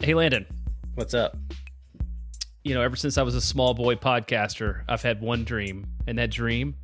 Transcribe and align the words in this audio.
Hey, 0.00 0.14
Landon. 0.14 0.46
What's 0.94 1.12
up? 1.12 1.36
You 2.62 2.72
know, 2.72 2.82
ever 2.82 2.94
since 2.94 3.18
I 3.18 3.22
was 3.22 3.34
a 3.34 3.40
small 3.40 3.74
boy 3.74 3.96
podcaster, 3.96 4.82
I've 4.88 5.02
had 5.02 5.20
one 5.20 5.42
dream, 5.42 5.86
and 6.06 6.16
that 6.18 6.30
dream 6.30 6.76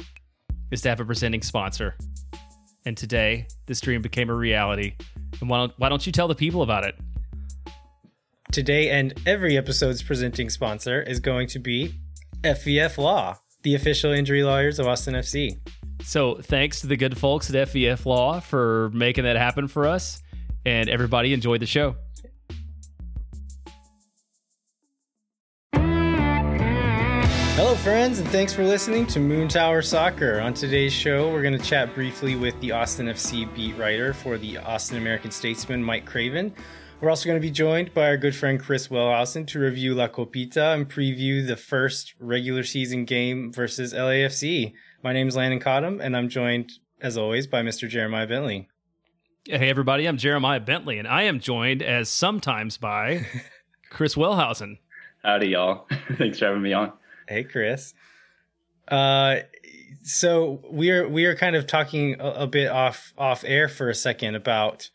is 0.72 0.80
to 0.82 0.88
have 0.88 0.98
a 0.98 1.04
presenting 1.04 1.40
sponsor. 1.40 1.94
And 2.84 2.96
today, 2.96 3.46
this 3.66 3.80
dream 3.80 4.02
became 4.02 4.30
a 4.30 4.34
reality. 4.34 4.96
And 5.40 5.48
why 5.48 5.58
don't, 5.58 5.72
why 5.78 5.88
don't 5.88 6.04
you 6.04 6.10
tell 6.10 6.26
the 6.26 6.34
people 6.34 6.62
about 6.62 6.82
it? 6.82 6.96
Today 8.50 8.90
and 8.90 9.14
every 9.26 9.56
episode's 9.56 10.02
presenting 10.02 10.50
sponsor 10.50 11.00
is 11.00 11.20
going 11.20 11.46
to 11.48 11.60
be 11.60 11.94
FVF 12.42 12.98
Law, 12.98 13.38
the 13.62 13.76
official 13.76 14.10
injury 14.10 14.42
lawyers 14.42 14.80
of 14.80 14.88
Austin 14.88 15.14
FC. 15.14 15.60
So, 16.02 16.34
thanks 16.42 16.80
to 16.80 16.88
the 16.88 16.96
good 16.96 17.16
folks 17.16 17.48
at 17.54 17.68
FVF 17.68 18.06
Law 18.06 18.40
for 18.40 18.90
making 18.92 19.22
that 19.22 19.36
happen 19.36 19.68
for 19.68 19.86
us. 19.86 20.20
And 20.66 20.88
everybody 20.88 21.32
enjoyed 21.32 21.60
the 21.60 21.66
show. 21.66 21.94
Friends, 27.84 28.18
and 28.18 28.26
thanks 28.30 28.54
for 28.54 28.64
listening 28.64 29.06
to 29.08 29.20
Moon 29.20 29.46
Tower 29.46 29.82
Soccer. 29.82 30.40
On 30.40 30.54
today's 30.54 30.90
show, 30.90 31.30
we're 31.30 31.42
going 31.42 31.58
to 31.58 31.62
chat 31.62 31.94
briefly 31.94 32.34
with 32.34 32.58
the 32.62 32.72
Austin 32.72 33.08
FC 33.08 33.54
beat 33.54 33.76
writer 33.76 34.14
for 34.14 34.38
the 34.38 34.56
Austin 34.56 34.96
American 34.96 35.30
Statesman, 35.30 35.84
Mike 35.84 36.06
Craven. 36.06 36.54
We're 37.02 37.10
also 37.10 37.26
going 37.26 37.36
to 37.36 37.46
be 37.46 37.50
joined 37.50 37.92
by 37.92 38.06
our 38.06 38.16
good 38.16 38.34
friend 38.34 38.58
Chris 38.58 38.88
Welhausen 38.88 39.46
to 39.48 39.58
review 39.58 39.94
La 39.94 40.08
Copita 40.08 40.72
and 40.72 40.88
preview 40.88 41.46
the 41.46 41.58
first 41.58 42.14
regular 42.18 42.62
season 42.62 43.04
game 43.04 43.52
versus 43.52 43.92
LAFC. 43.92 44.72
My 45.02 45.12
name 45.12 45.28
is 45.28 45.36
Landon 45.36 45.60
Cottom, 45.60 46.00
and 46.00 46.16
I'm 46.16 46.30
joined, 46.30 46.72
as 47.02 47.18
always, 47.18 47.46
by 47.46 47.60
Mr. 47.60 47.86
Jeremiah 47.86 48.26
Bentley. 48.26 48.66
Hey, 49.44 49.68
everybody, 49.68 50.06
I'm 50.06 50.16
Jeremiah 50.16 50.58
Bentley, 50.58 50.98
and 50.98 51.06
I 51.06 51.24
am 51.24 51.38
joined 51.38 51.82
as 51.82 52.08
sometimes 52.08 52.78
by 52.78 53.26
Chris 53.90 54.14
Welhausen. 54.14 54.78
Howdy, 55.22 55.48
y'all. 55.48 55.86
Thanks 56.16 56.38
for 56.38 56.46
having 56.46 56.62
me 56.62 56.72
on. 56.72 56.90
Hey, 57.28 57.44
Chris. 57.44 57.94
Uh, 58.88 59.36
so 60.02 60.60
we 60.70 60.90
are 60.90 61.08
we 61.08 61.24
are 61.24 61.34
kind 61.34 61.56
of 61.56 61.66
talking 61.66 62.20
a, 62.20 62.30
a 62.30 62.46
bit 62.46 62.70
off 62.70 63.12
off 63.16 63.44
air 63.46 63.68
for 63.68 63.88
a 63.88 63.94
second 63.94 64.34
about 64.34 64.90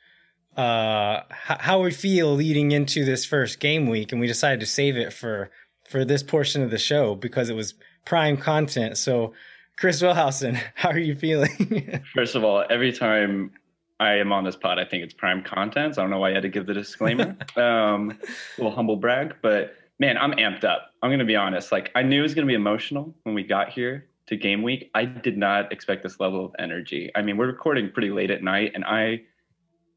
uh 0.56 1.22
h- 1.32 1.58
how 1.62 1.82
we 1.82 1.92
feel 1.92 2.34
leading 2.34 2.72
into 2.72 3.04
this 3.04 3.26
first 3.26 3.60
game 3.60 3.88
week, 3.88 4.12
and 4.12 4.22
we 4.22 4.28
decided 4.28 4.60
to 4.60 4.66
save 4.66 4.96
it 4.98 5.12
for 5.12 5.50
for 5.90 6.06
this 6.06 6.22
portion 6.22 6.62
of 6.62 6.70
the 6.70 6.78
show 6.78 7.16
because 7.16 7.50
it 7.50 7.56
was 7.56 7.74
prime 8.06 8.38
content. 8.38 8.98
So, 8.98 9.34
Chris 9.78 10.02
Welhausen, 10.02 10.60
how 10.76 10.90
are 10.90 11.00
you 11.00 11.16
feeling? 11.16 12.02
First 12.14 12.36
of 12.36 12.44
all, 12.44 12.64
every 12.70 12.92
time 12.92 13.52
I 14.00 14.16
am 14.16 14.32
on 14.32 14.44
this 14.44 14.56
pod, 14.56 14.80
I 14.80 14.86
think 14.86 15.04
it's 15.04 15.14
prime 15.14 15.44
content. 15.44 15.96
So 15.96 16.02
I 16.02 16.04
don't 16.04 16.12
know 16.12 16.20
why 16.20 16.30
I 16.30 16.34
had 16.34 16.44
to 16.44 16.50
give 16.50 16.68
the 16.68 16.74
disclaimer. 16.74 17.36
um, 17.56 18.12
a 18.12 18.62
little 18.62 18.72
humble 18.72 18.96
brag, 18.96 19.36
but 19.42 19.74
man, 20.00 20.18
I'm 20.18 20.32
amped 20.34 20.64
up. 20.64 20.92
I'm 21.04 21.10
going 21.10 21.20
to 21.20 21.26
be 21.26 21.36
honest. 21.36 21.72
Like, 21.72 21.92
I 21.94 22.02
knew 22.02 22.20
it 22.20 22.24
was 22.24 22.34
going 22.34 22.48
to 22.48 22.52
be 22.52 22.56
emotional 22.56 23.14
when 23.24 23.36
we 23.36 23.44
got 23.44 23.70
here 23.70 24.08
to 24.28 24.38
game 24.38 24.64
week. 24.64 24.90
I 24.96 25.06
did 25.06 25.38
not 25.38 25.72
expect 25.72 26.04
this 26.04 26.20
level 26.20 26.46
of 26.46 26.52
energy. 26.58 27.12
I 27.16 27.22
mean, 27.22 27.38
we're 27.38 27.48
recording 27.48 27.92
pretty 27.92 28.10
late 28.10 28.32
at 28.32 28.42
night, 28.42 28.72
and 28.74 28.86
I, 28.86 29.22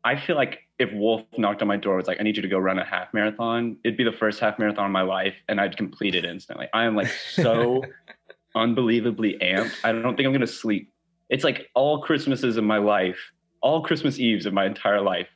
I 0.05 0.17
feel 0.17 0.37
like 0.37 0.61
if 0.79 0.93
Wolff 0.93 1.23
knocked 1.39 1.63
on 1.63 1.69
my 1.69 1.77
door, 1.77 1.97
was 1.97 2.09
like, 2.09 2.19
"I 2.19 2.25
need 2.25 2.37
you 2.37 2.43
to 2.43 2.49
go 2.49 2.59
run 2.59 2.79
a 2.79 2.85
half 2.85 3.15
marathon," 3.15 3.77
it'd 3.85 3.97
be 3.97 4.05
the 4.05 4.13
first 4.13 4.41
half 4.41 4.59
marathon 4.59 4.87
of 4.87 4.91
my 4.91 5.03
life, 5.03 5.35
and 5.49 5.61
I'd 5.61 5.77
complete 5.77 6.15
it 6.15 6.25
instantly. 6.25 6.67
I 6.75 6.85
am 6.85 6.97
like 6.97 7.09
so 7.09 7.83
unbelievably 8.57 9.39
amped. 9.41 9.77
I 9.85 9.93
don't 9.93 10.17
think 10.17 10.27
I'm 10.27 10.33
going 10.33 10.41
to 10.41 10.47
sleep. 10.47 10.93
It's 11.29 11.45
like 11.45 11.69
all 11.75 12.03
Christmases 12.03 12.57
of 12.57 12.65
my 12.65 12.79
life, 12.79 13.19
all 13.61 13.83
Christmas 13.83 14.19
Eves 14.19 14.45
of 14.45 14.53
my 14.53 14.67
entire 14.67 15.01
life 15.01 15.29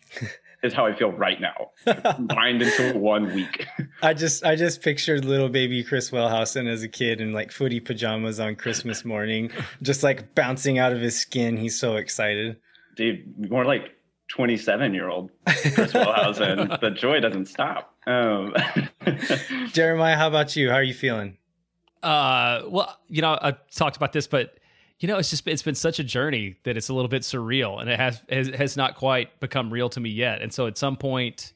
is 0.66 0.74
how 0.74 0.86
I 0.86 0.94
feel 0.94 1.12
right 1.12 1.40
now, 1.40 1.70
combined 1.84 2.62
into 2.62 2.98
one 2.98 3.34
week. 3.34 3.66
I 4.02 4.12
just 4.12 4.44
I 4.44 4.56
just 4.56 4.82
pictured 4.82 5.24
little 5.24 5.48
baby 5.48 5.82
Chris 5.82 6.10
Welhausen 6.10 6.68
as 6.68 6.82
a 6.82 6.88
kid 6.88 7.20
in 7.20 7.32
like 7.32 7.52
footy 7.52 7.80
pajamas 7.80 8.38
on 8.38 8.56
Christmas 8.56 9.04
morning, 9.04 9.50
just 9.82 10.02
like 10.02 10.34
bouncing 10.34 10.78
out 10.78 10.92
of 10.92 11.00
his 11.00 11.18
skin. 11.18 11.56
He's 11.56 11.78
so 11.78 11.96
excited. 11.96 12.56
Dude, 12.96 13.50
more 13.50 13.64
like 13.64 13.92
27 14.28 14.94
year 14.94 15.08
old 15.08 15.30
Chris 15.46 15.92
Welhausen. 15.92 16.80
the 16.80 16.90
joy 16.90 17.20
doesn't 17.20 17.46
stop. 17.46 17.94
Um, 18.06 18.54
Jeremiah, 19.72 20.16
how 20.16 20.28
about 20.28 20.56
you? 20.56 20.70
How 20.70 20.76
are 20.76 20.82
you 20.82 20.94
feeling? 20.94 21.38
Uh, 22.02 22.62
well, 22.68 22.98
you 23.08 23.22
know, 23.22 23.38
I 23.40 23.54
talked 23.74 23.96
about 23.96 24.12
this, 24.12 24.26
but 24.26 24.58
you 24.98 25.08
know, 25.08 25.18
it's 25.18 25.30
just 25.30 25.46
it's 25.46 25.62
been 25.62 25.74
such 25.74 25.98
a 25.98 26.04
journey 26.04 26.56
that 26.64 26.76
it's 26.76 26.88
a 26.88 26.94
little 26.94 27.08
bit 27.08 27.22
surreal, 27.22 27.80
and 27.80 27.90
it 27.90 27.98
has 27.98 28.22
has, 28.28 28.48
has 28.48 28.76
not 28.76 28.94
quite 28.96 29.38
become 29.40 29.70
real 29.72 29.88
to 29.90 30.00
me 30.00 30.10
yet. 30.10 30.40
And 30.42 30.52
so, 30.52 30.66
at 30.66 30.78
some 30.78 30.96
point, 30.96 31.52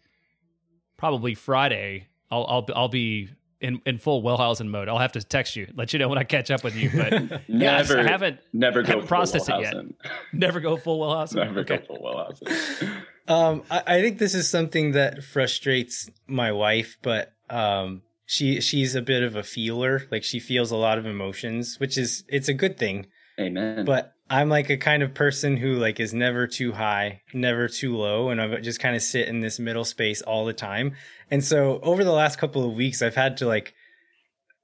probably 0.96 1.34
Friday, 1.34 2.08
I'll 2.30 2.44
I'll 2.48 2.66
I'll 2.74 2.88
be 2.88 3.30
in, 3.60 3.80
in 3.86 3.98
full 3.98 4.22
Welhausen 4.22 4.68
mode. 4.68 4.88
I'll 4.88 4.98
have 4.98 5.12
to 5.12 5.22
text 5.22 5.56
you, 5.56 5.66
let 5.74 5.92
you 5.92 5.98
know 5.98 6.08
when 6.08 6.18
I 6.18 6.24
catch 6.24 6.50
up 6.50 6.64
with 6.64 6.74
you. 6.76 6.90
But 6.94 7.42
yes, 7.48 7.90
I 7.90 8.02
haven't 8.02 8.40
never 8.52 8.82
go 8.82 8.88
haven't 8.88 9.06
processed 9.06 9.48
it 9.48 9.60
yet. 9.60 9.74
Never 10.32 10.60
go 10.60 10.76
full 10.76 11.00
Welhausen. 11.00 11.36
Never 11.36 11.60
Okay. 11.60 11.78
go 11.78 11.84
full 11.84 11.98
Welhausen. 11.98 13.02
Um, 13.28 13.62
I, 13.70 13.82
I 13.86 14.00
think 14.02 14.18
this 14.18 14.34
is 14.34 14.48
something 14.48 14.92
that 14.92 15.22
frustrates 15.22 16.10
my 16.26 16.52
wife, 16.52 16.96
but 17.02 17.32
um, 17.48 18.02
she 18.26 18.60
she's 18.60 18.94
a 18.94 19.02
bit 19.02 19.22
of 19.22 19.36
a 19.36 19.42
feeler. 19.42 20.02
Like 20.10 20.24
she 20.24 20.40
feels 20.40 20.70
a 20.70 20.76
lot 20.76 20.98
of 20.98 21.06
emotions, 21.06 21.78
which 21.78 21.96
is 21.98 22.24
it's 22.28 22.48
a 22.48 22.54
good 22.54 22.78
thing. 22.78 23.06
Amen. 23.40 23.84
But 23.84 24.12
I'm 24.28 24.48
like 24.48 24.70
a 24.70 24.76
kind 24.76 25.02
of 25.02 25.14
person 25.14 25.56
who 25.56 25.74
like 25.74 25.98
is 25.98 26.12
never 26.14 26.46
too 26.46 26.72
high, 26.72 27.22
never 27.32 27.68
too 27.68 27.96
low, 27.96 28.28
and 28.28 28.40
I 28.40 28.60
just 28.60 28.80
kind 28.80 28.94
of 28.94 29.02
sit 29.02 29.28
in 29.28 29.40
this 29.40 29.58
middle 29.58 29.84
space 29.84 30.22
all 30.22 30.44
the 30.44 30.52
time. 30.52 30.94
And 31.30 31.42
so 31.44 31.80
over 31.82 32.04
the 32.04 32.12
last 32.12 32.38
couple 32.38 32.64
of 32.64 32.74
weeks, 32.74 33.02
I've 33.02 33.14
had 33.16 33.38
to 33.38 33.46
like 33.46 33.74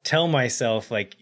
tell 0.06 0.28
myself 0.28 0.90
like 0.90 1.16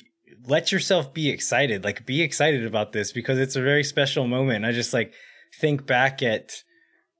let 0.46 0.70
yourself 0.70 1.14
be 1.14 1.30
excited 1.30 1.84
like 1.84 2.04
be 2.04 2.20
excited 2.20 2.66
about 2.66 2.92
this 2.92 3.12
because 3.12 3.38
it's 3.38 3.56
a 3.56 3.62
very 3.62 3.82
special 3.82 4.26
moment 4.26 4.64
i 4.64 4.72
just 4.72 4.92
like 4.92 5.14
think 5.58 5.86
back 5.86 6.22
at 6.22 6.62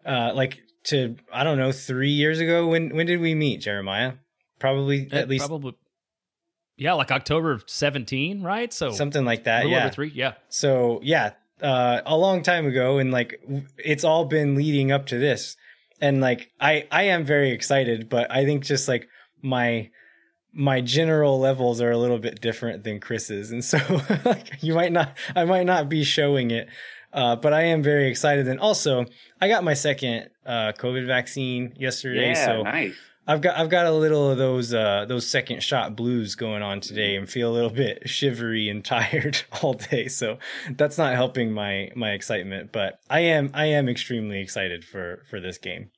uh 0.04 0.30
like 0.34 0.60
to 0.84 1.16
i 1.32 1.42
don't 1.42 1.56
know 1.56 1.72
three 1.72 2.10
years 2.10 2.38
ago 2.38 2.66
when 2.66 2.94
when 2.94 3.06
did 3.06 3.18
we 3.18 3.34
meet 3.34 3.62
jeremiah 3.62 4.12
probably 4.58 5.08
Uh, 5.10 5.16
at 5.16 5.28
least 5.28 5.46
probably. 5.46 5.74
Yeah, 6.76 6.94
like 6.94 7.10
October 7.10 7.60
17, 7.66 8.42
right? 8.42 8.72
So 8.72 8.92
something 8.92 9.24
like 9.24 9.44
that 9.44 9.64
little 9.64 9.78
yeah 9.78 9.90
three. 9.90 10.12
Yeah. 10.14 10.32
so 10.48 11.00
yeah 11.02 11.32
uh 11.62 12.00
a 12.04 12.16
long 12.16 12.42
time 12.42 12.66
ago 12.66 12.98
and 12.98 13.12
like 13.12 13.40
it's 13.78 14.02
all 14.02 14.24
been 14.24 14.56
leading 14.56 14.90
up 14.90 15.06
to 15.06 15.18
this 15.18 15.56
and 16.00 16.20
like 16.20 16.50
i 16.60 16.84
i 16.90 17.04
am 17.04 17.24
very 17.24 17.52
excited 17.52 18.08
but 18.08 18.28
i 18.28 18.44
think 18.44 18.64
just 18.64 18.88
like 18.88 19.08
my 19.40 19.88
my 20.52 20.80
general 20.80 21.38
levels 21.38 21.80
are 21.80 21.92
a 21.92 21.96
little 21.96 22.18
bit 22.18 22.40
different 22.40 22.82
than 22.82 22.98
chris's 22.98 23.52
and 23.52 23.64
so 23.64 23.78
like 24.24 24.62
you 24.62 24.74
might 24.74 24.90
not 24.90 25.16
i 25.36 25.44
might 25.44 25.64
not 25.64 25.88
be 25.88 26.02
showing 26.02 26.50
it 26.50 26.68
uh 27.12 27.36
but 27.36 27.52
i 27.52 27.62
am 27.62 27.84
very 27.84 28.08
excited 28.08 28.48
and 28.48 28.58
also 28.58 29.04
i 29.40 29.46
got 29.46 29.62
my 29.62 29.74
second 29.74 30.28
uh 30.44 30.72
covid 30.72 31.06
vaccine 31.06 31.72
yesterday 31.78 32.30
yeah, 32.30 32.46
so 32.46 32.62
nice. 32.62 32.94
I've 33.26 33.40
got 33.40 33.56
I've 33.56 33.70
got 33.70 33.86
a 33.86 33.92
little 33.92 34.30
of 34.30 34.38
those 34.38 34.74
uh 34.74 35.06
those 35.06 35.26
second 35.26 35.62
shot 35.62 35.96
blues 35.96 36.34
going 36.34 36.62
on 36.62 36.80
today 36.80 37.16
and 37.16 37.28
feel 37.28 37.50
a 37.50 37.54
little 37.54 37.70
bit 37.70 38.08
shivery 38.08 38.68
and 38.68 38.84
tired 38.84 39.42
all 39.62 39.74
day. 39.74 40.08
So 40.08 40.38
that's 40.70 40.98
not 40.98 41.14
helping 41.14 41.52
my 41.52 41.90
my 41.94 42.10
excitement, 42.10 42.72
but 42.72 43.00
I 43.08 43.20
am 43.20 43.50
I 43.54 43.66
am 43.66 43.88
extremely 43.88 44.40
excited 44.40 44.84
for 44.84 45.22
for 45.28 45.40
this 45.40 45.58
game. 45.58 45.90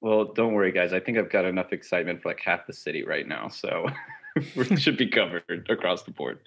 Well, 0.00 0.32
don't 0.32 0.54
worry, 0.54 0.72
guys. 0.72 0.92
I 0.92 1.00
think 1.00 1.18
I've 1.18 1.30
got 1.30 1.44
enough 1.44 1.72
excitement 1.72 2.22
for 2.22 2.30
like 2.30 2.40
half 2.40 2.66
the 2.66 2.72
city 2.72 3.04
right 3.04 3.28
now, 3.28 3.48
so 3.48 3.86
we 4.56 4.76
should 4.76 4.96
be 4.96 5.08
covered 5.08 5.66
across 5.68 6.02
the 6.04 6.10
board. 6.10 6.38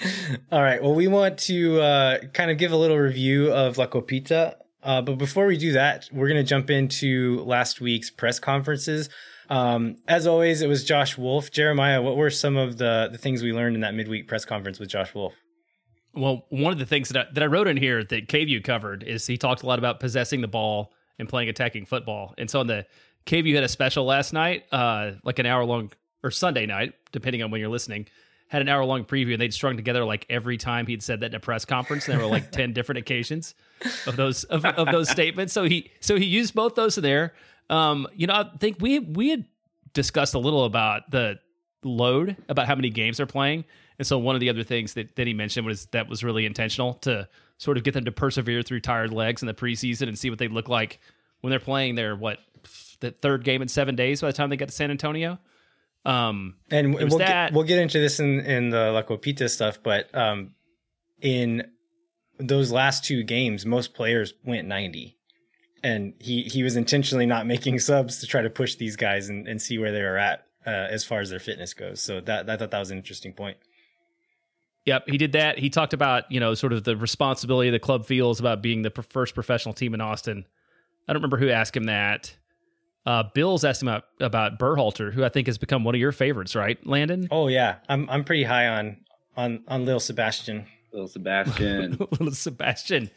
All 0.52 0.62
right. 0.62 0.82
Well, 0.82 0.94
we 0.94 1.06
want 1.06 1.38
to 1.40 1.80
uh, 1.80 2.18
kind 2.32 2.50
of 2.50 2.56
give 2.56 2.72
a 2.72 2.76
little 2.76 2.98
review 2.98 3.52
of 3.52 3.78
La 3.78 3.86
Copita. 3.86 4.56
Uh, 4.82 5.02
but 5.02 5.18
before 5.18 5.46
we 5.46 5.56
do 5.56 5.72
that, 5.72 6.08
we're 6.12 6.28
going 6.28 6.42
to 6.42 6.48
jump 6.48 6.70
into 6.70 7.42
last 7.44 7.80
week's 7.80 8.10
press 8.10 8.38
conferences. 8.38 9.08
Um, 9.50 9.96
as 10.06 10.26
always, 10.26 10.62
it 10.62 10.68
was 10.68 10.84
Josh 10.84 11.16
Wolff. 11.16 11.50
Jeremiah, 11.50 12.02
what 12.02 12.16
were 12.16 12.30
some 12.30 12.56
of 12.56 12.78
the, 12.78 13.08
the 13.10 13.18
things 13.18 13.42
we 13.42 13.52
learned 13.52 13.74
in 13.74 13.80
that 13.80 13.94
midweek 13.94 14.28
press 14.28 14.44
conference 14.44 14.78
with 14.78 14.88
Josh 14.88 15.14
Wolff? 15.14 15.34
Well, 16.14 16.46
one 16.50 16.72
of 16.72 16.78
the 16.78 16.86
things 16.86 17.08
that 17.10 17.28
I, 17.28 17.32
that 17.32 17.42
I 17.42 17.46
wrote 17.46 17.68
in 17.68 17.76
here 17.76 18.04
that 18.04 18.28
KVUE 18.28 18.64
covered 18.64 19.02
is 19.02 19.26
he 19.26 19.36
talked 19.36 19.62
a 19.62 19.66
lot 19.66 19.78
about 19.78 20.00
possessing 20.00 20.40
the 20.40 20.48
ball 20.48 20.92
and 21.18 21.28
playing 21.28 21.48
attacking 21.48 21.86
football. 21.86 22.34
And 22.38 22.50
so 22.50 22.60
on 22.60 22.66
the 22.66 22.86
KVUE 23.26 23.54
had 23.54 23.64
a 23.64 23.68
special 23.68 24.04
last 24.04 24.32
night, 24.32 24.64
uh, 24.72 25.12
like 25.24 25.38
an 25.38 25.46
hour 25.46 25.64
long 25.64 25.90
or 26.22 26.30
Sunday 26.30 26.66
night, 26.66 26.94
depending 27.12 27.42
on 27.42 27.50
when 27.50 27.60
you're 27.60 27.70
listening, 27.70 28.06
had 28.48 28.62
an 28.62 28.68
hour 28.68 28.84
long 28.84 29.04
preview 29.04 29.32
and 29.32 29.40
they'd 29.40 29.54
strung 29.54 29.76
together 29.76 30.04
like 30.04 30.26
every 30.28 30.56
time 30.56 30.86
he'd 30.86 31.02
said 31.02 31.20
that 31.20 31.30
in 31.30 31.34
a 31.34 31.40
press 31.40 31.64
conference. 31.64 32.08
And 32.08 32.14
there 32.14 32.24
were 32.24 32.30
like 32.30 32.50
10 32.52 32.72
different 32.72 32.98
occasions 32.98 33.54
of 34.06 34.16
those, 34.16 34.44
of, 34.44 34.64
of 34.64 34.88
those 34.90 35.08
statements. 35.08 35.52
So 35.52 35.64
he, 35.64 35.90
so 36.00 36.16
he 36.16 36.24
used 36.24 36.54
both 36.54 36.74
those 36.74 36.96
in 36.98 37.04
there. 37.04 37.34
Um, 37.70 38.08
you 38.14 38.26
know, 38.26 38.34
I 38.34 38.50
think 38.58 38.78
we, 38.80 38.98
we 38.98 39.28
had 39.30 39.44
discussed 39.92 40.34
a 40.34 40.38
little 40.38 40.64
about 40.64 41.10
the 41.10 41.38
load, 41.84 42.36
about 42.48 42.66
how 42.66 42.74
many 42.74 42.90
games 42.90 43.18
they're 43.18 43.26
playing. 43.26 43.64
And 43.98 44.06
so 44.06 44.18
one 44.18 44.34
of 44.34 44.40
the 44.40 44.48
other 44.48 44.62
things 44.62 44.94
that, 44.94 45.16
that 45.16 45.26
he 45.26 45.34
mentioned 45.34 45.66
was 45.66 45.86
that 45.86 46.08
was 46.08 46.24
really 46.24 46.46
intentional 46.46 46.94
to 46.94 47.28
sort 47.58 47.76
of 47.76 47.84
get 47.84 47.94
them 47.94 48.04
to 48.04 48.12
persevere 48.12 48.62
through 48.62 48.80
tired 48.80 49.12
legs 49.12 49.42
in 49.42 49.46
the 49.46 49.54
preseason 49.54 50.08
and 50.08 50.18
see 50.18 50.30
what 50.30 50.38
they 50.38 50.48
look 50.48 50.68
like 50.68 51.00
when 51.40 51.50
they're 51.50 51.60
playing 51.60 51.96
their 51.96 52.16
what 52.16 52.38
the 53.00 53.10
third 53.10 53.44
game 53.44 53.62
in 53.62 53.68
seven 53.68 53.94
days 53.94 54.20
by 54.20 54.28
the 54.28 54.32
time 54.32 54.50
they 54.50 54.56
get 54.56 54.68
to 54.68 54.74
San 54.74 54.90
Antonio. 54.90 55.38
Um, 56.04 56.56
and 56.70 56.94
we'll 56.94 57.18
that- 57.18 57.50
get, 57.50 57.52
we'll 57.52 57.64
get 57.64 57.78
into 57.78 57.98
this 57.98 58.20
in 58.20 58.40
in 58.40 58.70
the 58.70 58.92
La 58.92 59.02
Copita 59.02 59.48
stuff, 59.48 59.78
but 59.82 60.14
um, 60.14 60.54
in 61.20 61.70
those 62.38 62.70
last 62.70 63.04
two 63.04 63.22
games, 63.22 63.66
most 63.66 63.94
players 63.94 64.32
went 64.44 64.66
ninety, 64.68 65.18
and 65.82 66.14
he 66.18 66.42
he 66.44 66.62
was 66.62 66.76
intentionally 66.76 67.26
not 67.26 67.46
making 67.46 67.78
subs 67.80 68.20
to 68.20 68.26
try 68.26 68.42
to 68.42 68.50
push 68.50 68.76
these 68.76 68.96
guys 68.96 69.28
and, 69.28 69.46
and 69.46 69.60
see 69.60 69.78
where 69.78 69.92
they 69.92 70.02
were 70.02 70.16
at 70.18 70.46
uh, 70.66 70.70
as 70.70 71.04
far 71.04 71.20
as 71.20 71.30
their 71.30 71.40
fitness 71.40 71.74
goes. 71.74 72.00
So 72.02 72.20
that 72.22 72.48
I 72.48 72.56
thought 72.56 72.70
that 72.70 72.78
was 72.78 72.90
an 72.90 72.98
interesting 72.98 73.32
point. 73.32 73.56
Yep, 74.86 75.08
he 75.08 75.18
did 75.18 75.32
that. 75.32 75.58
He 75.58 75.68
talked 75.68 75.92
about 75.92 76.30
you 76.30 76.40
know 76.40 76.54
sort 76.54 76.72
of 76.72 76.84
the 76.84 76.96
responsibility 76.96 77.70
the 77.70 77.78
club 77.78 78.06
feels 78.06 78.40
about 78.40 78.62
being 78.62 78.82
the 78.82 78.90
first 79.10 79.34
professional 79.34 79.74
team 79.74 79.92
in 79.92 80.00
Austin. 80.00 80.46
I 81.06 81.12
don't 81.12 81.22
remember 81.22 81.38
who 81.38 81.50
asked 81.50 81.76
him 81.76 81.84
that. 81.84 82.34
Uh, 83.06 83.24
Bills 83.34 83.64
asked 83.64 83.80
him 83.82 83.88
about, 83.88 84.04
about 84.20 84.58
Berhalter, 84.58 85.12
who 85.12 85.24
I 85.24 85.28
think 85.28 85.46
has 85.46 85.56
become 85.56 85.82
one 85.82 85.94
of 85.94 86.00
your 86.00 86.12
favorites, 86.12 86.54
right, 86.54 86.84
Landon? 86.86 87.28
Oh 87.30 87.48
yeah, 87.48 87.76
I'm 87.88 88.08
I'm 88.10 88.24
pretty 88.24 88.44
high 88.44 88.68
on 88.68 88.98
on 89.36 89.64
on 89.68 89.84
Lil 89.84 90.00
Sebastian. 90.00 90.66
Little 90.92 91.08
Sebastian. 91.08 91.96
Little 92.10 92.32
Sebastian. 92.32 93.10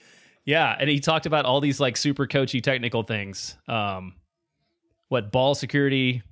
Yeah, 0.46 0.76
and 0.80 0.90
he 0.90 1.00
talked 1.00 1.26
about 1.26 1.46
all 1.46 1.62
these 1.62 1.80
like 1.80 1.98
super 1.98 2.28
coachy 2.28 2.62
technical 2.62 3.04
things. 3.04 3.58
Um, 3.68 4.16
what 5.10 5.32
ball 5.32 5.56
security, 5.56 6.24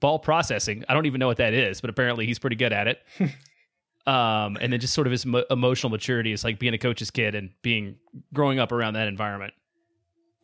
ball 0.00 0.18
processing. 0.18 0.84
I 0.88 0.94
don't 0.94 1.06
even 1.06 1.18
know 1.18 1.26
what 1.26 1.38
that 1.38 1.54
is, 1.54 1.80
but 1.80 1.90
apparently 1.90 2.26
he's 2.26 2.38
pretty 2.38 2.56
good 2.56 2.72
at 2.72 2.88
it. 2.88 3.00
um, 4.06 4.56
and 4.60 4.72
then 4.72 4.80
just 4.80 4.94
sort 4.94 5.06
of 5.06 5.10
his 5.10 5.26
mo- 5.26 5.44
emotional 5.50 5.90
maturity 5.90 6.32
is 6.32 6.44
like 6.44 6.58
being 6.58 6.74
a 6.74 6.78
coach's 6.78 7.10
kid 7.10 7.34
and 7.34 7.50
being 7.62 7.96
growing 8.32 8.58
up 8.58 8.72
around 8.72 8.94
that 8.94 9.08
environment. 9.08 9.54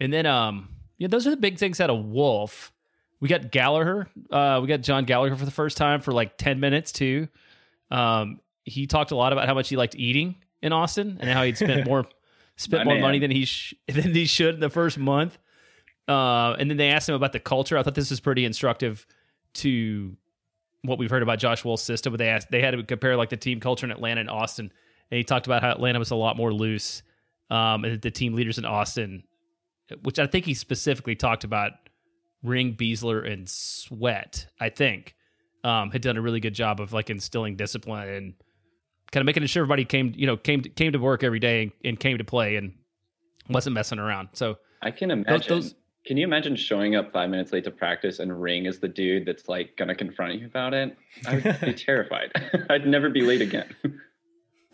And 0.00 0.12
then, 0.12 0.26
um, 0.26 0.68
yeah, 0.98 1.08
those 1.08 1.26
are 1.26 1.30
the 1.30 1.36
big 1.36 1.58
things 1.58 1.80
out 1.80 1.90
of 1.90 2.04
Wolff. 2.04 2.72
We 3.20 3.28
got 3.28 3.50
Gallagher. 3.50 4.08
Uh, 4.30 4.58
we 4.62 4.68
got 4.68 4.80
Jon 4.82 5.04
Gallagher 5.04 5.36
for 5.36 5.44
the 5.44 5.50
first 5.50 5.76
time 5.76 6.00
for 6.00 6.12
like 6.12 6.36
ten 6.36 6.60
minutes 6.60 6.92
too. 6.92 7.28
Um, 7.90 8.40
he 8.64 8.86
talked 8.86 9.10
a 9.10 9.16
lot 9.16 9.32
about 9.32 9.46
how 9.46 9.54
much 9.54 9.68
he 9.68 9.76
liked 9.76 9.94
eating 9.94 10.36
in 10.62 10.72
Austin 10.72 11.18
and 11.20 11.30
how 11.30 11.42
he'd 11.42 11.56
spent 11.56 11.86
more 11.88 12.06
spent 12.56 12.80
My 12.80 12.84
more 12.84 12.94
man. 12.94 13.02
money 13.02 13.18
than 13.18 13.30
he 13.30 13.44
sh- 13.46 13.74
than 13.88 14.14
he 14.14 14.26
should 14.26 14.54
in 14.54 14.60
the 14.60 14.70
first 14.70 14.98
month. 14.98 15.38
Uh, 16.06 16.54
and 16.58 16.68
then 16.70 16.76
they 16.76 16.88
asked 16.90 17.08
him 17.08 17.14
about 17.14 17.32
the 17.32 17.40
culture. 17.40 17.78
I 17.78 17.82
thought 17.82 17.94
this 17.94 18.10
was 18.10 18.20
pretty 18.20 18.44
instructive 18.44 19.06
to 19.54 20.16
what 20.82 20.98
we've 20.98 21.08
heard 21.10 21.22
about 21.22 21.38
Josh 21.38 21.64
Wolff's 21.64 21.82
system. 21.82 22.12
But 22.12 22.18
they 22.18 22.28
asked 22.28 22.50
they 22.50 22.60
had 22.60 22.72
to 22.72 22.82
compare 22.82 23.16
like 23.16 23.30
the 23.30 23.36
team 23.38 23.58
culture 23.60 23.86
in 23.86 23.90
Atlanta 23.90 24.20
and 24.20 24.28
Austin, 24.30 24.70
and 25.10 25.16
he 25.18 25.24
talked 25.24 25.46
about 25.46 25.62
how 25.62 25.70
Atlanta 25.70 25.98
was 25.98 26.10
a 26.10 26.16
lot 26.16 26.36
more 26.36 26.52
loose, 26.52 27.02
um, 27.50 27.84
and 27.84 28.02
the 28.02 28.10
team 28.10 28.34
leaders 28.34 28.58
in 28.58 28.64
Austin, 28.66 29.24
which 30.02 30.18
I 30.18 30.26
think 30.26 30.44
he 30.46 30.54
specifically 30.54 31.14
talked 31.14 31.44
about 31.44 31.72
Ring, 32.42 32.74
Besler, 32.76 33.30
and 33.30 33.48
Sweat. 33.48 34.46
I 34.60 34.68
think 34.68 35.14
um, 35.62 35.90
had 35.90 36.02
done 36.02 36.16
a 36.16 36.20
really 36.20 36.40
good 36.40 36.54
job 36.54 36.80
of 36.80 36.92
like 36.92 37.10
instilling 37.10 37.56
discipline 37.56 38.08
and 38.08 38.34
kind 39.12 39.22
of 39.22 39.26
making 39.26 39.46
sure 39.46 39.62
everybody 39.62 39.84
came 39.84 40.12
you 40.16 40.26
know 40.26 40.36
came 40.36 40.62
to, 40.62 40.68
came 40.68 40.92
to 40.92 40.98
work 40.98 41.22
every 41.22 41.38
day 41.38 41.62
and, 41.62 41.72
and 41.84 42.00
came 42.00 42.18
to 42.18 42.24
play 42.24 42.56
and 42.56 42.74
wasn't 43.48 43.74
messing 43.74 43.98
around. 43.98 44.28
So 44.32 44.56
I 44.82 44.90
can 44.90 45.10
imagine. 45.10 45.48
those- 45.48 45.74
can 46.06 46.18
you 46.18 46.24
imagine 46.24 46.54
showing 46.54 46.96
up 46.96 47.12
five 47.14 47.30
minutes 47.30 47.50
late 47.50 47.64
to 47.64 47.70
practice 47.70 48.18
and 48.18 48.38
Ring 48.42 48.66
is 48.66 48.78
the 48.78 48.88
dude 48.88 49.24
that's 49.24 49.48
like 49.48 49.74
gonna 49.78 49.94
confront 49.94 50.38
you 50.38 50.44
about 50.44 50.74
it? 50.74 50.94
I 51.26 51.36
would 51.36 51.60
be 51.62 51.72
terrified. 51.86 52.30
I'd 52.70 52.86
never 52.86 53.08
be 53.08 53.22
late 53.22 53.40
again. 53.40 53.74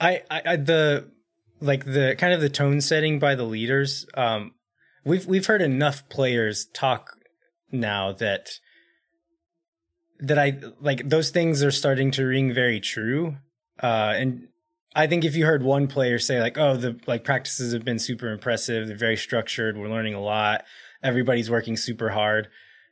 I, 0.01 0.23
I, 0.29 0.43
I 0.45 0.57
the 0.57 1.09
like 1.61 1.85
the 1.85 2.17
kind 2.19 2.33
of 2.33 2.41
the 2.41 2.49
tone 2.49 2.81
setting 2.81 3.21
by 3.21 3.37
the 3.37 3.45
leaders. 3.45 4.07
Um, 4.15 4.53
we've 5.05 5.27
we've 5.27 5.47
heard 5.47 5.63
enough 5.63 6.09
players 6.09 6.67
talk 6.67 7.19
now 7.73 8.13
that 8.13 8.59
that 10.21 10.39
I 10.39 10.59
like 10.81 11.09
those 11.09 11.31
things 11.31 11.63
are 11.63 11.71
starting 11.71 12.11
to 12.13 12.25
ring 12.25 12.53
very 12.53 12.81
true. 12.81 13.37
Uh, 13.83 14.15
and 14.17 14.49
I 14.95 15.07
think 15.07 15.25
if 15.25 15.35
you 15.37 15.47
heard 15.47 15.63
one 15.63 15.87
player 15.87 16.19
say 16.19 16.41
like, 16.41 16.59
"Oh, 16.59 16.77
the 16.77 16.99
like 17.07 17.25
practices 17.25 17.73
have 17.73 17.85
been 17.85 17.99
super 17.99 18.31
impressive. 18.31 18.89
They're 18.89 18.97
very 18.97 19.17
structured. 19.17 19.77
We're 19.77 19.89
learning 19.89 20.15
a 20.15 20.21
lot. 20.21 20.65
Everybody's 21.03 21.51
working 21.51 21.77
super 21.77 22.11
hard." 22.11 22.49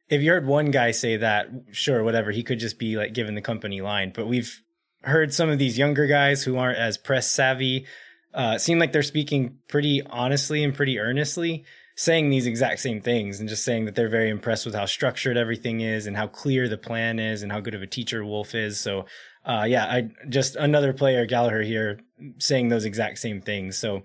If 0.08 0.22
you 0.22 0.30
heard 0.30 0.46
one 0.46 0.70
guy 0.70 0.92
say 0.92 1.18
that, 1.18 1.50
sure, 1.70 2.02
whatever, 2.02 2.30
he 2.30 2.42
could 2.42 2.58
just 2.58 2.78
be 2.78 2.96
like 2.96 3.12
giving 3.12 3.34
the 3.34 3.42
company 3.42 3.82
line. 3.82 4.10
But 4.14 4.26
we've 4.26 4.62
heard 5.02 5.34
some 5.34 5.50
of 5.50 5.58
these 5.58 5.76
younger 5.76 6.06
guys 6.06 6.42
who 6.42 6.56
aren't 6.56 6.78
as 6.78 6.96
press 6.96 7.30
savvy 7.30 7.86
uh, 8.32 8.56
seem 8.56 8.78
like 8.78 8.92
they're 8.92 9.02
speaking 9.02 9.58
pretty 9.68 10.02
honestly 10.02 10.64
and 10.64 10.74
pretty 10.74 10.98
earnestly, 10.98 11.64
saying 11.98 12.30
these 12.30 12.46
exact 12.46 12.78
same 12.78 13.00
things 13.00 13.40
and 13.40 13.48
just 13.48 13.64
saying 13.64 13.84
that 13.84 13.96
they're 13.96 14.08
very 14.08 14.30
impressed 14.30 14.64
with 14.64 14.72
how 14.72 14.86
structured 14.86 15.36
everything 15.36 15.80
is 15.80 16.06
and 16.06 16.16
how 16.16 16.28
clear 16.28 16.68
the 16.68 16.78
plan 16.78 17.18
is 17.18 17.42
and 17.42 17.50
how 17.50 17.58
good 17.58 17.74
of 17.74 17.82
a 17.82 17.88
teacher 17.88 18.24
Wolff 18.24 18.54
is. 18.54 18.78
So, 18.78 19.06
uh, 19.44 19.66
yeah, 19.68 19.84
I 19.84 20.10
just 20.28 20.54
another 20.54 20.92
player 20.92 21.26
Gallagher 21.26 21.62
here 21.62 21.98
saying 22.38 22.68
those 22.68 22.84
exact 22.84 23.18
same 23.18 23.40
things. 23.40 23.76
So, 23.76 24.04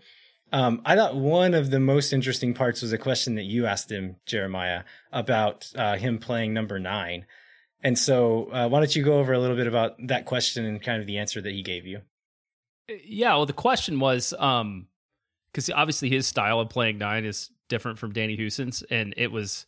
um, 0.51 0.81
I 0.83 0.95
thought 0.95 1.15
one 1.15 1.53
of 1.53 1.69
the 1.69 1.79
most 1.79 2.13
interesting 2.13 2.55
parts 2.55 2.81
was 2.81 2.93
a 2.93 2.97
question 2.97 3.35
that 3.35 3.43
you 3.43 3.67
asked 3.67 3.91
him, 3.91 4.15
Jeremiah, 4.25 4.85
about 5.11 5.71
uh, 5.75 5.95
him 5.95 6.17
playing 6.17 6.51
number 6.51 6.79
nine. 6.79 7.27
And 7.83 7.99
so, 7.99 8.45
uh, 8.51 8.67
why 8.69 8.79
don't 8.79 8.95
you 8.95 9.03
go 9.03 9.19
over 9.19 9.33
a 9.33 9.39
little 9.39 9.55
bit 9.55 9.67
about 9.67 9.97
that 10.07 10.25
question 10.25 10.65
and 10.65 10.81
kind 10.81 10.99
of 10.99 11.05
the 11.05 11.19
answer 11.19 11.41
that 11.41 11.53
he 11.53 11.61
gave 11.61 11.85
you? 11.85 12.01
yeah, 13.05 13.35
well, 13.35 13.45
the 13.45 13.53
question 13.53 13.99
was 13.99 14.33
um 14.39 14.87
because 15.51 15.69
obviously 15.69 16.09
his 16.09 16.25
style 16.25 16.59
of 16.59 16.69
playing 16.69 16.97
nine 16.97 17.25
is 17.25 17.51
different 17.73 17.97
from 17.97 18.13
Danny 18.13 18.37
Hoesen's, 18.37 18.83
and 18.83 19.15
it 19.17 19.31
was, 19.31 19.65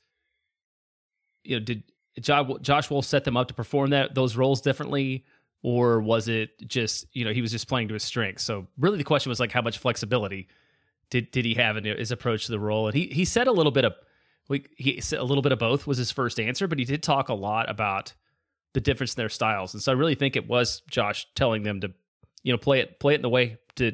you 1.43 1.55
know, 1.55 1.65
did 1.65 1.81
Jo- 2.21 2.59
Josh 2.61 2.91
Wolff 2.91 3.03
set 3.03 3.23
them 3.23 3.35
up 3.35 3.47
to 3.47 3.55
perform 3.55 3.89
that 3.89 4.13
those 4.13 4.37
roles 4.37 4.61
differently, 4.61 5.25
or 5.63 5.99
was 6.01 6.27
it 6.27 6.51
just 6.67 7.07
you 7.13 7.25
know 7.25 7.33
he 7.33 7.41
was 7.41 7.51
just 7.51 7.67
playing 7.67 7.87
to 7.87 7.95
his 7.95 8.03
strengths? 8.03 8.43
So 8.43 8.67
really, 8.77 8.99
the 8.99 9.03
question 9.03 9.31
was 9.31 9.39
like 9.39 9.51
how 9.51 9.63
much 9.63 9.79
flexibility 9.79 10.47
did 11.09 11.31
did 11.31 11.45
he 11.45 11.55
have 11.55 11.77
in 11.77 11.83
his 11.83 12.11
approach 12.11 12.45
to 12.45 12.51
the 12.51 12.59
role? 12.59 12.85
And 12.85 12.95
he 12.95 13.07
he 13.07 13.25
said 13.25 13.47
a 13.47 13.51
little 13.51 13.71
bit 13.71 13.85
of 13.85 13.95
like 14.49 14.69
he 14.77 15.01
said 15.01 15.17
a 15.17 15.23
little 15.23 15.41
bit 15.41 15.51
of 15.51 15.57
both 15.57 15.87
was 15.87 15.97
his 15.97 16.11
first 16.11 16.39
answer, 16.39 16.67
but 16.67 16.77
he 16.77 16.85
did 16.85 17.01
talk 17.01 17.29
a 17.29 17.33
lot 17.33 17.67
about 17.71 18.13
the 18.73 18.81
difference 18.81 19.15
in 19.15 19.21
their 19.21 19.29
styles, 19.29 19.73
and 19.73 19.81
so 19.81 19.91
I 19.91 19.95
really 19.95 20.15
think 20.15 20.35
it 20.35 20.47
was 20.47 20.83
Josh 20.91 21.25
telling 21.33 21.63
them 21.63 21.81
to 21.81 21.91
you 22.43 22.53
know 22.53 22.59
play 22.59 22.81
it 22.81 22.99
play 22.99 23.13
it 23.13 23.17
in 23.17 23.23
the 23.23 23.29
way 23.29 23.57
to 23.77 23.93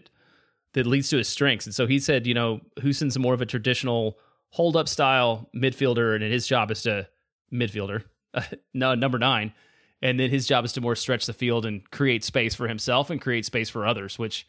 that 0.74 0.86
leads 0.86 1.10
to 1.10 1.18
his 1.18 1.28
strengths. 1.28 1.66
And 1.66 1.76
so 1.76 1.86
he 1.88 2.00
said, 2.00 2.26
you 2.26 2.34
know, 2.34 2.62
Hoesen's 2.82 3.18
more 3.20 3.34
of 3.34 3.42
a 3.42 3.46
traditional 3.46 4.18
hold 4.50 4.76
up 4.76 4.88
style 4.88 5.50
midfielder, 5.56 6.16
and 6.16 6.24
his 6.24 6.48
job 6.48 6.72
is 6.72 6.84
to 6.84 7.08
midfielder, 7.54 8.04
no 8.74 8.96
number 8.96 9.20
nine, 9.20 9.54
and 10.02 10.20
then 10.20 10.30
his 10.30 10.48
job 10.48 10.66
is 10.66 10.74
to 10.74 10.82
more 10.82 10.96
stretch 10.96 11.26
the 11.26 11.34
field 11.34 11.66
and 11.66 11.90
create 11.92 12.24
space 12.24 12.56
for 12.56 12.68
himself 12.68 13.10
and 13.10 13.22
create 13.22 13.46
space 13.46 13.70
for 13.70 13.86
others. 13.86 14.18
Which, 14.18 14.48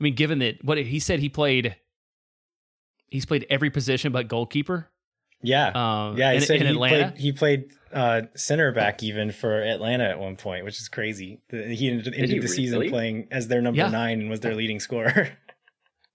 I 0.00 0.04
mean, 0.04 0.14
given 0.14 0.38
that 0.40 0.64
what 0.64 0.78
he 0.78 0.98
said, 0.98 1.20
he 1.20 1.28
played, 1.28 1.76
he's 3.08 3.26
played 3.26 3.46
every 3.50 3.70
position 3.70 4.12
but 4.12 4.28
goalkeeper. 4.28 4.88
Yeah. 5.42 5.68
Um, 5.74 6.16
yeah, 6.16 6.30
he 6.30 6.36
in, 6.36 6.42
said 6.42 6.56
in 6.60 6.66
he 6.68 6.72
Atlanta. 6.72 7.08
played 7.10 7.20
he 7.20 7.32
played 7.32 7.64
uh, 7.92 8.22
center 8.34 8.72
back 8.72 9.02
even 9.02 9.30
for 9.30 9.60
Atlanta 9.62 10.04
at 10.04 10.18
one 10.18 10.36
point, 10.36 10.64
which 10.64 10.80
is 10.80 10.88
crazy. 10.88 11.42
He 11.50 11.90
ended, 11.90 12.14
ended 12.14 12.30
he 12.30 12.38
the 12.38 12.48
season 12.48 12.78
really? 12.78 12.90
playing 12.90 13.28
as 13.30 13.48
their 13.48 13.60
number 13.60 13.78
Yeah. 13.78 13.90
nine 13.90 14.20
and 14.20 14.30
was 14.30 14.40
their 14.40 14.54
leading 14.54 14.80
scorer. 14.80 15.28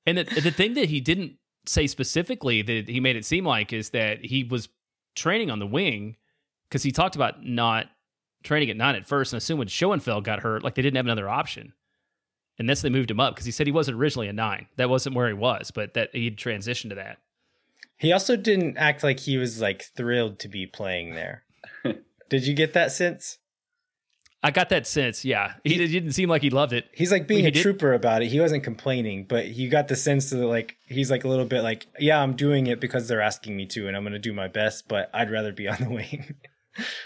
And 0.05 0.17
the, 0.17 0.23
the 0.23 0.51
thing 0.51 0.73
that 0.75 0.89
he 0.89 1.01
didn't 1.01 1.33
say 1.65 1.87
specifically 1.87 2.61
that 2.61 2.87
he 2.89 2.99
made 2.99 3.15
it 3.15 3.25
seem 3.25 3.45
like 3.45 3.73
is 3.73 3.89
that 3.91 4.23
he 4.25 4.43
was 4.43 4.69
training 5.15 5.51
on 5.51 5.59
the 5.59 5.67
wing 5.67 6.15
because 6.69 6.83
he 6.83 6.91
talked 6.91 7.15
about 7.15 7.43
not 7.43 7.87
training 8.43 8.69
at 8.69 8.77
nine 8.77 8.95
at 8.95 9.05
first 9.05 9.33
and 9.33 9.37
assumed 9.37 9.59
when 9.59 9.67
Schoenfeld 9.67 10.23
got 10.23 10.41
hurt, 10.41 10.63
like 10.63 10.75
they 10.75 10.81
didn't 10.81 10.97
have 10.97 11.05
another 11.05 11.29
option. 11.29 11.73
And 12.57 12.69
that's 12.69 12.81
they 12.81 12.89
moved 12.89 13.11
him 13.11 13.19
up 13.19 13.35
because 13.35 13.45
he 13.45 13.51
said 13.51 13.67
he 13.67 13.71
wasn't 13.71 13.97
originally 13.97 14.27
a 14.27 14.33
nine. 14.33 14.67
That 14.75 14.89
wasn't 14.89 15.15
where 15.15 15.27
he 15.27 15.33
was, 15.33 15.71
but 15.71 15.93
that 15.93 16.13
he'd 16.13 16.37
transitioned 16.37 16.89
to 16.89 16.95
that. 16.95 17.17
he 17.97 18.11
also 18.11 18.35
didn't 18.35 18.77
act 18.77 19.03
like 19.03 19.19
he 19.19 19.37
was 19.37 19.61
like 19.61 19.83
thrilled 19.95 20.39
to 20.39 20.47
be 20.47 20.65
playing 20.65 21.15
there. 21.15 21.43
Did 22.29 22.45
you 22.45 22.53
get 22.53 22.73
that 22.73 22.91
sense? 22.91 23.38
I 24.41 24.51
got 24.51 24.69
that 24.69 24.87
sense. 24.87 25.25
Yeah, 25.25 25.53
he, 25.65 25.75
it 25.83 25.87
didn't 25.89 26.13
seem 26.13 26.29
like 26.29 26.41
he 26.41 26.49
loved 26.49 26.71
it. 26.71 26.85
He's 26.93 27.11
like 27.11 27.27
being 27.27 27.41
He 27.41 27.47
a 27.47 27.51
did- 27.51 27.61
trooper 27.61 27.93
about 27.93 28.21
it. 28.21 28.27
He 28.29 28.39
wasn't 28.39 28.63
complaining, 28.63 29.25
but 29.27 29.45
he 29.45 29.67
got 29.67 29.87
the 29.89 29.95
sense 29.97 30.29
that 30.29 30.37
like 30.45 30.77
he's 30.87 31.11
like 31.11 31.25
a 31.25 31.27
little 31.27 31.45
bit 31.45 31.61
like, 31.61 31.87
yeah, 31.99 32.21
I'm 32.21 32.35
doing 32.35 32.67
it 32.67 32.79
because 32.79 33.07
they're 33.07 33.21
asking 33.21 33.57
me 33.57 33.65
to, 33.67 33.87
and 33.87 33.97
I'm 33.97 34.03
going 34.03 34.13
to 34.13 34.19
do 34.19 34.31
my 34.33 34.47
best. 34.47 34.87
But 34.87 35.09
I'd 35.13 35.29
rather 35.29 35.51
be 35.51 35.67
on 35.69 35.77
the 35.81 35.89
wing. 35.89 36.35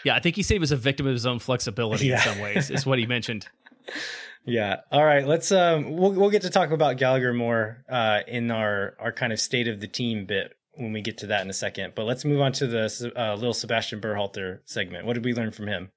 Yeah, 0.04 0.14
I 0.16 0.20
think 0.20 0.36
he 0.36 0.44
said 0.44 0.54
he 0.56 0.60
was 0.60 0.72
a 0.72 0.78
victim 0.78 1.08
of 1.08 1.14
his 1.14 1.26
own 1.26 1.40
flexibility 1.40 2.08
Yeah. 2.08 2.16
in 2.18 2.22
some 2.22 2.40
ways. 2.40 2.70
Is 2.70 2.86
what 2.86 3.00
he 3.00 3.06
mentioned. 3.08 3.48
Yeah. 4.46 4.78
All 4.92 5.04
right. 5.04 5.26
Let's 5.26 5.52
um 5.52 5.96
we'll 5.98 6.12
we'll 6.12 6.30
get 6.30 6.42
to 6.44 6.50
talk 6.50 6.72
about 6.72 6.98
Gallagher 6.98 7.34
more 7.34 7.84
uh 7.90 8.20
in 8.28 8.52
our 8.52 8.96
our 9.00 9.12
kind 9.12 9.32
of 9.34 9.40
state 9.40 9.68
of 9.68 9.80
the 9.80 9.88
team 9.88 10.26
bit 10.26 10.54
when 10.76 10.92
we 10.92 11.02
get 11.02 11.18
to 11.20 11.28
that 11.28 11.42
in 11.42 11.50
a 11.50 11.54
second. 11.54 11.94
But 11.96 12.04
let's 12.06 12.26
move 12.26 12.42
on 12.42 12.52
to 12.54 12.68
the 12.68 13.12
uh, 13.16 13.36
little 13.36 13.54
Sebastian 13.54 14.02
Berhalter 14.02 14.60
segment. 14.66 15.06
What 15.06 15.14
did 15.14 15.24
we 15.26 15.34
learn 15.34 15.52
from 15.52 15.68
him? 15.68 15.92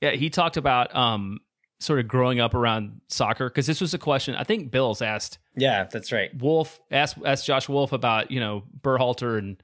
Yeah, 0.00 0.12
he 0.12 0.30
talked 0.30 0.56
about 0.56 0.94
um 0.94 1.40
sort 1.78 1.98
of 1.98 2.06
growing 2.06 2.40
up 2.40 2.54
around 2.54 3.00
soccer 3.08 3.48
because 3.48 3.66
this 3.66 3.80
was 3.80 3.94
a 3.94 3.98
question 3.98 4.34
I 4.34 4.44
think 4.44 4.70
Bills 4.70 5.00
asked 5.00 5.38
Yeah, 5.56 5.84
that's 5.84 6.12
right. 6.12 6.30
Wolff 6.36 6.80
asked 6.90 7.18
asked 7.24 7.46
Josh 7.46 7.68
Wolff 7.68 7.92
about 7.92 8.30
you 8.30 8.40
know 8.40 8.64
Berhalter 8.80 9.38
and 9.38 9.62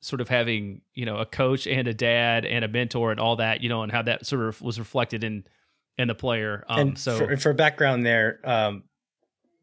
sort 0.00 0.20
of 0.20 0.28
having 0.28 0.82
you 0.94 1.04
know 1.04 1.16
a 1.16 1.26
coach 1.26 1.66
and 1.66 1.88
a 1.88 1.94
dad 1.94 2.44
and 2.44 2.64
a 2.64 2.68
mentor 2.68 3.10
and 3.10 3.18
all 3.18 3.36
that 3.36 3.60
you 3.62 3.68
know 3.68 3.82
and 3.82 3.90
how 3.90 4.02
that 4.02 4.26
sort 4.26 4.42
of 4.42 4.60
was 4.62 4.78
reflected 4.78 5.24
in 5.24 5.44
in 5.98 6.08
the 6.08 6.14
player. 6.14 6.64
Um, 6.68 6.80
and 6.80 6.98
so 6.98 7.18
for, 7.18 7.36
for 7.36 7.52
background 7.52 8.06
there, 8.06 8.40
um, 8.44 8.84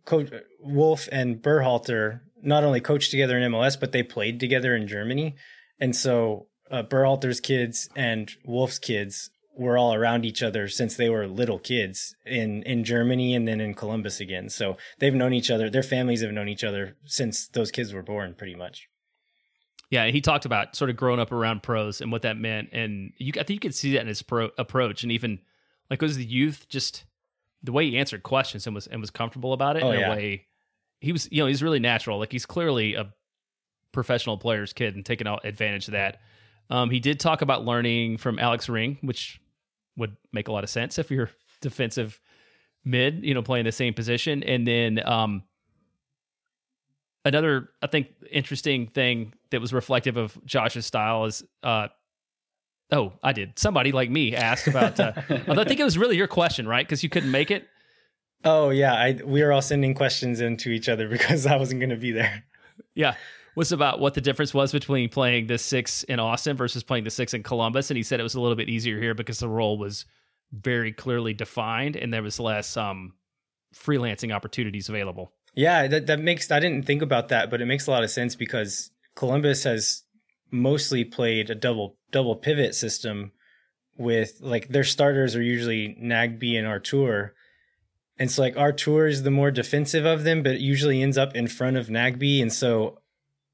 Coach 0.04 0.32
Wolff 0.60 1.08
and 1.12 1.42
Berhalter 1.42 2.22
not 2.42 2.64
only 2.64 2.82
coached 2.82 3.12
together 3.12 3.38
in 3.38 3.52
MLS, 3.52 3.80
but 3.80 3.92
they 3.92 4.04
played 4.04 4.40
together 4.40 4.76
in 4.76 4.88
Germany. 4.88 5.36
And 5.80 5.96
so 5.96 6.48
uh, 6.70 6.84
Berhalter's 6.84 7.40
kids 7.40 7.90
and 7.96 8.32
Wolff's 8.46 8.80
kids 8.80 9.32
were 9.58 9.78
all 9.78 9.94
around 9.94 10.26
each 10.26 10.44
other 10.44 10.68
since 10.68 10.96
they 10.98 11.10
were 11.10 11.28
little 11.28 11.60
kids 11.60 12.16
in 12.26 12.62
in 12.64 12.84
Germany 12.84 13.34
and 13.36 13.48
then 13.48 13.62
in 13.62 13.74
Columbus 13.74 14.20
again. 14.20 14.50
So 14.50 14.78
they've 15.00 15.14
known 15.14 15.34
each 15.34 15.50
other. 15.50 15.70
Their 15.70 15.84
families 15.84 16.22
have 16.22 16.32
known 16.32 16.50
each 16.50 16.64
other 16.64 16.96
since 17.06 17.48
those 17.48 17.72
kids 17.72 17.94
were 17.94 18.04
born, 18.04 18.34
pretty 18.36 18.56
much. 18.56 18.88
Yeah, 19.92 20.08
he 20.08 20.20
talked 20.20 20.46
about 20.46 20.76
sort 20.76 20.90
of 20.90 20.96
growing 20.98 21.20
up 21.20 21.32
around 21.32 21.64
pros 21.64 22.02
and 22.02 22.12
what 22.12 22.24
that 22.24 22.38
meant, 22.38 22.70
and 22.74 23.14
you 23.18 23.32
I 23.36 23.44
think 23.44 23.50
you 23.52 23.60
could 23.60 23.76
see 23.76 23.94
that 23.94 24.02
in 24.02 24.08
his 24.08 24.22
pro 24.24 24.50
approach, 24.58 25.04
and 25.04 25.12
even 25.12 25.40
like 25.90 26.02
was 26.02 26.18
the 26.18 26.26
youth 26.26 26.68
just 26.70 27.06
the 27.64 27.72
way 27.72 27.90
he 27.90 27.98
answered 27.98 28.24
questions 28.24 28.66
and 28.68 28.76
was 28.76 28.88
and 28.88 29.00
was 29.00 29.10
comfortable 29.12 29.54
about 29.54 29.78
it 29.78 29.84
Oh, 29.84 29.92
in 29.92 30.00
yeah. 30.00 30.08
a 30.14 30.16
way 30.16 30.46
he 31.00 31.12
was 31.12 31.28
you 31.32 31.42
know 31.42 31.48
he's 31.48 31.64
really 31.64 31.80
natural 31.80 32.20
like 32.20 32.32
he's 32.32 32.46
clearly 32.46 32.96
a 32.96 33.12
professional 33.92 34.38
player's 34.38 34.74
kid 34.74 34.96
and 34.96 35.06
taking 35.06 35.28
advantage 35.28 35.88
of 35.88 35.94
that 35.94 36.20
um, 36.70 36.90
he 36.90 37.00
did 37.00 37.20
talk 37.20 37.42
about 37.42 37.64
learning 37.66 38.18
from 38.18 38.38
alex 38.40 38.68
ring 38.70 38.98
which 39.02 39.40
would 39.98 40.16
make 40.34 40.48
a 40.48 40.52
lot 40.52 40.64
of 40.64 40.70
sense 40.70 40.98
if 40.98 41.12
you're 41.12 41.30
defensive 41.62 42.20
mid 42.84 43.24
you 43.24 43.34
know 43.34 43.42
playing 43.42 43.66
the 43.66 43.72
same 43.72 43.94
position 43.94 44.44
and 44.44 44.68
then 44.68 45.06
um, 45.08 45.44
another 47.24 47.70
i 47.82 47.88
think 47.88 48.08
interesting 48.32 48.88
thing 48.88 49.34
that 49.50 49.60
was 49.60 49.74
reflective 49.74 50.18
of 50.18 50.38
josh's 50.46 50.86
style 50.86 51.25
is 51.25 51.44
uh, 51.64 51.88
oh 52.92 53.14
i 53.24 53.34
did 53.34 53.58
somebody 53.58 53.92
like 53.92 54.10
me 54.10 54.36
asked 54.36 54.68
about 54.68 55.00
uh, 55.00 55.14
I 55.30 55.64
think 55.64 55.80
it 55.80 55.84
was 55.84 55.98
really 55.98 56.18
your 56.18 56.28
question, 56.28 56.68
right? 56.68 56.86
Because 56.86 57.02
you 57.02 57.10
couldn't 57.10 57.32
make 57.32 57.50
it. 57.52 57.68
Oh 58.44 58.70
yeah, 58.70 58.94
I 58.94 59.20
we 59.25 59.44
were 59.44 59.52
all 59.52 59.62
sending 59.62 59.94
questions 59.94 60.40
into 60.40 60.70
each 60.70 60.88
other 60.88 61.08
because 61.16 61.46
I 61.46 61.58
wasn't 61.58 61.80
going 61.80 61.90
to 61.90 61.98
be 61.98 62.12
there. 62.12 62.44
Yeah. 62.94 63.16
Was 63.56 63.72
about 63.72 64.00
what 64.00 64.14
the 64.14 64.22
difference 64.22 64.54
was 64.54 64.72
between 64.72 65.10
playing 65.10 65.48
the 65.48 65.58
six 65.58 66.04
in 66.04 66.20
Austin 66.20 66.58
versus 66.58 66.84
playing 66.84 67.06
the 67.06 67.10
six 67.10 67.34
in 67.34 67.42
Columbus. 67.42 67.90
And 67.90 67.98
he 67.98 68.04
said 68.04 68.20
it 68.20 68.24
was 68.24 68.36
a 68.36 68.42
little 68.42 68.58
bit 68.58 68.68
easier 68.68 69.00
here 69.00 69.14
because 69.14 69.40
the 69.40 69.48
role 69.48 69.78
was 69.78 70.06
very 70.52 70.92
clearly 70.92 71.34
defined 71.34 71.96
and 71.96 72.14
there 72.14 72.24
was 72.24 72.40
less 72.40 72.76
um, 72.78 73.14
freelancing 73.74 74.34
opportunities 74.34 74.90
available. 74.90 75.32
Yeah, 75.54 75.88
that 75.88 76.08
that 76.08 76.20
makes 76.20 76.52
I 76.52 76.60
didn't 76.60 76.86
think 76.86 77.02
about 77.02 77.30
that, 77.30 77.50
but 77.50 77.62
it 77.62 77.66
makes 77.66 77.88
a 77.88 77.92
lot 77.92 78.04
of 78.04 78.12
sense 78.12 78.36
because 78.36 78.92
Columbus 79.16 79.64
has 79.64 80.04
mostly 80.52 81.04
played 81.04 81.50
a 81.50 81.56
double 81.56 81.98
double 82.12 82.36
pivot 82.36 82.76
system 82.76 83.32
with 83.98 84.38
like 84.42 84.68
their 84.68 84.84
starters 84.84 85.36
are 85.36 85.42
usually 85.42 85.98
Nagbe 86.02 86.58
and 86.58 86.68
Artur. 86.68 87.34
And 88.18 88.30
so 88.30 88.42
like 88.42 88.58
Artur 88.58 89.08
is 89.08 89.24
the 89.24 89.32
more 89.32 89.52
defensive 89.52 90.06
of 90.06 90.24
them, 90.24 90.44
but 90.44 90.54
it 90.56 90.62
usually 90.62 91.02
ends 91.02 91.18
up 91.18 91.36
in 91.36 91.48
front 91.48 91.78
of 91.78 91.88
Nagbe. 91.88 92.42
And 92.42 92.52
so 92.52 93.00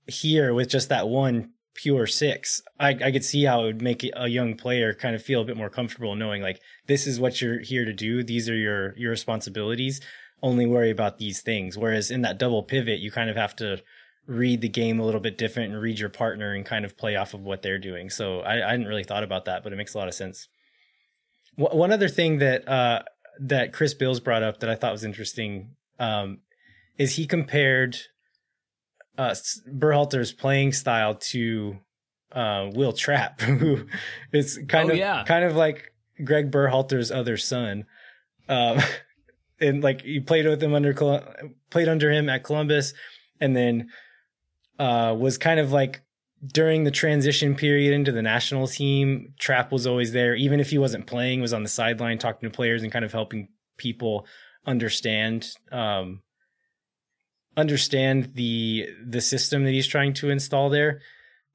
here 0.07 0.53
with 0.53 0.69
just 0.69 0.89
that 0.89 1.07
one 1.07 1.51
pure 1.73 2.05
six, 2.05 2.61
I, 2.79 2.89
I 2.89 3.11
could 3.11 3.23
see 3.23 3.43
how 3.43 3.61
it 3.61 3.65
would 3.65 3.81
make 3.81 4.05
a 4.15 4.27
young 4.27 4.55
player 4.55 4.93
kind 4.93 5.15
of 5.15 5.23
feel 5.23 5.41
a 5.41 5.45
bit 5.45 5.57
more 5.57 5.69
comfortable 5.69 6.15
knowing 6.15 6.41
like 6.41 6.61
this 6.87 7.07
is 7.07 7.19
what 7.19 7.41
you're 7.41 7.59
here 7.59 7.85
to 7.85 7.93
do. 7.93 8.23
These 8.23 8.49
are 8.49 8.55
your 8.55 8.97
your 8.97 9.11
responsibilities 9.11 10.01
only 10.43 10.65
worry 10.65 10.89
about 10.89 11.17
these 11.17 11.41
things. 11.41 11.77
Whereas 11.77 12.11
in 12.11 12.21
that 12.21 12.37
double 12.37 12.63
pivot, 12.63 12.99
you 12.99 13.11
kind 13.11 13.29
of 13.29 13.35
have 13.35 13.55
to 13.57 13.81
read 14.27 14.61
the 14.61 14.69
game 14.69 14.99
a 14.99 15.05
little 15.05 15.19
bit 15.19 15.37
different 15.37 15.73
and 15.73 15.81
read 15.81 15.99
your 15.99 16.09
partner 16.09 16.53
and 16.53 16.65
kind 16.65 16.85
of 16.85 16.97
play 16.97 17.15
off 17.15 17.33
of 17.33 17.41
what 17.41 17.61
they're 17.61 17.79
doing. 17.79 18.09
So 18.09 18.41
I, 18.41 18.67
I 18.67 18.71
hadn't 18.71 18.87
really 18.87 19.03
thought 19.03 19.23
about 19.23 19.45
that, 19.45 19.63
but 19.63 19.73
it 19.73 19.75
makes 19.75 19.93
a 19.93 19.97
lot 19.97 20.07
of 20.07 20.13
sense. 20.13 20.47
W- 21.57 21.77
one 21.77 21.91
other 21.91 22.07
thing 22.07 22.39
that 22.39 22.67
uh, 22.67 23.03
that 23.39 23.73
Chris 23.73 23.93
Bills 23.93 24.19
brought 24.19 24.43
up 24.43 24.59
that 24.59 24.69
I 24.69 24.75
thought 24.75 24.91
was 24.91 25.03
interesting 25.03 25.75
um, 25.99 26.39
is 26.97 27.15
he 27.15 27.25
compared 27.25 27.97
uh, 29.17 29.35
Berhalter's 29.67 30.31
playing 30.31 30.73
style 30.73 31.15
to 31.15 31.77
uh, 32.31 32.69
Will 32.73 32.93
Trapp, 32.93 33.41
who 33.41 33.85
is 34.31 34.59
kind 34.67 34.89
Oh, 34.89 34.93
of 34.93 34.97
yeah. 34.97 35.23
kind 35.25 35.43
of 35.45 35.55
like 35.55 35.93
Greg 36.23 36.51
Berhalter's 36.51 37.11
other 37.11 37.37
son. 37.37 37.85
Um, 38.47 38.79
and 39.59 39.83
like 39.83 40.01
he 40.01 40.19
played 40.19 40.45
with 40.45 40.61
him 40.63 40.73
under 40.73 40.93
played 41.69 41.87
under 41.87 42.11
him 42.11 42.29
at 42.29 42.43
Columbus, 42.43 42.93
and 43.39 43.55
then 43.55 43.89
uh, 44.79 45.15
was 45.17 45.37
kind 45.37 45.59
of 45.59 45.71
like 45.71 46.01
during 46.53 46.83
the 46.85 46.91
transition 46.91 47.53
period 47.55 47.93
into 47.93 48.11
the 48.11 48.21
national 48.21 48.67
team. 48.67 49.33
Trapp 49.39 49.71
was 49.71 49.85
always 49.85 50.11
there, 50.13 50.33
even 50.35 50.59
if 50.59 50.71
he 50.71 50.77
wasn't 50.79 51.05
playing, 51.05 51.41
was 51.41 51.53
on 51.53 51.61
the 51.63 51.69
sideline 51.69 52.17
talking 52.17 52.49
to 52.49 52.55
players 52.55 52.81
and 52.81 52.91
kind 52.91 53.05
of 53.05 53.11
helping 53.11 53.49
people 53.77 54.25
understand 54.65 55.47
um, 55.71 56.21
understand 57.57 58.33
the 58.35 58.87
the 59.05 59.21
system 59.21 59.63
that 59.65 59.71
he's 59.71 59.87
trying 59.87 60.13
to 60.13 60.29
install 60.29 60.69
there. 60.69 61.01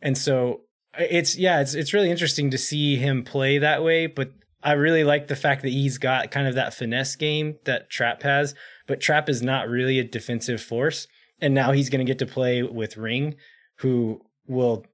And 0.01 0.17
so 0.17 0.63
it's 0.99 1.37
yeah, 1.37 1.61
it's 1.61 1.75
it's 1.75 1.93
really 1.93 2.11
interesting 2.11 2.51
to 2.51 2.59
see 2.59 2.97
him 2.97 3.25
play 3.25 3.59
that 3.59 3.83
way, 3.83 4.07
but 4.07 4.33
I 4.63 4.73
really 4.73 5.05
like 5.05 5.29
the 5.29 5.37
fact 5.37 5.63
that 5.63 5.71
he's 5.71 5.99
got 5.99 6.31
kind 6.31 6.49
of 6.49 6.55
that 6.57 6.75
finesse 6.75 7.15
game 7.17 7.57
that 7.65 7.89
Trapp 7.89 8.23
has, 8.23 8.55
but 8.87 9.01
Trapp 9.01 9.29
is 9.29 9.43
not 9.43 9.69
really 9.69 9.99
a 9.99 10.05
defensive 10.05 10.61
force. 10.61 11.07
And 11.41 11.55
now 11.55 11.73
he's 11.73 11.91
going 11.91 12.05
to 12.05 12.11
get 12.11 12.19
to 12.21 12.27
play 12.27 12.63
with 12.63 12.97
Ring, 12.97 13.35
who 13.77 14.23
will 14.47 14.87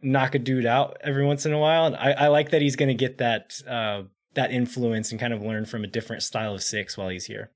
knock 0.00 0.34
a 0.34 0.38
dude 0.38 0.64
out 0.64 0.96
every 1.02 1.26
once 1.26 1.44
in 1.44 1.52
a 1.52 1.58
while. 1.58 1.86
And 1.86 1.96
I, 1.96 2.12
I 2.12 2.28
like 2.28 2.50
that 2.50 2.62
he's 2.62 2.76
going 2.76 2.88
to 2.88 2.94
get 2.94 3.18
that 3.18 3.60
uh, 3.68 4.02
that 4.34 4.52
influence 4.52 5.10
and 5.10 5.20
kind 5.20 5.32
of 5.32 5.42
learn 5.42 5.64
from 5.64 5.84
a 5.84 5.88
different 5.88 6.22
style 6.22 6.54
of 6.54 6.62
six 6.62 6.96
while 6.96 7.08
he's 7.08 7.26
here. 7.26 7.50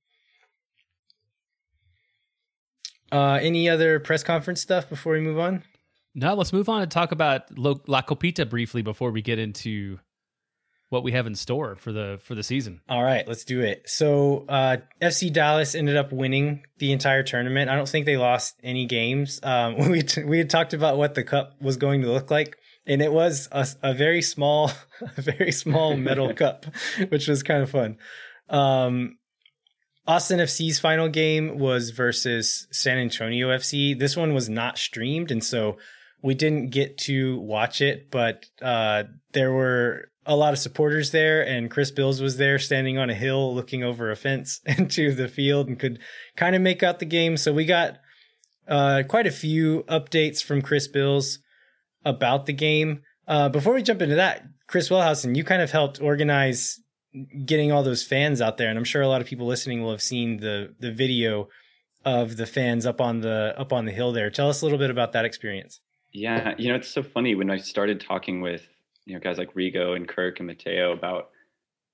Uh, 3.12 3.38
any 3.42 3.69
other 3.69 4.00
press 4.00 4.23
conference 4.23 4.61
stuff 4.61 4.88
before 4.88 5.12
we 5.12 5.21
move 5.21 5.38
on? 5.38 5.62
Now 6.14 6.35
let's 6.35 6.52
move 6.52 6.69
on 6.69 6.83
and 6.83 6.90
talk 6.90 7.12
about 7.12 7.57
La 7.57 8.02
Copita 8.02 8.47
briefly 8.47 8.83
before 8.83 9.11
we 9.11 9.23
get 9.23 9.38
into 9.38 9.99
what 10.92 11.02
we 11.02 11.12
have 11.12 11.26
in 11.26 11.35
store 11.35 11.75
for 11.76 11.90
the 11.90 12.21
for 12.23 12.35
the 12.35 12.42
season. 12.42 12.83
All 12.87 13.02
right, 13.02 13.26
let's 13.26 13.45
do 13.45 13.62
it. 13.62 13.88
So 13.88 14.45
uh, 14.47 14.76
FC 15.00 15.33
Dallas 15.33 15.75
ended 15.75 15.97
up 15.97 16.12
winning 16.12 16.64
the 16.78 16.92
entire 16.92 17.23
tournament. 17.23 17.71
I 17.71 17.76
don't 17.76 17.88
think 17.88 18.04
they 18.04 18.19
lost 18.19 18.61
any 18.62 18.85
games. 18.85 19.40
Um, 19.42 19.76
we 19.90 20.02
t- 20.02 20.23
we 20.23 20.37
had 20.37 20.50
talked 20.50 20.75
about 20.75 20.99
what 20.99 21.14
the 21.14 21.25
cup 21.25 21.54
was 21.62 21.78
going 21.78 22.02
to 22.02 22.12
look 22.12 22.31
like, 22.31 22.59
and 22.87 23.00
it 23.00 23.11
was 23.11 23.49
a, 23.52 23.66
a 23.83 23.95
very 23.95 24.21
small, 24.21 24.71
a 25.16 25.23
very 25.23 25.50
small 25.50 25.97
metal 25.97 26.35
cup, 26.35 26.66
which 27.09 27.26
was 27.26 27.42
kind 27.42 27.62
of 27.62 27.71
fun. 27.71 27.97
Um, 28.50 29.16
Austin 30.06 30.40
FC's 30.40 30.80
final 30.80 31.09
game 31.09 31.59
was 31.59 31.90
versus 31.90 32.66
San 32.73 32.99
Antonio 32.99 33.49
FC. 33.49 33.97
This 33.97 34.16
one 34.16 34.35
was 34.35 34.49
not 34.49 34.76
streamed, 34.76 35.30
and 35.30 35.44
so 35.44 35.76
we 36.23 36.35
didn't 36.35 36.71
get 36.71 36.99
to 36.99 37.38
watch 37.38 37.80
it. 37.80 38.11
But 38.11 38.47
uh, 38.61 39.04
there 39.32 39.52
were 39.52 40.11
a 40.26 40.35
lot 40.35 40.52
of 40.52 40.59
supporters 40.59 41.12
there, 41.12 41.47
and 41.47 41.71
Chris 41.71 41.92
Bills 41.92 42.21
was 42.21 42.37
there, 42.37 42.59
standing 42.59 42.99
on 42.99 43.11
a 43.11 43.14
hill, 43.14 43.54
looking 43.54 43.85
over 43.85 44.11
a 44.11 44.16
fence 44.16 44.61
into 44.66 45.14
the 45.14 45.28
field, 45.28 45.68
and 45.68 45.78
could 45.78 46.00
kind 46.37 46.56
of 46.56 46.62
make 46.62 46.82
out 46.82 46.99
the 46.99 47.06
game. 47.06 47.37
So 47.37 47.52
we 47.52 47.64
got 47.64 47.99
uh, 48.66 49.04
quite 49.09 49.26
a 49.26 49.32
few 49.32 49.85
updates 49.88 50.42
from 50.42 50.62
Chris 50.62 50.88
Bills 50.88 51.38
about 52.04 52.47
the 52.47 52.52
game. 52.52 53.02
Uh, 53.28 53.49
before 53.49 53.75
we 53.75 53.82
jump 53.82 54.02
into 54.02 54.16
that, 54.16 54.44
Chris 54.66 54.88
Welhausen, 54.88 55.37
you 55.37 55.44
kind 55.44 55.62
of 55.62 55.71
helped 55.71 56.00
organize 56.00 56.80
getting 57.45 57.73
all 57.73 57.83
those 57.83 58.02
fans 58.02 58.40
out 58.40 58.57
there, 58.57 58.69
and 58.69 58.78
I'm 58.78 58.85
sure 58.85 59.02
a 59.02 59.09
lot 59.09 59.21
of 59.21 59.26
people 59.26 59.47
listening 59.47 59.83
will 59.83 59.90
have 59.90 60.02
seen 60.02 60.38
the 60.38 60.75
the 60.78 60.92
video 60.92 61.49
of 62.04 62.37
the 62.37 62.47
fans 62.47 62.87
up 62.87 63.00
on 63.00 63.21
the 63.21 63.54
up 63.57 63.73
on 63.73 63.85
the 63.85 63.92
hill 63.92 64.12
there. 64.12 64.31
Tell 64.31 64.49
us 64.49 64.62
a 64.62 64.64
little 64.64 64.78
bit 64.78 64.90
about 64.90 65.12
that 65.12 65.25
experience. 65.25 65.81
Yeah, 66.12 66.54
you 66.59 66.69
know, 66.69 66.75
it's 66.75 66.88
so 66.88 67.02
funny 67.02 67.35
when 67.35 67.50
I 67.50 67.57
started 67.59 68.00
talking 68.00 68.40
with 68.40 68.66
you 69.04 69.14
know 69.14 69.21
guys 69.21 69.38
like 69.38 69.54
Rigo 69.54 69.97
and 69.97 70.09
Kirk 70.09 70.40
and 70.40 70.47
Mateo 70.47 70.92
about 70.92 71.31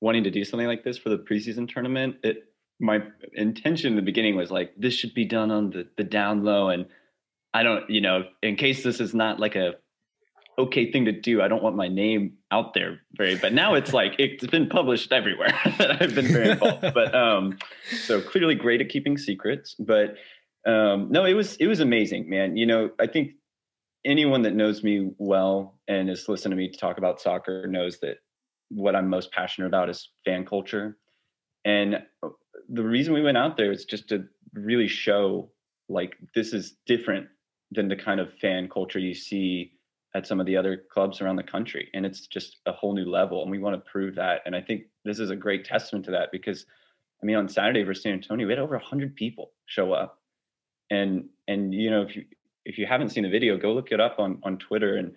wanting 0.01 0.25
to 0.25 0.31
do 0.31 0.45
something 0.45 0.67
like 0.67 0.85
this 0.85 0.99
for 0.99 1.09
the 1.09 1.19
preseason 1.19 1.73
tournament. 1.73 2.17
It 2.23 2.45
my 2.81 3.01
intention 3.33 3.91
in 3.91 3.97
the 3.97 4.03
beginning 4.03 4.37
was 4.37 4.51
like 4.51 4.73
this 4.77 4.95
should 4.95 5.15
be 5.15 5.25
done 5.25 5.51
on 5.51 5.71
the 5.71 5.89
the 5.97 6.05
down 6.05 6.45
low, 6.45 6.69
and 6.69 6.87
I 7.53 7.63
don't, 7.63 7.89
you 7.91 8.01
know, 8.01 8.25
in 8.43 8.57
case 8.57 8.83
this 8.83 9.01
is 9.01 9.15
not 9.15 9.41
like 9.41 9.57
a 9.57 9.75
okay 10.59 10.91
thing 10.91 11.05
to 11.05 11.13
do, 11.13 11.41
I 11.41 11.49
don't 11.49 11.63
want 11.63 11.77
my 11.77 11.89
name 11.89 12.35
out 12.51 12.75
there 12.75 13.01
very. 13.17 13.37
But 13.37 13.53
now 13.53 13.75
it's 13.75 13.93
like 13.93 14.15
it's 14.19 14.47
been 14.47 14.69
published 14.69 15.13
everywhere 15.13 15.59
that 15.79 16.03
I've 16.03 16.15
been 16.15 16.29
very 16.29 16.51
involved. 16.51 16.83
but 16.95 17.15
um, 17.15 17.59
so 18.05 18.21
clearly 18.21 18.55
great 18.55 18.81
at 18.81 18.89
keeping 18.89 19.17
secrets, 19.17 19.75
but 19.79 20.17
um, 20.67 21.11
no, 21.11 21.25
it 21.25 21.35
was 21.35 21.57
it 21.57 21.67
was 21.67 21.81
amazing, 21.81 22.29
man. 22.29 22.57
You 22.57 22.67
know, 22.67 22.91
I 22.99 23.07
think 23.07 23.33
anyone 24.05 24.43
that 24.43 24.55
knows 24.55 24.83
me 24.83 25.11
well 25.19 25.79
and 25.89 26.09
has 26.09 26.29
listened 26.29 26.53
to 26.53 26.57
me 26.57 26.71
talk 26.71 26.99
about 26.99 27.21
soccer 27.21 27.67
knows 27.67 27.99
that 28.01 28.17
what 28.71 28.95
I'm 28.95 29.09
most 29.09 29.33
passionate 29.33 29.69
about 29.69 29.89
is 29.89 30.11
fan 30.25 30.45
culture. 30.45 30.97
And 31.65 32.03
the 32.69 32.83
reason 32.83 33.15
we 33.15 33.23
went 33.23 33.37
out 33.37 33.57
there 33.57 33.73
is 33.73 33.85
just 33.85 34.09
to 34.09 34.25
really 34.53 34.89
show 34.89 35.51
like 35.89 36.17
this 36.35 36.53
is 36.53 36.77
different 36.87 37.27
than 37.71 37.89
the 37.89 37.97
kind 37.97 38.21
of 38.21 38.33
fan 38.41 38.69
culture 38.69 38.99
you 38.99 39.15
see 39.15 39.78
at 40.19 40.27
some 40.27 40.41
of 40.41 40.47
the 40.47 40.57
other 40.57 40.85
clubs 40.93 41.21
around 41.21 41.37
the 41.37 41.43
country. 41.43 41.89
And 41.95 42.05
it's 42.05 42.27
just 42.27 42.59
a 42.67 42.73
whole 42.73 42.95
new 42.95 43.05
level. 43.05 43.43
And 43.43 43.51
we 43.51 43.59
want 43.59 43.75
to 43.77 43.91
prove 43.91 44.15
that. 44.17 44.43
And 44.45 44.55
I 44.55 44.61
think 44.61 44.83
this 45.05 45.19
is 45.19 45.31
a 45.31 45.37
great 45.37 45.65
testament 45.65 46.05
to 46.07 46.11
that 46.11 46.31
because 46.33 46.67
I 47.23 47.27
mean 47.27 47.37
on 47.37 47.49
Saturday 47.49 47.83
versus 47.83 48.03
San 48.03 48.13
Antonio, 48.13 48.47
we 48.47 48.53
had 48.53 48.59
over 48.59 48.77
hundred 48.79 49.15
people 49.17 49.53
show 49.67 49.93
up. 49.93 50.21
And 50.91 51.29
and 51.47 51.73
you 51.73 51.91
know, 51.91 52.03
if 52.03 52.17
you 52.17 52.25
if 52.65 52.77
you 52.77 52.87
haven't 52.87 53.11
seen 53.11 53.23
the 53.23 53.31
video, 53.31 53.57
go 53.57 53.73
look 53.73 53.93
it 53.93 54.01
up 54.01 54.19
on 54.19 54.41
on 54.43 54.59
Twitter 54.59 54.97
and 54.97 55.15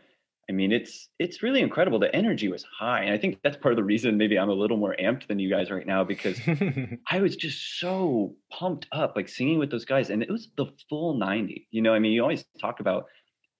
I 0.51 0.53
mean, 0.53 0.74
it's 0.74 1.08
it's 1.17 1.41
really 1.41 1.62
incredible. 1.62 1.98
The 1.98 2.13
energy 2.13 2.50
was 2.50 2.65
high, 2.77 3.03
and 3.03 3.13
I 3.13 3.17
think 3.17 3.39
that's 3.41 3.55
part 3.55 3.72
of 3.72 3.77
the 3.77 3.86
reason 3.86 4.17
maybe 4.17 4.38
I'm 4.38 4.50
a 4.50 4.53
little 4.53 4.75
more 4.75 4.93
amped 5.00 5.27
than 5.27 5.39
you 5.39 5.50
guys 5.50 5.72
right 5.72 5.88
now 5.88 6.03
because 6.03 6.41
I 7.10 7.22
was 7.22 7.38
just 7.38 7.79
so 7.79 8.36
pumped 8.51 8.86
up, 8.91 9.15
like 9.15 9.29
singing 9.29 9.60
with 9.60 9.72
those 9.72 9.86
guys, 9.86 10.10
and 10.10 10.22
it 10.22 10.29
was 10.29 10.50
the 10.58 10.65
full 10.89 11.13
90. 11.13 11.70
You 11.72 11.81
know, 11.81 11.93
I 11.93 12.00
mean, 12.00 12.12
you 12.12 12.22
always 12.22 12.43
talk 12.60 12.81
about 12.81 13.05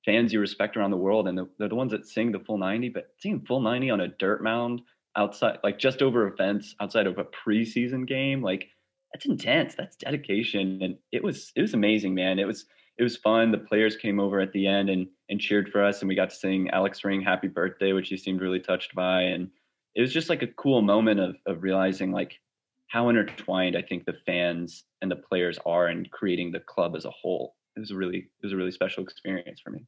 fans 0.06 0.34
you 0.34 0.40
respect 0.40 0.78
around 0.78 0.92
the 0.92 0.98
world, 0.98 1.28
and 1.28 1.38
they're 1.38 1.70
the 1.70 1.76
ones 1.76 1.92
that 1.92 2.08
sing 2.08 2.32
the 2.32 2.40
full 2.40 2.58
90, 2.58 2.90
but 2.90 3.10
seeing 3.20 3.42
full 3.42 3.62
90 3.62 3.90
on 3.90 4.02
a 4.02 4.08
dirt 4.08 4.44
mound 4.44 4.82
outside, 5.16 5.60
like 5.64 5.78
just 5.78 6.02
over 6.02 6.28
a 6.28 6.36
fence 6.38 6.76
outside 6.80 7.08
of 7.08 7.18
a 7.18 7.26
preseason 7.26 8.08
game, 8.08 8.42
like 8.42 8.68
that's 9.14 9.26
intense. 9.26 9.76
That's 9.76 9.96
dedication, 9.98 10.82
and 10.82 10.98
it 11.12 11.24
was 11.24 11.52
it 11.56 11.62
was 11.62 11.74
amazing, 11.74 12.16
man. 12.16 12.40
It 12.40 12.48
was 12.48 12.66
it 12.98 13.04
was 13.04 13.18
fun. 13.18 13.52
The 13.52 13.58
players 13.58 13.96
came 13.96 14.20
over 14.20 14.40
at 14.40 14.54
the 14.54 14.68
end 14.68 14.90
and 14.90 15.08
and 15.30 15.40
cheered 15.40 15.70
for 15.70 15.84
us, 15.84 16.02
and 16.02 16.10
we 16.10 16.16
got 16.16 16.30
to 16.30 16.36
sing 16.36 16.70
Alex 16.70 17.04
Ring 17.04 17.22
"Happy 17.22 17.48
Birthday," 17.48 17.94
which 17.94 18.10
he 18.10 18.18
seemed 18.18 18.42
really 18.42 18.60
touched 18.60 18.96
by, 18.96 19.24
and 19.24 19.50
it 19.96 20.02
was 20.02 20.14
just 20.14 20.30
like 20.30 20.42
a 20.42 20.48
cool 20.48 20.82
moment 20.82 21.20
of 21.20 21.36
of 21.46 21.64
realizing 21.64 22.12
like 22.12 22.40
how 22.88 23.10
intertwined 23.10 23.78
I 23.78 23.82
think 23.82 24.06
the 24.06 24.18
fans 24.26 24.84
and 25.02 25.10
the 25.10 25.16
players 25.16 25.58
are 25.66 25.90
in 25.90 26.06
creating 26.12 26.52
the 26.52 26.60
club 26.60 26.96
as 26.96 27.06
a 27.06 27.12
whole. 27.12 27.56
It 27.76 27.80
was 27.80 27.92
a 27.92 27.96
really 27.96 28.18
it 28.18 28.44
was 28.44 28.54
a 28.54 28.56
really 28.56 28.72
special 28.72 29.04
experience 29.04 29.62
for 29.64 29.72
me. 29.72 29.86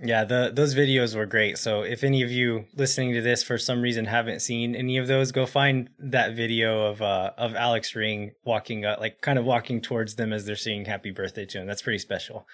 Yeah, 0.00 0.24
the 0.24 0.52
those 0.54 0.76
videos 0.76 1.16
were 1.16 1.26
great. 1.26 1.58
So 1.58 1.82
if 1.82 2.04
any 2.04 2.22
of 2.22 2.30
you 2.30 2.66
listening 2.76 3.14
to 3.14 3.20
this 3.20 3.42
for 3.42 3.58
some 3.58 3.82
reason 3.82 4.04
haven't 4.04 4.40
seen 4.40 4.76
any 4.76 4.96
of 4.96 5.08
those, 5.08 5.32
go 5.32 5.44
find 5.44 5.90
that 5.98 6.36
video 6.36 6.86
of 6.86 7.02
uh 7.02 7.32
of 7.36 7.54
Alex 7.54 7.96
Ring 7.96 8.32
walking 8.44 8.84
up, 8.84 9.00
like 9.00 9.20
kind 9.20 9.38
of 9.38 9.44
walking 9.44 9.80
towards 9.80 10.14
them 10.14 10.32
as 10.32 10.46
they're 10.46 10.54
singing 10.54 10.84
"Happy 10.84 11.10
Birthday" 11.10 11.46
to 11.46 11.58
him. 11.58 11.66
That's 11.66 11.82
pretty 11.82 11.98
special. 11.98 12.46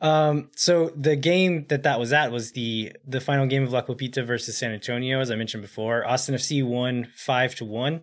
Um, 0.00 0.50
so 0.56 0.90
the 0.96 1.14
game 1.14 1.66
that 1.68 1.84
that 1.84 2.00
was 2.00 2.12
at 2.12 2.32
was 2.32 2.52
the 2.52 2.92
the 3.06 3.20
final 3.20 3.46
game 3.46 3.62
of 3.62 3.72
La 3.72 3.82
Copita 3.82 4.24
versus 4.24 4.58
San 4.58 4.72
Antonio, 4.72 5.20
as 5.20 5.30
I 5.30 5.36
mentioned 5.36 5.62
before. 5.62 6.04
Austin 6.04 6.34
FC 6.34 6.64
won 6.64 7.08
five 7.14 7.54
to 7.56 7.64
one. 7.64 8.02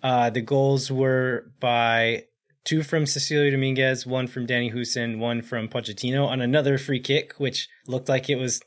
Uh, 0.00 0.30
the 0.30 0.40
goals 0.40 0.92
were 0.92 1.50
by 1.58 2.26
two 2.66 2.82
from 2.82 3.04
Cecilio 3.04 3.50
Dominguez, 3.50 4.06
one 4.06 4.26
from 4.26 4.44
Danny 4.44 4.70
Hoesen, 4.70 5.18
one 5.18 5.40
from 5.40 5.68
Pochettino 5.68 6.26
on 6.26 6.42
another 6.42 6.76
free 6.76 7.00
kick, 7.00 7.34
which 7.38 7.68
looked 7.86 8.08
like 8.08 8.28
it 8.28 8.36
was 8.36 8.60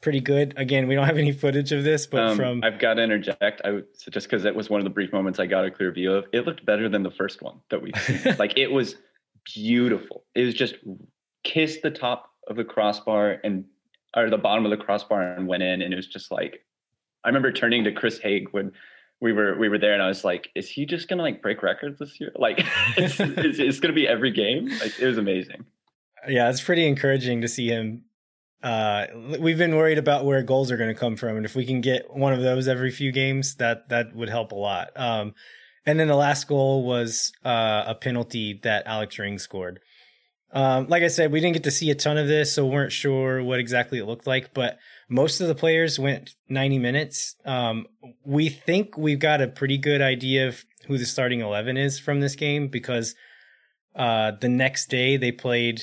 pretty 0.00 0.20
good. 0.20 0.54
Again, 0.56 0.88
we 0.88 0.94
don't 0.94 1.04
have 1.04 1.18
any 1.18 1.32
footage 1.32 1.72
of 1.72 1.84
this, 1.84 2.06
but 2.06 2.20
um, 2.20 2.36
from 2.36 2.64
I've 2.64 2.78
got 2.78 2.94
to 2.94 3.02
interject. 3.02 3.60
I 3.64 3.72
would 3.72 3.86
so 3.92 4.10
just 4.10 4.28
because 4.28 4.44
it 4.44 4.54
was 4.54 4.70
one 4.70 4.80
of 4.80 4.84
the 4.84 4.90
brief 4.90 5.12
moments 5.12 5.38
I 5.38 5.46
got 5.46 5.66
a 5.66 5.70
clear 5.70 5.92
view 5.92 6.14
of. 6.14 6.24
It 6.32 6.46
looked 6.46 6.64
better 6.64 6.88
than 6.88 7.02
the 7.02 7.10
first 7.10 7.42
one 7.42 7.60
that 7.70 7.82
we 7.82 7.92
like. 8.38 8.56
It 8.56 8.70
was 8.70 8.96
beautiful. 9.54 10.24
It 10.34 10.44
was 10.44 10.54
just 10.54 10.76
kissed 11.44 11.82
the 11.82 11.90
top 11.90 12.30
of 12.48 12.56
the 12.56 12.64
crossbar 12.64 13.38
and 13.44 13.64
or 14.16 14.30
the 14.30 14.38
bottom 14.38 14.64
of 14.64 14.70
the 14.70 14.76
crossbar 14.76 15.34
and 15.34 15.46
went 15.46 15.62
in, 15.62 15.82
and 15.82 15.92
it 15.92 15.96
was 15.96 16.06
just 16.06 16.30
like 16.30 16.64
I 17.24 17.28
remember 17.28 17.50
turning 17.50 17.82
to 17.84 17.92
Chris 17.92 18.18
Haig 18.18 18.48
when 18.52 18.72
we 19.22 19.32
were 19.32 19.56
we 19.56 19.68
were 19.68 19.78
there 19.78 19.94
and 19.94 20.02
I 20.02 20.08
was 20.08 20.24
like, 20.24 20.48
is 20.56 20.68
he 20.68 20.84
just 20.84 21.08
gonna 21.08 21.22
like 21.22 21.40
break 21.40 21.62
records 21.62 22.00
this 22.00 22.20
year? 22.20 22.32
Like 22.34 22.58
it's, 22.96 23.18
it's, 23.20 23.58
it's, 23.60 23.80
gonna 23.80 23.94
be 23.94 24.06
every 24.06 24.32
game. 24.32 24.66
Like 24.66 24.98
it 24.98 25.06
was 25.06 25.16
amazing. 25.16 25.64
Yeah, 26.28 26.50
it's 26.50 26.60
pretty 26.60 26.86
encouraging 26.86 27.40
to 27.40 27.48
see 27.48 27.68
him. 27.68 28.02
Uh, 28.62 29.06
we've 29.40 29.58
been 29.58 29.76
worried 29.76 29.98
about 29.98 30.24
where 30.24 30.42
goals 30.42 30.70
are 30.70 30.76
going 30.76 30.92
to 30.92 30.98
come 30.98 31.16
from, 31.16 31.36
and 31.36 31.44
if 31.44 31.56
we 31.56 31.66
can 31.66 31.80
get 31.80 32.14
one 32.14 32.32
of 32.32 32.42
those 32.42 32.68
every 32.68 32.92
few 32.92 33.10
games, 33.10 33.56
that 33.56 33.88
that 33.88 34.14
would 34.14 34.28
help 34.28 34.52
a 34.52 34.56
lot. 34.56 34.90
Um, 34.94 35.34
and 35.84 35.98
then 35.98 36.06
the 36.06 36.14
last 36.14 36.46
goal 36.46 36.84
was 36.84 37.32
uh, 37.44 37.84
a 37.88 37.94
penalty 37.96 38.60
that 38.62 38.86
Alex 38.86 39.18
Ring 39.18 39.38
scored. 39.40 39.80
Um, 40.52 40.86
like 40.88 41.02
I 41.02 41.08
said, 41.08 41.32
we 41.32 41.40
didn't 41.40 41.54
get 41.54 41.64
to 41.64 41.72
see 41.72 41.90
a 41.90 41.94
ton 41.96 42.18
of 42.18 42.28
this, 42.28 42.52
so 42.52 42.66
weren't 42.66 42.92
sure 42.92 43.42
what 43.42 43.58
exactly 43.58 43.98
it 43.98 44.04
looked 44.04 44.28
like. 44.28 44.54
But 44.54 44.78
most 45.08 45.40
of 45.40 45.48
the 45.48 45.54
players 45.54 45.98
went 45.98 46.30
90 46.48 46.78
minutes. 46.78 47.36
Um, 47.44 47.86
we 48.24 48.48
think 48.48 48.96
we've 48.96 49.18
got 49.18 49.40
a 49.40 49.48
pretty 49.48 49.78
good 49.78 50.00
idea 50.00 50.48
of 50.48 50.64
who 50.86 50.98
the 50.98 51.06
starting 51.06 51.40
11 51.40 51.76
is 51.76 51.98
from 51.98 52.20
this 52.20 52.34
game 52.34 52.68
because 52.68 53.14
uh, 53.94 54.32
the 54.40 54.48
next 54.48 54.88
day 54.88 55.16
they 55.16 55.32
played 55.32 55.82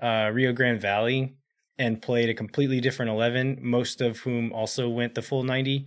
uh, 0.00 0.30
Rio 0.32 0.52
Grande 0.52 0.80
Valley 0.80 1.36
and 1.78 2.02
played 2.02 2.28
a 2.28 2.34
completely 2.34 2.80
different 2.80 3.10
11, 3.10 3.58
most 3.60 4.00
of 4.00 4.18
whom 4.20 4.52
also 4.52 4.88
went 4.88 5.14
the 5.14 5.22
full 5.22 5.42
90. 5.42 5.86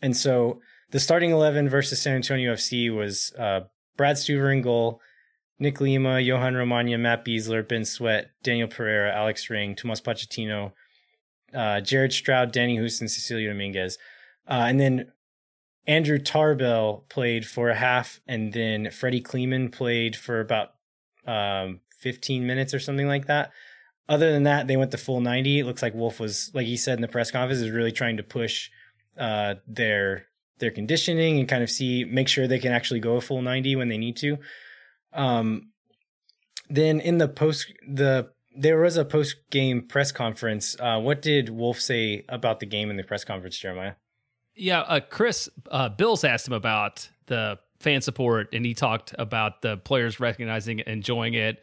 And 0.00 0.16
so 0.16 0.60
the 0.90 1.00
starting 1.00 1.30
11 1.30 1.68
versus 1.68 2.00
San 2.00 2.16
Antonio 2.16 2.52
FC 2.54 2.94
was 2.94 3.32
uh, 3.38 3.60
Brad 3.96 4.16
Stuver 4.16 4.52
in 4.52 4.62
goal. 4.62 5.00
Nick 5.58 5.80
Lima, 5.80 6.16
Jhohan 6.16 6.54
Romaña, 6.54 6.98
Matt 6.98 7.24
Besler, 7.24 7.66
Ben 7.66 7.84
Sweat, 7.84 8.30
Daniel 8.42 8.66
Pereira, 8.66 9.14
Alex 9.14 9.48
Ring, 9.48 9.76
Tomas 9.76 10.00
Pochettino, 10.00 10.72
uh, 11.54 11.80
Jared 11.80 12.12
Stroud, 12.12 12.52
Danny 12.52 12.78
Hoesen, 12.78 13.08
Cecilio 13.08 13.48
Dominguez. 13.48 13.98
Uh, 14.48 14.64
and 14.66 14.80
then 14.80 15.12
Andrew 15.86 16.18
Tarbell 16.18 17.04
played 17.08 17.46
for 17.46 17.70
a 17.70 17.74
half, 17.74 18.20
and 18.26 18.52
then 18.52 18.90
Freddy 18.90 19.20
Kleemann 19.20 19.72
played 19.72 20.14
for 20.16 20.40
about 20.40 20.74
um, 21.26 21.80
15 21.98 22.46
minutes 22.46 22.74
or 22.74 22.78
something 22.78 23.06
like 23.06 23.26
that. 23.26 23.52
Other 24.08 24.32
than 24.32 24.42
that, 24.44 24.66
they 24.66 24.76
went 24.76 24.90
to 24.90 24.98
full 24.98 25.20
90. 25.20 25.60
It 25.60 25.66
looks 25.66 25.82
like 25.82 25.94
Wolff 25.94 26.20
was, 26.20 26.50
like 26.54 26.66
he 26.66 26.76
said 26.76 26.98
in 26.98 27.02
the 27.02 27.08
press 27.08 27.30
conference, 27.30 27.62
is 27.62 27.70
really 27.70 27.92
trying 27.92 28.16
to 28.16 28.22
push 28.22 28.70
uh, 29.18 29.54
their 29.66 30.26
their 30.58 30.70
conditioning 30.70 31.40
and 31.40 31.48
kind 31.48 31.62
of 31.62 31.70
see 31.70 32.04
make 32.04 32.28
sure 32.28 32.46
they 32.46 32.58
can 32.58 32.72
actually 32.72 33.00
go 33.00 33.16
a 33.16 33.20
full 33.20 33.42
90 33.42 33.74
when 33.76 33.88
they 33.88 33.98
need 33.98 34.16
to. 34.18 34.38
Um, 35.12 35.70
then 36.68 37.00
in 37.00 37.18
the 37.18 37.28
post, 37.28 37.72
the 37.86 38.30
there 38.56 38.80
was 38.80 38.96
a 38.96 39.04
post 39.04 39.36
game 39.50 39.82
press 39.82 40.12
conference. 40.12 40.76
Uh, 40.78 41.00
what 41.00 41.22
did 41.22 41.48
Wolff 41.48 41.80
say 41.80 42.24
about 42.28 42.60
the 42.60 42.66
game 42.66 42.90
in 42.90 42.96
the 42.96 43.02
press 43.02 43.24
conference, 43.24 43.58
Jeremiah? 43.58 43.94
Yeah, 44.54 44.80
uh, 44.80 45.00
Chris 45.00 45.48
uh, 45.70 45.88
Bills 45.88 46.24
asked 46.24 46.46
him 46.46 46.52
about 46.52 47.08
the 47.26 47.58
fan 47.80 48.02
support, 48.02 48.48
and 48.52 48.64
he 48.64 48.74
talked 48.74 49.14
about 49.18 49.62
the 49.62 49.78
players 49.78 50.20
recognizing 50.20 50.80
enjoying 50.86 51.34
it, 51.34 51.62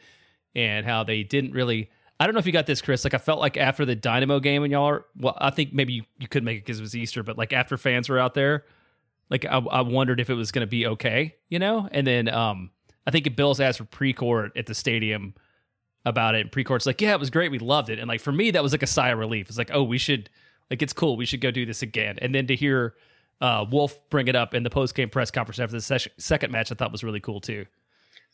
and 0.56 0.86
how 0.86 1.04
they 1.04 1.24
didn't 1.24 1.52
really. 1.52 1.90
I 2.20 2.26
don't 2.26 2.34
know 2.34 2.40
if 2.40 2.46
you 2.46 2.52
got 2.52 2.66
this, 2.66 2.82
Chris. 2.82 3.04
Like 3.04 3.14
I 3.14 3.18
felt 3.18 3.40
like 3.40 3.56
after 3.56 3.86
the 3.86 3.96
Dynamo 3.96 4.40
game, 4.40 4.64
and 4.64 4.72
y'all 4.72 4.90
are 4.90 5.06
well, 5.18 5.38
I 5.40 5.52
think 5.52 5.74
maybe 5.74 5.94
you, 5.94 6.04
you 6.18 6.28
could 6.28 6.44
make 6.44 6.58
it 6.58 6.66
because 6.66 6.80
it 6.80 6.84
was 6.84 6.96
Easter, 6.96 7.24
but 7.24 7.38
like 7.38 7.54
after 7.54 7.78
fans 7.78 8.10
were 8.10 8.20
out 8.20 8.34
there, 8.34 8.66
like 9.30 9.46
I, 9.46 9.58
I 9.58 9.82
wondered 9.82 10.20
if 10.20 10.30
it 10.30 10.34
was 10.34 10.52
going 10.52 10.66
to 10.66 10.70
be 10.70 10.88
okay, 10.88 11.36
you 11.48 11.60
know. 11.60 11.88
And 11.92 12.06
then 12.06 12.28
um, 12.28 12.72
I 13.08 13.12
think 13.12 13.34
Bills 13.36 13.60
asked 13.60 13.78
for 13.78 13.86
Precourt 13.86 14.52
at 14.58 14.66
the 14.66 14.76
stadium 14.76 15.36
about 16.06 16.36
it. 16.36 16.42
And 16.42 16.52
Precourt's 16.52 16.86
like, 16.86 17.02
yeah, 17.02 17.14
it 17.14 17.20
was 17.20 17.30
great. 17.30 17.52
We 17.52 17.60
loved 17.60 17.90
it. 17.90 18.00
And 18.00 18.08
like 18.08 18.22
for 18.22 18.32
me, 18.32 18.52
that 18.52 18.64
was 18.64 18.72
like 18.72 18.84
a 18.84 18.88
sigh 18.88 19.10
of 19.10 19.20
relief. 19.20 19.50
It's 19.50 19.58
like, 19.58 19.72
oh, 19.74 19.84
we 19.84 19.98
should 19.98 20.30
like 20.70 20.82
it's 20.82 20.94
cool. 20.94 21.18
We 21.18 21.26
should 21.26 21.42
go 21.42 21.52
do 21.52 21.66
this 21.66 21.82
again. 21.82 22.18
And 22.22 22.34
then 22.34 22.48
to 22.48 22.56
hear 22.56 22.96
uh, 23.42 23.66
Wolff 23.70 23.98
bring 24.10 24.28
it 24.28 24.36
up 24.36 24.54
in 24.54 24.64
the 24.64 24.70
post-game 24.70 25.10
press 25.10 25.32
conference 25.32 25.60
after 25.60 25.76
the 25.76 25.82
ses- 25.82 26.08
second 26.18 26.52
match, 26.52 26.72
I 26.72 26.76
thought 26.76 26.92
was 26.92 27.04
really 27.04 27.20
cool 27.20 27.42
too. 27.42 27.66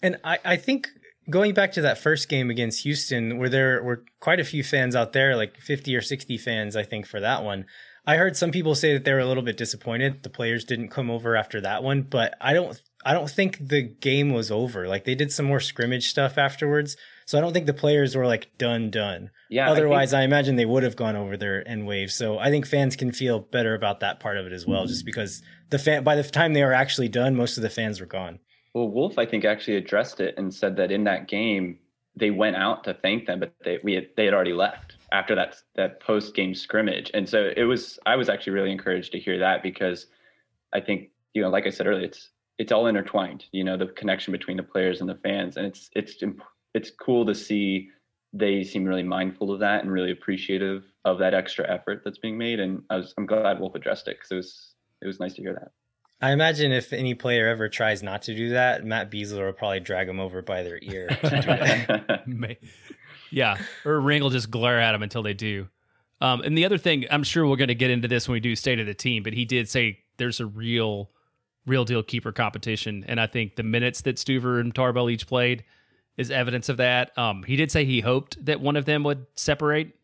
And 0.01 0.17
I, 0.23 0.39
I 0.43 0.55
think 0.57 0.87
going 1.29 1.53
back 1.53 1.71
to 1.73 1.81
that 1.81 1.97
first 1.97 2.27
game 2.29 2.49
against 2.49 2.83
Houston, 2.83 3.37
where 3.37 3.49
there 3.49 3.83
were 3.83 4.03
quite 4.19 4.39
a 4.39 4.43
few 4.43 4.63
fans 4.63 4.95
out 4.95 5.13
there, 5.13 5.35
like 5.35 5.57
50 5.57 5.95
or 5.95 6.01
60 6.01 6.37
fans, 6.37 6.75
I 6.75 6.83
think, 6.83 7.07
for 7.07 7.19
that 7.19 7.43
one. 7.43 7.65
I 8.07 8.17
heard 8.17 8.37
some 8.37 8.51
people 8.51 8.75
say 8.75 8.93
that 8.93 9.03
they 9.03 9.13
were 9.13 9.19
a 9.19 9.25
little 9.25 9.41
bit 9.41 9.57
disappointed 9.57 10.21
the 10.21 10.29
players 10.29 10.63
didn't 10.63 10.89
come 10.89 11.09
over 11.09 11.35
after 11.35 11.59
that 11.61 11.81
one, 11.81 12.03
but 12.03 12.35
I 12.39 12.53
don't 12.53 12.79
I 13.03 13.13
don't 13.13 13.29
think 13.29 13.57
the 13.59 13.81
game 13.81 14.31
was 14.31 14.51
over. 14.51 14.87
Like 14.87 15.05
they 15.05 15.15
did 15.15 15.31
some 15.31 15.45
more 15.45 15.59
scrimmage 15.59 16.09
stuff 16.09 16.37
afterwards. 16.37 16.97
So 17.25 17.37
I 17.37 17.41
don't 17.41 17.53
think 17.53 17.65
the 17.65 17.73
players 17.73 18.15
were 18.15 18.27
like 18.27 18.55
done 18.57 18.91
done. 18.91 19.31
Yeah. 19.49 19.69
Otherwise, 19.69 20.13
I, 20.13 20.19
think- 20.19 20.21
I 20.21 20.25
imagine 20.25 20.55
they 20.55 20.65
would 20.65 20.83
have 20.83 20.95
gone 20.95 21.15
over 21.15 21.35
there 21.35 21.67
and 21.67 21.87
waved. 21.87 22.11
So 22.11 22.37
I 22.37 22.49
think 22.49 22.67
fans 22.67 22.95
can 22.95 23.11
feel 23.11 23.39
better 23.39 23.73
about 23.73 23.99
that 24.01 24.19
part 24.19 24.37
of 24.37 24.45
it 24.45 24.53
as 24.53 24.65
well, 24.65 24.81
mm-hmm. 24.81 24.89
just 24.89 25.05
because 25.05 25.41
the 25.71 25.79
fan 25.79 26.03
by 26.03 26.15
the 26.15 26.23
time 26.23 26.53
they 26.53 26.63
were 26.63 26.73
actually 26.73 27.09
done, 27.09 27.35
most 27.35 27.57
of 27.57 27.63
the 27.63 27.69
fans 27.69 27.99
were 27.99 28.05
gone. 28.05 28.39
Well, 28.73 28.89
Wolff, 28.89 29.17
I 29.17 29.25
think, 29.25 29.45
actually 29.45 29.77
addressed 29.77 30.19
it 30.19 30.35
and 30.37 30.53
said 30.53 30.75
that 30.77 30.91
in 30.91 31.05
that 31.05 31.27
game 31.27 31.79
they 32.15 32.29
went 32.29 32.55
out 32.55 32.83
to 32.85 32.93
thank 32.93 33.25
them, 33.25 33.39
but 33.39 33.53
they 33.63 33.79
we 33.83 33.93
had, 33.93 34.07
they 34.15 34.25
had 34.25 34.33
already 34.33 34.53
left 34.53 34.95
after 35.11 35.35
that 35.35 35.55
that 35.75 35.99
post 36.01 36.35
game 36.35 36.53
scrimmage, 36.53 37.09
and 37.13 37.27
so 37.27 37.51
it 37.57 37.63
was. 37.63 37.97
I 38.05 38.15
was 38.15 38.29
actually 38.29 38.53
really 38.53 38.71
encouraged 38.71 39.11
to 39.13 39.19
hear 39.19 39.39
that 39.39 39.63
because 39.63 40.05
I 40.73 40.79
think 40.79 41.09
you 41.33 41.41
know, 41.41 41.49
like 41.49 41.65
I 41.65 41.71
said 41.71 41.87
earlier, 41.87 42.05
it's 42.05 42.29
it's 42.57 42.71
all 42.71 42.87
intertwined 42.87 43.45
you 43.51 43.63
know 43.63 43.77
the 43.77 43.87
connection 43.87 44.31
between 44.31 44.57
the 44.57 44.63
players 44.63 45.01
and 45.01 45.09
the 45.09 45.15
fans 45.15 45.57
and 45.57 45.65
it's 45.65 45.89
it's 45.93 46.15
it's 46.75 46.91
cool 46.91 47.25
to 47.25 47.33
see 47.33 47.89
they 48.33 48.63
seem 48.63 48.83
really 48.83 49.01
mindful 49.01 49.51
of 49.51 49.61
that 49.61 49.81
and 49.81 49.91
really 49.91 50.11
appreciative 50.11 50.83
of 51.05 51.17
that 51.19 51.33
extra 51.33 51.67
effort 51.71 52.01
that's 52.03 52.17
being 52.17 52.37
made 52.37 52.59
and 52.59 52.83
I 52.89 52.97
was 52.97 53.13
I'm 53.17 53.25
glad 53.25 53.59
Wolff 53.59 53.73
addressed 53.75 54.07
it 54.07 54.17
because 54.17 54.31
it 54.31 54.35
was 54.35 54.73
it 55.01 55.07
was 55.07 55.19
nice 55.19 55.33
to 55.35 55.41
hear 55.41 55.53
that. 55.53 55.71
I 56.21 56.31
imagine 56.31 56.71
if 56.71 56.93
any 56.93 57.13
player 57.13 57.47
ever 57.47 57.67
tries 57.69 58.01
not 58.01 58.23
to 58.23 58.35
do 58.35 58.49
that, 58.49 58.85
Matt 58.85 59.11
Besler 59.11 59.45
will 59.45 59.53
probably 59.53 59.81
drag 59.81 60.07
him 60.07 60.19
over 60.19 60.41
by 60.41 60.63
their 60.63 60.79
ear. 60.81 61.09
yeah, 63.31 63.57
or 63.83 63.99
Ring 63.99 64.23
will 64.23 64.29
just 64.29 64.49
glare 64.49 64.79
at 64.79 64.95
him 64.95 65.03
until 65.03 65.23
they 65.23 65.33
do. 65.33 65.67
Um, 66.21 66.41
and 66.41 66.57
the 66.57 66.63
other 66.63 66.77
thing, 66.77 67.05
I'm 67.11 67.23
sure 67.23 67.45
we're 67.45 67.57
going 67.57 67.67
to 67.67 67.75
get 67.75 67.91
into 67.91 68.07
this 68.07 68.27
when 68.27 68.33
we 68.33 68.39
do 68.39 68.55
state 68.55 68.79
of 68.79 68.87
the 68.87 68.93
team, 68.93 69.23
but 69.23 69.33
he 69.33 69.43
did 69.43 69.67
say 69.67 69.99
there's 70.15 70.39
a 70.39 70.45
real, 70.45 71.11
real 71.67 71.83
deal 71.83 72.01
keeper 72.01 72.31
competition, 72.31 73.03
and 73.07 73.19
I 73.19 73.27
think 73.27 73.57
the 73.57 73.63
minutes 73.63 74.01
that 74.03 74.15
Stuver 74.15 74.61
and 74.61 74.73
Tarbell 74.73 75.09
each 75.09 75.27
played 75.27 75.65
is 76.17 76.31
evidence 76.31 76.69
of 76.69 76.77
that. 76.77 77.17
Um, 77.17 77.43
he 77.43 77.55
did 77.55 77.71
say 77.71 77.85
he 77.85 78.01
hoped 78.01 78.43
that 78.45 78.61
one 78.61 78.75
of 78.75 78.85
them 78.85 79.03
would 79.03 79.25
separate, 79.35 79.95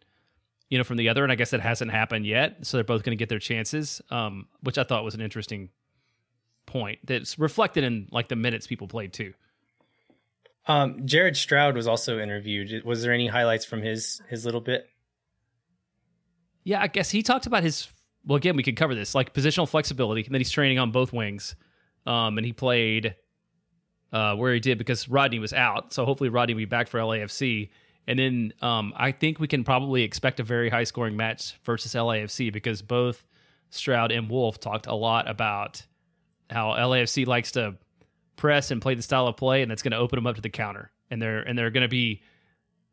you 0.69 0.77
know, 0.77 0.83
from 0.83 0.97
the 0.97 1.09
other, 1.09 1.23
and 1.23 1.31
I 1.31 1.35
guess 1.35 1.51
that 1.51 1.61
hasn't 1.61 1.91
happened 1.91 2.25
yet. 2.25 2.65
So 2.65 2.77
they're 2.77 2.83
both 2.83 3.03
going 3.03 3.17
to 3.17 3.19
get 3.19 3.29
their 3.29 3.39
chances, 3.39 4.01
um, 4.09 4.47
which 4.61 4.77
I 4.77 4.83
thought 4.83 5.03
was 5.03 5.15
an 5.15 5.21
interesting 5.21 5.69
point 6.65 6.99
that's 7.05 7.39
reflected 7.39 7.83
in 7.83 8.07
like 8.11 8.27
the 8.27 8.35
minutes 8.35 8.67
people 8.67 8.87
played 8.87 9.13
too. 9.13 9.33
Um, 10.67 11.05
Jared 11.05 11.35
Stroud 11.35 11.75
was 11.75 11.87
also 11.87 12.19
interviewed. 12.19 12.83
Was 12.85 13.01
there 13.01 13.13
any 13.13 13.27
highlights 13.27 13.65
from 13.65 13.81
his 13.81 14.21
his 14.29 14.45
little 14.45 14.61
bit? 14.61 14.87
Yeah, 16.63 16.81
I 16.81 16.87
guess 16.87 17.09
he 17.09 17.23
talked 17.23 17.47
about 17.47 17.63
his. 17.63 17.87
Well, 18.23 18.35
again, 18.35 18.55
we 18.55 18.63
could 18.63 18.77
cover 18.77 18.93
this 18.93 19.15
like 19.15 19.33
positional 19.33 19.67
flexibility, 19.67 20.23
and 20.23 20.33
then 20.33 20.39
he's 20.39 20.51
training 20.51 20.77
on 20.77 20.91
both 20.91 21.11
wings. 21.11 21.55
Um, 22.05 22.37
and 22.37 22.45
he 22.45 22.53
played 22.53 23.15
uh, 24.11 24.35
where 24.35 24.53
he 24.53 24.59
did 24.59 24.77
because 24.77 25.07
Rodney 25.07 25.39
was 25.39 25.53
out. 25.53 25.93
So 25.93 26.05
hopefully 26.05 26.29
Rodney 26.29 26.53
will 26.53 26.59
be 26.59 26.65
back 26.65 26.87
for 26.87 26.99
LAFC. 26.99 27.69
And 28.07 28.19
then 28.19 28.53
um, 28.61 28.93
I 28.95 29.11
think 29.11 29.39
we 29.39 29.47
can 29.47 29.63
probably 29.63 30.03
expect 30.03 30.39
a 30.39 30.43
very 30.43 30.69
high 30.69 30.83
scoring 30.83 31.15
match 31.15 31.59
versus 31.63 31.93
LAFC 31.93 32.51
because 32.51 32.81
both 32.81 33.25
Stroud 33.69 34.11
and 34.11 34.29
Wolff 34.29 34.59
talked 34.59 34.87
a 34.87 34.95
lot 34.95 35.29
about 35.29 35.85
how 36.49 36.71
LAFC 36.71 37.25
likes 37.25 37.53
to 37.53 37.75
press 38.35 38.71
and 38.71 38.81
play 38.81 38.95
the 38.95 39.01
style 39.01 39.27
of 39.27 39.37
play, 39.37 39.61
and 39.61 39.69
that's 39.69 39.83
going 39.83 39.91
to 39.91 39.97
open 39.97 40.17
them 40.17 40.27
up 40.27 40.35
to 40.35 40.41
the 40.41 40.49
counter. 40.49 40.91
And 41.09 41.21
they're 41.21 41.41
and 41.41 41.57
they're 41.57 41.69
going 41.71 41.83
to 41.83 41.89
be 41.89 42.21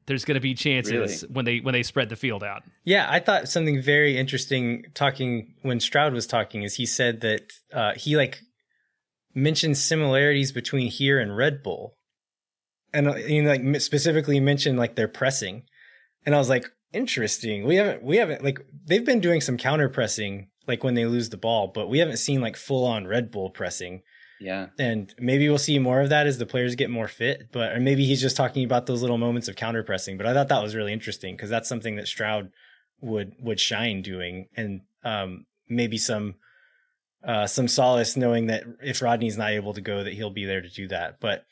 there's 0.07 0.24
going 0.24 0.37
to 0.37 0.40
be 0.40 0.54
chances 0.54 0.92
really? 1.22 1.35
when 1.35 1.44
they 1.44 1.59
when 1.59 1.72
they 1.72 1.83
spread 1.83 2.09
the 2.09 2.16
field 2.16 2.42
out. 2.42 2.62
Yeah, 2.85 3.07
I 3.11 3.20
thought 3.20 3.48
something 3.48 3.81
very 3.81 4.16
interesting 4.16 4.87
talking 4.94 5.54
when 5.62 5.81
Stroud 5.81 6.12
was 6.12 6.26
talking 6.26 6.62
is 6.62 6.74
he 6.74 6.87
said 6.87 7.20
that 7.20 7.52
uh, 7.72 7.92
he 7.94 8.16
like 8.16 8.40
mentioned 9.38 9.79
similarities 9.79 10.53
between 10.53 10.90
here 10.90 11.18
and 11.18 11.37
Red 11.37 11.62
Bull, 11.62 11.96
and 12.92 13.09
uh, 13.09 13.14
like 13.48 13.81
specifically 13.81 14.40
mentioned 14.40 14.79
like 14.79 14.96
their 14.96 15.09
pressing, 15.09 15.64
and 16.27 16.35
I 16.35 16.38
was 16.38 16.48
like, 16.48 16.70
interesting. 16.92 17.64
We 17.64 17.77
haven't 17.77 18.03
we 18.03 18.16
haven't 18.16 18.42
like 18.42 18.61
they've 18.87 19.05
been 19.05 19.20
doing 19.20 19.40
some 19.40 19.57
counter 19.57 19.88
pressing 19.88 20.48
like 20.66 20.85
when 20.85 20.94
they 20.94 21.07
lose 21.07 21.31
the 21.31 21.37
ball, 21.37 21.68
but 21.68 21.88
we 21.88 21.98
haven't 21.98 22.18
seen 22.18 22.40
like 22.40 22.57
full 22.57 22.87
on 22.87 23.07
Red 23.07 23.31
Bull 23.31 23.51
pressing. 23.51 24.03
Yeah. 24.40 24.66
And 24.79 25.12
maybe 25.18 25.48
we'll 25.48 25.59
see 25.59 25.79
more 25.81 26.01
of 26.01 26.11
that 26.11 26.29
as 26.29 26.38
the 26.38 26.46
players 26.46 26.77
get 26.77 26.90
more 26.90 27.09
fit, 27.09 27.48
but 27.51 27.72
or 27.72 27.81
maybe 27.81 28.05
he's 28.05 28.20
just 28.20 28.37
talking 28.37 28.64
about 28.64 28.87
those 28.87 29.03
little 29.03 29.18
moments 29.18 29.48
of 29.48 29.57
counter 29.57 29.83
pressing. 29.83 30.16
But 30.16 30.27
I 30.27 30.35
thought 30.35 30.48
that 30.48 30.62
was 30.62 30.77
really 30.77 30.92
interesting 30.92 31.35
because 31.35 31.51
that's 31.51 31.68
something 31.68 31.96
that 31.96 32.07
Stroud 32.07 32.51
would 33.01 33.35
would 33.40 33.61
shine 33.61 34.03
doing 34.03 34.48
and 34.57 34.81
um 35.05 35.46
maybe 35.68 35.96
some 35.96 36.35
uh 37.24 37.46
some 37.46 37.68
solace 37.68 38.16
knowing 38.16 38.46
that 38.46 38.64
if 38.83 39.02
Rodney's 39.02 39.37
not 39.37 39.50
able 39.50 39.74
to 39.74 39.81
go 39.81 40.04
that 40.04 40.12
he'll 40.12 40.31
be 40.31 40.44
there 40.44 40.61
to 40.61 40.68
do 40.68 40.88
that. 40.88 41.20
But 41.20 41.46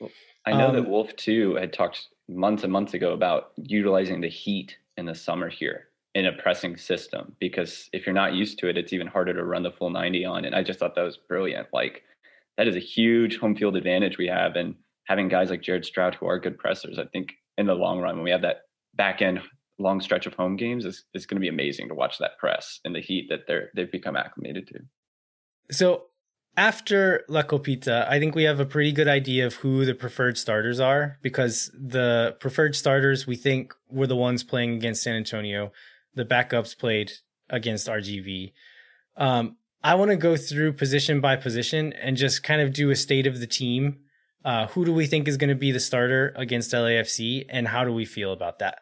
I 0.45 0.53
know 0.53 0.69
um, 0.69 0.77
that 0.77 0.89
Wolff 0.89 1.15
too 1.17 1.57
had 1.57 1.73
talked 1.73 2.09
months 2.29 2.63
and 2.63 2.73
months 2.73 2.95
ago 2.95 3.13
about 3.13 3.53
utilizing 3.57 4.21
the 4.21 4.29
heat 4.29 4.77
in 4.97 5.07
the 5.07 5.15
summer 5.15 5.49
here 5.49 5.89
in 6.15 6.27
a 6.27 6.33
pressing 6.33 6.77
system 6.77 7.37
because 7.41 7.91
if 7.93 8.07
you're 8.07 8.15
not 8.15 8.33
used 8.33 8.59
to 8.59 8.69
it, 8.69 8.79
it's 8.79 8.93
even 8.93 9.07
harder 9.07 9.35
to 9.35 9.45
run 9.45 9.63
the 9.63 9.71
full 9.71 9.91
90 9.91 10.25
on. 10.25 10.45
And 10.45 10.55
I 10.55 10.63
just 10.63 10.79
thought 10.79 10.95
that 10.95 11.03
was 11.03 11.19
brilliant. 11.19 11.69
Like 11.73 12.05
that 12.57 12.69
is 12.69 12.77
a 12.77 12.81
huge 12.81 13.39
home 13.39 13.55
field 13.55 13.77
advantage 13.77 14.17
we 14.17 14.27
have. 14.29 14.57
And 14.57 14.77
having 15.05 15.29
guys 15.29 15.51
like 15.51 15.63
Jared 15.63 15.85
Stroud 15.85 16.15
who 16.15 16.27
are 16.27 16.39
good 16.39 16.59
pressers, 16.59 16.99
I 16.99 17.05
think 17.05 17.33
in 17.59 17.67
the 17.67 17.75
long 17.75 18.01
run, 18.01 18.17
when 18.17 18.25
we 18.25 18.31
have 18.31 18.43
that 18.43 18.63
back 18.95 19.21
end 19.21 19.41
long 19.79 20.01
stretch 20.01 20.27
of 20.27 20.33
home 20.33 20.57
games, 20.57 20.87
is 20.87 21.05
is 21.13 21.27
going 21.27 21.37
to 21.37 21.41
be 21.41 21.49
amazing 21.49 21.89
to 21.89 21.95
watch 21.95 22.17
that 22.19 22.39
press 22.39 22.81
in 22.85 22.95
the 22.95 23.01
heat 23.01 23.27
that 23.29 23.41
they're 23.47 23.71
they've 23.75 23.93
become 23.93 24.17
acclimated 24.17 24.67
to. 24.69 24.79
So 25.71 26.07
after 26.57 27.25
La 27.29 27.43
Copita, 27.43 28.07
I 28.09 28.19
think 28.19 28.35
we 28.35 28.45
have 28.45 28.61
a 28.61 28.67
pretty 28.67 28.93
good 28.93 29.09
idea 29.09 29.47
of 29.47 29.55
who 29.57 29.85
the 29.85 29.95
preferred 29.95 30.39
starters 30.39 30.81
are 30.81 31.19
because 31.23 31.71
the 31.75 32.37
preferred 32.41 32.75
starters 32.75 33.27
we 33.27 33.37
think 33.37 33.75
were 33.91 34.07
the 34.07 34.17
ones 34.17 34.43
playing 34.43 34.75
against 34.75 35.03
San 35.03 35.17
Antonio. 35.17 35.73
The 36.15 36.25
backups 36.25 36.77
played 36.77 37.13
against 37.51 37.89
RGV. 37.89 38.53
Um, 39.17 39.57
I 39.83 39.95
want 39.95 40.11
to 40.11 40.17
go 40.17 40.37
through 40.37 40.73
position 40.73 41.21
by 41.21 41.37
position 41.37 41.93
and 41.93 42.17
just 42.17 42.43
kind 42.43 42.61
of 42.61 42.73
do 42.73 42.91
a 42.91 42.97
state 42.97 43.27
of 43.27 43.39
the 43.39 43.47
team. 43.47 43.99
Uh, 44.45 44.69
who 44.69 44.85
do 44.85 44.93
we 44.93 45.07
think 45.07 45.29
is 45.29 45.37
going 45.37 45.51
to 45.51 45.55
be 45.57 45.73
the 45.73 45.81
starter 45.81 46.33
against 46.37 46.73
LAFC, 46.73 47.47
and 47.49 47.69
how 47.69 47.85
do 47.85 47.93
we 47.93 48.05
feel 48.05 48.33
about 48.33 48.61
that? 48.61 48.79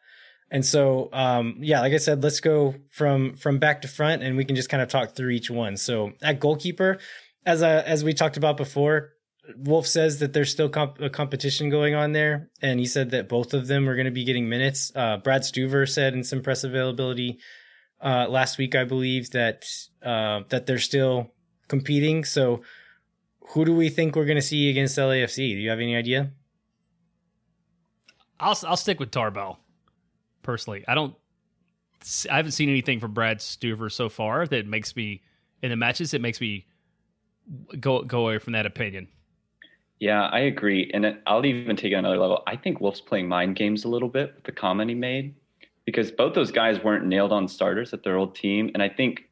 And 0.55 0.65
so, 0.65 1.09
um, 1.13 1.57
yeah, 1.59 1.81
like 1.81 1.95
I 1.95 1.97
said, 1.97 2.23
let's 2.23 2.39
go 2.39 2.77
from 2.89 3.35
from 3.35 3.59
back 3.59 3.83
to 3.83 3.89
front, 3.89 4.23
and 4.23 4.37
we 4.37 4.45
can 4.45 4.55
just 4.55 4.69
kind 4.69 4.85
of 4.85 4.89
talk 4.89 5.17
through 5.17 5.31
each 5.31 5.51
one. 5.51 5.77
So, 5.77 6.13
at 6.23 6.39
goalkeeper, 6.39 6.99
as 7.45 7.61
uh, 7.61 7.83
as 7.85 8.05
we 8.05 8.15
talked 8.15 8.37
about 8.37 8.57
before, 8.57 9.15
Wolff 9.57 9.89
says 9.89 10.21
that 10.21 10.33
there's 10.33 10.53
still 10.53 10.69
comp- 10.69 11.01
a 11.01 11.11
competition 11.11 11.71
going 11.71 11.97
on 11.97 12.13
there, 12.13 12.51
and 12.63 12.79
he 12.79 12.87
said 12.87 13.11
that 13.11 13.29
both 13.29 13.53
of 13.53 13.67
them 13.67 13.89
are 13.89 13.97
going 13.97 14.05
to 14.05 14.13
be 14.13 14.23
getting 14.23 14.49
minutes. 14.49 14.93
Uh, 14.95 15.17
Brad 15.17 15.43
Stuver 15.43 15.89
said 15.89 16.15
in 16.15 16.23
some 16.23 16.41
press 16.41 16.63
availability 16.63 17.41
uh, 18.01 18.29
last 18.29 18.57
week, 18.57 18.77
I 18.77 18.85
believe 18.85 19.31
that 19.31 19.65
uh, 20.05 20.43
that 20.51 20.67
they're 20.67 20.79
still 20.79 21.33
competing. 21.67 22.25
So, 22.25 22.63
who 23.49 23.65
do 23.65 23.75
we 23.75 23.89
think 23.89 24.15
we're 24.15 24.25
going 24.25 24.37
to 24.37 24.41
see 24.41 24.71
against 24.71 24.97
LAFC? 24.97 25.37
Do 25.37 25.61
you 25.61 25.71
have 25.71 25.81
any 25.81 25.97
idea? 25.97 26.31
I'll 28.39 28.57
I'll 28.65 28.77
stick 28.77 29.01
with 29.01 29.11
Tarbell. 29.11 29.59
Personally, 30.45 30.85
I 30.87 30.95
don't. 30.95 31.15
I 32.31 32.37
haven't 32.37 32.53
seen 32.53 32.69
anything 32.69 33.01
from 33.01 33.13
Brad 33.13 33.39
Stuver 33.39 33.91
so 33.91 34.09
far 34.09 34.47
that 34.47 34.67
makes 34.67 34.95
me 34.95 35.23
in 35.63 35.71
the 35.71 35.77
matches. 35.77 36.15
It 36.15 36.21
makes 36.21 36.41
me 36.41 36.67
go 37.81 38.03
go 38.03 38.21
away 38.21 38.39
from 38.39 38.53
that 38.53 38.67
opinion. 38.67 39.09
Yeah, 39.99 40.27
I 40.27 40.41
agree, 40.41 40.91
and 40.95 41.19
I'll 41.27 41.45
even 41.45 41.77
take 41.77 41.93
it 41.93 41.97
another 41.97 42.19
level. 42.19 42.43
I 42.47 42.57
think 42.57 42.81
Wolff's 42.81 43.01
playing 43.01 43.27
mind 43.27 43.57
games 43.57 43.85
a 43.85 43.89
little 43.89 44.09
bit 44.09 44.35
with 44.37 44.45
the 44.45 44.53
comment 44.53 44.91
he 44.91 44.95
made 44.95 45.35
because 45.85 46.11
both 46.11 46.35
those 46.35 46.51
guys 46.51 46.83
weren't 46.83 47.07
nailed 47.07 47.33
on 47.33 47.49
starters 47.49 47.93
at 47.93 48.03
their 48.03 48.17
old 48.17 48.35
team. 48.35 48.71
And 48.75 48.83
I 48.83 48.89
think 48.89 49.25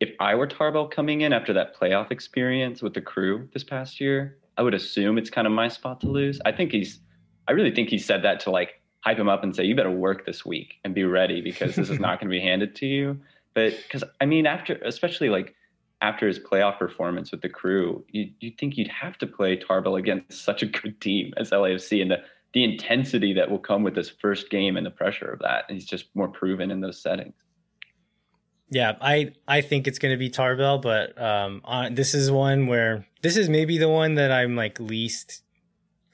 if 0.00 0.10
I 0.20 0.34
were 0.34 0.46
Tarbell 0.46 0.88
coming 0.88 1.22
in 1.22 1.32
after 1.32 1.52
that 1.54 1.76
playoff 1.76 2.10
experience 2.10 2.82
with 2.82 2.94
the 2.94 3.00
crew 3.00 3.48
this 3.52 3.64
past 3.64 4.00
year, 4.00 4.38
I 4.56 4.62
would 4.62 4.74
assume 4.74 5.18
it's 5.18 5.30
kind 5.30 5.46
of 5.46 5.52
my 5.52 5.68
spot 5.68 6.00
to 6.02 6.08
lose. 6.08 6.40
I 6.44 6.52
think 6.52 6.72
he's, 6.72 7.00
I 7.48 7.52
really 7.52 7.74
think 7.74 7.88
he 7.88 7.98
said 7.98 8.22
that 8.22 8.40
to 8.40 8.50
like 8.50 8.80
hype 9.04 9.18
him 9.18 9.28
up 9.28 9.42
and 9.42 9.54
say, 9.54 9.64
you 9.64 9.76
better 9.76 9.90
work 9.90 10.24
this 10.24 10.44
week 10.44 10.76
and 10.82 10.94
be 10.94 11.04
ready 11.04 11.42
because 11.42 11.76
this 11.76 11.90
is 11.90 12.00
not 12.00 12.18
going 12.20 12.30
to 12.30 12.34
be 12.34 12.40
handed 12.40 12.74
to 12.76 12.86
you. 12.86 13.20
But 13.52 13.76
because 13.82 14.02
I 14.20 14.24
mean, 14.24 14.46
after, 14.46 14.74
especially 14.84 15.28
like 15.28 15.54
after 16.00 16.26
his 16.26 16.38
playoff 16.38 16.78
performance 16.78 17.30
with 17.30 17.42
the 17.42 17.48
crew, 17.48 18.04
you, 18.08 18.30
you'd 18.40 18.58
think 18.58 18.76
you'd 18.76 18.88
have 18.88 19.18
to 19.18 19.26
play 19.26 19.56
Tarbell 19.56 19.96
against 19.96 20.42
such 20.42 20.62
a 20.62 20.66
good 20.66 21.00
team 21.00 21.34
as 21.36 21.50
LAFC 21.50 22.00
and 22.00 22.10
the, 22.10 22.22
the 22.54 22.64
intensity 22.64 23.34
that 23.34 23.50
will 23.50 23.58
come 23.58 23.82
with 23.82 23.94
this 23.94 24.08
first 24.08 24.48
game 24.48 24.76
and 24.76 24.86
the 24.86 24.90
pressure 24.90 25.30
of 25.30 25.40
that. 25.40 25.64
He's 25.68 25.84
just 25.84 26.06
more 26.14 26.28
proven 26.28 26.70
in 26.70 26.80
those 26.80 27.00
settings. 27.00 27.34
Yeah, 28.70 28.96
I 29.00 29.32
I 29.46 29.60
think 29.60 29.86
it's 29.86 29.98
going 29.98 30.14
to 30.14 30.18
be 30.18 30.30
Tarbell, 30.30 30.78
but 30.78 31.20
um, 31.20 31.60
on, 31.64 31.94
this 31.94 32.14
is 32.14 32.30
one 32.30 32.66
where 32.66 33.06
this 33.22 33.36
is 33.36 33.48
maybe 33.48 33.76
the 33.76 33.90
one 33.90 34.14
that 34.14 34.32
I'm 34.32 34.56
like 34.56 34.80
least 34.80 35.42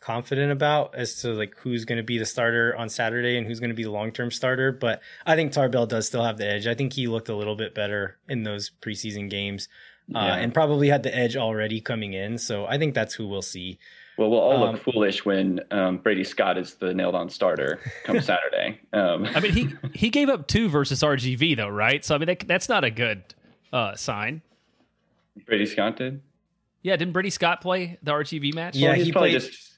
confident 0.01 0.51
about 0.51 0.95
as 0.95 1.21
to 1.23 1.33
like 1.33 1.55
who's 1.59 1.85
going 1.85 1.99
to 1.99 2.03
be 2.03 2.19
the 2.19 2.27
starter 2.27 2.75
on 2.77 2.89
Saturday 2.89 3.37
and 3.37 3.47
who's 3.47 3.61
going 3.61 3.71
to 3.71 3.77
be 3.77 3.85
the 3.85 3.91
long 3.91 4.11
term 4.11 4.31
starter. 4.31 4.73
But 4.73 5.01
I 5.27 5.37
think 5.37 5.53
Tarbell 5.53 5.87
does 5.87 6.07
still 6.07 6.25
have 6.25 6.39
the 6.39 6.47
edge. 6.47 6.67
I 6.67 6.75
think 6.75 6.95
he 6.95 7.07
looked 7.07 7.29
a 7.29 7.37
little 7.37 7.57
bit 7.57 7.75
better 7.75 8.17
in 8.29 8.43
those 8.43 8.71
preseason 8.83 9.31
games, 9.31 9.69
uh, 10.15 10.19
yeah. 10.19 10.35
and 10.37 10.53
probably 10.53 10.89
had 10.89 11.03
the 11.03 11.15
edge 11.15 11.37
already 11.37 11.81
coming 11.81 12.15
in. 12.15 12.39
So 12.39 12.67
I 12.67 12.79
think 12.79 12.95
that's 12.95 13.15
who 13.15 13.29
we'll 13.29 13.43
see. 13.43 13.79
Well, 14.17 14.31
we'll 14.31 14.41
all 14.41 14.65
um, 14.65 14.73
look 14.73 14.83
foolish 14.83 15.25
when 15.25 15.61
um, 15.71 15.99
Brady 15.99 16.25
Scott 16.25 16.59
is 16.59 16.75
the 16.75 16.93
nailed 16.93 17.15
on 17.15 17.31
starter 17.31 17.81
come 18.05 18.21
Saturday. 18.21 18.81
Um. 18.93 19.27
I 19.27 19.41
mean, 19.41 19.53
he 19.53 19.69
he 19.95 20.11
gave 20.11 20.29
up 20.29 20.47
two 20.47 20.69
versus 20.69 21.01
RGV 21.03 21.57
though, 21.57 21.69
right? 21.69 22.05
So 22.05 22.15
I 22.15 22.19
mean, 22.19 22.27
that, 22.27 22.47
that's 22.47 22.69
not 22.69 22.85
a 22.85 22.91
good 22.91 23.23
uh, 23.73 23.95
sign. 23.95 24.43
Brady 25.47 25.67
Scott 25.67 25.97
did. 25.97 26.23
Yeah, 26.83 26.97
didn't 26.97 27.13
Brady 27.13 27.31
Scott 27.31 27.61
play 27.61 27.99
the 28.03 28.13
RGV 28.13 28.55
match? 28.55 28.75
Yeah, 28.77 28.89
well, 28.89 28.97
he's 28.97 29.07
he 29.07 29.13
probably 29.13 29.31
played... 29.31 29.41
just 29.43 29.70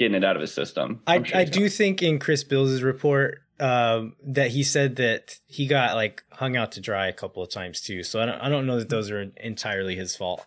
getting 0.00 0.14
it 0.14 0.24
out 0.24 0.34
of 0.34 0.40
his 0.40 0.52
system. 0.52 1.02
i 1.06 1.22
sure 1.22 1.36
I 1.36 1.44
do 1.44 1.64
not. 1.64 1.72
think 1.72 2.02
in 2.02 2.18
Chris 2.18 2.42
Bills' 2.42 2.82
report 2.82 3.42
um, 3.60 4.16
that 4.24 4.50
he 4.50 4.62
said 4.62 4.96
that 4.96 5.38
he 5.46 5.66
got 5.66 5.94
like 5.94 6.24
hung 6.32 6.56
out 6.56 6.72
to 6.72 6.80
dry 6.80 7.06
a 7.06 7.12
couple 7.12 7.42
of 7.42 7.50
times 7.50 7.82
too. 7.82 8.02
So 8.02 8.20
I 8.20 8.26
don't 8.26 8.40
I 8.40 8.48
don't 8.48 8.66
know 8.66 8.78
that 8.78 8.88
those 8.88 9.10
are 9.10 9.30
entirely 9.36 9.94
his 9.94 10.16
fault. 10.16 10.46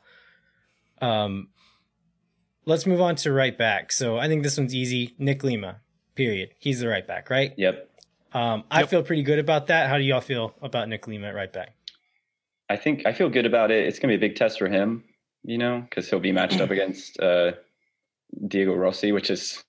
Um, 1.01 1.49
let's 2.65 2.87
move 2.87 2.99
on 2.99 3.15
to 3.17 3.31
right 3.31 3.55
back. 3.55 3.91
So 3.91 4.17
I 4.17 4.27
think 4.27 4.41
this 4.41 4.57
one's 4.57 4.73
easy. 4.73 5.13
Nick 5.19 5.43
Lima, 5.43 5.81
period. 6.15 6.55
He's 6.57 6.79
the 6.79 6.87
right 6.87 7.05
back, 7.05 7.29
right? 7.29 7.53
Yep. 7.55 7.89
Um, 8.33 8.63
I 8.71 8.79
yep. 8.79 8.89
feel 8.89 9.03
pretty 9.03 9.21
good 9.21 9.37
about 9.37 9.67
that. 9.67 9.87
How 9.87 9.97
do 9.97 10.03
y'all 10.03 10.19
feel 10.19 10.55
about 10.63 10.89
Nick 10.89 11.07
Lima 11.07 11.27
at 11.27 11.35
right 11.35 11.53
back? 11.53 11.75
I 12.67 12.77
think 12.77 13.05
I 13.05 13.13
feel 13.13 13.29
good 13.29 13.45
about 13.45 13.69
it. 13.69 13.85
It's 13.85 13.99
gonna 13.99 14.13
be 14.13 14.15
a 14.15 14.29
big 14.29 14.35
test 14.35 14.57
for 14.57 14.67
him, 14.67 15.03
you 15.43 15.59
know, 15.59 15.81
because 15.81 16.09
he'll 16.09 16.19
be 16.19 16.31
matched 16.31 16.59
up 16.59 16.71
against 16.71 17.19
uh, 17.19 17.51
Diego 18.47 18.73
Rossi, 18.73 19.11
which 19.11 19.29
is 19.29 19.63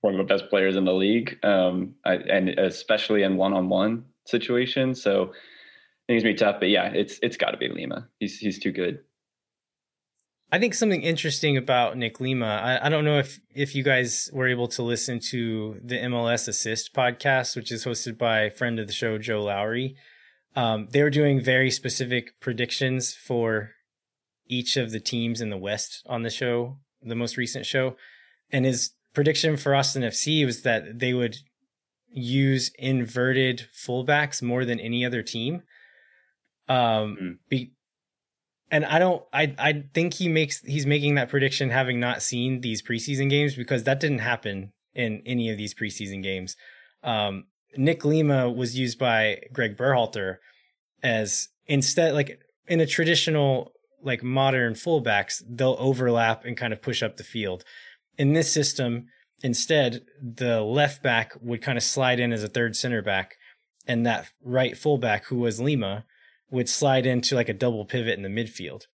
one 0.00 0.14
of 0.14 0.18
the 0.18 0.32
best 0.32 0.48
players 0.50 0.76
in 0.76 0.84
the 0.84 0.92
league, 0.92 1.38
um, 1.44 1.94
I, 2.04 2.14
and 2.14 2.50
especially 2.50 3.22
in 3.22 3.36
one-on-one 3.36 4.04
situations. 4.24 5.02
So 5.02 5.32
think 6.08 6.16
it's 6.16 6.24
gonna 6.24 6.34
be 6.34 6.38
tough, 6.38 6.60
but 6.60 6.70
yeah, 6.70 6.90
it's 6.94 7.18
it's 7.22 7.36
got 7.36 7.50
to 7.50 7.58
be 7.58 7.68
Lima. 7.68 8.08
He's 8.18 8.38
he's 8.38 8.58
too 8.58 8.72
good. 8.72 9.00
I 10.50 10.58
think 10.58 10.72
something 10.72 11.02
interesting 11.02 11.58
about 11.58 11.98
Nick 11.98 12.20
Lima. 12.20 12.46
I, 12.46 12.86
I 12.86 12.88
don't 12.88 13.04
know 13.04 13.18
if 13.18 13.40
if 13.54 13.74
you 13.74 13.82
guys 13.82 14.30
were 14.32 14.48
able 14.48 14.68
to 14.68 14.82
listen 14.82 15.20
to 15.30 15.78
the 15.84 15.96
MLS 15.96 16.48
Assist 16.48 16.94
podcast, 16.94 17.54
which 17.54 17.70
is 17.70 17.84
hosted 17.84 18.16
by 18.16 18.48
friend 18.48 18.78
of 18.78 18.86
the 18.86 18.92
show 18.94 19.18
Joe 19.18 19.42
Lowery. 19.42 19.96
Um, 20.56 20.88
they 20.90 21.02
were 21.02 21.10
doing 21.10 21.42
very 21.42 21.70
specific 21.70 22.40
predictions 22.40 23.14
for 23.14 23.72
each 24.46 24.78
of 24.78 24.90
the 24.90 25.00
teams 25.00 25.42
in 25.42 25.50
the 25.50 25.58
West 25.58 26.02
on 26.06 26.22
the 26.22 26.30
show, 26.30 26.78
the 27.02 27.14
most 27.14 27.36
recent 27.36 27.66
show, 27.66 27.96
and 28.50 28.64
his 28.64 28.92
prediction 29.14 29.56
for 29.56 29.74
Austin 29.74 30.02
FC 30.02 30.44
was 30.44 30.62
that 30.62 30.98
they 30.98 31.12
would 31.12 31.38
use 32.10 32.70
inverted 32.78 33.66
fullbacks 33.74 34.42
more 34.42 34.64
than 34.64 34.80
any 34.80 35.04
other 35.04 35.22
team. 35.22 35.62
Um, 36.68 37.16
mm. 37.20 37.38
be, 37.48 37.72
and 38.70 38.84
I 38.84 38.98
don't, 38.98 39.22
I, 39.32 39.54
I 39.58 39.84
think 39.94 40.14
he 40.14 40.28
makes, 40.28 40.60
he's 40.60 40.86
making 40.86 41.14
that 41.14 41.30
prediction 41.30 41.70
having 41.70 41.98
not 41.98 42.22
seen 42.22 42.60
these 42.60 42.82
preseason 42.82 43.30
games 43.30 43.54
because 43.54 43.84
that 43.84 44.00
didn't 44.00 44.18
happen 44.18 44.72
in 44.94 45.22
any 45.24 45.50
of 45.50 45.56
these 45.56 45.74
preseason 45.74 46.22
games. 46.22 46.56
Um, 47.02 47.44
Nick 47.76 48.04
Lima 48.04 48.50
was 48.50 48.78
used 48.78 48.98
by 48.98 49.42
Greg 49.52 49.76
Berhalter 49.76 50.36
as 51.02 51.48
instead, 51.66 52.14
like 52.14 52.40
in 52.66 52.80
a 52.80 52.86
traditional, 52.86 53.72
like 54.02 54.22
modern 54.22 54.74
fullbacks, 54.74 55.42
they'll 55.48 55.76
overlap 55.78 56.44
and 56.44 56.56
kind 56.56 56.72
of 56.72 56.82
push 56.82 57.02
up 57.02 57.16
the 57.16 57.24
field. 57.24 57.64
In 58.16 58.32
this 58.32 58.52
system, 58.52 59.06
instead, 59.42 60.02
the 60.20 60.60
left 60.62 61.02
back 61.02 61.34
would 61.40 61.62
kind 61.62 61.78
of 61.78 61.84
slide 61.84 62.20
in 62.20 62.32
as 62.32 62.42
a 62.42 62.48
third 62.48 62.76
center 62.76 63.02
back, 63.02 63.36
and 63.86 64.04
that 64.06 64.30
right 64.42 64.76
fullback, 64.76 65.26
who 65.26 65.38
was 65.38 65.60
Lima, 65.60 66.04
would 66.50 66.68
slide 66.68 67.06
into 67.06 67.34
like 67.34 67.48
a 67.48 67.54
double 67.54 67.84
pivot 67.84 68.16
in 68.18 68.22
the 68.22 68.28
midfield. 68.28 68.86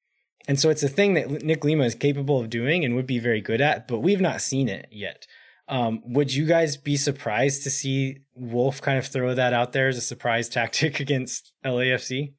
And 0.46 0.60
so 0.60 0.68
it's 0.68 0.82
a 0.82 0.88
thing 0.88 1.14
that 1.14 1.42
Nick 1.42 1.64
Lima 1.64 1.84
is 1.84 1.94
capable 1.94 2.38
of 2.38 2.50
doing 2.50 2.84
and 2.84 2.94
would 2.94 3.06
be 3.06 3.18
very 3.18 3.40
good 3.40 3.60
at, 3.60 3.88
but 3.88 4.00
we've 4.00 4.20
not 4.20 4.42
seen 4.42 4.68
it 4.68 4.88
yet. 4.90 5.26
Um, 5.68 6.02
would 6.04 6.34
you 6.34 6.44
guys 6.44 6.76
be 6.76 6.96
surprised 6.96 7.62
to 7.62 7.70
see 7.70 8.18
Wolff 8.34 8.82
kind 8.82 8.98
of 8.98 9.06
throw 9.06 9.34
that 9.34 9.54
out 9.54 9.72
there 9.72 9.88
as 9.88 9.96
a 9.96 10.02
surprise 10.02 10.48
tactic 10.48 11.00
against 11.00 11.52
LAFC? 11.64 12.34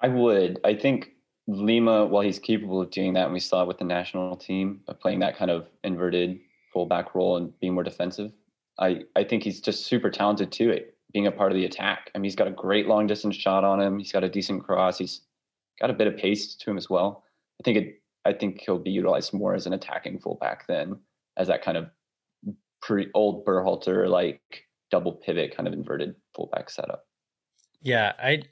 I 0.00 0.08
would. 0.08 0.60
I 0.64 0.74
think 0.74 1.10
Lima, 1.48 2.04
while 2.04 2.22
he's 2.22 2.38
capable 2.38 2.82
of 2.82 2.90
doing 2.90 3.14
that, 3.14 3.24
and 3.24 3.32
we 3.32 3.40
saw 3.40 3.62
it 3.62 3.68
with 3.68 3.78
the 3.78 3.84
national 3.84 4.36
team 4.36 4.80
playing 5.00 5.20
that 5.20 5.36
kind 5.36 5.50
of 5.50 5.66
inverted 5.82 6.38
fullback 6.72 7.14
role 7.14 7.38
and 7.38 7.58
being 7.58 7.72
more 7.72 7.82
defensive, 7.82 8.30
I, 8.78 9.00
I 9.16 9.24
think 9.24 9.42
he's 9.42 9.60
just 9.60 9.86
super 9.86 10.10
talented 10.10 10.52
too 10.52 10.70
at 10.70 10.92
being 11.12 11.26
a 11.26 11.32
part 11.32 11.50
of 11.50 11.56
the 11.56 11.64
attack. 11.64 12.10
I 12.14 12.18
mean, 12.18 12.24
he's 12.24 12.36
got 12.36 12.48
a 12.48 12.52
great 12.52 12.86
long 12.86 13.06
distance 13.06 13.34
shot 13.34 13.64
on 13.64 13.80
him. 13.80 13.98
He's 13.98 14.12
got 14.12 14.24
a 14.24 14.28
decent 14.28 14.62
cross. 14.62 14.98
He's 14.98 15.22
got 15.80 15.88
a 15.88 15.94
bit 15.94 16.06
of 16.06 16.18
pace 16.18 16.54
to 16.54 16.70
him 16.70 16.76
as 16.76 16.90
well. 16.90 17.24
I 17.60 17.62
think 17.64 17.78
it. 17.78 18.02
I 18.24 18.34
think 18.34 18.60
he'll 18.60 18.78
be 18.78 18.90
utilized 18.90 19.32
more 19.32 19.54
as 19.54 19.66
an 19.66 19.72
attacking 19.72 20.18
fullback 20.18 20.66
than 20.66 20.98
as 21.38 21.48
that 21.48 21.62
kind 21.62 21.78
of 21.78 21.88
pre 22.82 23.08
old 23.14 23.46
Berhalter 23.46 24.06
like 24.06 24.66
double 24.90 25.12
pivot 25.12 25.56
kind 25.56 25.66
of 25.66 25.72
inverted 25.72 26.14
fullback 26.34 26.68
setup. 26.68 27.06
Yeah, 27.80 28.12
I 28.18 28.42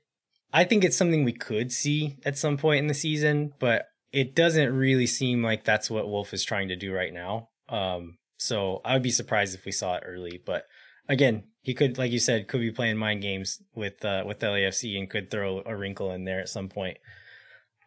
I 0.52 0.64
think 0.64 0.85
it's 0.85 0.96
something 0.96 1.24
we 1.24 1.32
could 1.32 1.72
see 1.72 2.16
at 2.24 2.38
some 2.38 2.56
point 2.56 2.78
in 2.78 2.87
the 2.87 2.94
season, 2.94 3.52
but 3.59 3.87
it 4.12 4.35
doesn't 4.35 4.72
really 4.72 5.06
seem 5.06 5.42
like 5.42 5.64
that's 5.64 5.90
what 5.90 6.09
Wolff 6.09 6.32
is 6.32 6.44
trying 6.44 6.68
to 6.68 6.76
do 6.76 6.92
right 6.92 7.12
now. 7.12 7.48
Um, 7.68 8.18
so 8.38 8.80
I 8.85 8.94
would 8.94 9.02
be 9.02 9.11
surprised 9.11 9.54
if 9.54 9.64
we 9.64 9.72
saw 9.72 9.96
it 9.96 10.04
early, 10.06 10.40
but 10.44 10.66
again, 11.09 11.44
he 11.62 11.74
could, 11.74 11.98
like 11.98 12.12
you 12.12 12.18
said, 12.18 12.48
could 12.48 12.61
be 12.61 12.70
playing 12.70 12.96
mind 12.96 13.22
games 13.22 13.61
with 13.74 14.04
uh, 14.04 14.22
with 14.26 14.38
LAFC 14.38 14.96
and 14.96 15.11
could 15.11 15.30
throw 15.30 15.62
a 15.66 15.76
wrinkle 15.76 16.12
in 16.12 16.24
there 16.24 16.40
at 16.40 16.48
some 16.48 16.68
point. 16.68 16.98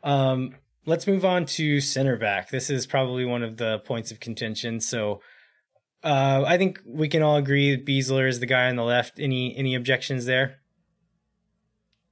Um, 0.03 0.55
let's 0.85 1.07
move 1.07 1.23
on 1.23 1.45
to 1.45 1.79
center 1.79 2.17
back. 2.17 2.49
This 2.49 2.69
is 2.69 2.85
probably 2.85 3.25
one 3.25 3.43
of 3.43 3.57
the 3.57 3.79
points 3.79 4.11
of 4.11 4.19
contention. 4.19 4.79
So, 4.79 5.21
uh, 6.03 6.43
I 6.45 6.57
think 6.57 6.81
we 6.85 7.07
can 7.07 7.21
all 7.21 7.37
agree 7.37 7.75
that 7.75 7.85
Besler 7.85 8.27
is 8.27 8.39
the 8.39 8.45
guy 8.45 8.67
on 8.67 8.75
the 8.75 8.83
left. 8.83 9.19
Any 9.19 9.55
any 9.55 9.75
objections 9.75 10.25
there? 10.25 10.59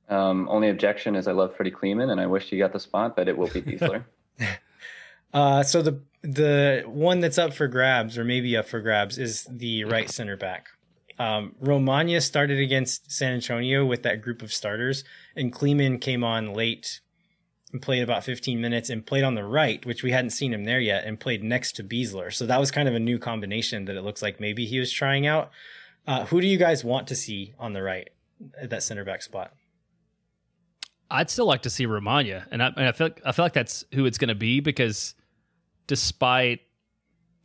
Um, 0.09 0.47
only 0.49 0.69
objection 0.69 1.15
is 1.15 1.27
I 1.27 1.33
love 1.33 1.55
Freddy 1.55 1.71
Kleemann 1.71 2.11
and 2.11 2.21
I 2.21 2.27
wish 2.27 2.49
he 2.49 2.57
got 2.57 2.73
the 2.73 2.79
spot, 2.79 3.15
but 3.15 3.27
it 3.27 3.37
will 3.37 3.47
be 3.47 3.61
Besler. 3.61 4.05
uh, 5.33 5.63
so 5.63 5.81
the 5.81 6.01
the 6.23 6.83
one 6.85 7.19
that's 7.19 7.37
up 7.37 7.53
for 7.53 7.67
grabs, 7.67 8.17
or 8.17 8.23
maybe 8.23 8.57
up 8.57 8.67
for 8.67 8.81
grabs, 8.81 9.17
is 9.17 9.47
the 9.49 9.83
right 9.85 10.09
center 10.09 10.35
back. 10.35 10.67
Um, 11.19 11.55
Romaña 11.61 12.21
started 12.21 12.59
against 12.59 13.11
San 13.11 13.33
Antonio 13.33 13.85
with 13.85 14.03
that 14.03 14.21
group 14.21 14.41
of 14.41 14.53
starters, 14.53 15.03
and 15.35 15.53
Kleemann 15.53 15.99
came 15.99 16.23
on 16.23 16.53
late 16.53 17.01
and 17.71 17.81
played 17.81 18.03
about 18.03 18.23
15 18.23 18.61
minutes 18.61 18.89
and 18.89 19.05
played 19.05 19.23
on 19.23 19.35
the 19.35 19.43
right, 19.43 19.85
which 19.85 20.03
we 20.03 20.11
hadn't 20.11 20.29
seen 20.31 20.53
him 20.53 20.63
there 20.63 20.79
yet, 20.79 21.03
and 21.05 21.19
played 21.19 21.43
next 21.43 21.73
to 21.73 21.83
Besler. 21.83 22.33
So 22.33 22.45
that 22.45 22.59
was 22.59 22.71
kind 22.71 22.87
of 22.87 22.95
a 22.95 22.99
new 22.99 23.19
combination 23.19 23.85
that 23.85 23.95
it 23.95 24.03
looks 24.03 24.21
like 24.21 24.39
maybe 24.39 24.65
he 24.65 24.79
was 24.79 24.91
trying 24.91 25.27
out. 25.27 25.51
Uh, 26.05 26.25
who 26.25 26.39
do 26.39 26.47
you 26.47 26.57
guys 26.57 26.83
want 26.83 27.07
to 27.07 27.15
see 27.15 27.53
on 27.59 27.73
the 27.73 27.83
right 27.83 28.09
at 28.61 28.69
that 28.69 28.83
center 28.83 29.03
back 29.03 29.21
spot? 29.21 29.53
I'd 31.09 31.29
still 31.29 31.45
like 31.45 31.61
to 31.63 31.69
see 31.69 31.87
Romaña, 31.87 32.45
and 32.51 32.61
I, 32.61 32.67
and 32.67 32.85
I 32.85 32.91
feel 32.91 33.07
like, 33.07 33.21
I 33.25 33.31
feel 33.31 33.45
like 33.45 33.53
that's 33.53 33.85
who 33.93 34.05
it's 34.05 34.17
going 34.17 34.29
to 34.29 34.35
be 34.35 34.59
because 34.59 35.15
despite 35.87 36.61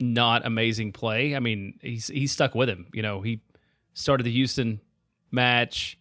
not 0.00 0.44
amazing 0.44 0.92
play, 0.92 1.36
I 1.36 1.38
mean 1.38 1.78
he's 1.80 2.08
he's 2.08 2.32
stuck 2.32 2.54
with 2.54 2.68
him. 2.68 2.86
You 2.92 3.02
know 3.02 3.20
he 3.20 3.40
started 3.94 4.24
the 4.24 4.32
Houston 4.32 4.80
match. 5.30 5.98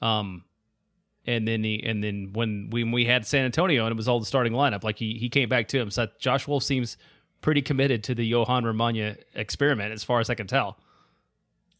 Um, 0.00 0.44
and 1.26 1.46
then 1.46 1.62
he 1.62 1.82
and 1.84 2.02
then 2.02 2.30
when 2.32 2.70
when 2.70 2.90
we 2.90 3.04
had 3.04 3.26
San 3.26 3.44
Antonio 3.44 3.84
and 3.84 3.92
it 3.92 3.96
was 3.96 4.08
all 4.08 4.18
the 4.18 4.26
starting 4.26 4.54
lineup, 4.54 4.82
like 4.82 4.98
he 4.98 5.18
he 5.18 5.28
came 5.28 5.48
back 5.48 5.68
to 5.68 5.78
him. 5.78 5.90
So 5.90 6.08
Josh 6.18 6.48
Wolff 6.48 6.62
seems 6.62 6.96
pretty 7.40 7.62
committed 7.62 8.02
to 8.04 8.14
the 8.14 8.32
Jhohan 8.32 8.62
Romaña 8.62 9.16
experiment, 9.34 9.92
as 9.92 10.02
far 10.02 10.20
as 10.20 10.30
I 10.30 10.34
can 10.34 10.46
tell. 10.46 10.78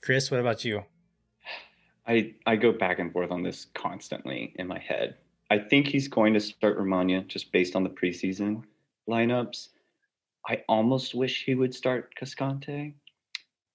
Chris, 0.03 0.31
what 0.31 0.39
about 0.39 0.65
you? 0.65 0.85
I 2.09 2.35
I 2.47 2.57
go 2.57 2.73
back 2.73 2.99
and 2.99 3.13
forth 3.13 3.31
on 3.31 3.43
this 3.43 3.67
constantly 3.75 4.55
in 4.57 4.67
my 4.67 4.79
head. 4.79 5.17
I 5.51 5.59
think 5.59 5.87
he's 5.87 6.09
going 6.09 6.35
to 6.35 6.41
start 6.41 6.79
Romaña 6.79 7.27
just 7.27 7.53
based 7.53 7.77
on 7.77 7.85
the 7.85 7.91
preseason 7.91 8.63
lineups. 9.09 9.69
I 10.47 10.63
almost 10.69 11.15
wish 11.15 11.45
he 11.45 11.55
would 11.55 11.75
start 11.75 12.15
Cascante. 12.21 12.95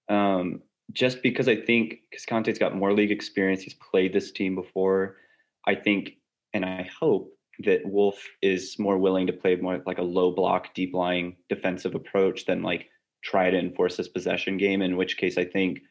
Um, 0.10 0.62
just 0.92 1.22
because 1.24 1.48
I 1.48 1.56
think 1.56 2.00
Cascante's 2.14 2.60
got 2.60 2.76
more 2.76 2.94
league 2.94 3.12
experience, 3.12 3.62
he's 3.62 3.76
played 3.76 4.14
this 4.14 4.32
team 4.32 4.56
before. 4.56 5.18
I 5.66 5.76
think 5.76 6.18
and 6.54 6.66
I 6.66 6.90
hope 7.00 7.32
that 7.60 7.86
Wolff 7.86 8.28
is 8.42 8.78
more 8.80 8.98
willing 8.98 9.28
to 9.28 9.34
play 9.34 9.56
more 9.56 9.82
like 9.86 10.00
a 10.00 10.04
low 10.04 10.32
block, 10.32 10.74
deep 10.74 10.94
lying 10.94 11.36
defensive 11.50 11.96
approach 11.96 12.46
than 12.46 12.64
like 12.64 12.90
try 13.24 13.50
to 13.50 13.58
enforce 13.58 13.98
this 13.98 14.08
possession 14.08 14.58
game. 14.58 14.82
In 14.82 14.98
which 14.98 15.18
case, 15.18 15.38
I 15.38 15.46
think 15.46 15.82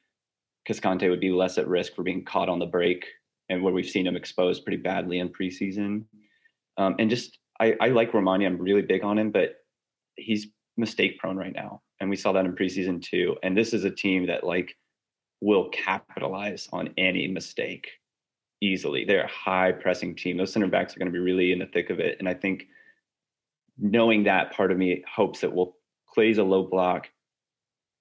Cascante 0.69 1.09
would 1.09 1.21
be 1.21 1.31
less 1.31 1.59
at 1.59 1.69
risk 1.69 1.95
for 1.95 2.03
being 2.03 2.25
caught 2.25 2.49
on 2.49 2.59
the 2.59 2.67
break, 2.67 3.05
and 3.49 3.63
where 3.63 3.73
we've 3.73 3.89
seen 3.89 4.07
him 4.07 4.17
exposed 4.17 4.65
pretty 4.65 4.83
badly 4.83 5.19
in 5.19 5.29
preseason. 5.29 6.05
Um, 6.77 6.95
and 6.99 7.11
just 7.11 7.39
I, 7.61 7.75
I 7.81 7.89
like 7.89 8.13
Romaña. 8.13 8.47
I'm 8.47 8.59
really 8.59 8.83
big 8.83 9.05
on 9.05 9.19
him, 9.19 9.31
but 9.31 9.57
he's 10.17 10.49
mistake 10.77 11.19
prone 11.19 11.37
right 11.37 11.55
now, 11.55 11.83
and 12.01 12.09
we 12.09 12.17
saw 12.17 12.33
that 12.33 12.45
in 12.45 12.55
preseason 12.55 13.03
too. 13.03 13.37
And 13.43 13.57
this 13.57 13.75
is 13.75 13.85
a 13.85 13.91
team 13.91 14.27
that 14.27 14.45
like 14.45 14.77
will 15.41 15.69
capitalize 15.71 16.69
on 16.73 16.91
any 16.97 17.27
mistake 17.27 17.89
easily. 18.63 19.05
They're 19.05 19.25
a 19.25 19.29
high 19.29 19.73
pressing 19.73 20.15
team. 20.15 20.37
Those 20.37 20.53
center 20.53 20.69
backs 20.69 20.95
are 20.95 20.99
going 21.01 21.11
to 21.11 21.13
be 21.13 21.19
really 21.19 21.53
in 21.53 21.59
the 21.59 21.67
thick 21.67 21.91
of 21.91 21.99
it. 21.99 22.17
And 22.21 22.29
I 22.29 22.35
think 22.35 22.69
knowing 23.77 24.23
that 24.25 24.53
part 24.53 24.71
of 24.71 24.79
me 24.79 25.03
hopes 25.13 25.41
that 25.41 25.53
will 25.53 25.77
plays 26.15 26.39
a 26.39 26.45
low 26.45 26.63
block, 26.63 27.09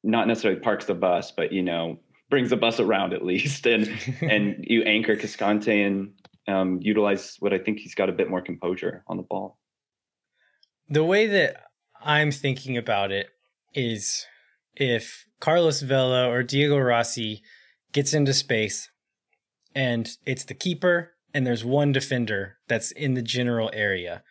not 0.04 0.28
necessarily 0.28 0.60
parks 0.60 0.86
the 0.86 0.93
bus, 0.93 1.32
but 1.32 1.52
you 1.52 1.63
know, 1.63 2.00
brings 2.32 2.50
the 2.50 2.58
bus 2.58 2.80
around 2.80 3.13
at 3.13 3.24
least. 3.24 3.67
And 3.67 3.88
and 4.22 4.56
you 4.67 4.82
anchor 4.84 5.15
Cascante 5.15 5.86
and 5.86 6.13
um, 6.48 6.80
utilize 6.82 7.36
what 7.39 7.54
I 7.54 7.60
think 7.60 7.78
he's 7.78 7.94
got 7.94 8.10
a 8.10 8.13
bit 8.13 8.30
more 8.30 8.41
composure 8.41 9.04
on 9.06 9.17
the 9.17 9.24
ball. 9.24 9.60
The 10.89 11.04
way 11.04 11.28
that 11.28 11.58
I'm 12.04 12.32
thinking 12.32 12.76
about 12.76 13.12
it 13.12 13.28
is 13.76 14.26
if 14.76 15.26
Carlos 15.39 15.82
Vela 15.82 16.28
or 16.28 16.41
Diego 16.41 16.78
Rossi 16.78 17.44
gets 17.94 18.13
into 18.13 18.34
space 18.34 18.89
and 19.76 20.10
it's 20.26 20.44
the 20.44 20.54
keeper 20.54 21.12
and 21.34 21.46
there's 21.46 21.63
one 21.63 21.91
defender 21.91 22.58
that's 22.67 22.91
in 22.91 23.13
the 23.13 23.22
general 23.22 23.70
area. 23.74 24.24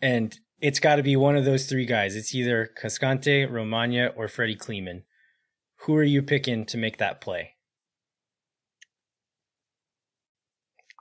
And 0.00 0.36
it's 0.60 0.80
got 0.80 0.96
to 0.96 1.02
be 1.02 1.14
one 1.14 1.36
of 1.36 1.44
those 1.44 1.66
three 1.66 1.86
guys. 1.86 2.16
It's 2.16 2.34
either 2.34 2.70
Cascante, 2.80 3.46
Romaña, 3.48 4.12
or 4.16 4.28
Freddy 4.28 4.56
Kleemann. 4.56 5.02
Who 5.84 5.96
are 5.96 6.04
you 6.04 6.22
picking 6.22 6.64
to 6.66 6.78
make 6.78 6.96
that 6.98 7.20
play? 7.20 7.54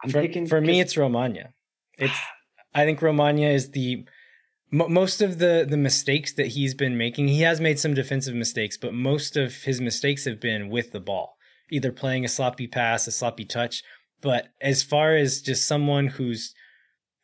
I'm 0.04 0.10
for, 0.10 0.48
for 0.48 0.62
me, 0.62 0.82
it's 0.82 0.96
Romaña. 0.96 1.54
It's 1.98 2.20
I 2.76 2.86
think 2.86 3.00
Romaña 3.00 3.54
is 3.54 3.72
the 3.72 4.06
most 4.72 5.22
of 5.22 5.38
the 5.38 5.66
the 5.70 5.78
mistakes 5.78 6.34
that 6.34 6.48
he's 6.48 6.74
been 6.74 6.98
making. 6.98 7.28
He 7.28 7.42
has 7.42 7.62
made 7.62 7.80
some 7.80 7.94
defensive 7.94 8.36
mistakes, 8.36 8.78
but 8.78 8.94
most 8.94 9.38
of 9.38 9.64
his 9.64 9.80
mistakes 9.80 10.26
have 10.26 10.42
been 10.42 10.70
with 10.70 10.92
the 10.92 11.00
ball, 11.00 11.38
either 11.72 11.92
playing 11.92 12.26
a 12.26 12.30
sloppy 12.30 12.68
pass, 12.68 13.08
a 13.08 13.12
sloppy 13.12 13.46
touch. 13.46 13.84
But 14.22 14.50
as 14.60 14.84
far 14.84 15.16
as 15.16 15.42
just 15.42 15.68
someone 15.68 16.08
who's 16.08 16.54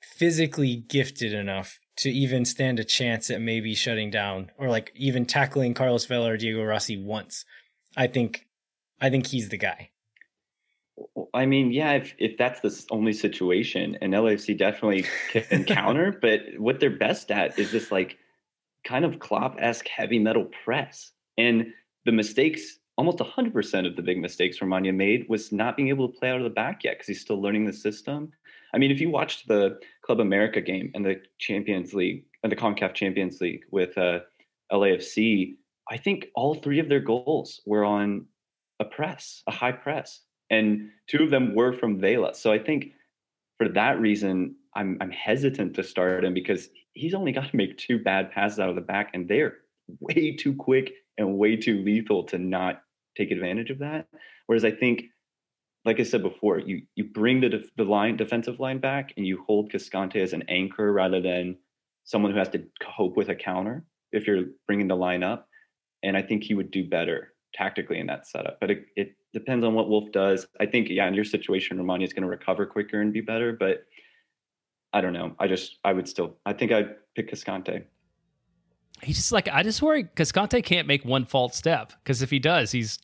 physically 0.01 0.77
gifted 0.87 1.33
enough 1.33 1.79
to 1.99 2.09
even 2.09 2.45
stand 2.45 2.79
a 2.79 2.83
chance 2.83 3.29
at 3.29 3.41
maybe 3.41 3.75
shutting 3.75 4.09
down 4.09 4.51
or 4.57 4.69
like 4.69 4.91
even 4.95 5.25
tackling 5.25 5.73
Carlos 5.73 6.05
Vela 6.05 6.31
or 6.31 6.37
Diego 6.37 6.63
Rossi 6.63 6.97
once, 6.97 7.45
I 7.97 8.07
think 8.07 8.47
I 9.01 9.09
think 9.09 9.27
he's 9.27 9.49
the 9.49 9.57
guy. 9.57 9.89
I 11.33 11.45
mean, 11.45 11.71
yeah, 11.71 11.93
if, 11.93 12.13
if 12.17 12.37
that's 12.37 12.59
the 12.59 12.85
only 12.91 13.13
situation, 13.13 13.97
and 14.01 14.13
LAFC 14.13 14.57
definitely 14.57 15.05
can 15.31 15.63
counter, 15.65 16.17
but 16.21 16.41
what 16.57 16.79
they're 16.79 16.89
best 16.89 17.31
at 17.31 17.57
is 17.57 17.71
this 17.71 17.91
like 17.91 18.17
kind 18.83 19.05
of 19.05 19.19
Klopp 19.19 19.55
esque 19.59 19.87
heavy 19.87 20.19
metal 20.19 20.49
press. 20.63 21.11
And 21.37 21.67
the 22.05 22.11
mistakes, 22.11 22.79
almost 22.97 23.19
100% 23.19 23.87
of 23.87 23.95
the 23.95 24.01
big 24.01 24.19
mistakes 24.19 24.59
Romaña 24.59 24.93
made 24.93 25.27
was 25.29 25.51
not 25.51 25.77
being 25.77 25.89
able 25.89 26.09
to 26.09 26.19
play 26.19 26.29
out 26.29 26.37
of 26.37 26.43
the 26.43 26.49
back 26.49 26.83
yet 26.83 26.95
because 26.95 27.07
he's 27.07 27.21
still 27.21 27.41
learning 27.41 27.65
the 27.65 27.73
system. 27.73 28.31
I 28.73 28.77
mean, 28.77 28.91
if 28.91 29.01
you 29.01 29.09
watched 29.09 29.47
the 29.47 29.79
Club 30.03 30.19
America 30.19 30.61
game 30.61 30.91
and 30.93 31.05
the 31.05 31.21
Champions 31.39 31.93
League 31.93 32.25
and 32.43 32.51
the 32.51 32.55
CONCACAF 32.55 32.93
Champions 32.93 33.41
League 33.41 33.63
with 33.71 33.97
uh, 33.97 34.19
LAFC, 34.71 35.55
I 35.89 35.97
think 35.97 36.27
all 36.35 36.55
three 36.55 36.79
of 36.79 36.89
their 36.89 36.99
goals 36.99 37.61
were 37.65 37.83
on 37.83 38.25
a 38.79 38.85
press, 38.85 39.43
a 39.47 39.51
high 39.51 39.71
press 39.71 40.21
and 40.49 40.89
two 41.07 41.23
of 41.23 41.29
them 41.29 41.53
were 41.53 41.73
from 41.73 41.99
Vela. 41.99 42.33
So 42.33 42.51
I 42.51 42.59
think 42.59 42.93
for 43.57 43.69
that 43.69 43.99
reason, 43.99 44.55
I'm 44.75 44.97
I'm 45.01 45.11
hesitant 45.11 45.75
to 45.75 45.83
start 45.83 46.23
him 46.23 46.33
because 46.33 46.69
he's 46.93 47.13
only 47.13 47.31
got 47.31 47.49
to 47.49 47.55
make 47.55 47.77
two 47.77 47.99
bad 47.99 48.31
passes 48.31 48.59
out 48.59 48.69
of 48.69 48.75
the 48.75 48.81
back, 48.81 49.11
and 49.13 49.27
they're 49.27 49.57
way 49.99 50.35
too 50.35 50.55
quick 50.55 50.93
and 51.17 51.37
way 51.37 51.55
too 51.55 51.83
lethal 51.83 52.23
to 52.23 52.37
not 52.37 52.81
take 53.17 53.31
advantage 53.31 53.69
of 53.69 53.79
that. 53.79 54.07
Whereas 54.47 54.65
I 54.65 54.71
think, 54.71 55.03
like 55.89 55.99
I 55.99 56.03
said 56.03 56.21
before, 56.21 56.59
you 56.59 56.83
you 56.93 57.03
bring 57.03 57.41
the 57.41 57.63
the 57.75 57.83
line 57.83 58.15
defensive 58.15 58.59
line 58.59 58.77
back 58.77 59.11
and 59.17 59.25
you 59.25 59.43
hold 59.47 59.71
Cascante 59.71 60.21
as 60.21 60.33
an 60.33 60.43
anchor 60.47 60.93
rather 60.93 61.19
than 61.19 61.57
someone 62.03 62.31
who 62.31 62.37
has 62.37 62.49
to 62.49 62.63
cope 62.79 63.17
with 63.17 63.29
a 63.29 63.35
counter 63.35 63.83
if 64.11 64.27
you're 64.27 64.45
bringing 64.67 64.87
the 64.87 64.95
line 64.95 65.23
up. 65.23 65.47
And 66.03 66.15
I 66.15 66.21
think 66.21 66.43
he 66.43 66.53
would 66.53 66.69
do 66.69 66.87
better 66.87 67.33
tactically 67.55 67.99
in 67.99 68.05
that 68.05 68.27
setup. 68.27 68.59
But 68.61 68.69
it, 68.69 68.85
it 68.95 69.15
depends 69.33 69.65
on 69.65 69.73
what 69.73 69.89
Wolff 69.89 70.11
does. 70.11 70.45
I 70.59 70.67
think, 70.67 70.89
yeah, 70.89 71.07
in 71.07 71.15
your 71.15 71.25
situation, 71.25 71.77
Romaña 71.79 72.03
is 72.03 72.13
going 72.13 72.21
to 72.21 72.29
recover 72.29 72.67
quicker 72.67 73.01
and 73.01 73.11
be 73.11 73.21
better. 73.21 73.57
But 73.59 73.83
I 74.93 75.01
don't 75.01 75.13
know. 75.13 75.35
I 75.39 75.47
just, 75.47 75.79
I 75.83 75.93
would 75.93 76.07
still, 76.07 76.37
I 76.45 76.53
think 76.53 76.71
I'd 76.71 76.95
pick 77.15 77.31
Cascante. 77.31 77.83
He's 79.01 79.17
just 79.17 79.31
like, 79.31 79.47
I 79.47 79.63
just 79.63 79.81
worry 79.81 80.03
Cascante 80.03 80.63
can't 80.63 80.87
make 80.87 81.03
one 81.03 81.25
false 81.25 81.55
step 81.55 81.93
because 82.03 82.21
if 82.21 82.29
he 82.29 82.37
does, 82.37 82.71
he's, 82.71 82.99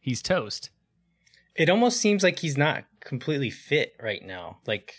he's 0.00 0.22
toast. 0.22 0.70
It 1.54 1.68
almost 1.68 2.00
seems 2.00 2.22
like 2.22 2.38
he's 2.38 2.56
not 2.56 2.84
completely 3.00 3.50
fit 3.50 3.94
right 4.00 4.24
now. 4.24 4.58
Like, 4.66 4.94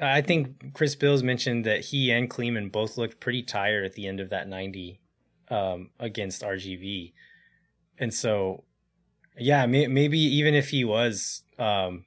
I 0.00 0.22
think 0.22 0.72
Chris 0.74 0.94
Bills 0.94 1.22
mentioned 1.22 1.66
that 1.66 1.86
he 1.86 2.10
and 2.10 2.30
Kleemann 2.30 2.72
both 2.72 2.96
looked 2.96 3.20
pretty 3.20 3.42
tired 3.42 3.84
at 3.84 3.92
the 3.92 4.06
end 4.06 4.20
of 4.20 4.30
that 4.30 4.48
90 4.48 5.00
um, 5.48 5.90
against 6.00 6.42
RGV. 6.42 7.12
And 7.98 8.12
so 8.12 8.64
yeah, 9.38 9.66
may, 9.66 9.86
maybe 9.86 10.18
even 10.18 10.54
if 10.54 10.70
he 10.70 10.84
was 10.84 11.42
um, 11.58 12.04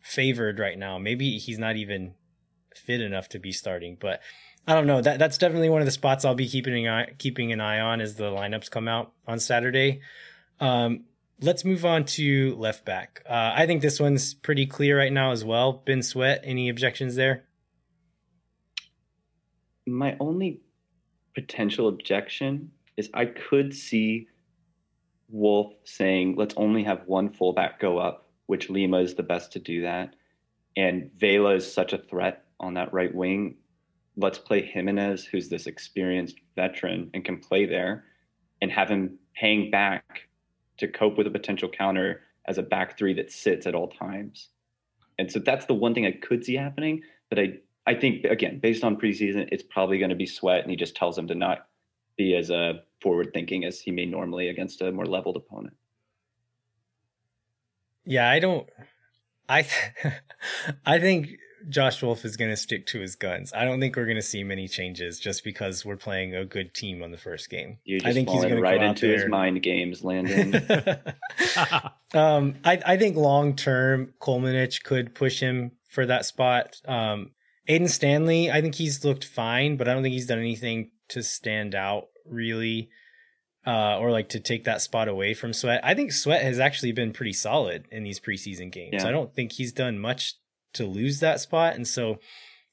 favored 0.00 0.58
right 0.58 0.78
now, 0.78 0.98
maybe 0.98 1.38
he's 1.38 1.58
not 1.58 1.76
even 1.76 2.14
fit 2.74 3.00
enough 3.00 3.28
to 3.30 3.38
be 3.38 3.52
starting. 3.52 3.96
But 4.00 4.20
I 4.66 4.74
don't 4.74 4.86
know. 4.86 5.00
That 5.00 5.18
that's 5.18 5.38
definitely 5.38 5.70
one 5.70 5.80
of 5.80 5.86
the 5.86 5.92
spots 5.92 6.24
I'll 6.24 6.34
be 6.34 6.48
keeping 6.48 6.86
an 6.86 6.92
eye 6.92 7.12
keeping 7.18 7.52
an 7.52 7.60
eye 7.60 7.80
on 7.80 8.00
as 8.00 8.16
the 8.16 8.30
lineups 8.30 8.70
come 8.70 8.88
out 8.88 9.12
on 9.26 9.38
Saturday. 9.38 10.00
Um, 10.60 11.04
let's 11.42 11.64
move 11.64 11.84
on 11.84 12.04
to 12.04 12.54
left 12.56 12.84
back. 12.84 13.22
Uh, 13.28 13.52
I 13.54 13.66
think 13.66 13.82
this 13.82 14.00
one's 14.00 14.34
pretty 14.34 14.66
clear 14.66 14.96
right 14.96 15.12
now 15.12 15.32
as 15.32 15.44
well. 15.44 15.72
Ben 15.84 16.02
Sweat, 16.02 16.40
any 16.44 16.68
objections 16.68 17.16
there? 17.16 17.44
My 19.86 20.16
only 20.20 20.60
potential 21.34 21.88
objection 21.88 22.70
is 22.96 23.10
I 23.12 23.26
could 23.26 23.74
see 23.74 24.28
Wolff 25.28 25.72
saying, 25.84 26.36
let's 26.36 26.54
only 26.56 26.84
have 26.84 27.02
one 27.06 27.32
fullback 27.32 27.80
go 27.80 27.98
up, 27.98 28.28
which 28.46 28.70
Lima 28.70 28.98
is 28.98 29.14
the 29.14 29.22
best 29.22 29.52
to 29.52 29.58
do 29.58 29.82
that. 29.82 30.14
And 30.76 31.10
Vela 31.18 31.56
is 31.56 31.70
such 31.70 31.92
a 31.92 31.98
threat 31.98 32.44
on 32.60 32.74
that 32.74 32.92
right 32.92 33.14
wing. 33.14 33.56
Let's 34.16 34.38
play 34.38 34.62
Jimenez, 34.62 35.24
who's 35.24 35.48
this 35.48 35.66
experienced 35.66 36.36
veteran 36.54 37.10
and 37.14 37.24
can 37.24 37.38
play 37.38 37.66
there, 37.66 38.04
and 38.60 38.70
have 38.70 38.88
him 38.88 39.18
hang 39.32 39.70
back 39.70 40.28
to 40.78 40.88
cope 40.88 41.16
with 41.16 41.26
a 41.26 41.30
potential 41.30 41.68
counter 41.68 42.22
as 42.46 42.58
a 42.58 42.62
back 42.62 42.98
three 42.98 43.14
that 43.14 43.30
sits 43.30 43.66
at 43.66 43.74
all 43.74 43.88
times. 43.88 44.48
And 45.18 45.30
so 45.30 45.38
that's 45.38 45.66
the 45.66 45.74
one 45.74 45.94
thing 45.94 46.06
I 46.06 46.12
could 46.12 46.44
see 46.44 46.54
happening. 46.54 47.02
But 47.28 47.38
I, 47.38 47.52
I 47.86 47.94
think, 47.94 48.24
again, 48.24 48.58
based 48.60 48.84
on 48.84 48.96
preseason, 48.96 49.48
it's 49.52 49.62
probably 49.62 49.98
going 49.98 50.10
to 50.10 50.16
be 50.16 50.26
Sweat, 50.26 50.62
and 50.62 50.70
he 50.70 50.76
just 50.76 50.96
tells 50.96 51.16
him 51.16 51.28
to 51.28 51.34
not 51.34 51.66
be 52.16 52.34
as 52.34 52.50
uh, 52.50 52.74
forward 53.00 53.30
thinking 53.32 53.64
as 53.64 53.80
he 53.80 53.90
may 53.90 54.06
normally 54.06 54.48
against 54.48 54.82
a 54.82 54.92
more 54.92 55.06
leveled 55.06 55.36
opponent. 55.36 55.74
Yeah, 58.04 58.28
I 58.28 58.40
don't. 58.40 58.68
I 59.48 59.62
th- 59.62 60.14
I 60.86 60.98
think 60.98 61.30
Josh 61.68 62.02
Wolff 62.02 62.24
is 62.24 62.36
going 62.36 62.50
to 62.50 62.56
stick 62.56 62.86
to 62.86 63.00
his 63.00 63.16
guns. 63.16 63.52
I 63.52 63.64
don't 63.64 63.80
think 63.80 63.96
we're 63.96 64.06
going 64.06 64.16
to 64.16 64.22
see 64.22 64.44
many 64.44 64.68
changes 64.68 65.18
just 65.18 65.44
because 65.44 65.84
we're 65.84 65.96
playing 65.96 66.34
a 66.34 66.44
good 66.44 66.74
team 66.74 67.02
on 67.02 67.10
the 67.10 67.18
first 67.18 67.50
game. 67.50 67.78
You're 67.84 68.00
just 68.00 68.08
I 68.08 68.12
think 68.12 68.28
he's 68.28 68.42
going 68.42 68.60
right 68.60 68.82
into 68.82 69.06
his 69.06 69.26
mind 69.26 69.62
games, 69.62 70.02
Landon. 70.02 70.54
um, 72.14 72.56
I 72.64 72.80
I 72.84 72.96
think 72.96 73.16
long 73.16 73.56
term, 73.56 74.14
Kolmanic 74.20 74.82
could 74.82 75.14
push 75.14 75.40
him 75.40 75.72
for 75.88 76.06
that 76.06 76.24
spot. 76.24 76.80
Um, 76.86 77.30
Aedan 77.68 77.88
Stanley, 77.88 78.50
I 78.50 78.60
think 78.60 78.74
he's 78.74 79.04
looked 79.04 79.24
fine, 79.24 79.76
but 79.76 79.88
I 79.88 79.94
don't 79.94 80.02
think 80.02 80.14
he's 80.14 80.26
done 80.26 80.38
anything 80.38 80.90
to 81.08 81.22
stand 81.22 81.74
out 81.74 82.08
really 82.26 82.90
uh, 83.66 83.98
or 83.98 84.10
like 84.10 84.28
to 84.30 84.40
take 84.40 84.64
that 84.64 84.82
spot 84.82 85.08
away 85.08 85.34
from 85.34 85.52
Sweat. 85.52 85.80
I 85.84 85.94
think 85.94 86.12
Sweat 86.12 86.42
has 86.42 86.58
actually 86.58 86.92
been 86.92 87.12
pretty 87.12 87.32
solid 87.32 87.86
in 87.90 88.02
these 88.02 88.18
preseason 88.18 88.72
games. 88.72 89.02
Yeah. 89.02 89.08
I 89.08 89.12
don't 89.12 89.32
think 89.32 89.52
he's 89.52 89.72
done 89.72 89.98
much 89.98 90.34
to 90.74 90.86
lose 90.86 91.20
that 91.20 91.40
spot. 91.40 91.74
And 91.74 91.86
so 91.86 92.18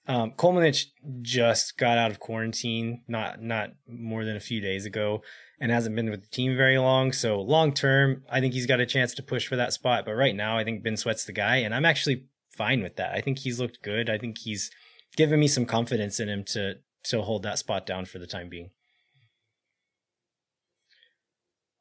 um, 0.08 0.32
Kolmanic 0.32 0.86
just 1.22 1.78
got 1.78 1.98
out 1.98 2.12
of 2.12 2.20
quarantine 2.20 3.04
not 3.08 3.42
not 3.42 3.72
more 3.88 4.26
than 4.26 4.36
a 4.36 4.42
few 4.42 4.60
days 4.60 4.86
ago 4.86 5.22
and 5.60 5.72
hasn't 5.72 5.96
been 5.96 6.10
with 6.10 6.22
the 6.22 6.30
team 6.30 6.56
very 6.56 6.78
long. 6.78 7.12
So 7.12 7.40
long 7.40 7.74
term, 7.74 8.24
I 8.30 8.40
think 8.40 8.54
he's 8.54 8.66
got 8.66 8.80
a 8.80 8.86
chance 8.86 9.14
to 9.16 9.24
push 9.24 9.48
for 9.48 9.56
that 9.58 9.74
spot. 9.74 10.06
But 10.06 10.14
right 10.14 10.36
now, 10.36 10.58
I 10.58 10.64
think 10.64 10.84
Ben 10.84 10.98
Sweat's 10.98 11.26
the 11.26 11.34
guy, 11.34 11.58
and 11.58 11.76
I'm 11.76 11.86
actually 11.86 12.26
fine 12.52 12.82
with 12.82 12.96
that. 12.96 13.14
I 13.14 13.22
think 13.22 13.40
he's 13.40 13.60
looked 13.60 13.82
good. 13.82 14.10
I 14.10 14.18
think 14.18 14.40
he's 14.40 14.72
given 15.16 15.40
me 15.40 15.48
some 15.48 15.66
confidence 15.66 16.20
in 16.20 16.30
him 16.30 16.44
to 16.48 16.76
to 17.06 17.22
hold 17.22 17.44
that 17.44 17.60
spot 17.60 17.86
down 17.86 18.06
for 18.06 18.20
the 18.20 18.28
time 18.28 18.50
being. 18.50 18.72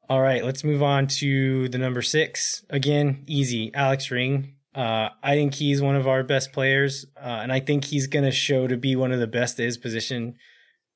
All 0.09 0.21
right, 0.21 0.43
let's 0.43 0.63
move 0.63 0.81
on 0.81 1.07
to 1.07 1.69
the 1.69 1.77
number 1.77 2.01
six. 2.01 2.65
Again, 2.69 3.23
easy. 3.27 3.71
Alex 3.73 4.09
Ring. 4.09 4.55
Uh, 4.75 5.09
I 5.23 5.33
think 5.35 5.55
he's 5.55 5.81
one 5.81 5.95
of 5.95 6.07
our 6.07 6.23
best 6.23 6.53
players, 6.53 7.05
uh, 7.17 7.39
and 7.41 7.51
I 7.51 7.59
think 7.59 7.85
he's 7.85 8.07
going 8.07 8.25
to 8.25 8.31
show 8.31 8.67
to 8.67 8.77
be 8.77 8.95
one 8.95 9.11
of 9.11 9.19
the 9.19 9.27
best 9.27 9.59
at 9.59 9.65
his 9.65 9.77
position 9.77 10.35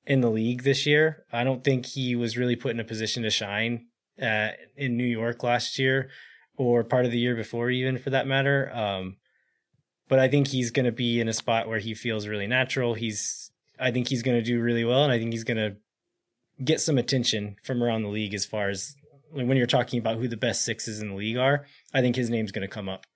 in 0.05 0.21
the 0.21 0.29
league 0.29 0.63
this 0.63 0.85
year. 0.85 1.25
I 1.31 1.43
don't 1.43 1.63
think 1.63 1.87
he 1.87 2.15
was 2.15 2.37
really 2.37 2.55
put 2.55 2.71
in 2.71 2.79
a 2.79 2.85
position 2.85 3.23
to 3.23 3.29
shine 3.29 3.87
uh, 4.21 4.49
in 4.75 4.95
New 4.95 5.05
York 5.05 5.43
last 5.43 5.79
year 5.79 6.09
or 6.55 6.83
part 6.83 7.05
of 7.05 7.11
the 7.11 7.17
year 7.17 7.35
before, 7.35 7.71
even 7.71 7.97
for 7.97 8.11
that 8.11 8.27
matter. 8.27 8.71
Um, 8.73 9.17
but 10.07 10.19
I 10.19 10.27
think 10.27 10.49
he's 10.49 10.69
going 10.69 10.85
to 10.85 10.91
be 10.91 11.19
in 11.19 11.27
a 11.27 11.33
spot 11.33 11.67
where 11.67 11.79
he 11.79 11.95
feels 11.95 12.27
really 12.27 12.47
natural. 12.47 12.93
He's, 12.93 13.51
I 13.79 13.89
think 13.89 14.07
he's 14.07 14.21
going 14.21 14.37
to 14.37 14.43
do 14.43 14.61
really 14.61 14.85
well, 14.85 15.03
and 15.03 15.11
I 15.11 15.17
think 15.17 15.31
he's 15.31 15.43
going 15.43 15.57
to 15.57 15.77
get 16.63 16.79
some 16.79 16.99
attention 16.99 17.55
from 17.63 17.81
around 17.81 18.03
the 18.03 18.09
league 18.09 18.35
as 18.35 18.45
far 18.45 18.69
as 18.69 18.95
when 19.31 19.57
you're 19.57 19.65
talking 19.65 19.97
about 19.97 20.17
who 20.17 20.27
the 20.27 20.37
best 20.37 20.63
sixes 20.63 21.01
in 21.01 21.09
the 21.09 21.15
league 21.15 21.37
are, 21.37 21.65
I 21.91 22.01
think 22.01 22.15
his 22.15 22.29
name's 22.29 22.51
going 22.51 22.61
to 22.61 22.67
come 22.67 22.87
up. 22.87 23.07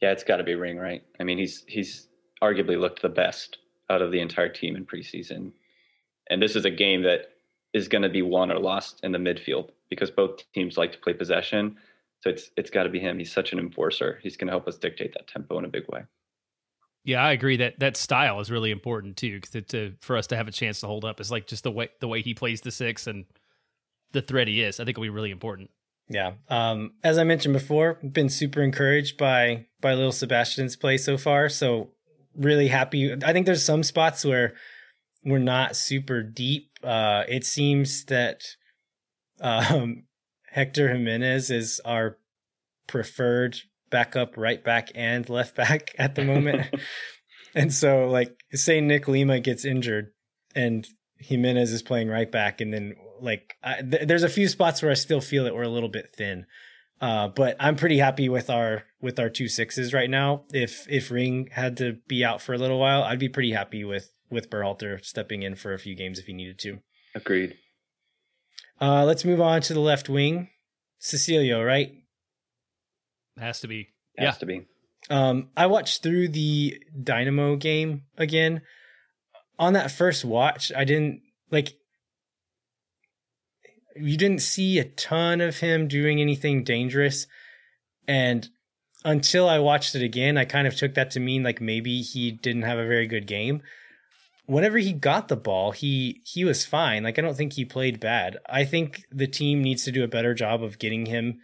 Yeah, 0.00 0.12
it's 0.12 0.24
got 0.24 0.36
to 0.36 0.44
be 0.44 0.54
Ring, 0.54 0.78
right? 0.78 1.02
I 1.20 1.24
mean, 1.24 1.38
he's 1.38 1.64
he's 1.66 2.08
arguably 2.42 2.78
looked 2.78 3.02
the 3.02 3.08
best 3.08 3.58
out 3.88 4.02
of 4.02 4.12
the 4.12 4.20
entire 4.20 4.48
team 4.48 4.76
in 4.76 4.84
preseason, 4.84 5.52
and 6.28 6.42
this 6.42 6.56
is 6.56 6.64
a 6.64 6.70
game 6.70 7.02
that 7.02 7.32
is 7.72 7.88
going 7.88 8.02
to 8.02 8.08
be 8.08 8.22
won 8.22 8.50
or 8.50 8.58
lost 8.58 9.00
in 9.02 9.12
the 9.12 9.18
midfield 9.18 9.70
because 9.90 10.10
both 10.10 10.40
teams 10.52 10.76
like 10.76 10.92
to 10.92 10.98
play 10.98 11.12
possession. 11.12 11.76
So 12.20 12.30
it's 12.30 12.50
it's 12.56 12.70
got 12.70 12.84
to 12.84 12.88
be 12.88 12.98
him. 12.98 13.18
He's 13.18 13.32
such 13.32 13.52
an 13.52 13.58
enforcer. 13.58 14.18
He's 14.22 14.36
going 14.36 14.48
to 14.48 14.52
help 14.52 14.66
us 14.66 14.76
dictate 14.76 15.12
that 15.14 15.28
tempo 15.28 15.58
in 15.58 15.64
a 15.64 15.68
big 15.68 15.84
way. 15.88 16.02
Yeah, 17.04 17.24
I 17.24 17.32
agree 17.32 17.58
that 17.58 17.78
that 17.78 17.96
style 17.96 18.40
is 18.40 18.50
really 18.50 18.72
important 18.72 19.16
too. 19.16 19.40
To, 19.40 19.62
to 19.62 19.92
for 20.00 20.16
us 20.16 20.26
to 20.28 20.36
have 20.36 20.48
a 20.48 20.52
chance 20.52 20.80
to 20.80 20.86
hold 20.86 21.04
up 21.04 21.20
is 21.20 21.30
like 21.30 21.46
just 21.46 21.62
the 21.62 21.70
way 21.70 21.88
the 22.00 22.08
way 22.08 22.20
he 22.20 22.34
plays 22.34 22.62
the 22.62 22.70
six 22.70 23.06
and 23.06 23.26
the 24.12 24.22
threat 24.22 24.48
he 24.48 24.62
is. 24.62 24.80
I 24.80 24.84
think 24.84 24.96
will 24.96 25.04
be 25.04 25.10
really 25.10 25.30
important. 25.30 25.70
Yeah. 26.08 26.32
Um, 26.48 26.92
as 27.02 27.18
I 27.18 27.24
mentioned 27.24 27.54
before, 27.54 27.94
been 27.94 28.28
super 28.28 28.62
encouraged 28.62 29.16
by 29.16 29.66
by 29.80 29.94
little 29.94 30.12
Sebastian's 30.12 30.76
play 30.76 30.98
so 30.98 31.18
far. 31.18 31.48
So 31.48 31.90
really 32.34 32.68
happy. 32.68 33.12
I 33.12 33.32
think 33.32 33.46
there's 33.46 33.64
some 33.64 33.82
spots 33.82 34.24
where 34.24 34.54
we're 35.24 35.38
not 35.38 35.74
super 35.74 36.22
deep. 36.22 36.70
Uh, 36.82 37.24
it 37.28 37.44
seems 37.44 38.04
that 38.04 38.42
um, 39.40 40.04
Hector 40.50 40.88
Jimenez 40.88 41.50
is 41.50 41.80
our 41.84 42.18
preferred 42.86 43.58
backup 43.90 44.36
right 44.36 44.62
back 44.62 44.90
and 44.94 45.28
left 45.28 45.56
back 45.56 45.94
at 45.98 46.14
the 46.14 46.24
moment. 46.24 46.66
and 47.54 47.72
so, 47.72 48.08
like, 48.08 48.32
say 48.52 48.80
Nick 48.80 49.08
Lima 49.08 49.40
gets 49.40 49.64
injured 49.64 50.12
and 50.54 50.86
Jimenez 51.18 51.72
is 51.72 51.82
playing 51.82 52.08
right 52.08 52.30
back, 52.30 52.60
and 52.60 52.72
then 52.72 52.94
like 53.20 53.54
I, 53.62 53.82
th- 53.82 54.06
there's 54.06 54.22
a 54.22 54.28
few 54.28 54.48
spots 54.48 54.82
where 54.82 54.90
I 54.90 54.94
still 54.94 55.20
feel 55.20 55.44
that 55.44 55.54
we're 55.54 55.62
a 55.62 55.68
little 55.68 55.88
bit 55.88 56.14
thin. 56.16 56.46
Uh, 57.00 57.28
but 57.28 57.56
I'm 57.60 57.76
pretty 57.76 57.98
happy 57.98 58.28
with 58.28 58.48
our 58.48 58.84
with 59.00 59.18
our 59.18 59.28
two 59.28 59.48
sixes 59.48 59.92
right 59.92 60.08
now. 60.08 60.44
If 60.52 60.86
if 60.88 61.10
Ring 61.10 61.48
had 61.52 61.76
to 61.78 61.98
be 62.08 62.24
out 62.24 62.40
for 62.40 62.54
a 62.54 62.58
little 62.58 62.78
while, 62.78 63.02
I'd 63.02 63.18
be 63.18 63.28
pretty 63.28 63.52
happy 63.52 63.84
with 63.84 64.10
with 64.30 64.50
Berhalter 64.50 65.04
stepping 65.04 65.42
in 65.42 65.56
for 65.56 65.74
a 65.74 65.78
few 65.78 65.94
games 65.94 66.18
if 66.18 66.26
he 66.26 66.32
needed 66.32 66.58
to. 66.60 66.78
Agreed. 67.14 67.56
Uh, 68.80 69.04
let's 69.04 69.24
move 69.24 69.40
on 69.40 69.60
to 69.62 69.74
the 69.74 69.80
left 69.80 70.08
wing, 70.08 70.48
Cecilio. 71.00 71.64
Right, 71.64 71.92
has 73.38 73.60
to 73.60 73.68
be. 73.68 73.88
Has 74.16 74.24
yeah, 74.24 74.32
to 74.32 74.46
be. 74.46 74.66
Um, 75.10 75.50
I 75.56 75.66
watched 75.66 76.02
through 76.02 76.28
the 76.28 76.82
Dynamo 77.02 77.56
game 77.56 78.04
again. 78.16 78.62
On 79.58 79.74
that 79.74 79.90
first 79.90 80.24
watch, 80.24 80.72
I 80.74 80.84
didn't 80.84 81.22
like 81.50 81.74
you 83.98 84.16
didn't 84.16 84.42
see 84.42 84.78
a 84.78 84.84
ton 84.84 85.40
of 85.40 85.58
him 85.58 85.88
doing 85.88 86.20
anything 86.20 86.64
dangerous. 86.64 87.26
And 88.06 88.48
until 89.04 89.48
I 89.48 89.58
watched 89.58 89.94
it 89.94 90.02
again, 90.02 90.36
I 90.36 90.44
kind 90.44 90.66
of 90.66 90.74
took 90.74 90.94
that 90.94 91.10
to 91.12 91.20
mean 91.20 91.42
like 91.42 91.60
maybe 91.60 92.02
he 92.02 92.30
didn't 92.30 92.62
have 92.62 92.78
a 92.78 92.86
very 92.86 93.06
good 93.06 93.26
game. 93.26 93.62
Whenever 94.46 94.78
he 94.78 94.92
got 94.92 95.28
the 95.28 95.36
ball, 95.36 95.72
he 95.72 96.20
he 96.24 96.44
was 96.44 96.64
fine. 96.64 97.02
Like 97.02 97.18
I 97.18 97.22
don't 97.22 97.36
think 97.36 97.54
he 97.54 97.64
played 97.64 97.98
bad. 97.98 98.38
I 98.48 98.64
think 98.64 99.04
the 99.10 99.26
team 99.26 99.62
needs 99.62 99.84
to 99.84 99.92
do 99.92 100.04
a 100.04 100.08
better 100.08 100.34
job 100.34 100.62
of 100.62 100.78
getting 100.78 101.06
him 101.06 101.38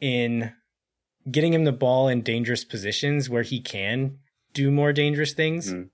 in 0.00 0.52
getting 1.30 1.52
him 1.52 1.64
the 1.64 1.72
ball 1.72 2.08
in 2.08 2.22
dangerous 2.22 2.64
positions 2.64 3.28
where 3.28 3.42
he 3.42 3.60
can 3.60 4.18
do 4.52 4.70
more 4.70 4.92
dangerous 4.92 5.32
things. 5.32 5.72
Mm. 5.72 5.90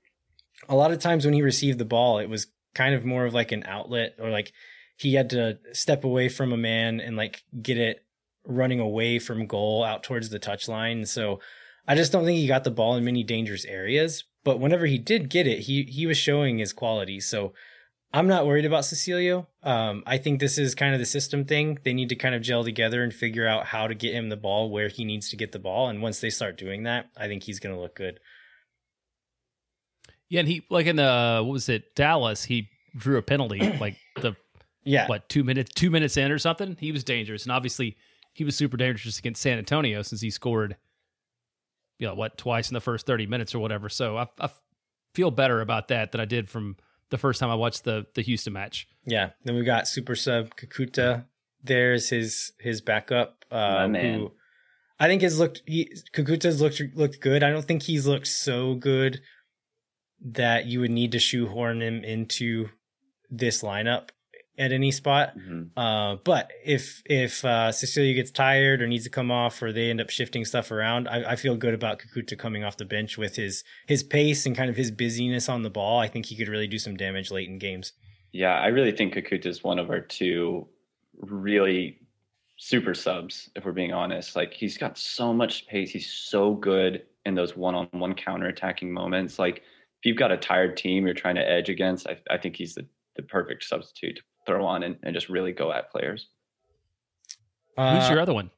A 0.69 0.75
lot 0.75 0.93
of 0.93 1.01
times 1.01 1.25
when 1.25 1.35
he 1.35 1.43
received 1.43 1.79
the 1.79 1.85
ball, 1.85 2.19
it 2.19 2.29
was 2.29 2.47
kind 2.75 2.95
of 2.95 3.05
more 3.05 3.27
of 3.27 3.35
like 3.35 3.53
an 3.53 3.65
outlet 3.67 4.15
or 4.19 4.31
like 4.31 4.53
he 4.97 5.15
had 5.15 5.31
to 5.31 5.59
step 5.73 6.05
away 6.05 6.29
from 6.29 6.53
a 6.53 6.57
man 6.57 7.01
and 7.01 7.17
like 7.17 7.43
get 7.61 7.79
it 7.79 8.05
running 8.45 8.81
away 8.81 9.19
from 9.19 9.47
goal 9.47 9.85
out 9.85 10.03
towards 10.03 10.31
the 10.31 10.41
touchline. 10.41 11.07
So 11.07 11.41
I 11.87 11.95
just 11.95 12.13
don't 12.13 12.25
think 12.25 12.39
he 12.39 12.47
got 12.47 12.65
the 12.65 12.71
ball 12.71 12.97
in 12.97 13.05
many 13.05 13.23
dangerous 13.23 13.65
areas. 13.65 14.25
But 14.45 14.59
whenever 14.59 14.87
he 14.87 14.99
did 14.99 15.31
get 15.31 15.47
it, 15.47 15.61
he 15.61 15.85
he 15.85 16.07
was 16.07 16.17
showing 16.17 16.59
his 16.59 16.73
quality. 16.73 17.21
So 17.21 17.53
I'm 18.13 18.27
not 18.27 18.47
worried 18.47 18.65
about 18.65 18.85
Cecilio. 18.85 19.47
Um, 19.63 20.03
I 20.07 20.19
think 20.19 20.39
this 20.39 20.59
is 20.59 20.75
kind 20.75 20.95
of 20.95 21.01
the 21.01 21.07
system 21.07 21.45
thing. 21.45 21.79
They 21.83 21.95
need 21.95 22.11
to 22.11 22.17
kind 22.17 22.35
of 22.35 22.43
gel 22.43 22.65
together 22.65 23.03
and 23.03 23.15
figure 23.15 23.47
out 23.47 23.67
how 23.67 23.87
to 23.87 23.95
get 23.95 24.15
him 24.15 24.29
the 24.29 24.37
ball 24.37 24.71
where 24.71 24.89
he 24.89 25.05
needs 25.05 25.31
to 25.31 25.37
get 25.37 25.53
the 25.53 25.59
ball. 25.59 25.89
And 25.89 26.03
once 26.03 26.21
they 26.21 26.29
start 26.29 26.59
doing 26.59 26.83
that, 26.83 27.07
I 27.17 27.29
think 27.29 27.45
he's 27.45 27.61
going 27.61 27.75
to 27.75 27.81
look 27.81 27.95
good. 27.95 28.21
Yeah, 30.29 30.41
and 30.41 30.49
he 30.49 30.63
like 30.71 30.87
in 30.87 30.97
the 30.97 31.41
what 31.45 31.53
was 31.53 31.69
it 31.69 31.95
Dallas? 31.95 32.45
He 32.45 32.69
drew 32.97 33.17
a 33.17 33.23
penalty 33.23 33.61
like 33.81 33.97
the 34.17 34.35
yeah. 34.85 35.07
What, 35.07 35.29
two 35.29 35.45
minutes 35.45 35.73
two 35.75 35.91
minutes 35.91 36.17
in 36.17 36.31
or 36.31 36.39
something? 36.39 36.77
He 36.81 36.93
was 36.93 37.05
dangerous. 37.05 37.45
And 37.45 37.53
obviously 37.53 37.97
he 38.33 38.45
was 38.45 38.57
super 38.57 38.77
dangerous 38.77 39.19
against 39.19 39.43
San 39.43 39.59
Antonio 39.59 40.03
since 40.03 40.21
he 40.21 40.31
scored 40.31 40.77
you 42.03 42.09
know, 42.09 42.15
what, 42.15 42.37
twice 42.37 42.69
in 42.69 42.75
the 42.75 42.81
first 42.81 43.07
30 43.07 43.27
minutes 43.27 43.55
or 43.55 43.61
whatever. 43.61 43.89
So 43.89 44.17
I, 44.17 44.27
I 44.41 44.51
feel 45.15 45.31
better 45.31 45.61
about 45.61 45.87
that 45.89 46.11
than 46.11 46.21
I 46.21 46.25
did 46.25 46.49
from 46.49 46.77
the 47.11 47.19
first 47.19 47.39
time 47.39 47.49
I 47.49 47.55
watched 47.55 47.85
the 47.85 48.07
the 48.15 48.23
Houston 48.23 48.53
match. 48.53 48.89
Yeah. 49.07 49.31
Then 49.45 49.55
we 49.55 49.65
got 49.65 49.87
super 49.87 50.17
sub 50.17 50.57
Kekuta. 50.57 51.27
There's 51.63 52.09
his 52.09 52.53
his 52.59 52.81
backup. 52.81 53.45
Uh, 53.53 53.87
who 53.87 54.33
I 54.99 55.07
think 55.07 55.23
has 55.23 55.39
looked 55.39 55.63
he, 55.65 55.93
Kekuta's 56.13 56.61
looked 56.61 56.83
looked 56.97 57.21
good. 57.21 57.45
I 57.45 57.51
don't 57.51 57.65
think 57.65 57.85
he's 57.85 58.07
looked 58.07 58.27
so 58.27 58.75
good 58.75 59.21
that 60.25 60.67
you 60.67 60.81
would 60.81 60.91
need 60.91 61.13
to 61.13 61.19
shoehorn 61.21 61.83
him 61.83 62.03
into 62.03 62.69
this 63.31 63.63
lineup 63.63 64.09
at 64.59 64.73
any 64.73 64.91
spot. 64.91 65.37
Mm-hmm. 65.37 65.79
Uh, 65.79 66.17
but 66.25 66.51
if 66.65 67.03
if 67.07 67.45
uh, 67.45 67.71
Cecilio 67.73 68.15
gets 68.15 68.31
tired 68.31 68.83
or 68.83 68.87
needs 68.87 69.05
to 69.05 69.11
come 69.11 69.31
off, 69.31 69.63
or 69.63 69.73
they 69.73 69.91
end 69.91 70.01
up 70.01 70.11
shifting 70.11 70.45
stuff 70.45 70.71
around, 70.71 71.09
I, 71.09 71.33
I, 71.33 71.37
feel 71.37 71.57
good 71.57 71.75
about 71.75 72.01
Kekuta 72.01 72.39
coming 72.39 72.65
off 72.65 72.77
the 72.77 72.85
bench 72.85 73.17
with 73.17 73.37
his 73.37 73.65
his 73.87 74.03
pace 74.03 74.47
and 74.47 74.57
kind 74.57 74.71
of 74.71 74.77
his 74.77 74.91
busyness 74.91 75.49
on 75.49 75.63
the 75.63 75.71
ball. 75.71 75.99
I 75.99 76.09
think 76.09 76.27
he 76.27 76.37
could 76.37 76.49
really 76.49 76.67
do 76.67 76.79
some 76.79 76.97
damage 76.97 77.31
late 77.31 77.49
in 77.49 77.59
games. 77.59 77.93
Yeah, 78.33 78.55
I 78.55 78.69
really 78.69 78.93
think 78.93 79.15
Kekuta 79.15 79.47
is 79.47 79.65
one 79.65 79.79
of 79.79 79.91
our 79.91 80.01
two 80.01 80.69
really 81.19 81.99
super 82.57 82.95
subs. 82.95 83.51
If 83.57 83.65
we're 83.65 83.73
being 83.73 83.93
honest, 83.93 84.37
like 84.37 84.53
he's 84.53 84.77
got 84.77 84.99
so 84.99 85.33
much 85.33 85.67
pace. 85.67 85.91
He's 85.91 86.11
so 86.11 86.55
good 86.55 87.03
in 87.25 87.35
those 87.35 87.57
one-on-one 87.57 88.15
counter-attacking 88.15 88.93
moments. 88.93 89.39
Like 89.39 89.59
if 89.59 90.05
you've 90.05 90.19
got 90.19 90.33
a 90.33 90.37
tired 90.37 90.77
team 90.77 91.07
you're 91.07 91.15
trying 91.15 91.37
to 91.37 91.49
edge 91.49 91.69
against, 91.69 92.07
I, 92.07 92.19
I 92.31 92.37
think 92.37 92.57
he's 92.57 92.75
the 92.75 92.87
the 93.15 93.23
perfect 93.23 93.65
substitute 93.65 94.21
throw 94.47 94.65
on 94.67 94.83
and, 94.83 94.97
and 95.03 95.15
just 95.15 95.29
really 95.29 95.53
go 95.53 95.73
at 95.73 95.91
players. 95.91 96.29
Uh, 97.77 97.99
Who's 97.99 98.11
your 98.11 98.21
other 98.21 98.35
one? 98.35 98.51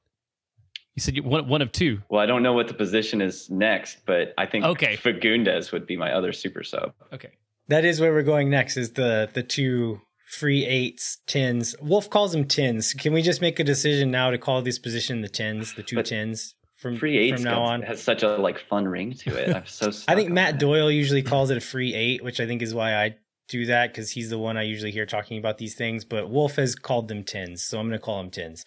You 0.95 1.01
said 1.01 1.17
you, 1.17 1.23
one 1.23 1.49
one 1.49 1.61
of 1.61 1.73
two. 1.73 2.03
Well, 2.09 2.21
I 2.21 2.27
don't 2.27 2.43
know 2.43 2.53
what 2.53 2.69
the 2.69 2.75
position 2.75 3.21
is 3.21 3.51
next, 3.51 3.99
but 4.07 4.33
I 4.39 4.47
think 4.47 4.65
okay. 4.65 4.97
Fagundez 4.97 5.73
would 5.73 5.87
be 5.87 5.97
my 5.97 6.13
other 6.13 6.33
super 6.33 6.63
sub. 6.63 6.93
Okay, 7.13 7.31
that 7.69 7.85
is 7.85 8.01
where 8.01 8.13
we're 8.13 8.23
going 8.23 8.49
next. 8.49 8.77
Is 8.77 8.93
the 8.93 9.29
the 9.33 9.43
two 9.43 10.01
free 10.25 10.65
eights, 10.65 11.19
tens. 11.27 11.75
Wolff 11.81 12.11
calls 12.11 12.33
them 12.33 12.45
tens. 12.45 12.93
Can 12.93 13.13
we 13.13 13.23
just 13.23 13.41
make 13.41 13.59
a 13.59 13.65
decision 13.65 14.11
now 14.11 14.31
to 14.31 14.39
call 14.39 14.63
this 14.63 14.79
position 14.79 15.21
the 15.21 15.29
tens, 15.29 15.75
the 15.75 15.83
two 15.83 15.97
but 15.97 16.07
tens? 16.07 16.55
From, 16.77 16.99
free 16.99 17.17
eight 17.17 17.37
from 17.37 17.45
now 17.45 17.63
on 17.63 17.83
has 17.83 18.03
such 18.03 18.23
a 18.23 18.37
like 18.37 18.59
fun 18.59 18.87
ring 18.87 19.15
to 19.15 19.37
it. 19.37 19.57
I'm 19.57 19.67
so. 19.67 19.91
I 20.09 20.15
think 20.15 20.31
Matt 20.31 20.55
that. 20.55 20.61
Doyle 20.61 20.91
usually 20.91 21.23
calls 21.23 21.51
it 21.51 21.57
a 21.57 21.61
free 21.61 21.95
eight, 21.95 22.23
which 22.23 22.41
I 22.41 22.47
think 22.47 22.63
is 22.63 22.75
why 22.75 22.95
I 22.95 23.17
do 23.49 23.67
that 23.67 23.93
because 23.93 24.13
he's 24.13 24.31
the 24.31 24.39
one 24.39 24.57
I 24.57 24.63
usually 24.63 24.91
hear 24.91 25.07
talking 25.07 25.39
about 25.39 25.59
these 25.59 25.75
things. 25.75 26.05
But 26.05 26.31
Wolff 26.31 26.57
has 26.57 26.75
called 26.75 27.09
them 27.09 27.25
tins, 27.25 27.63
so 27.63 27.79
I'm 27.79 27.89
going 27.89 27.99
to 27.99 28.05
call 28.05 28.19
them 28.19 28.31
tins. 28.31 28.65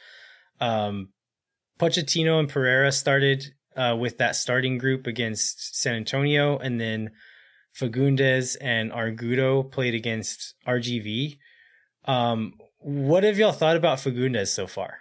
Um, 0.60 1.10
Pochettino 1.80 2.40
and 2.40 2.50
Pereira 2.50 2.92
started 2.92 3.54
uh, 3.76 3.96
with 4.00 4.18
that 4.18 4.36
starting 4.36 4.78
group 4.78 5.08
against 5.08 5.80
San 5.80 5.96
Antonio, 5.96 6.58
and 6.58 6.82
then 6.82 7.12
Fagundez 7.78 8.58
and 8.60 8.92
Argudo 8.92 9.70
played 9.72 9.94
against 9.94 10.56
RGV. 10.68 11.38
Um, 12.06 12.54
what 12.80 13.24
have 13.24 13.38
y'all 13.38 13.52
thought 13.52 13.76
about 13.76 14.00
Fagundez 14.00 14.48
so 14.48 14.66
far? 14.66 15.00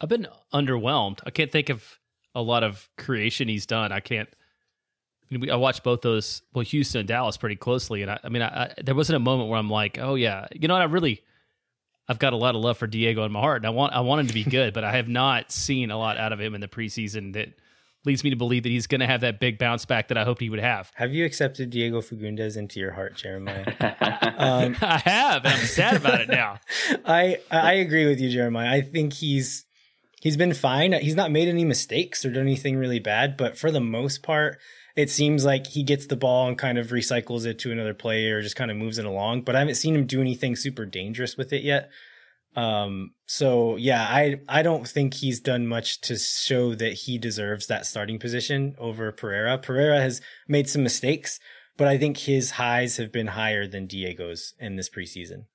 I've 0.00 0.08
been 0.08 0.28
underwhelmed. 0.52 1.20
I 1.24 1.30
can't 1.30 1.50
think 1.50 1.70
of 1.70 1.98
a 2.34 2.42
lot 2.42 2.62
of 2.62 2.88
creation 2.98 3.48
he's 3.48 3.66
done. 3.66 3.92
I 3.92 4.00
can't 4.00 4.28
I, 5.30 5.36
mean, 5.36 5.50
I 5.50 5.56
watched 5.56 5.82
both 5.82 6.02
those, 6.02 6.42
well, 6.52 6.64
Houston 6.64 7.00
and 7.00 7.08
Dallas 7.08 7.36
pretty 7.36 7.56
closely, 7.56 8.02
and 8.02 8.10
I, 8.10 8.20
I 8.22 8.28
mean, 8.28 8.42
I, 8.42 8.64
I, 8.64 8.74
there 8.82 8.94
wasn't 8.94 9.16
a 9.16 9.20
moment 9.20 9.48
where 9.48 9.58
I'm 9.58 9.70
like, 9.70 9.98
oh 9.98 10.14
yeah, 10.14 10.46
you 10.52 10.68
know 10.68 10.74
what? 10.74 10.82
I 10.82 10.86
really, 10.86 11.22
I've 12.08 12.18
got 12.18 12.32
a 12.32 12.36
lot 12.36 12.54
of 12.54 12.60
love 12.60 12.78
for 12.78 12.86
Diego 12.86 13.24
in 13.24 13.32
my 13.32 13.40
heart, 13.40 13.58
and 13.58 13.66
I 13.66 13.70
want 13.70 13.94
I 13.94 14.00
want 14.00 14.20
him 14.20 14.26
to 14.28 14.34
be 14.34 14.44
good, 14.50 14.74
but 14.74 14.84
I 14.84 14.92
have 14.96 15.08
not 15.08 15.50
seen 15.50 15.90
a 15.90 15.98
lot 15.98 16.18
out 16.18 16.32
of 16.32 16.40
him 16.40 16.54
in 16.54 16.60
the 16.60 16.68
preseason 16.68 17.32
that 17.34 17.54
leads 18.04 18.22
me 18.22 18.30
to 18.30 18.36
believe 18.36 18.64
that 18.64 18.68
he's 18.68 18.86
going 18.86 19.00
to 19.00 19.06
have 19.06 19.22
that 19.22 19.40
big 19.40 19.58
bounce 19.58 19.86
back 19.86 20.08
that 20.08 20.18
I 20.18 20.24
hoped 20.24 20.40
he 20.40 20.50
would 20.50 20.60
have. 20.60 20.90
Have 20.94 21.14
you 21.14 21.24
accepted 21.24 21.70
Diego 21.70 22.02
Fagundez 22.02 22.56
into 22.56 22.78
your 22.78 22.92
heart, 22.92 23.16
Jeremiah? 23.16 23.64
um, 24.36 24.76
I 24.82 24.98
have, 25.04 25.44
and 25.44 25.54
I'm 25.54 25.66
sad 25.66 25.96
about 25.96 26.20
it 26.20 26.28
now. 26.28 26.58
I 27.04 27.38
I 27.50 27.74
agree 27.74 28.06
with 28.06 28.20
you, 28.20 28.30
Jeremiah. 28.30 28.70
I 28.70 28.82
think 28.82 29.14
he's 29.14 29.64
he's 30.20 30.36
been 30.36 30.54
fine. 30.54 30.92
He's 30.92 31.16
not 31.16 31.30
made 31.30 31.48
any 31.48 31.64
mistakes 31.64 32.24
or 32.24 32.30
done 32.30 32.42
anything 32.42 32.76
really 32.76 33.00
bad, 33.00 33.36
but 33.36 33.56
for 33.56 33.70
the 33.70 33.80
most 33.80 34.22
part 34.22 34.58
it 34.96 35.10
seems 35.10 35.44
like 35.44 35.66
he 35.66 35.82
gets 35.82 36.06
the 36.06 36.16
ball 36.16 36.46
and 36.46 36.56
kind 36.56 36.78
of 36.78 36.88
recycles 36.88 37.46
it 37.46 37.58
to 37.60 37.72
another 37.72 37.94
player 37.94 38.38
or 38.38 38.42
just 38.42 38.56
kind 38.56 38.70
of 38.70 38.76
moves 38.76 38.98
it 38.98 39.04
along. 39.04 39.42
But 39.42 39.56
I 39.56 39.58
haven't 39.58 39.74
seen 39.74 39.94
him 39.94 40.06
do 40.06 40.20
anything 40.20 40.54
super 40.54 40.86
dangerous 40.86 41.36
with 41.36 41.52
it 41.52 41.62
yet. 41.62 41.90
Um, 42.56 43.10
so 43.26 43.74
yeah, 43.76 44.02
I 44.02 44.40
I 44.48 44.62
don't 44.62 44.86
think 44.86 45.14
he's 45.14 45.40
done 45.40 45.66
much 45.66 46.00
to 46.02 46.16
show 46.16 46.74
that 46.76 46.92
he 46.92 47.18
deserves 47.18 47.66
that 47.66 47.86
starting 47.86 48.18
position 48.20 48.76
over 48.78 49.10
Pereira. 49.10 49.58
Pereira 49.58 50.00
has 50.00 50.20
made 50.46 50.68
some 50.68 50.84
mistakes, 50.84 51.40
but 51.76 51.88
I 51.88 51.98
think 51.98 52.18
his 52.18 52.52
highs 52.52 52.96
have 52.98 53.10
been 53.10 53.28
higher 53.28 53.66
than 53.66 53.86
Diego's 53.86 54.54
in 54.60 54.76
this 54.76 54.88
preseason. 54.88 55.46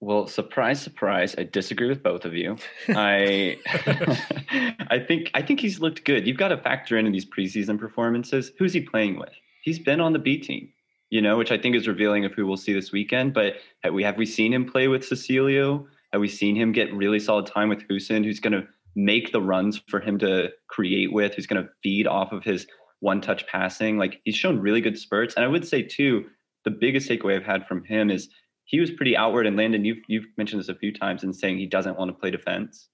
Well, 0.00 0.26
surprise, 0.26 0.80
surprise, 0.80 1.34
I 1.38 1.44
disagree 1.44 1.88
with 1.88 2.02
both 2.02 2.24
of 2.24 2.34
you. 2.34 2.56
I 2.88 3.56
I 4.90 4.98
think 4.98 5.30
I 5.34 5.42
think 5.42 5.60
he's 5.60 5.80
looked 5.80 6.04
good. 6.04 6.26
You've 6.26 6.36
got 6.36 6.48
to 6.48 6.58
factor 6.58 6.98
in 6.98 7.10
these 7.10 7.24
preseason 7.24 7.78
performances. 7.78 8.52
Who's 8.58 8.74
he 8.74 8.82
playing 8.82 9.18
with? 9.18 9.32
He's 9.62 9.78
been 9.78 10.00
on 10.00 10.12
the 10.12 10.18
B 10.18 10.38
team, 10.38 10.68
you 11.10 11.22
know, 11.22 11.38
which 11.38 11.50
I 11.50 11.58
think 11.58 11.74
is 11.74 11.88
revealing 11.88 12.24
of 12.24 12.32
who 12.34 12.46
we'll 12.46 12.58
see 12.58 12.74
this 12.74 12.92
weekend. 12.92 13.32
But 13.32 13.54
have 13.82 13.94
we 13.94 14.02
have 14.04 14.18
we 14.18 14.26
seen 14.26 14.52
him 14.52 14.70
play 14.70 14.86
with 14.88 15.02
Cecilio? 15.02 15.86
Have 16.12 16.20
we 16.20 16.28
seen 16.28 16.56
him 16.56 16.72
get 16.72 16.92
really 16.94 17.18
solid 17.18 17.46
time 17.46 17.68
with 17.68 17.86
Hoesen, 17.88 18.24
who's 18.24 18.40
going 18.40 18.52
to 18.52 18.66
make 18.94 19.32
the 19.32 19.42
runs 19.42 19.82
for 19.88 20.00
him 20.00 20.18
to 20.18 20.50
create 20.68 21.12
with, 21.12 21.34
who's 21.34 21.46
going 21.46 21.62
to 21.62 21.70
feed 21.82 22.06
off 22.06 22.32
of 22.32 22.44
his 22.44 22.66
one 23.00 23.22
touch 23.22 23.46
passing? 23.46 23.96
Like 23.96 24.20
he's 24.24 24.36
shown 24.36 24.58
really 24.58 24.82
good 24.82 24.98
spurts. 24.98 25.34
And 25.34 25.44
I 25.44 25.48
would 25.48 25.66
say 25.66 25.82
too, 25.82 26.26
the 26.64 26.70
biggest 26.70 27.08
takeaway 27.08 27.36
I've 27.36 27.46
had 27.46 27.66
from 27.66 27.82
him 27.84 28.10
is 28.10 28.28
he 28.66 28.80
was 28.80 28.90
pretty 28.90 29.16
outward. 29.16 29.46
And 29.46 29.56
Landon, 29.56 29.84
you've 29.84 30.02
you've 30.08 30.26
mentioned 30.36 30.60
this 30.60 30.68
a 30.68 30.74
few 30.74 30.92
times 30.92 31.24
in 31.24 31.32
saying 31.32 31.56
he 31.56 31.66
doesn't 31.66 31.96
want 31.96 32.10
to 32.10 32.14
play 32.14 32.30
defense. 32.30 32.88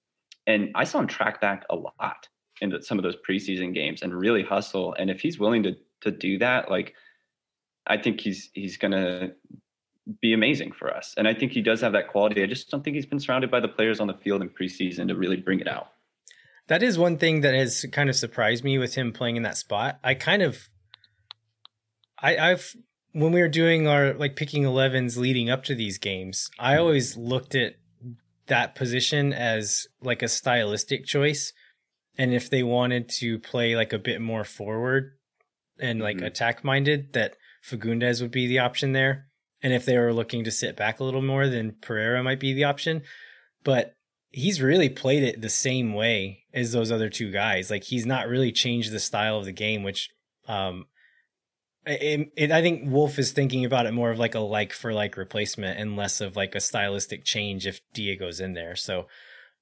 And 0.47 0.71
I 0.75 0.85
saw 0.85 0.99
him 0.99 1.07
track 1.07 1.41
back 1.41 1.65
a 1.69 1.75
lot 1.75 2.27
in 2.61 2.81
some 2.81 2.97
of 2.97 3.03
those 3.03 3.15
preseason 3.27 3.73
games 3.73 4.01
and 4.01 4.13
really 4.13 4.43
hustle. 4.43 4.95
And 4.97 5.09
if 5.09 5.19
he's 5.19 5.37
willing 5.37 5.63
to 5.63 5.75
to 6.01 6.11
do 6.11 6.37
that, 6.39 6.69
like 6.69 6.93
I 7.85 7.97
think 7.97 8.21
he's 8.21 8.49
he's 8.53 8.77
gonna 8.77 9.31
be 10.21 10.33
amazing 10.33 10.73
for 10.73 10.93
us. 10.93 11.13
And 11.17 11.27
I 11.27 11.33
think 11.33 11.53
he 11.53 11.61
does 11.61 11.81
have 11.81 11.93
that 11.93 12.09
quality. 12.09 12.43
I 12.43 12.45
just 12.45 12.69
don't 12.69 12.83
think 12.83 12.95
he's 12.95 13.05
been 13.05 13.19
surrounded 13.19 13.49
by 13.49 13.59
the 13.59 13.67
players 13.67 13.99
on 13.99 14.07
the 14.07 14.13
field 14.13 14.41
in 14.41 14.49
preseason 14.49 15.07
to 15.07 15.15
really 15.15 15.37
bring 15.37 15.59
it 15.59 15.67
out. 15.67 15.91
That 16.67 16.83
is 16.83 16.97
one 16.97 17.17
thing 17.17 17.41
that 17.41 17.53
has 17.53 17.85
kind 17.91 18.09
of 18.09 18.15
surprised 18.15 18.63
me 18.63 18.77
with 18.77 18.95
him 18.95 19.11
playing 19.11 19.37
in 19.37 19.43
that 19.43 19.57
spot. 19.57 19.99
I 20.03 20.13
kind 20.13 20.41
of 20.41 20.69
I, 22.21 22.37
I've 22.37 22.75
when 23.13 23.31
we 23.31 23.41
were 23.41 23.47
doing 23.47 23.87
our 23.87 24.13
like 24.13 24.35
picking 24.35 24.63
11s 24.63 25.17
leading 25.17 25.49
up 25.49 25.63
to 25.65 25.75
these 25.75 25.97
games, 25.97 26.49
I 26.59 26.77
always 26.77 27.15
looked 27.15 27.55
at 27.55 27.75
that 28.47 28.75
position 28.75 29.31
as 29.31 29.87
like 30.01 30.21
a 30.21 30.27
stylistic 30.27 31.05
choice. 31.05 31.53
And 32.17 32.33
if 32.33 32.49
they 32.49 32.63
wanted 32.63 33.09
to 33.19 33.39
play 33.39 33.75
like 33.75 33.93
a 33.93 33.99
bit 33.99 34.19
more 34.19 34.43
forward 34.43 35.13
and 35.79 35.99
like 35.99 36.17
mm-hmm. 36.17 36.25
attack 36.25 36.63
minded, 36.63 37.13
that 37.13 37.35
Fagundez 37.63 38.21
would 38.21 38.31
be 38.31 38.47
the 38.47 38.59
option 38.59 38.91
there. 38.91 39.27
And 39.61 39.73
if 39.73 39.85
they 39.85 39.97
were 39.97 40.13
looking 40.13 40.43
to 40.43 40.51
sit 40.51 40.75
back 40.75 40.99
a 40.99 41.03
little 41.03 41.21
more, 41.21 41.47
then 41.47 41.75
Pereira 41.81 42.21
might 42.21 42.39
be 42.39 42.53
the 42.53 42.65
option. 42.65 43.03
But 43.63 43.95
he's 44.29 44.61
really 44.61 44.89
played 44.89 45.23
it 45.23 45.41
the 45.41 45.49
same 45.49 45.93
way 45.93 46.43
as 46.53 46.71
those 46.71 46.91
other 46.91 47.09
two 47.09 47.31
guys. 47.31 47.71
Like 47.71 47.85
he's 47.85 48.05
not 48.05 48.27
really 48.27 48.51
changed 48.51 48.91
the 48.91 48.99
style 48.99 49.37
of 49.37 49.45
the 49.45 49.53
game, 49.53 49.83
which 49.83 50.09
um, 50.47 50.85
it, 51.85 52.31
it, 52.35 52.51
I 52.51 52.61
think 52.61 52.89
Wolff 52.89 53.19
is 53.19 53.31
thinking 53.31 53.65
about 53.65 53.85
it 53.85 53.93
more 53.93 54.11
of 54.11 54.19
like 54.19 54.35
a 54.35 54.39
like 54.39 54.73
for 54.73 54.93
like 54.93 55.17
replacement 55.17 55.79
and 55.79 55.95
less 55.95 56.21
of 56.21 56.35
like 56.35 56.55
a 56.55 56.59
stylistic 56.59 57.25
change 57.25 57.67
if 57.67 57.81
Diego's 57.93 58.39
in 58.39 58.53
there. 58.53 58.75
So, 58.75 59.07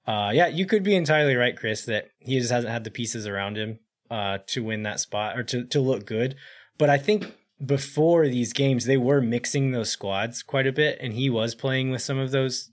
uh, 0.05 0.31
yeah, 0.33 0.47
you 0.47 0.65
could 0.65 0.83
be 0.83 0.95
entirely 0.95 1.35
right, 1.35 1.57
Chris, 1.57 1.85
that 1.85 2.09
he 2.19 2.39
just 2.39 2.51
hasn't 2.51 2.71
had 2.71 2.83
the 2.83 2.91
pieces 2.91 3.25
around 3.25 3.57
him 3.57 3.79
uh, 4.09 4.39
to 4.47 4.63
win 4.63 4.83
that 4.83 4.99
spot 4.99 5.37
or 5.37 5.43
to 5.43 5.65
to 5.65 5.79
look 5.79 6.05
good. 6.05 6.35
But 6.77 6.89
I 6.89 6.97
think 6.97 7.33
before 7.65 8.27
these 8.27 8.53
games 8.53 8.85
they 8.85 8.97
were 8.97 9.21
mixing 9.21 9.71
those 9.71 9.91
squads 9.91 10.41
quite 10.41 10.67
a 10.67 10.71
bit 10.71 10.97
and 10.99 11.13
he 11.13 11.29
was 11.29 11.53
playing 11.53 11.91
with 11.91 12.01
some 12.01 12.17
of 12.17 12.31
those 12.31 12.71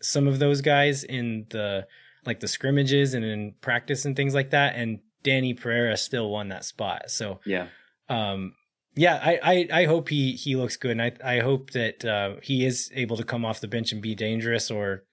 some 0.00 0.26
of 0.26 0.38
those 0.38 0.60
guys 0.60 1.04
in 1.04 1.46
the 1.50 1.86
like 2.26 2.40
the 2.40 2.48
scrimmages 2.48 3.14
and 3.14 3.24
in 3.24 3.54
practice 3.60 4.04
and 4.04 4.14
things 4.14 4.34
like 4.34 4.50
that 4.50 4.74
and 4.76 4.98
Danny 5.22 5.54
Pereira 5.54 5.96
still 5.96 6.28
won 6.30 6.48
that 6.48 6.64
spot 6.64 7.10
so 7.10 7.40
yeah 7.46 7.68
um 8.08 8.54
yeah 8.96 9.20
I, 9.22 9.38
I 9.42 9.68
i 9.82 9.84
hope 9.84 10.08
he 10.08 10.32
he 10.32 10.56
looks 10.56 10.76
good 10.76 10.92
and 10.92 11.02
i 11.02 11.12
i 11.24 11.40
hope 11.40 11.70
that 11.70 12.04
uh 12.04 12.36
he 12.42 12.64
is 12.64 12.90
able 12.94 13.16
to 13.16 13.24
come 13.24 13.44
off 13.44 13.60
the 13.60 13.68
bench 13.68 13.92
and 13.92 14.02
be 14.02 14.14
dangerous 14.14 14.70
or 14.70 15.04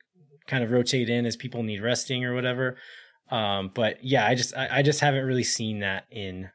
kind 0.47 0.63
of 0.63 0.71
rotate 0.71 1.09
in 1.09 1.25
as 1.25 1.35
people 1.35 1.63
need 1.63 1.81
resting 1.81 2.25
or 2.25 2.33
whatever 2.33 2.77
um 3.29 3.71
but 3.73 4.03
yeah 4.03 4.25
i 4.25 4.35
just 4.35 4.55
i, 4.57 4.79
I 4.79 4.81
just 4.81 4.99
haven't 4.99 5.25
really 5.25 5.43
seen 5.43 5.79
that 5.79 6.05
in 6.11 6.49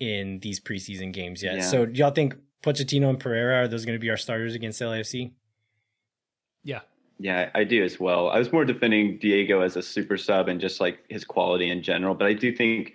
in 0.00 0.38
these 0.40 0.60
preseason 0.60 1.12
games 1.12 1.42
yet. 1.42 1.56
Yeah. 1.56 1.62
So 1.62 1.86
do 1.86 1.98
y'all 1.98 2.10
think 2.10 2.36
Pochettino 2.62 3.08
and 3.08 3.20
Pereira 3.20 3.62
are 3.62 3.68
those 3.68 3.84
going 3.84 3.96
to 3.96 4.00
be 4.00 4.10
our 4.10 4.16
starters 4.16 4.54
against 4.54 4.80
LAFC? 4.80 5.32
Yeah. 6.64 6.80
Yeah, 7.18 7.50
I 7.54 7.64
do 7.64 7.82
as 7.82 7.98
well. 7.98 8.28
I 8.28 8.38
was 8.38 8.52
more 8.52 8.64
defending 8.64 9.18
Diego 9.18 9.60
as 9.60 9.76
a 9.76 9.82
super 9.82 10.16
sub 10.16 10.48
and 10.48 10.60
just 10.60 10.80
like 10.80 11.00
his 11.08 11.24
quality 11.24 11.68
in 11.68 11.82
general, 11.82 12.14
but 12.14 12.28
I 12.28 12.32
do 12.32 12.54
think 12.54 12.92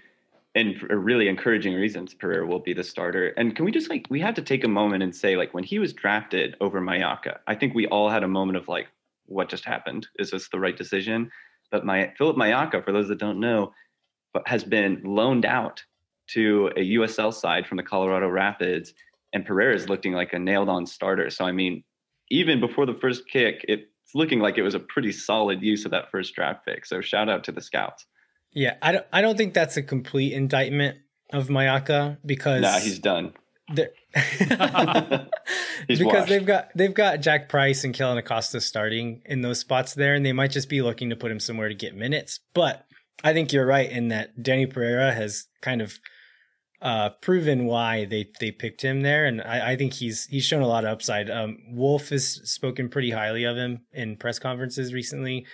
and 0.55 0.77
for 0.77 0.97
really 0.97 1.27
encouraging 1.27 1.73
reasons 1.73 2.13
Pereira 2.13 2.45
will 2.45 2.59
be 2.59 2.73
the 2.73 2.83
starter. 2.83 3.29
And 3.29 3.55
can 3.55 3.65
we 3.65 3.71
just 3.71 3.89
like 3.89 4.05
we 4.09 4.19
have 4.19 4.35
to 4.35 4.41
take 4.41 4.63
a 4.63 4.69
moment 4.69 5.03
and 5.03 5.15
say 5.15 5.35
like 5.35 5.53
when 5.53 5.63
he 5.63 5.79
was 5.79 5.93
drafted 5.93 6.55
over 6.61 6.79
Mayaka, 6.79 7.39
I 7.47 7.55
think 7.55 7.73
we 7.73 7.87
all 7.87 8.09
had 8.09 8.23
a 8.23 8.27
moment 8.27 8.57
of 8.57 8.67
like 8.67 8.87
what 9.25 9.49
just 9.49 9.65
happened? 9.65 10.07
Is 10.19 10.31
this 10.31 10.49
the 10.49 10.59
right 10.59 10.77
decision? 10.77 11.31
But 11.71 11.85
my 11.85 12.13
Philip 12.17 12.37
Mayaka, 12.37 12.83
for 12.83 12.91
those 12.91 13.07
that 13.07 13.17
don't 13.17 13.39
know, 13.39 13.73
uh, 14.35 14.41
has 14.45 14.63
been 14.63 15.01
loaned 15.03 15.45
out 15.45 15.83
to 16.27 16.71
a 16.77 16.91
USL 16.95 17.33
side 17.33 17.67
from 17.67 17.77
the 17.77 17.83
Colorado 17.83 18.29
Rapids, 18.29 18.93
and 19.33 19.45
Pereira 19.45 19.75
is 19.75 19.89
looking 19.89 20.13
like 20.13 20.33
a 20.33 20.39
nailed 20.39 20.69
on 20.69 20.85
starter. 20.85 21.29
So, 21.29 21.45
I 21.45 21.51
mean, 21.51 21.83
even 22.29 22.59
before 22.59 22.85
the 22.85 22.93
first 22.93 23.27
kick, 23.27 23.65
it's 23.67 23.83
looking 24.13 24.39
like 24.39 24.57
it 24.57 24.61
was 24.61 24.75
a 24.75 24.79
pretty 24.79 25.11
solid 25.11 25.61
use 25.61 25.85
of 25.85 25.91
that 25.91 26.11
first 26.11 26.35
draft 26.35 26.65
pick. 26.65 26.85
So, 26.85 27.01
shout 27.01 27.29
out 27.29 27.43
to 27.45 27.51
the 27.51 27.61
scouts. 27.61 28.05
Yeah, 28.53 28.75
I 28.81 28.91
don't, 28.91 29.05
I 29.11 29.21
don't 29.21 29.37
think 29.37 29.53
that's 29.53 29.77
a 29.77 29.83
complete 29.83 30.33
indictment 30.33 30.97
of 31.31 31.47
Mayaka 31.47 32.17
because 32.25 32.61
nah, 32.61 32.79
he's 32.79 32.99
done. 32.99 33.33
because 33.73 33.89
washed. 35.87 36.27
they've 36.29 36.45
got 36.45 36.69
they've 36.75 36.93
got 36.93 37.21
Jack 37.21 37.49
Price 37.49 37.83
and 37.83 37.93
Kellen 37.93 38.17
Acosta 38.17 38.61
starting 38.61 39.21
in 39.25 39.41
those 39.41 39.59
spots 39.59 39.93
there, 39.93 40.13
and 40.13 40.25
they 40.25 40.33
might 40.33 40.51
just 40.51 40.69
be 40.69 40.81
looking 40.81 41.09
to 41.09 41.15
put 41.15 41.31
him 41.31 41.39
somewhere 41.39 41.69
to 41.69 41.75
get 41.75 41.95
minutes. 41.95 42.39
But 42.53 42.85
I 43.23 43.33
think 43.33 43.53
you're 43.53 43.65
right 43.65 43.89
in 43.89 44.09
that 44.09 44.43
Danny 44.43 44.65
Pereira 44.65 45.13
has 45.13 45.47
kind 45.61 45.81
of 45.81 45.97
uh, 46.81 47.09
proven 47.21 47.65
why 47.65 48.05
they 48.05 48.29
they 48.39 48.51
picked 48.51 48.81
him 48.81 49.01
there, 49.01 49.25
and 49.25 49.41
I, 49.41 49.71
I, 49.71 49.75
think 49.77 49.93
he's 49.93 50.25
he's 50.25 50.43
shown 50.43 50.61
a 50.61 50.67
lot 50.67 50.83
of 50.83 50.91
upside. 50.91 51.29
Um, 51.29 51.57
Wolff 51.71 52.09
has 52.09 52.41
spoken 52.43 52.89
pretty 52.89 53.11
highly 53.11 53.45
of 53.45 53.55
him 53.55 53.85
in 53.93 54.17
press 54.17 54.37
conferences 54.37 54.93
recently, 54.93 55.45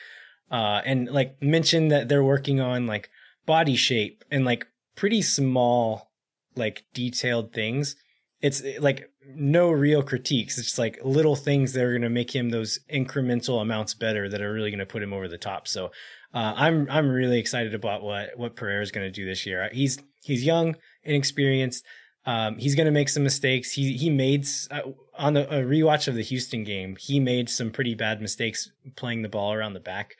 uh, 0.51 0.81
and 0.85 1.09
like 1.09 1.41
mentioned 1.41 1.91
that 1.91 2.09
they're 2.09 2.23
working 2.23 2.59
on 2.59 2.87
like 2.87 3.09
body 3.45 3.75
shape 3.75 4.23
and 4.31 4.45
like 4.45 4.67
pretty 4.95 5.21
small, 5.21 6.11
like 6.55 6.83
detailed 6.93 7.53
things. 7.53 7.95
It's 8.41 8.63
like 8.79 9.09
no 9.35 9.69
real 9.69 10.01
critiques. 10.01 10.57
It's 10.57 10.67
just 10.67 10.79
like 10.79 10.99
little 11.03 11.35
things 11.35 11.73
that 11.73 11.83
are 11.83 11.91
going 11.91 12.01
to 12.01 12.09
make 12.09 12.35
him 12.35 12.49
those 12.49 12.79
incremental 12.91 13.61
amounts 13.61 13.93
better 13.93 14.29
that 14.29 14.41
are 14.41 14.53
really 14.53 14.71
going 14.71 14.79
to 14.79 14.85
put 14.85 15.03
him 15.03 15.13
over 15.13 15.27
the 15.27 15.37
top. 15.37 15.67
So 15.67 15.91
uh, 16.33 16.53
I'm 16.55 16.87
I'm 16.89 17.09
really 17.09 17.39
excited 17.39 17.73
about 17.73 18.01
what 18.01 18.37
what 18.37 18.55
Pereira 18.55 18.81
is 18.81 18.91
going 18.91 19.07
to 19.07 19.11
do 19.11 19.25
this 19.25 19.45
year. 19.45 19.69
He's 19.71 19.99
he's 20.23 20.43
young 20.43 20.75
inexperienced. 21.03 21.85
Um, 22.25 22.57
he's 22.57 22.75
going 22.75 22.85
to 22.85 22.91
make 22.91 23.09
some 23.09 23.23
mistakes. 23.23 23.71
He 23.71 23.93
he 23.93 24.09
made 24.09 24.47
uh, 24.69 24.81
on 25.17 25.33
the 25.33 25.47
a 25.49 25.63
rewatch 25.63 26.07
of 26.07 26.15
the 26.15 26.23
Houston 26.23 26.63
game. 26.63 26.95
He 26.99 27.19
made 27.19 27.49
some 27.49 27.71
pretty 27.71 27.95
bad 27.95 28.21
mistakes 28.21 28.71
playing 28.95 29.21
the 29.21 29.29
ball 29.29 29.53
around 29.53 29.73
the 29.73 29.79
back, 29.79 30.15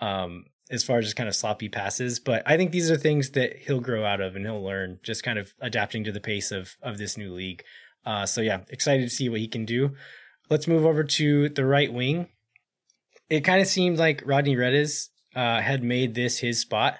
um, 0.00 0.44
as 0.70 0.84
far 0.84 0.98
as 0.98 1.06
just 1.06 1.16
kind 1.16 1.28
of 1.28 1.34
sloppy 1.34 1.68
passes. 1.68 2.20
But 2.20 2.42
I 2.46 2.56
think 2.56 2.70
these 2.70 2.90
are 2.90 2.96
things 2.96 3.30
that 3.30 3.56
he'll 3.56 3.80
grow 3.80 4.04
out 4.04 4.20
of 4.20 4.36
and 4.36 4.44
he'll 4.44 4.62
learn, 4.62 4.98
just 5.02 5.22
kind 5.22 5.38
of 5.38 5.54
adapting 5.60 6.04
to 6.04 6.12
the 6.12 6.20
pace 6.20 6.50
of 6.50 6.76
of 6.82 6.98
this 6.98 7.16
new 7.16 7.32
league. 7.32 7.62
Uh, 8.04 8.26
so 8.26 8.40
yeah, 8.40 8.60
excited 8.68 9.02
to 9.02 9.14
see 9.14 9.28
what 9.28 9.40
he 9.40 9.48
can 9.48 9.64
do. 9.64 9.94
Let's 10.48 10.66
move 10.66 10.84
over 10.84 11.04
to 11.04 11.48
the 11.48 11.64
right 11.64 11.92
wing. 11.92 12.28
It 13.28 13.42
kind 13.42 13.60
of 13.60 13.68
seemed 13.68 13.98
like 13.98 14.22
Rodney 14.26 14.56
Redes 14.56 15.10
uh, 15.36 15.60
had 15.60 15.84
made 15.84 16.14
this 16.14 16.38
his 16.38 16.58
spot 16.58 16.98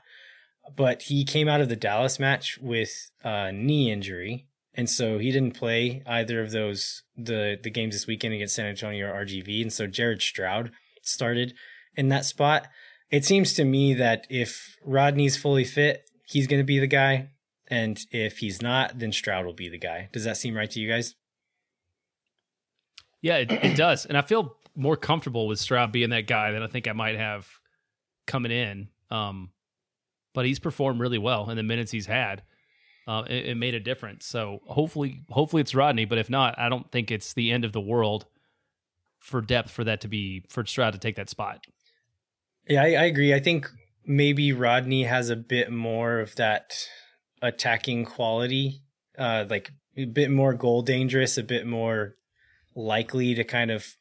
but 0.76 1.02
he 1.02 1.24
came 1.24 1.48
out 1.48 1.60
of 1.60 1.68
the 1.68 1.76
Dallas 1.76 2.18
match 2.18 2.58
with 2.60 3.10
a 3.24 3.52
knee 3.52 3.90
injury, 3.90 4.46
and 4.74 4.88
so 4.88 5.18
he 5.18 5.32
didn't 5.32 5.56
play 5.56 6.02
either 6.06 6.40
of 6.40 6.52
those 6.52 7.02
the 7.16 7.58
the 7.60 7.70
games 7.70 7.94
this 7.94 8.06
weekend 8.06 8.34
against 8.34 8.54
San 8.54 8.66
Antonio 8.66 9.08
or 9.08 9.24
RGV, 9.24 9.62
and 9.62 9.72
so 9.72 9.86
Jared 9.86 10.22
Stroud 10.22 10.70
started 11.02 11.54
in 11.96 12.08
that 12.08 12.24
spot. 12.24 12.68
It 13.10 13.24
seems 13.24 13.54
to 13.54 13.64
me 13.64 13.94
that 13.94 14.26
if 14.30 14.76
Rodney's 14.84 15.36
fully 15.36 15.64
fit, 15.64 16.08
he's 16.24 16.46
going 16.46 16.60
to 16.60 16.66
be 16.66 16.78
the 16.78 16.86
guy, 16.86 17.30
and 17.68 17.98
if 18.12 18.38
he's 18.38 18.62
not, 18.62 18.98
then 18.98 19.12
Stroud 19.12 19.44
will 19.44 19.52
be 19.52 19.68
the 19.68 19.78
guy. 19.78 20.08
Does 20.12 20.24
that 20.24 20.36
seem 20.36 20.56
right 20.56 20.70
to 20.70 20.80
you 20.80 20.88
guys? 20.88 21.14
Yeah, 23.20 23.36
it, 23.38 23.50
it 23.50 23.76
does, 23.76 24.06
and 24.06 24.16
I 24.16 24.22
feel 24.22 24.56
more 24.76 24.96
comfortable 24.96 25.46
with 25.46 25.58
Stroud 25.58 25.92
being 25.92 26.10
that 26.10 26.26
guy 26.26 26.52
than 26.52 26.62
I 26.62 26.68
think 26.68 26.88
I 26.88 26.92
might 26.92 27.16
have 27.16 27.48
coming 28.26 28.52
in. 28.52 28.88
Um, 29.10 29.50
but 30.32 30.46
he's 30.46 30.58
performed 30.58 31.00
really 31.00 31.18
well 31.18 31.50
in 31.50 31.56
the 31.56 31.62
minutes 31.62 31.90
he's 31.90 32.06
had. 32.06 32.42
Uh, 33.06 33.24
it, 33.28 33.46
it, 33.46 33.56
made 33.56 33.74
a 33.74 33.80
difference. 33.80 34.24
So 34.24 34.60
hopefully, 34.66 35.22
hopefully 35.30 35.62
it's 35.62 35.74
Rodney. 35.74 36.04
But 36.04 36.18
if 36.18 36.30
not, 36.30 36.56
I 36.58 36.68
don't 36.68 36.90
think 36.92 37.10
it's 37.10 37.34
the 37.34 37.50
end 37.50 37.64
of 37.64 37.72
the 37.72 37.80
world 37.80 38.26
for 39.18 39.40
depth 39.40 39.70
for 39.70 39.82
that 39.84 40.02
to 40.02 40.08
be 40.08 40.44
for 40.48 40.64
Stroud 40.64 40.92
to 40.92 40.98
take 40.98 41.16
that 41.16 41.28
spot. 41.28 41.66
Yeah, 42.70 42.84
I, 42.84 42.86
I 42.92 43.04
agree. 43.06 43.34
I 43.34 43.40
think 43.40 43.68
maybe 44.06 44.52
Rodney 44.52 45.02
has 45.02 45.28
a 45.28 45.36
bit 45.36 45.72
more 45.72 46.20
of 46.20 46.36
that 46.36 46.72
attacking 47.42 48.04
quality, 48.04 48.84
uh, 49.18 49.44
like 49.50 49.72
a 49.96 50.04
bit 50.04 50.30
more 50.30 50.54
goal 50.54 50.82
dangerous, 50.82 51.36
a 51.36 51.42
bit 51.42 51.66
more 51.66 52.14
likely 52.76 53.34
to 53.34 53.42
kind 53.42 53.72
of 53.72 53.96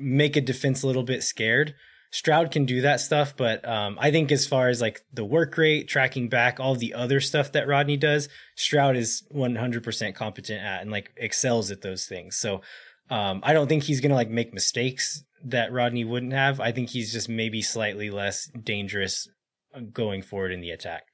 make 0.00 0.34
a 0.34 0.40
defense 0.40 0.82
a 0.82 0.86
little 0.86 1.02
bit 1.02 1.22
scared. 1.22 1.74
Stroud 2.10 2.50
can 2.50 2.64
do 2.64 2.80
that 2.80 3.00
stuff, 3.00 3.36
but 3.36 3.68
um, 3.68 3.98
I 4.00 4.10
think 4.10 4.32
as 4.32 4.46
far 4.46 4.70
as 4.70 4.80
like 4.80 5.02
the 5.12 5.26
work 5.26 5.58
rate, 5.58 5.88
tracking 5.88 6.30
back, 6.30 6.58
all 6.58 6.74
the 6.74 6.94
other 6.94 7.20
stuff 7.20 7.52
that 7.52 7.68
Rodney 7.68 7.98
does, 7.98 8.30
Stroud 8.56 8.96
is 8.96 9.24
100% 9.34 10.14
competent 10.14 10.62
at 10.62 10.80
and 10.80 10.90
like 10.90 11.12
excels 11.18 11.70
at 11.70 11.82
those 11.82 12.06
things. 12.06 12.34
So 12.34 12.62
um, 13.10 13.40
I 13.42 13.52
don't 13.52 13.68
think 13.68 13.84
he's 13.84 14.00
gonna 14.00 14.14
like 14.14 14.30
make 14.30 14.52
mistakes 14.52 15.24
that 15.44 15.72
Rodney 15.72 16.04
wouldn't 16.04 16.32
have. 16.32 16.60
I 16.60 16.72
think 16.72 16.90
he's 16.90 17.12
just 17.12 17.28
maybe 17.28 17.62
slightly 17.62 18.10
less 18.10 18.50
dangerous 18.62 19.28
uh, 19.74 19.80
going 19.92 20.22
forward 20.22 20.52
in 20.52 20.60
the 20.60 20.70
attack. 20.70 21.04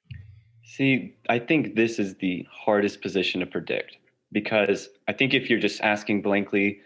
See, 0.62 1.14
I 1.28 1.38
think 1.38 1.74
this 1.74 1.98
is 1.98 2.16
the 2.16 2.46
hardest 2.50 3.00
position 3.00 3.40
to 3.40 3.46
predict 3.46 3.98
because 4.32 4.88
I 5.06 5.12
think 5.12 5.34
if 5.34 5.48
you're 5.48 5.60
just 5.60 5.80
asking 5.82 6.22
blankly, 6.22 6.80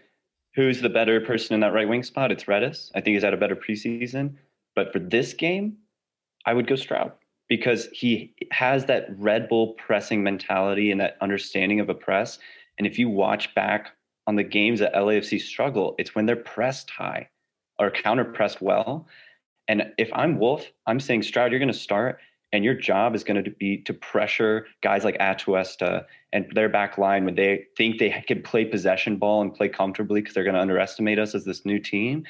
who's 0.55 0.81
the 0.81 0.89
better 0.89 1.21
person 1.21 1.53
in 1.53 1.59
that 1.61 1.73
right 1.73 1.87
wing 1.87 2.03
spot? 2.03 2.31
It's 2.31 2.47
Redes. 2.47 2.91
I 2.93 3.01
think 3.01 3.15
he's 3.15 3.23
had 3.23 3.33
a 3.33 3.37
better 3.37 3.55
preseason. 3.55 4.35
But 4.75 4.93
for 4.93 4.99
this 4.99 5.33
game, 5.33 5.77
I 6.45 6.53
would 6.53 6.67
go 6.67 6.75
Stroud 6.75 7.11
because 7.47 7.87
he 7.91 8.35
has 8.51 8.85
that 8.85 9.07
Red 9.17 9.49
Bull 9.49 9.73
pressing 9.73 10.23
mentality 10.23 10.91
and 10.91 11.01
that 11.01 11.17
understanding 11.21 11.79
of 11.79 11.89
a 11.89 11.95
press. 11.95 12.37
And 12.77 12.85
if 12.85 12.99
you 12.99 13.09
watch 13.09 13.53
back 13.55 13.91
on 14.29 14.35
the 14.35 14.43
games 14.43 14.79
that 14.79 14.93
LAFC 14.93 15.41
struggle, 15.41 15.95
it's 15.97 16.13
when 16.13 16.27
they're 16.27 16.35
pressed 16.35 16.91
high 16.91 17.27
or 17.79 17.89
counter 17.89 18.23
pressed 18.23 18.61
well. 18.61 19.07
And 19.67 19.91
if 19.97 20.11
I'm 20.13 20.37
Wolff, 20.37 20.71
I'm 20.85 20.99
saying 20.99 21.23
Stroud, 21.23 21.51
you're 21.51 21.57
going 21.57 21.73
to 21.73 21.73
start, 21.73 22.19
and 22.53 22.63
your 22.63 22.75
job 22.75 23.15
is 23.15 23.23
going 23.23 23.43
to 23.43 23.49
be 23.49 23.79
to 23.79 23.93
pressure 23.93 24.67
guys 24.83 25.03
like 25.03 25.17
Atuesta 25.17 26.05
and 26.31 26.45
their 26.53 26.69
back 26.69 26.99
line 26.99 27.25
when 27.25 27.33
they 27.33 27.65
think 27.75 27.97
they 27.97 28.23
can 28.27 28.43
play 28.43 28.65
possession 28.65 29.17
ball 29.17 29.41
and 29.41 29.51
play 29.51 29.67
comfortably 29.67 30.21
because 30.21 30.35
they're 30.35 30.43
going 30.43 30.53
to 30.53 30.61
underestimate 30.61 31.17
us 31.17 31.33
as 31.33 31.43
this 31.43 31.65
new 31.65 31.79
team 31.79 32.23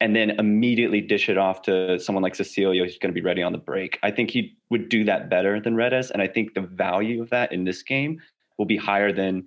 and 0.00 0.16
then 0.16 0.30
immediately 0.30 1.02
dish 1.02 1.28
it 1.28 1.36
off 1.36 1.60
to 1.62 1.98
someone 2.00 2.22
like 2.22 2.32
Cecilio 2.32 2.82
who's 2.82 2.96
going 2.96 3.12
to 3.12 3.20
be 3.20 3.24
ready 3.24 3.42
on 3.42 3.52
the 3.52 3.58
break. 3.58 3.98
I 4.02 4.10
think 4.10 4.30
he 4.30 4.56
would 4.70 4.88
do 4.88 5.04
that 5.04 5.28
better 5.28 5.60
than 5.60 5.76
Redes. 5.76 6.10
And 6.10 6.22
I 6.22 6.28
think 6.28 6.54
the 6.54 6.62
value 6.62 7.20
of 7.20 7.28
that 7.28 7.52
in 7.52 7.64
this 7.64 7.82
game 7.82 8.22
will 8.56 8.64
be 8.64 8.78
higher 8.78 9.12
than 9.12 9.46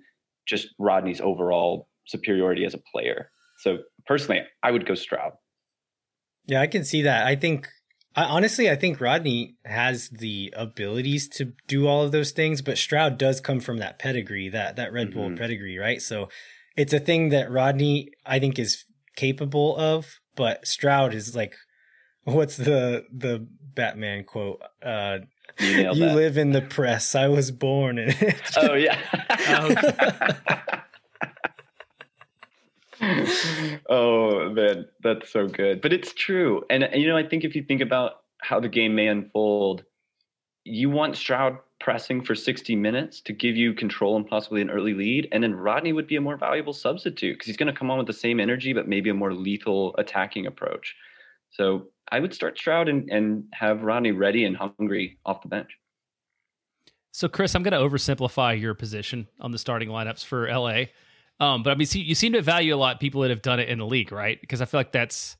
just 0.50 0.68
Rodney's 0.78 1.20
overall 1.20 1.88
superiority 2.06 2.64
as 2.64 2.74
a 2.74 2.80
player. 2.92 3.30
So 3.58 3.78
personally, 4.06 4.42
I 4.62 4.70
would 4.70 4.86
go 4.86 4.94
Stroud. 4.94 5.32
Yeah, 6.46 6.60
I 6.60 6.66
can 6.66 6.84
see 6.84 7.02
that. 7.02 7.26
I 7.26 7.36
think 7.36 7.68
I, 8.16 8.24
honestly, 8.24 8.68
I 8.68 8.76
think 8.76 9.00
Rodney 9.00 9.56
has 9.64 10.08
the 10.08 10.52
abilities 10.56 11.28
to 11.28 11.52
do 11.68 11.86
all 11.86 12.02
of 12.02 12.12
those 12.12 12.32
things, 12.32 12.60
but 12.60 12.78
Stroud 12.78 13.18
does 13.18 13.40
come 13.40 13.60
from 13.60 13.78
that 13.78 13.98
pedigree, 13.98 14.48
that 14.48 14.76
that 14.76 14.92
Red 14.92 15.12
Bull 15.12 15.26
mm-hmm. 15.26 15.36
pedigree, 15.36 15.78
right? 15.78 16.02
So 16.02 16.28
it's 16.76 16.92
a 16.92 16.98
thing 16.98 17.28
that 17.28 17.50
Rodney, 17.50 18.10
I 18.26 18.38
think, 18.38 18.58
is 18.58 18.84
capable 19.16 19.76
of, 19.76 20.18
but 20.34 20.66
Stroud 20.66 21.14
is 21.14 21.36
like, 21.36 21.54
what's 22.24 22.56
the 22.56 23.04
the 23.12 23.46
Batman 23.74 24.24
quote? 24.24 24.60
Uh, 24.82 25.18
you, 25.60 25.92
you 25.92 26.06
live 26.06 26.36
in 26.36 26.52
the 26.52 26.62
press. 26.62 27.14
I 27.14 27.28
was 27.28 27.50
born 27.50 27.98
in 27.98 28.10
it. 28.10 28.40
Oh 28.56 28.74
yeah. 28.74 28.98
oh 33.88 34.50
man, 34.50 34.86
that's 35.02 35.30
so 35.30 35.46
good. 35.46 35.80
But 35.80 35.92
it's 35.92 36.12
true, 36.12 36.64
and 36.70 36.88
you 36.94 37.06
know, 37.08 37.16
I 37.16 37.26
think 37.26 37.44
if 37.44 37.54
you 37.54 37.62
think 37.62 37.80
about 37.80 38.22
how 38.42 38.60
the 38.60 38.68
game 38.68 38.94
may 38.94 39.08
unfold, 39.08 39.84
you 40.64 40.90
want 40.90 41.16
Stroud 41.16 41.58
pressing 41.80 42.22
for 42.22 42.34
60 42.34 42.76
minutes 42.76 43.20
to 43.22 43.32
give 43.32 43.56
you 43.56 43.72
control 43.72 44.16
and 44.16 44.26
possibly 44.26 44.60
an 44.60 44.70
early 44.70 44.94
lead. 44.94 45.26
And 45.32 45.42
then 45.42 45.54
Rodney 45.54 45.92
would 45.92 46.06
be 46.06 46.16
a 46.16 46.20
more 46.20 46.36
valuable 46.36 46.74
substitute 46.74 47.34
because 47.34 47.46
he's 47.46 47.56
going 47.56 47.72
to 47.72 47.78
come 47.78 47.90
on 47.90 47.98
with 47.98 48.06
the 48.06 48.12
same 48.12 48.38
energy, 48.38 48.72
but 48.72 48.86
maybe 48.86 49.08
a 49.08 49.14
more 49.14 49.32
lethal 49.32 49.94
attacking 49.96 50.46
approach. 50.46 50.94
So 51.50 51.88
I 52.10 52.20
would 52.20 52.34
start 52.34 52.58
Stroud 52.58 52.88
and, 52.88 53.08
and 53.10 53.44
have 53.52 53.82
Ronnie 53.82 54.12
ready 54.12 54.44
and 54.44 54.56
hungry 54.56 55.18
off 55.24 55.42
the 55.42 55.48
bench. 55.48 55.70
So, 57.12 57.28
Chris, 57.28 57.54
I'm 57.54 57.62
going 57.62 57.72
to 57.72 57.78
oversimplify 57.78 58.60
your 58.60 58.74
position 58.74 59.26
on 59.40 59.50
the 59.50 59.58
starting 59.58 59.88
lineups 59.88 60.24
for 60.24 60.48
LA. 60.48 60.84
Um, 61.40 61.62
but 61.62 61.70
I 61.70 61.74
mean, 61.74 61.86
see, 61.86 62.00
you 62.00 62.14
seem 62.14 62.34
to 62.34 62.42
value 62.42 62.74
a 62.74 62.76
lot 62.76 63.00
people 63.00 63.22
that 63.22 63.30
have 63.30 63.42
done 63.42 63.58
it 63.58 63.68
in 63.68 63.78
the 63.78 63.86
league, 63.86 64.12
right? 64.12 64.40
Because 64.40 64.60
I 64.60 64.64
feel 64.66 64.78
like 64.78 64.92
that's 64.92 65.36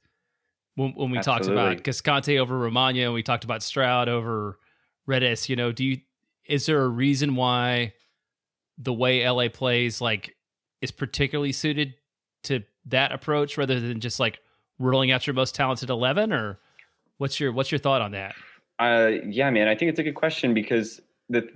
when, 0.75 0.93
when 0.95 1.11
we 1.11 1.19
Absolutely. 1.19 1.47
talked 1.47 1.81
about 1.81 1.85
Cascante 1.85 2.39
over 2.41 2.59
Romaña, 2.59 3.05
and 3.05 3.15
we 3.15 3.23
talked 3.23 3.45
about 3.45 3.63
Stroud 3.63 4.09
over 4.09 4.59
Redes. 5.07 5.49
You 5.49 5.57
know, 5.57 5.73
do 5.73 5.85
you 5.85 5.99
is 6.47 6.67
there 6.67 6.83
a 6.83 6.89
reason 6.89 7.37
why 7.37 7.93
the 8.79 8.93
way 8.93 9.29
LA 9.29 9.49
plays 9.49 10.01
like 10.01 10.35
is 10.81 10.91
particularly 10.91 11.53
suited 11.53 11.95
to 12.45 12.65
that 12.87 13.13
approach 13.13 13.59
rather 13.59 13.79
than 13.79 14.01
just 14.01 14.19
like 14.19 14.41
rolling 14.81 15.13
out 15.13 15.27
your 15.27 15.35
most 15.35 15.55
talented 15.55 15.91
11 15.91 16.33
or 16.33 16.59
what's 17.19 17.39
your 17.39 17.53
what's 17.53 17.71
your 17.71 17.79
thought 17.79 18.03
on 18.03 18.13
that? 18.13 18.35
Uh 18.79 19.11
yeah, 19.29 19.51
man, 19.51 19.69
I 19.69 19.77
think 19.77 19.91
it's 19.91 20.01
a 20.01 20.03
good 20.03 20.15
question 20.15 20.55
because 20.55 21.01
the 21.29 21.49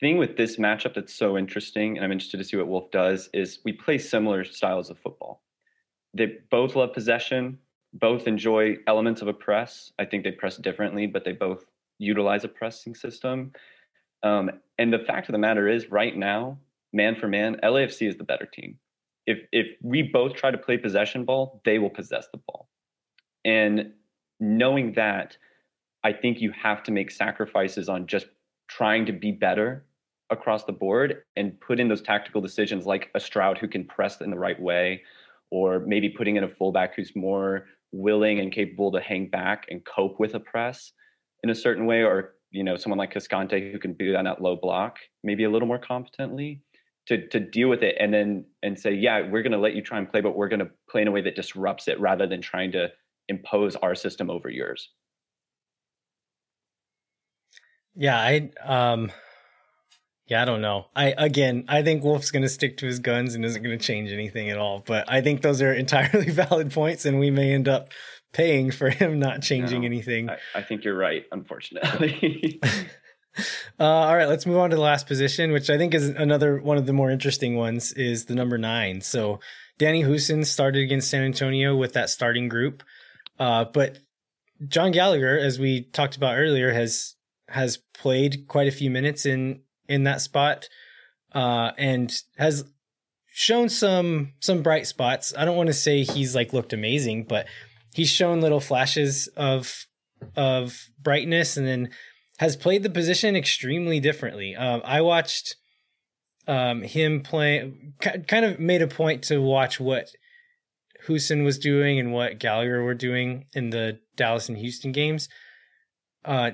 thing 0.00 0.16
with 0.16 0.36
this 0.36 0.56
matchup 0.56 0.94
that's 0.94 1.14
so 1.14 1.38
interesting 1.38 1.96
and 1.96 2.04
I'm 2.04 2.10
interested 2.10 2.38
to 2.38 2.44
see 2.44 2.56
what 2.56 2.66
Wolff 2.66 2.90
does 2.90 3.28
is 3.32 3.60
we 3.64 3.72
play 3.72 3.98
similar 3.98 4.44
styles 4.44 4.90
of 4.90 4.98
football. 4.98 5.42
They 6.14 6.38
both 6.50 6.74
love 6.74 6.92
possession, 6.92 7.58
both 7.92 8.26
enjoy 8.26 8.76
elements 8.86 9.22
of 9.22 9.28
a 9.28 9.32
press. 9.32 9.92
I 9.98 10.04
think 10.04 10.24
they 10.24 10.32
press 10.32 10.56
differently, 10.56 11.06
but 11.06 11.24
they 11.24 11.32
both 11.32 11.64
utilize 11.98 12.44
a 12.44 12.48
pressing 12.48 12.94
system. 12.94 13.52
Um, 14.22 14.50
and 14.78 14.92
the 14.92 14.98
fact 14.98 15.28
of 15.28 15.32
the 15.32 15.38
matter 15.38 15.68
is, 15.68 15.90
right 15.90 16.16
now, 16.16 16.58
man 16.92 17.14
for 17.14 17.28
man, 17.28 17.56
LAFC 17.62 18.08
is 18.08 18.16
the 18.16 18.24
better 18.24 18.46
team. 18.46 18.78
If 19.26 19.38
if 19.52 19.66
we 19.82 20.02
both 20.02 20.34
try 20.34 20.50
to 20.50 20.58
play 20.58 20.76
possession 20.76 21.24
ball, 21.24 21.60
they 21.64 21.78
will 21.78 21.90
possess 21.90 22.26
the 22.32 22.40
ball. 22.46 22.68
And 23.44 23.92
knowing 24.38 24.92
that, 24.94 25.36
I 26.04 26.12
think 26.12 26.40
you 26.40 26.52
have 26.52 26.82
to 26.84 26.92
make 26.92 27.10
sacrifices 27.10 27.88
on 27.88 28.06
just 28.06 28.26
trying 28.68 29.06
to 29.06 29.12
be 29.12 29.32
better 29.32 29.84
across 30.30 30.64
the 30.64 30.72
board 30.72 31.22
and 31.36 31.58
put 31.60 31.80
in 31.80 31.88
those 31.88 32.02
tactical 32.02 32.40
decisions 32.40 32.86
like 32.86 33.10
a 33.14 33.20
Stroud 33.20 33.58
who 33.58 33.68
can 33.68 33.84
press 33.84 34.20
in 34.20 34.30
the 34.30 34.38
right 34.38 34.60
way, 34.60 35.02
or 35.50 35.80
maybe 35.80 36.08
putting 36.08 36.36
in 36.36 36.44
a 36.44 36.48
fullback 36.48 36.94
who's 36.94 37.14
more 37.16 37.66
willing 37.92 38.38
and 38.38 38.52
capable 38.52 38.92
to 38.92 39.00
hang 39.00 39.28
back 39.28 39.66
and 39.68 39.84
cope 39.84 40.20
with 40.20 40.34
a 40.34 40.40
press 40.40 40.92
in 41.42 41.50
a 41.50 41.54
certain 41.54 41.86
way, 41.86 42.02
or 42.02 42.34
you 42.50 42.64
know 42.64 42.76
someone 42.76 42.98
like 42.98 43.12
Cascante 43.12 43.72
who 43.72 43.78
can 43.78 43.92
be 43.92 44.14
on 44.14 44.24
that 44.24 44.42
low 44.42 44.56
block 44.56 44.98
maybe 45.22 45.44
a 45.44 45.50
little 45.50 45.68
more 45.68 45.78
competently 45.78 46.60
to 47.06 47.26
to 47.28 47.40
deal 47.40 47.68
with 47.68 47.82
it 47.82 47.96
and 47.98 48.12
then 48.12 48.44
and 48.62 48.78
say 48.78 48.92
yeah 48.92 49.20
we're 49.20 49.42
going 49.42 49.52
to 49.52 49.58
let 49.58 49.74
you 49.74 49.82
try 49.82 49.98
and 49.98 50.10
play 50.10 50.20
but 50.20 50.36
we're 50.36 50.48
going 50.48 50.60
to 50.60 50.70
play 50.88 51.02
in 51.02 51.08
a 51.08 51.10
way 51.10 51.20
that 51.20 51.36
disrupts 51.36 51.88
it 51.88 51.98
rather 52.00 52.26
than 52.26 52.40
trying 52.40 52.72
to 52.72 52.88
impose 53.28 53.76
our 53.76 53.94
system 53.94 54.30
over 54.30 54.48
yours 54.48 54.90
yeah 57.94 58.18
i 58.18 58.50
um 58.64 59.10
yeah 60.26 60.42
i 60.42 60.44
don't 60.44 60.60
know 60.60 60.86
i 60.94 61.14
again 61.16 61.64
i 61.68 61.82
think 61.82 62.02
wolff's 62.02 62.30
going 62.30 62.42
to 62.42 62.48
stick 62.48 62.76
to 62.76 62.86
his 62.86 62.98
guns 62.98 63.34
and 63.34 63.44
isn't 63.44 63.62
going 63.62 63.78
to 63.78 63.84
change 63.84 64.12
anything 64.12 64.50
at 64.50 64.58
all 64.58 64.82
but 64.86 65.04
i 65.10 65.20
think 65.20 65.42
those 65.42 65.62
are 65.62 65.72
entirely 65.74 66.30
valid 66.30 66.72
points 66.72 67.04
and 67.04 67.18
we 67.18 67.30
may 67.30 67.52
end 67.52 67.68
up 67.68 67.90
paying 68.32 68.70
for 68.70 68.90
him 68.90 69.18
not 69.18 69.42
changing 69.42 69.80
no, 69.80 69.86
anything. 69.86 70.30
I, 70.30 70.36
I, 70.54 70.62
think 70.62 70.84
you're 70.84 70.96
right, 70.96 71.24
unfortunately. 71.32 72.60
uh, 73.78 73.84
all 73.84 74.16
right, 74.16 74.28
let's 74.28 74.46
move 74.46 74.58
on 74.58 74.70
to 74.70 74.76
the 74.76 74.82
last 74.82 75.06
position, 75.06 75.52
which 75.52 75.70
I 75.70 75.78
think 75.78 75.94
is 75.94 76.08
another 76.08 76.60
one 76.60 76.76
of 76.76 76.86
the 76.86 76.92
more 76.92 77.10
interesting 77.10 77.56
ones, 77.56 77.92
is 77.92 78.26
the 78.26 78.34
number 78.34 78.58
nine. 78.58 79.00
So 79.00 79.40
Danny 79.78 80.02
Hoesen 80.02 80.44
started 80.44 80.82
against 80.82 81.10
San 81.10 81.22
Antonio 81.22 81.76
with 81.76 81.92
that 81.94 82.10
starting 82.10 82.48
group, 82.48 82.82
uh, 83.38 83.64
but 83.64 83.98
Jon 84.66 84.90
Gallagher, 84.92 85.38
as 85.38 85.58
we 85.58 85.82
talked 85.82 86.16
about 86.16 86.36
earlier, 86.36 86.72
has 86.72 87.16
has 87.48 87.78
played 87.94 88.46
quite 88.46 88.68
a 88.68 88.72
few 88.72 88.90
minutes 88.90 89.26
in 89.26 89.60
in 89.88 90.04
that 90.04 90.20
spot, 90.20 90.68
uh, 91.32 91.72
and 91.78 92.12
has 92.36 92.64
shown 93.32 93.68
some 93.68 94.32
some 94.40 94.62
bright 94.62 94.86
spots. 94.86 95.32
I 95.36 95.44
don't 95.44 95.56
want 95.56 95.68
to 95.68 95.74
say 95.74 96.02
he's 96.02 96.34
like 96.34 96.52
looked 96.52 96.72
amazing, 96.72 97.24
but 97.24 97.46
he's 97.94 98.10
shown 98.10 98.40
little 98.40 98.60
flashes 98.60 99.28
of 99.28 99.86
of 100.36 100.90
brightness 101.00 101.56
and 101.56 101.66
then 101.66 101.90
has 102.40 102.56
played 102.56 102.82
the 102.82 102.88
position 102.88 103.36
extremely 103.36 104.00
differently. 104.00 104.56
Um, 104.56 104.80
I 104.82 105.02
watched 105.02 105.56
um, 106.48 106.80
him 106.80 107.20
play, 107.22 107.70
kind 108.00 108.46
of 108.46 108.58
made 108.58 108.80
a 108.80 108.86
point 108.86 109.24
to 109.24 109.42
watch 109.42 109.78
what 109.78 110.08
Hoesen 111.06 111.44
was 111.44 111.58
doing 111.58 111.98
and 111.98 112.14
what 112.14 112.38
Gallagher 112.38 112.82
were 112.82 112.94
doing 112.94 113.44
in 113.52 113.68
the 113.68 113.98
Dallas 114.16 114.48
and 114.48 114.56
Houston 114.56 114.90
games. 114.90 115.28
Uh, 116.24 116.52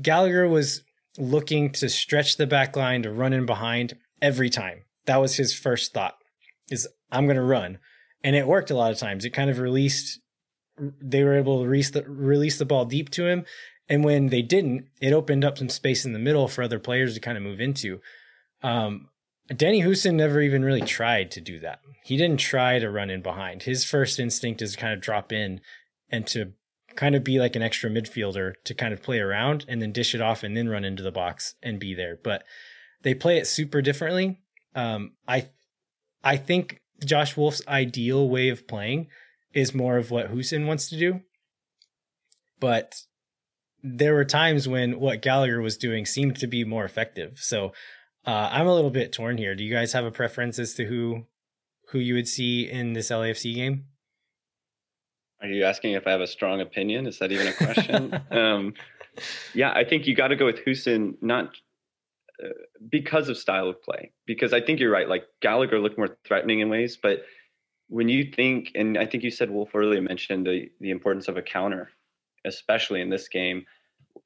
Gallagher 0.00 0.48
was 0.48 0.82
looking 1.18 1.72
to 1.72 1.90
stretch 1.90 2.38
the 2.38 2.46
back 2.46 2.74
line 2.74 3.02
to 3.02 3.12
run 3.12 3.34
in 3.34 3.44
behind 3.44 3.98
every 4.22 4.48
time. 4.48 4.84
That 5.04 5.18
was 5.18 5.36
his 5.36 5.52
first 5.54 5.92
thought 5.92 6.16
is 6.70 6.88
I'm 7.12 7.26
going 7.26 7.36
to 7.36 7.42
run. 7.42 7.80
And 8.24 8.34
it 8.34 8.46
worked 8.46 8.70
a 8.70 8.76
lot 8.76 8.92
of 8.92 8.98
times. 8.98 9.26
It 9.26 9.34
kind 9.34 9.50
of 9.50 9.58
released 9.58 10.20
they 11.02 11.22
were 11.22 11.36
able 11.36 11.62
to 11.62 11.68
release 11.68 11.90
the, 11.90 12.02
release 12.04 12.58
the 12.58 12.64
ball 12.64 12.86
deep 12.86 13.10
to 13.10 13.26
him. 13.26 13.44
And 13.88 14.04
when 14.04 14.28
they 14.28 14.42
didn't, 14.42 14.86
it 15.00 15.12
opened 15.12 15.44
up 15.44 15.58
some 15.58 15.68
space 15.68 16.04
in 16.04 16.12
the 16.12 16.18
middle 16.18 16.46
for 16.48 16.62
other 16.62 16.78
players 16.78 17.14
to 17.14 17.20
kind 17.20 17.38
of 17.38 17.42
move 17.42 17.60
into. 17.60 18.00
Um, 18.62 19.08
Danny 19.54 19.82
Hoesen 19.82 20.14
never 20.14 20.40
even 20.42 20.64
really 20.64 20.82
tried 20.82 21.30
to 21.32 21.40
do 21.40 21.58
that. 21.60 21.80
He 22.04 22.16
didn't 22.16 22.40
try 22.40 22.78
to 22.78 22.90
run 22.90 23.08
in 23.08 23.22
behind. 23.22 23.62
His 23.62 23.84
first 23.84 24.18
instinct 24.18 24.60
is 24.60 24.72
to 24.72 24.78
kind 24.78 24.92
of 24.92 25.00
drop 25.00 25.32
in 25.32 25.60
and 26.10 26.26
to 26.28 26.52
kind 26.96 27.14
of 27.14 27.24
be 27.24 27.38
like 27.38 27.56
an 27.56 27.62
extra 27.62 27.88
midfielder 27.88 28.54
to 28.64 28.74
kind 28.74 28.92
of 28.92 29.02
play 29.02 29.20
around 29.20 29.64
and 29.68 29.80
then 29.80 29.92
dish 29.92 30.14
it 30.14 30.20
off 30.20 30.42
and 30.42 30.56
then 30.56 30.68
run 30.68 30.84
into 30.84 31.02
the 31.02 31.12
box 31.12 31.54
and 31.62 31.78
be 31.78 31.94
there. 31.94 32.18
But 32.22 32.44
they 33.02 33.14
play 33.14 33.38
it 33.38 33.46
super 33.46 33.80
differently. 33.80 34.40
Um, 34.74 35.12
I 35.26 35.48
I 36.22 36.36
think 36.36 36.82
Josh 37.04 37.36
Wolff's 37.36 37.62
ideal 37.68 38.28
way 38.28 38.48
of 38.48 38.66
playing 38.66 39.08
is 39.54 39.74
more 39.74 39.96
of 39.96 40.10
what 40.10 40.32
Hoesen 40.32 40.66
wants 40.66 40.88
to 40.90 40.98
do. 40.98 41.20
But 42.60 43.02
there 43.82 44.14
were 44.14 44.24
times 44.24 44.68
when 44.68 44.98
what 44.98 45.22
Gallagher 45.22 45.60
was 45.60 45.76
doing 45.76 46.04
seemed 46.04 46.36
to 46.36 46.46
be 46.46 46.64
more 46.64 46.84
effective. 46.84 47.38
So 47.38 47.72
uh, 48.26 48.48
I'm 48.52 48.66
a 48.66 48.74
little 48.74 48.90
bit 48.90 49.12
torn 49.12 49.38
here. 49.38 49.54
Do 49.54 49.64
you 49.64 49.72
guys 49.72 49.92
have 49.92 50.04
a 50.04 50.10
preference 50.10 50.58
as 50.58 50.74
to 50.74 50.84
who 50.84 51.26
who 51.90 51.98
you 51.98 52.14
would 52.14 52.28
see 52.28 52.68
in 52.68 52.92
this 52.92 53.10
LAFC 53.10 53.54
game? 53.54 53.84
Are 55.40 55.48
you 55.48 55.64
asking 55.64 55.92
if 55.92 56.06
I 56.06 56.10
have 56.10 56.20
a 56.20 56.26
strong 56.26 56.60
opinion? 56.60 57.06
Is 57.06 57.18
that 57.20 57.32
even 57.32 57.46
a 57.46 57.52
question? 57.52 58.20
um, 58.30 58.74
yeah, 59.54 59.72
I 59.72 59.84
think 59.84 60.06
you 60.06 60.14
got 60.14 60.28
to 60.28 60.36
go 60.36 60.44
with 60.44 60.64
Hoesen, 60.64 61.14
not 61.22 61.54
uh, 62.42 62.48
because 62.88 63.28
of 63.28 63.38
style 63.38 63.68
of 63.68 63.82
play. 63.82 64.12
Because 64.26 64.52
I 64.52 64.60
think 64.60 64.80
you're 64.80 64.90
right. 64.90 65.08
Like 65.08 65.24
Gallagher 65.40 65.78
looked 65.78 65.96
more 65.96 66.18
threatening 66.26 66.60
in 66.60 66.68
ways, 66.68 66.98
but 67.00 67.22
when 67.88 68.08
you 68.08 68.30
think, 68.34 68.72
and 68.74 68.98
I 68.98 69.06
think 69.06 69.22
you 69.22 69.30
said 69.30 69.50
Wolff 69.50 69.74
earlier 69.74 70.02
mentioned 70.02 70.46
the 70.46 70.70
the 70.80 70.90
importance 70.90 71.28
of 71.28 71.36
a 71.36 71.42
counter, 71.42 71.90
especially 72.44 73.00
in 73.00 73.10
this 73.10 73.28
game. 73.28 73.64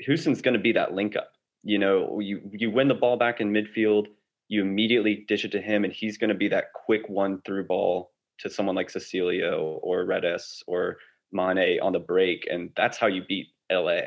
Hoesen's 0.06 0.42
going 0.42 0.54
to 0.54 0.60
be 0.60 0.72
that 0.72 0.94
link 0.94 1.16
up. 1.16 1.32
You 1.62 1.78
know, 1.78 2.18
you 2.20 2.40
you 2.52 2.70
win 2.70 2.88
the 2.88 2.94
ball 2.94 3.16
back 3.16 3.40
in 3.40 3.52
midfield, 3.52 4.06
you 4.48 4.62
immediately 4.62 5.24
dish 5.28 5.44
it 5.44 5.52
to 5.52 5.60
him, 5.60 5.84
and 5.84 5.92
he's 5.92 6.18
going 6.18 6.30
to 6.30 6.36
be 6.36 6.48
that 6.48 6.72
quick 6.74 7.08
one 7.08 7.40
through 7.42 7.66
ball 7.66 8.10
to 8.38 8.50
someone 8.50 8.74
like 8.74 8.88
Cecilio 8.88 9.78
or 9.82 10.04
Redes 10.04 10.62
or 10.66 10.98
Manneh 11.34 11.78
on 11.80 11.92
the 11.92 12.00
break, 12.00 12.46
and 12.50 12.70
that's 12.76 12.98
how 12.98 13.06
you 13.06 13.22
beat 13.28 13.48
LA 13.70 14.00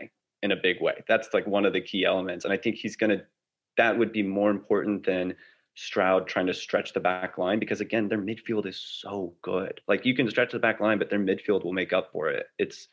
in 0.43 0.51
a 0.51 0.55
big 0.55 0.81
way. 0.81 1.03
That's 1.07 1.33
like 1.33 1.47
one 1.47 1.65
of 1.65 1.73
the 1.73 1.81
key 1.81 2.05
elements, 2.05 2.45
and 2.45 2.53
I 2.53 2.57
think 2.57 2.75
he's 2.75 2.95
going 2.95 3.11
to. 3.11 3.23
That 3.77 3.97
would 3.97 4.13
be 4.13 4.23
more 4.23 4.51
important 4.51 5.05
than 5.05 5.35
Stroud 5.75 6.27
trying 6.27 6.47
to 6.47 6.53
stretch 6.53 6.93
the 6.93 7.01
back 7.01 7.37
line 7.37 7.59
because 7.59 7.81
again, 7.81 8.07
their 8.07 8.21
midfield 8.21 8.65
is 8.65 8.79
so 8.79 9.33
good. 9.41 9.81
Like 9.87 10.05
you 10.05 10.15
can 10.15 10.29
stretch 10.29 10.53
the 10.53 10.59
back 10.59 10.79
line, 10.79 10.97
but 10.97 11.09
their 11.09 11.19
midfield 11.19 11.63
will 11.63 11.73
make 11.73 11.91
up 11.91 12.09
for 12.13 12.29
it. 12.29 12.47
It's 12.57 12.87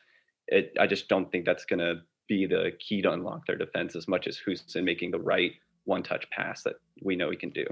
it. 0.47 0.73
I 0.79 0.87
just 0.87 1.07
don't 1.07 1.31
think 1.31 1.45
that's 1.45 1.65
going 1.65 1.79
to 1.79 1.95
be 2.27 2.45
the 2.45 2.71
key 2.79 3.01
to 3.01 3.11
unlock 3.11 3.45
their 3.45 3.57
defense 3.57 3.95
as 3.95 4.07
much 4.07 4.27
as 4.27 4.39
Hoesen 4.47 4.83
making 4.83 5.11
the 5.11 5.19
right 5.19 5.51
one 5.85 6.03
touch 6.03 6.29
pass 6.31 6.63
that 6.63 6.75
we 7.01 7.15
know 7.15 7.29
he 7.29 7.37
can 7.37 7.49
do. 7.49 7.65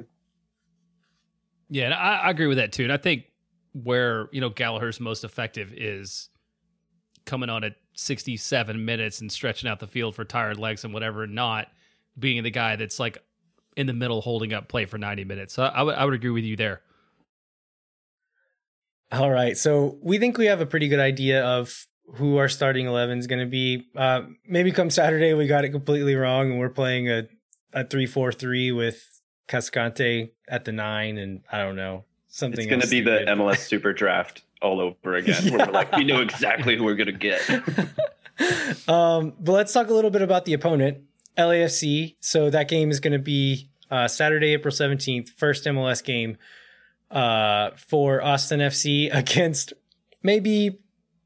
Yeah, 1.69 1.85
and 1.85 1.93
I, 1.93 2.17
I 2.17 2.29
agree 2.29 2.47
with 2.47 2.57
that 2.57 2.73
too. 2.73 2.83
And 2.83 2.91
I 2.91 2.97
think 2.97 3.25
where, 3.73 4.27
you 4.31 4.41
know, 4.41 4.49
Gallagher's 4.49 4.99
most 4.99 5.23
effective 5.23 5.71
is 5.73 6.29
coming 7.25 7.49
on 7.49 7.63
at 7.63 7.75
67 7.93 8.83
minutes 8.83 9.21
and 9.21 9.31
stretching 9.31 9.69
out 9.69 9.79
the 9.79 9.87
field 9.87 10.15
for 10.15 10.25
tired 10.25 10.59
legs 10.59 10.83
and 10.83 10.93
whatever, 10.93 11.25
not 11.27 11.67
being 12.19 12.43
the 12.43 12.51
guy 12.51 12.75
that's 12.75 12.99
like 12.99 13.17
in 13.77 13.87
the 13.87 13.93
middle 13.93 14.21
holding 14.21 14.53
up 14.53 14.67
play 14.67 14.85
for 14.85 14.97
90 14.97 15.23
minutes. 15.23 15.53
So 15.53 15.63
I 15.63 15.81
would 15.81 15.95
I 15.95 16.05
would 16.05 16.13
agree 16.13 16.29
with 16.29 16.43
you 16.43 16.55
there. 16.55 16.81
All 19.11 19.29
right. 19.29 19.57
So 19.57 19.97
we 20.01 20.17
think 20.17 20.37
we 20.37 20.45
have 20.45 20.61
a 20.61 20.65
pretty 20.65 20.87
good 20.87 20.99
idea 20.99 21.43
of 21.43 21.85
who 22.15 22.37
our 22.37 22.49
starting 22.49 22.85
11 22.85 23.19
is 23.19 23.27
going 23.27 23.39
to 23.39 23.45
be. 23.45 23.87
Uh, 23.95 24.23
maybe 24.45 24.71
come 24.71 24.89
Saturday, 24.89 25.33
we 25.33 25.47
got 25.47 25.65
it 25.65 25.69
completely 25.69 26.15
wrong 26.15 26.51
and 26.51 26.59
we're 26.59 26.69
playing 26.69 27.09
a, 27.09 27.27
a 27.73 27.85
3 27.85 28.05
4 28.05 28.31
3 28.31 28.71
with 28.71 29.21
Cascante 29.47 30.31
at 30.47 30.65
the 30.65 30.71
nine. 30.71 31.17
And 31.17 31.41
I 31.51 31.59
don't 31.59 31.75
know, 31.75 32.05
something. 32.27 32.59
It's 32.59 32.69
going 32.69 32.81
to 32.81 32.87
be 32.87 33.01
the 33.01 33.25
MLS 33.27 33.57
Super 33.67 33.93
Draft 33.93 34.43
all 34.61 34.79
over 34.79 35.15
again. 35.15 35.43
yeah. 35.45 35.57
Where 35.57 35.67
we're 35.67 35.73
like, 35.73 35.95
we 35.95 36.03
know 36.03 36.21
exactly 36.21 36.77
who 36.77 36.83
we're 36.83 36.95
going 36.95 37.07
to 37.07 37.11
get. 37.13 37.49
um, 38.89 39.33
but 39.39 39.53
let's 39.53 39.73
talk 39.73 39.89
a 39.89 39.93
little 39.93 40.11
bit 40.11 40.21
about 40.21 40.45
the 40.45 40.53
opponent, 40.53 40.99
LAFC. 41.37 42.15
So 42.19 42.49
that 42.49 42.67
game 42.67 42.91
is 42.91 42.99
going 42.99 43.13
to 43.13 43.19
be 43.19 43.69
uh, 43.89 44.07
Saturday, 44.07 44.53
April 44.53 44.73
17th, 44.73 45.29
first 45.29 45.65
MLS 45.65 46.03
game 46.03 46.37
uh, 47.11 47.71
for 47.75 48.21
Austin 48.21 48.59
FC 48.59 49.09
against 49.15 49.73
maybe 50.23 50.79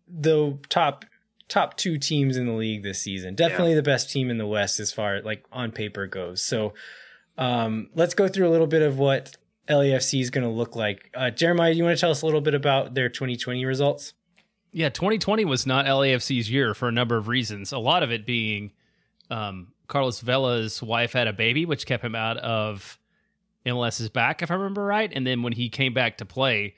the 0.08 0.58
top 0.70 1.06
top 1.47 1.78
two 1.78 1.97
teams 1.97 2.38
in 2.38 2.45
the 2.45 2.53
league 2.53 2.84
this 2.84 3.01
season. 3.01 3.36
Definitely 3.36 3.72
yeah. 3.72 3.78
the 3.78 3.84
best 3.84 4.10
team 4.10 4.30
in 4.30 4.38
the 4.38 4.47
West 4.47 4.80
as 4.80 4.91
far 4.91 5.22
like 5.22 5.43
on 5.51 5.72
paper 5.72 6.08
goes. 6.08 6.41
So 6.41 6.74
um, 7.38 7.89
let's 7.93 8.14
go 8.14 8.28
through 8.28 8.47
a 8.47 8.51
little 8.51 8.68
bit 8.68 8.82
of 8.82 8.97
what 8.97 9.38
LAFC 9.70 10.22
is 10.22 10.30
going 10.30 10.43
to 10.43 10.49
look 10.49 10.76
like. 10.76 11.10
Uh, 11.14 11.30
Jeremiah, 11.30 11.72
you 11.72 11.84
want 11.84 11.97
to 11.97 12.01
tell 12.01 12.12
us 12.12 12.22
a 12.22 12.26
little 12.26 12.41
bit 12.41 12.53
about 12.53 12.93
their 12.93 13.10
2020 13.10 13.66
results? 13.66 14.14
Yeah, 14.72 14.89
2020 14.89 15.45
was 15.45 15.66
not 15.66 15.86
LAFC's 15.86 16.49
year 16.49 16.74
for 16.74 16.88
a 16.88 16.91
number 16.91 17.18
of 17.18 17.28
reasons. 17.28 17.72
A 17.72 17.78
lot 17.78 18.03
of 18.03 18.12
it 18.12 18.26
being 18.26 18.72
um, 19.30 19.70
Carlos 19.88 20.20
Vela's 20.20 20.82
wife 20.84 21.14
had 21.14 21.28
a 21.28 21.34
baby, 21.34 21.66
which 21.66 21.86
kept 21.86 22.03
him 22.03 22.16
out 22.16 22.38
of 22.38 22.99
MLS's 23.66 24.10
back, 24.10 24.41
if 24.41 24.51
I 24.51 24.56
remember 24.56 24.86
right. 24.86 25.12
And 25.14 25.26
then 25.26 25.43
when 25.43 25.53
he 25.53 25.70
came 25.70 25.93
back 25.93 26.18
to 26.18 26.26
play, 26.26 26.76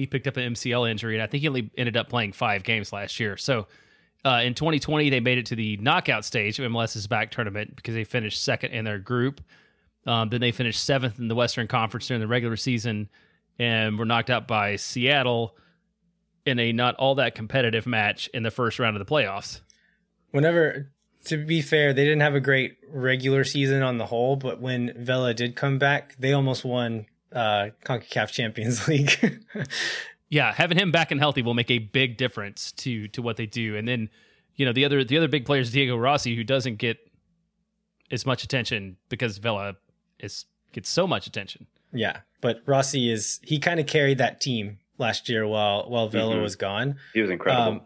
he 0.00 0.06
picked 0.06 0.26
up 0.26 0.36
an 0.36 0.54
MCL 0.54 0.90
injury, 0.90 1.14
and 1.14 1.22
I 1.22 1.26
think 1.26 1.42
he 1.42 1.48
only 1.48 1.70
ended 1.76 1.96
up 1.96 2.08
playing 2.08 2.32
five 2.32 2.62
games 2.62 2.92
last 2.92 3.20
year. 3.20 3.36
So 3.36 3.66
uh, 4.24 4.40
in 4.42 4.54
2020, 4.54 5.10
they 5.10 5.20
made 5.20 5.38
it 5.38 5.46
to 5.46 5.56
the 5.56 5.76
knockout 5.76 6.24
stage 6.24 6.58
of 6.58 6.70
MLS's 6.70 7.06
back 7.06 7.30
tournament 7.30 7.76
because 7.76 7.94
they 7.94 8.04
finished 8.04 8.42
second 8.42 8.72
in 8.72 8.84
their 8.84 8.98
group. 8.98 9.42
Um, 10.06 10.30
then 10.30 10.40
they 10.40 10.52
finished 10.52 10.82
seventh 10.82 11.18
in 11.18 11.28
the 11.28 11.34
Western 11.34 11.68
Conference 11.68 12.08
during 12.08 12.20
the 12.20 12.26
regular 12.26 12.56
season 12.56 13.10
and 13.58 13.98
were 13.98 14.06
knocked 14.06 14.30
out 14.30 14.48
by 14.48 14.76
Seattle 14.76 15.56
in 16.46 16.58
a 16.58 16.72
not 16.72 16.94
all 16.96 17.16
that 17.16 17.34
competitive 17.34 17.86
match 17.86 18.28
in 18.32 18.42
the 18.42 18.50
first 18.50 18.78
round 18.78 18.96
of 18.96 19.06
the 19.06 19.10
playoffs. 19.10 19.60
Whenever, 20.30 20.90
to 21.26 21.44
be 21.44 21.60
fair, 21.60 21.92
they 21.92 22.04
didn't 22.04 22.22
have 22.22 22.34
a 22.34 22.40
great 22.40 22.78
regular 22.88 23.44
season 23.44 23.82
on 23.82 23.98
the 23.98 24.06
whole, 24.06 24.36
but 24.36 24.60
when 24.60 24.94
Vela 24.96 25.34
did 25.34 25.56
come 25.56 25.78
back, 25.78 26.16
they 26.18 26.32
almost 26.32 26.64
won 26.64 27.04
uh, 27.32 27.68
CONCACAF 27.84 28.30
Champions 28.30 28.86
League. 28.88 29.44
yeah, 30.28 30.52
having 30.52 30.78
him 30.78 30.90
back 30.90 31.10
and 31.10 31.20
healthy 31.20 31.42
will 31.42 31.54
make 31.54 31.70
a 31.70 31.78
big 31.78 32.16
difference 32.16 32.72
to 32.72 33.08
to 33.08 33.22
what 33.22 33.36
they 33.36 33.46
do. 33.46 33.76
And 33.76 33.86
then, 33.86 34.08
you 34.56 34.66
know, 34.66 34.72
the 34.72 34.84
other 34.84 35.04
the 35.04 35.16
other 35.16 35.28
big 35.28 35.44
player 35.44 35.60
is 35.60 35.72
Diego 35.72 35.96
Rossi, 35.96 36.36
who 36.36 36.44
doesn't 36.44 36.76
get 36.76 36.98
as 38.10 38.26
much 38.26 38.44
attention 38.44 38.96
because 39.08 39.38
Vela 39.38 39.76
is 40.18 40.46
gets 40.72 40.88
so 40.88 41.06
much 41.06 41.26
attention. 41.26 41.66
Yeah, 41.92 42.20
but 42.40 42.62
Rossi 42.66 43.10
is 43.10 43.40
he 43.42 43.58
kind 43.58 43.80
of 43.80 43.86
carried 43.86 44.18
that 44.18 44.40
team 44.40 44.78
last 44.98 45.28
year 45.28 45.46
while 45.46 45.88
while 45.88 46.08
Vela 46.08 46.34
mm-hmm. 46.34 46.42
was 46.42 46.56
gone. 46.56 46.96
He 47.14 47.20
was 47.20 47.30
incredible. 47.30 47.72
Um, 47.72 47.80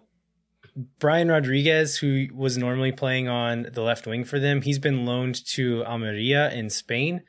Brian 0.99 1.29
Rodriguez, 1.29 1.97
who 1.97 2.27
was 2.35 2.59
normally 2.59 2.91
playing 2.91 3.29
on 3.29 3.69
the 3.73 3.83
left 3.83 4.07
wing 4.07 4.25
for 4.25 4.41
them, 4.41 4.63
he's 4.63 4.81
been 4.81 5.07
loaned 5.07 5.45
to 5.47 5.85
Almeria 5.85 6.53
in 6.53 6.69
Spain. 6.69 7.23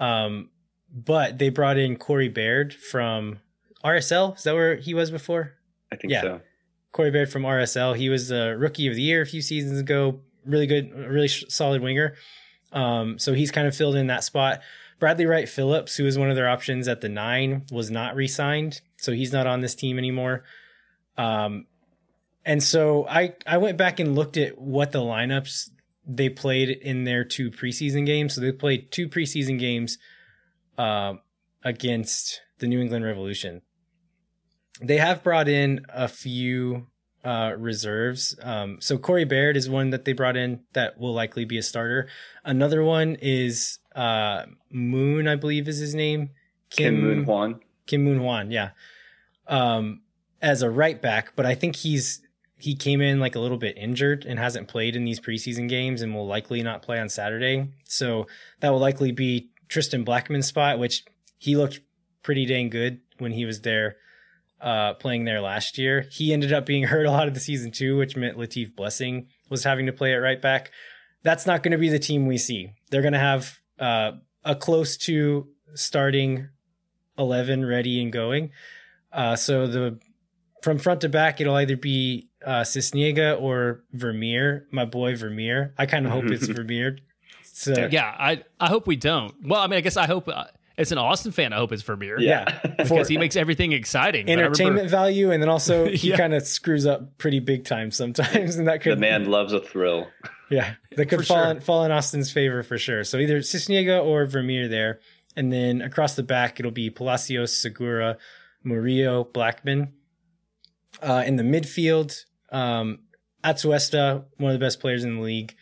Um, 0.00 0.50
but 0.92 1.38
they 1.38 1.48
brought 1.48 1.78
in 1.78 1.96
Corey 1.96 2.28
Baird 2.28 2.74
from 2.74 3.38
RSL. 3.84 4.36
Is 4.36 4.44
that 4.44 4.54
where 4.54 4.76
he 4.76 4.94
was 4.94 5.10
before? 5.10 5.54
I 5.90 5.96
think 5.96 6.12
yeah. 6.12 6.20
so. 6.22 6.40
Corey 6.92 7.10
Baird 7.10 7.30
from 7.30 7.42
RSL. 7.42 7.96
He 7.96 8.08
was 8.08 8.28
the 8.28 8.56
rookie 8.58 8.86
of 8.86 8.94
the 8.94 9.02
year 9.02 9.22
a 9.22 9.26
few 9.26 9.40
seasons 9.40 9.80
ago. 9.80 10.20
Really 10.44 10.66
good, 10.66 10.92
really 10.94 11.28
solid 11.28 11.80
winger. 11.82 12.14
Um, 12.72 13.18
so 13.18 13.32
he's 13.32 13.50
kind 13.50 13.66
of 13.66 13.74
filled 13.74 13.96
in 13.96 14.08
that 14.08 14.24
spot. 14.24 14.60
Bradley 14.98 15.26
Wright 15.26 15.48
Phillips, 15.48 15.96
who 15.96 16.04
was 16.04 16.18
one 16.18 16.30
of 16.30 16.36
their 16.36 16.48
options 16.48 16.86
at 16.86 17.00
the 17.00 17.08
nine, 17.08 17.64
was 17.72 17.90
not 17.90 18.14
re-signed, 18.14 18.80
so 18.96 19.12
he's 19.12 19.32
not 19.32 19.46
on 19.46 19.60
this 19.60 19.74
team 19.74 19.98
anymore. 19.98 20.44
Um, 21.18 21.66
and 22.44 22.62
so 22.62 23.06
I 23.08 23.34
I 23.46 23.58
went 23.58 23.78
back 23.78 24.00
and 24.00 24.14
looked 24.14 24.36
at 24.36 24.58
what 24.58 24.92
the 24.92 25.00
lineups 25.00 25.70
they 26.06 26.28
played 26.28 26.68
in 26.68 27.04
their 27.04 27.24
two 27.24 27.50
preseason 27.50 28.06
games. 28.06 28.34
So 28.34 28.40
they 28.40 28.52
played 28.52 28.90
two 28.90 29.08
preseason 29.08 29.58
games 29.58 29.98
uh, 30.78 31.14
against 31.64 32.40
the 32.58 32.66
New 32.66 32.80
England 32.80 33.04
Revolution. 33.04 33.62
They 34.80 34.98
have 34.98 35.22
brought 35.22 35.48
in 35.48 35.84
a 35.88 36.08
few 36.08 36.88
uh, 37.24 37.52
reserves. 37.56 38.36
Um, 38.42 38.78
so 38.80 38.98
Corey 38.98 39.24
Baird 39.24 39.56
is 39.56 39.68
one 39.68 39.90
that 39.90 40.04
they 40.04 40.12
brought 40.12 40.36
in 40.36 40.60
that 40.72 40.98
will 40.98 41.12
likely 41.12 41.44
be 41.44 41.58
a 41.58 41.62
starter. 41.62 42.08
Another 42.44 42.82
one 42.82 43.16
is 43.20 43.78
uh, 43.94 44.46
Moon, 44.70 45.28
I 45.28 45.36
believe 45.36 45.68
is 45.68 45.78
his 45.78 45.94
name. 45.94 46.30
Kim, 46.70 46.94
Kim 46.94 47.00
Moon 47.02 47.24
Hwan. 47.24 47.60
Kim 47.86 48.04
Moon 48.04 48.18
Hwan, 48.18 48.50
yeah. 48.50 48.70
Um, 49.46 50.02
as 50.40 50.62
a 50.62 50.70
right 50.70 51.00
back, 51.00 51.34
but 51.36 51.46
I 51.46 51.54
think 51.54 51.76
he's 51.76 52.22
he 52.56 52.76
came 52.76 53.00
in 53.00 53.18
like 53.18 53.34
a 53.34 53.40
little 53.40 53.58
bit 53.58 53.76
injured 53.76 54.24
and 54.24 54.38
hasn't 54.38 54.68
played 54.68 54.94
in 54.94 55.04
these 55.04 55.18
preseason 55.18 55.68
games 55.68 56.00
and 56.00 56.14
will 56.14 56.28
likely 56.28 56.62
not 56.62 56.80
play 56.80 57.00
on 57.00 57.08
Saturday. 57.08 57.68
So 57.84 58.28
that 58.60 58.70
will 58.70 58.78
likely 58.78 59.10
be 59.10 59.50
Tristan 59.72 60.04
Blackmon's 60.04 60.46
spot, 60.46 60.78
which 60.78 61.04
he 61.38 61.56
looked 61.56 61.80
pretty 62.22 62.44
dang 62.44 62.68
good 62.68 63.00
when 63.18 63.32
he 63.32 63.46
was 63.46 63.62
there 63.62 63.96
uh, 64.60 64.92
playing 64.94 65.24
there 65.24 65.40
last 65.40 65.78
year. 65.78 66.06
He 66.10 66.32
ended 66.32 66.52
up 66.52 66.66
being 66.66 66.82
hurt 66.84 67.06
a 67.06 67.10
lot 67.10 67.26
of 67.26 67.34
the 67.34 67.40
season 67.40 67.72
too, 67.72 67.96
which 67.96 68.16
meant 68.16 68.36
Latif 68.36 68.76
Blessing 68.76 69.28
was 69.48 69.64
having 69.64 69.86
to 69.86 69.92
play 69.92 70.12
at 70.12 70.18
right 70.18 70.40
back. 70.40 70.70
That's 71.22 71.46
not 71.46 71.62
going 71.62 71.72
to 71.72 71.78
be 71.78 71.88
the 71.88 71.98
team 71.98 72.26
we 72.26 72.36
see. 72.36 72.72
They're 72.90 73.02
going 73.02 73.14
to 73.14 73.18
have 73.18 73.58
uh, 73.78 74.12
a 74.44 74.54
close 74.54 74.96
to 74.98 75.48
starting 75.74 76.48
11 77.16 77.64
ready 77.64 78.02
and 78.02 78.12
going. 78.12 78.50
Uh, 79.10 79.36
so 79.36 79.66
the 79.66 79.98
from 80.62 80.78
front 80.78 81.00
to 81.00 81.08
back, 81.08 81.40
it'll 81.40 81.56
either 81.56 81.76
be 81.76 82.28
uh, 82.44 82.60
Sisniega 82.60 83.40
or 83.40 83.84
Vermeer, 83.92 84.66
my 84.70 84.84
boy 84.84 85.16
Vermeer. 85.16 85.74
I 85.78 85.86
kind 85.86 86.06
of 86.06 86.12
hope 86.12 86.26
it's 86.26 86.46
Vermeer 86.48 86.98
so 87.52 87.88
yeah, 87.90 88.14
I 88.18 88.42
I 88.58 88.68
hope 88.68 88.86
we 88.86 88.96
don't. 88.96 89.34
Well, 89.44 89.60
I 89.60 89.66
mean, 89.66 89.76
I 89.76 89.82
guess 89.82 89.98
I 89.98 90.06
hope 90.06 90.26
uh, 90.26 90.44
as 90.78 90.90
an 90.90 90.98
Austin 90.98 91.32
fan, 91.32 91.52
I 91.52 91.56
hope 91.56 91.70
it's 91.72 91.82
Vermeer. 91.82 92.18
Yeah, 92.18 92.60
because 92.78 93.08
he 93.08 93.18
makes 93.18 93.36
everything 93.36 93.72
exciting. 93.72 94.28
Entertainment 94.28 94.76
remember, 94.76 94.88
value, 94.88 95.30
and 95.30 95.42
then 95.42 95.50
also 95.50 95.86
he 95.90 96.10
yeah. 96.10 96.16
kind 96.16 96.34
of 96.34 96.46
screws 96.46 96.86
up 96.86 97.18
pretty 97.18 97.40
big 97.40 97.64
time 97.64 97.90
sometimes, 97.90 98.56
and 98.58 98.68
that 98.68 98.80
could 98.80 98.96
the 98.96 99.00
man 99.00 99.26
loves 99.26 99.52
a 99.52 99.60
thrill. 99.60 100.08
Yeah, 100.50 100.74
that 100.96 101.06
could 101.06 101.26
fall 101.26 101.42
sure. 101.42 101.50
in, 101.50 101.60
fall 101.60 101.84
in 101.84 101.92
Austin's 101.92 102.32
favor 102.32 102.62
for 102.62 102.78
sure. 102.78 103.04
So 103.04 103.18
either 103.18 103.38
Sisniega 103.38 104.02
or 104.04 104.24
Vermeer 104.26 104.68
there, 104.68 105.00
and 105.36 105.52
then 105.52 105.82
across 105.82 106.14
the 106.14 106.22
back 106.22 106.58
it'll 106.58 106.72
be 106.72 106.88
Palacios, 106.90 107.56
Segura, 107.56 108.16
Murillo, 108.64 109.24
Blackmon. 109.24 109.90
Uh, 111.02 111.22
in 111.26 111.36
the 111.36 111.42
midfield, 111.42 112.24
um, 112.50 113.00
Atuesta, 113.42 114.24
one 114.36 114.52
of 114.52 114.60
the 114.60 114.64
best 114.64 114.78
players 114.78 115.04
in 115.04 115.16
the 115.16 115.22
league, 115.22 115.54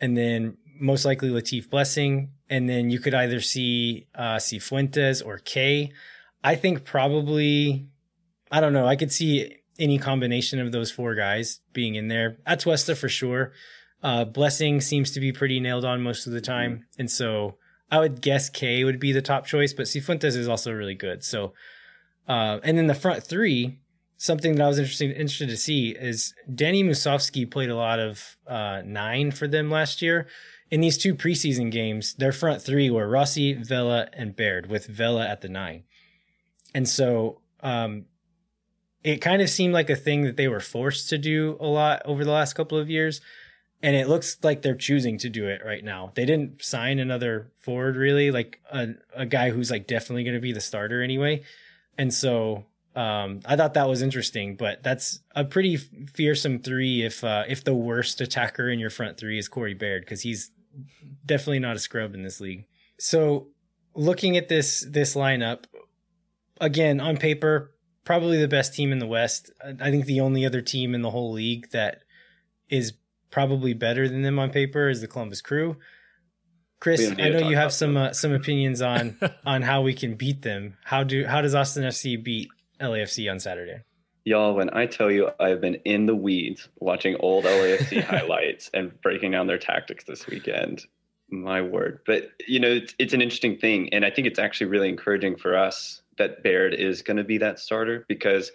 and 0.00 0.16
then 0.16 0.56
most 0.80 1.04
likely 1.04 1.28
Latif 1.28 1.70
Blessing, 1.70 2.30
and 2.48 2.68
then 2.68 2.90
you 2.90 2.98
could 2.98 3.14
either 3.14 3.40
see 3.40 4.06
uh, 4.14 4.36
Cifuentes 4.36 5.24
or 5.24 5.38
Kaye. 5.38 5.92
I 6.44 6.54
think 6.54 6.84
probably, 6.84 7.88
I 8.50 8.60
don't 8.60 8.72
know. 8.72 8.86
I 8.86 8.96
could 8.96 9.12
see 9.12 9.56
any 9.78 9.98
combination 9.98 10.60
of 10.60 10.72
those 10.72 10.90
four 10.90 11.14
guys 11.14 11.60
being 11.72 11.94
in 11.94 12.08
there. 12.08 12.38
Atuesta 12.46 12.96
for 12.96 13.08
sure. 13.08 13.52
Uh, 14.02 14.24
Blessing 14.24 14.80
seems 14.80 15.10
to 15.12 15.20
be 15.20 15.32
pretty 15.32 15.58
nailed 15.60 15.84
on 15.84 16.02
most 16.02 16.26
of 16.26 16.32
the 16.32 16.40
time, 16.40 16.86
and 16.98 17.10
so 17.10 17.56
I 17.90 17.98
would 17.98 18.20
guess 18.20 18.50
Kaye 18.50 18.84
would 18.84 19.00
be 19.00 19.12
the 19.12 19.22
top 19.22 19.46
choice. 19.46 19.72
But 19.72 19.86
Cifuentes 19.86 20.36
is 20.36 20.48
also 20.48 20.72
really 20.72 20.94
good. 20.94 21.24
So, 21.24 21.54
uh, 22.28 22.60
and 22.62 22.78
then 22.78 22.86
the 22.86 22.94
front 22.94 23.24
three, 23.24 23.80
something 24.16 24.54
that 24.54 24.62
I 24.62 24.68
was 24.68 24.78
interested 24.78 25.10
interested 25.10 25.48
to 25.48 25.56
see 25.56 25.90
is 25.90 26.34
Danny 26.52 26.84
Musovski 26.84 27.50
played 27.50 27.70
a 27.70 27.76
lot 27.76 27.98
of 27.98 28.36
uh, 28.46 28.82
nine 28.84 29.30
for 29.30 29.48
them 29.48 29.70
last 29.70 30.02
year. 30.02 30.26
In 30.70 30.80
these 30.80 30.98
two 30.98 31.14
preseason 31.14 31.70
games, 31.70 32.14
their 32.14 32.32
front 32.32 32.60
three 32.60 32.90
were 32.90 33.08
Rossi, 33.08 33.52
Vela, 33.52 34.08
and 34.12 34.34
Baird, 34.34 34.68
with 34.68 34.86
Vela 34.86 35.26
at 35.26 35.40
the 35.40 35.48
nine. 35.48 35.84
And 36.74 36.88
so 36.88 37.40
um, 37.60 38.06
it 39.04 39.18
kind 39.18 39.40
of 39.40 39.48
seemed 39.48 39.72
like 39.72 39.88
a 39.88 39.96
thing 39.96 40.22
that 40.22 40.36
they 40.36 40.48
were 40.48 40.60
forced 40.60 41.08
to 41.10 41.18
do 41.18 41.56
a 41.60 41.66
lot 41.66 42.02
over 42.04 42.24
the 42.24 42.32
last 42.32 42.54
couple 42.54 42.78
of 42.78 42.90
years. 42.90 43.20
And 43.82 43.94
it 43.94 44.08
looks 44.08 44.38
like 44.42 44.62
they're 44.62 44.74
choosing 44.74 45.18
to 45.18 45.28
do 45.28 45.46
it 45.46 45.62
right 45.64 45.84
now. 45.84 46.10
They 46.14 46.24
didn't 46.24 46.64
sign 46.64 46.98
another 46.98 47.52
forward, 47.56 47.94
really, 47.94 48.30
like 48.30 48.60
a, 48.72 48.94
a 49.14 49.26
guy 49.26 49.50
who's 49.50 49.70
like 49.70 49.86
definitely 49.86 50.24
going 50.24 50.34
to 50.34 50.40
be 50.40 50.52
the 50.52 50.60
starter 50.60 51.02
anyway. 51.02 51.42
And 51.96 52.12
so 52.12 52.64
um, 52.96 53.40
I 53.44 53.56
thought 53.56 53.74
that 53.74 53.88
was 53.88 54.00
interesting, 54.00 54.56
but 54.56 54.82
that's 54.82 55.20
a 55.34 55.44
pretty 55.44 55.76
fearsome 55.76 56.60
three 56.60 57.04
if 57.04 57.22
uh, 57.22 57.44
if 57.46 57.62
the 57.62 57.74
worst 57.74 58.22
attacker 58.22 58.70
in 58.70 58.78
your 58.78 58.90
front 58.90 59.18
three 59.18 59.38
is 59.38 59.48
Corey 59.48 59.74
Baird 59.74 60.02
because 60.02 60.22
he's 60.22 60.50
definitely 61.26 61.58
not 61.58 61.76
a 61.76 61.80
scrub 61.80 62.14
in 62.14 62.22
this 62.22 62.40
league. 62.40 62.66
So 62.98 63.48
looking 63.94 64.36
at 64.36 64.48
this 64.48 64.86
this 64.88 65.14
lineup 65.14 65.64
again 66.60 67.00
on 67.00 67.16
paper, 67.16 67.74
probably 68.04 68.40
the 68.40 68.48
best 68.48 68.74
team 68.74 68.92
in 68.92 68.98
the 68.98 69.06
West. 69.06 69.50
I 69.62 69.90
think 69.90 70.06
the 70.06 70.20
only 70.20 70.46
other 70.46 70.62
team 70.62 70.94
in 70.94 71.02
the 71.02 71.10
whole 71.10 71.32
league 71.32 71.70
that 71.72 72.02
is 72.68 72.94
probably 73.30 73.74
better 73.74 74.08
than 74.08 74.22
them 74.22 74.38
on 74.38 74.50
paper 74.50 74.88
is 74.88 75.00
the 75.00 75.08
Columbus 75.08 75.40
Crew. 75.40 75.76
Chris, 76.78 77.10
I 77.18 77.30
know 77.30 77.48
you 77.48 77.56
have 77.56 77.72
some 77.72 77.96
uh, 77.96 78.12
some 78.12 78.32
opinions 78.32 78.82
on 78.82 79.18
on 79.46 79.62
how 79.62 79.82
we 79.82 79.94
can 79.94 80.14
beat 80.14 80.42
them. 80.42 80.76
How 80.84 81.04
do 81.04 81.26
how 81.26 81.40
does 81.40 81.54
Austin 81.54 81.84
FC 81.84 82.22
beat 82.22 82.48
LAFC 82.80 83.30
on 83.30 83.40
Saturday? 83.40 83.82
Y'all, 84.24 84.54
when 84.54 84.70
I 84.74 84.86
tell 84.86 85.10
you 85.10 85.30
I've 85.38 85.60
been 85.60 85.76
in 85.84 86.06
the 86.06 86.16
weeds 86.16 86.68
watching 86.80 87.16
old 87.20 87.44
LAFC 87.44 88.02
highlights 88.04 88.70
and 88.74 89.00
breaking 89.00 89.30
down 89.30 89.46
their 89.46 89.58
tactics 89.58 90.04
this 90.04 90.26
weekend, 90.26 90.84
my 91.30 91.60
word. 91.60 92.00
But 92.06 92.30
you 92.46 92.60
know, 92.60 92.70
it's, 92.70 92.94
it's 92.98 93.12
an 93.12 93.22
interesting 93.22 93.58
thing, 93.58 93.92
and 93.92 94.04
I 94.04 94.10
think 94.10 94.26
it's 94.26 94.38
actually 94.38 94.68
really 94.68 94.88
encouraging 94.88 95.36
for 95.36 95.56
us 95.56 96.02
that 96.18 96.42
Baird 96.42 96.74
is 96.74 97.02
going 97.02 97.16
to 97.16 97.24
be 97.24 97.38
that 97.38 97.58
starter 97.58 98.04
because 98.08 98.50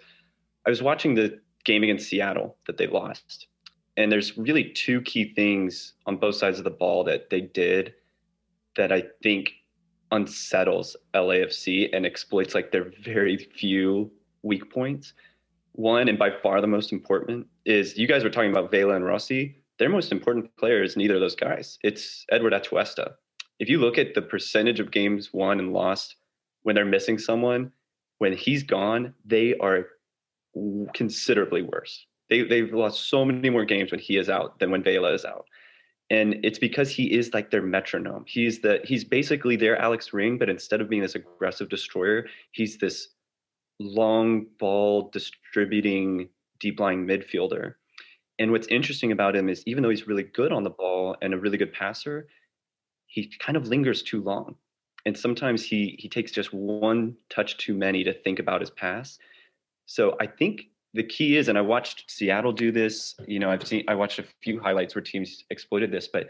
I 0.66 0.70
was 0.70 0.82
watching 0.82 1.14
the 1.14 1.38
game 1.64 1.82
against 1.82 2.08
Seattle 2.08 2.56
that 2.66 2.78
they 2.78 2.86
lost, 2.86 3.46
and 3.96 4.10
there's 4.10 4.36
really 4.36 4.64
two 4.64 5.00
key 5.02 5.32
things 5.34 5.94
on 6.06 6.16
both 6.16 6.36
sides 6.36 6.58
of 6.58 6.64
the 6.64 6.70
ball 6.70 7.04
that 7.04 7.30
they 7.30 7.40
did 7.40 7.94
that 8.76 8.92
I 8.92 9.04
think 9.22 9.52
unsettles 10.10 10.96
LAFC 11.14 11.88
and 11.92 12.06
exploits 12.06 12.54
like 12.54 12.70
their 12.70 12.92
very 13.02 13.36
few 13.36 14.10
weak 14.42 14.70
points. 14.72 15.14
One, 15.72 16.08
and 16.08 16.18
by 16.18 16.30
far 16.42 16.60
the 16.60 16.66
most 16.66 16.92
important, 16.92 17.46
is 17.64 17.96
you 17.96 18.06
guys 18.06 18.22
were 18.22 18.30
talking 18.30 18.50
about 18.50 18.70
Vela 18.70 18.94
and 18.94 19.04
Rossi. 19.04 19.61
Their 19.82 19.90
most 19.90 20.12
important 20.12 20.56
player 20.58 20.80
is 20.80 20.96
neither 20.96 21.16
of 21.16 21.20
those 21.20 21.34
guys. 21.34 21.76
It's 21.82 22.24
Eduard 22.30 22.52
Atuesta. 22.52 23.14
If 23.58 23.68
you 23.68 23.78
look 23.78 23.98
at 23.98 24.14
the 24.14 24.22
percentage 24.22 24.78
of 24.78 24.92
games 24.92 25.30
won 25.32 25.58
and 25.58 25.72
lost 25.72 26.14
when 26.62 26.76
they're 26.76 26.84
missing 26.84 27.18
someone, 27.18 27.72
when 28.18 28.32
he's 28.32 28.62
gone, 28.62 29.12
they 29.24 29.56
are 29.56 29.88
considerably 30.94 31.62
worse. 31.62 32.06
They, 32.30 32.42
they've 32.42 32.72
lost 32.72 33.10
so 33.10 33.24
many 33.24 33.50
more 33.50 33.64
games 33.64 33.90
when 33.90 33.98
he 33.98 34.18
is 34.18 34.28
out 34.28 34.60
than 34.60 34.70
when 34.70 34.84
Vela 34.84 35.12
is 35.14 35.24
out 35.24 35.46
and 36.10 36.36
it's 36.44 36.60
because 36.60 36.88
he 36.88 37.12
is 37.12 37.34
like 37.34 37.50
their 37.50 37.60
metronome. 37.60 38.24
He's 38.28 38.60
the 38.60 38.78
he's 38.84 39.02
basically 39.02 39.56
their 39.56 39.76
Alex 39.78 40.12
Ring, 40.12 40.38
but 40.38 40.48
instead 40.48 40.80
of 40.80 40.88
being 40.88 41.02
this 41.02 41.16
aggressive 41.16 41.68
destroyer, 41.68 42.26
he's 42.52 42.78
this 42.78 43.08
long 43.80 44.46
ball 44.60 45.10
distributing 45.12 46.28
deep 46.60 46.78
lying 46.78 47.04
midfielder. 47.04 47.74
And 48.42 48.50
what's 48.50 48.66
interesting 48.66 49.12
about 49.12 49.36
him 49.36 49.48
is 49.48 49.62
even 49.66 49.84
though 49.84 49.90
he's 49.90 50.08
really 50.08 50.24
good 50.24 50.50
on 50.50 50.64
the 50.64 50.70
ball 50.70 51.16
and 51.22 51.32
a 51.32 51.38
really 51.38 51.56
good 51.56 51.72
passer, 51.72 52.26
he 53.06 53.32
kind 53.38 53.56
of 53.56 53.68
lingers 53.68 54.02
too 54.02 54.20
long. 54.20 54.56
And 55.06 55.16
sometimes 55.16 55.62
he 55.62 55.96
he 55.98 56.08
takes 56.08 56.32
just 56.32 56.52
one 56.52 57.16
touch 57.30 57.56
too 57.58 57.74
many 57.74 58.02
to 58.02 58.12
think 58.12 58.40
about 58.40 58.60
his 58.60 58.70
pass. 58.70 59.18
So 59.86 60.16
I 60.20 60.26
think 60.26 60.70
the 60.92 61.04
key 61.04 61.36
is, 61.36 61.48
and 61.48 61.56
I 61.56 61.60
watched 61.60 62.10
Seattle 62.10 62.52
do 62.52 62.72
this. 62.72 63.14
You 63.26 63.38
know, 63.38 63.50
I've 63.50 63.66
seen, 63.66 63.84
I 63.88 63.94
watched 63.94 64.18
a 64.18 64.24
few 64.42 64.60
highlights 64.60 64.94
where 64.94 65.02
teams 65.02 65.44
exploited 65.50 65.92
this, 65.92 66.08
but 66.08 66.26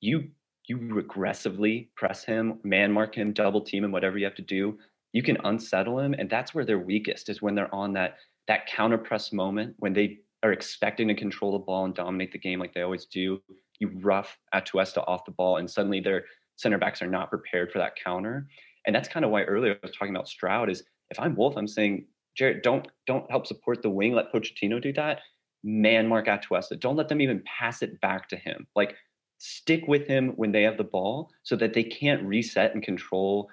you 0.00 0.28
you 0.66 0.98
aggressively 0.98 1.90
press 1.94 2.24
him, 2.24 2.58
man 2.64 2.90
mark 2.90 3.14
him, 3.14 3.32
double 3.32 3.60
team 3.60 3.84
him, 3.84 3.92
whatever 3.92 4.18
you 4.18 4.24
have 4.24 4.34
to 4.36 4.42
do. 4.42 4.78
You 5.12 5.22
can 5.22 5.38
unsettle 5.44 6.00
him, 6.00 6.14
and 6.18 6.28
that's 6.28 6.54
where 6.54 6.64
they're 6.64 6.78
weakest 6.78 7.28
is 7.28 7.40
when 7.40 7.54
they're 7.54 7.72
on 7.74 7.92
that 7.92 8.16
that 8.48 8.66
counter 8.66 8.98
press 8.98 9.32
moment 9.32 9.76
when 9.78 9.92
they 9.92 10.18
are 10.42 10.52
expecting 10.52 11.08
to 11.08 11.14
control 11.14 11.52
the 11.52 11.58
ball 11.58 11.84
and 11.84 11.94
dominate 11.94 12.32
the 12.32 12.38
game 12.38 12.58
like 12.58 12.74
they 12.74 12.82
always 12.82 13.06
do. 13.06 13.40
You 13.78 13.90
rough 14.00 14.36
Atuesta 14.54 15.04
off 15.06 15.24
the 15.24 15.32
ball, 15.32 15.58
and 15.58 15.70
suddenly 15.70 16.00
their 16.00 16.24
center 16.56 16.78
backs 16.78 17.02
are 17.02 17.08
not 17.08 17.30
prepared 17.30 17.72
for 17.72 17.78
that 17.78 17.96
counter. 18.02 18.46
And 18.86 18.94
that's 18.94 19.08
kind 19.08 19.24
of 19.24 19.30
why 19.30 19.42
earlier 19.42 19.74
I 19.74 19.86
was 19.86 19.96
talking 19.96 20.14
about 20.14 20.28
Stroud 20.28 20.70
is 20.70 20.82
if 21.10 21.20
I'm 21.20 21.36
Wolff, 21.36 21.56
I'm 21.56 21.68
saying 21.68 22.06
Jared, 22.36 22.62
don't 22.62 22.88
don't 23.06 23.30
help 23.30 23.46
support 23.46 23.82
the 23.82 23.90
wing. 23.90 24.14
Let 24.14 24.32
Pochettino 24.32 24.80
do 24.82 24.92
that. 24.94 25.20
Man, 25.62 26.08
Mark 26.08 26.26
Atuesta. 26.26 26.78
Don't 26.78 26.96
let 26.96 27.08
them 27.08 27.20
even 27.20 27.42
pass 27.46 27.82
it 27.82 28.00
back 28.00 28.28
to 28.30 28.36
him. 28.36 28.66
Like 28.74 28.96
stick 29.38 29.84
with 29.86 30.06
him 30.06 30.30
when 30.36 30.52
they 30.52 30.62
have 30.62 30.76
the 30.76 30.84
ball, 30.84 31.30
so 31.42 31.56
that 31.56 31.74
they 31.74 31.84
can't 31.84 32.22
reset 32.24 32.74
and 32.74 32.82
control 32.82 33.48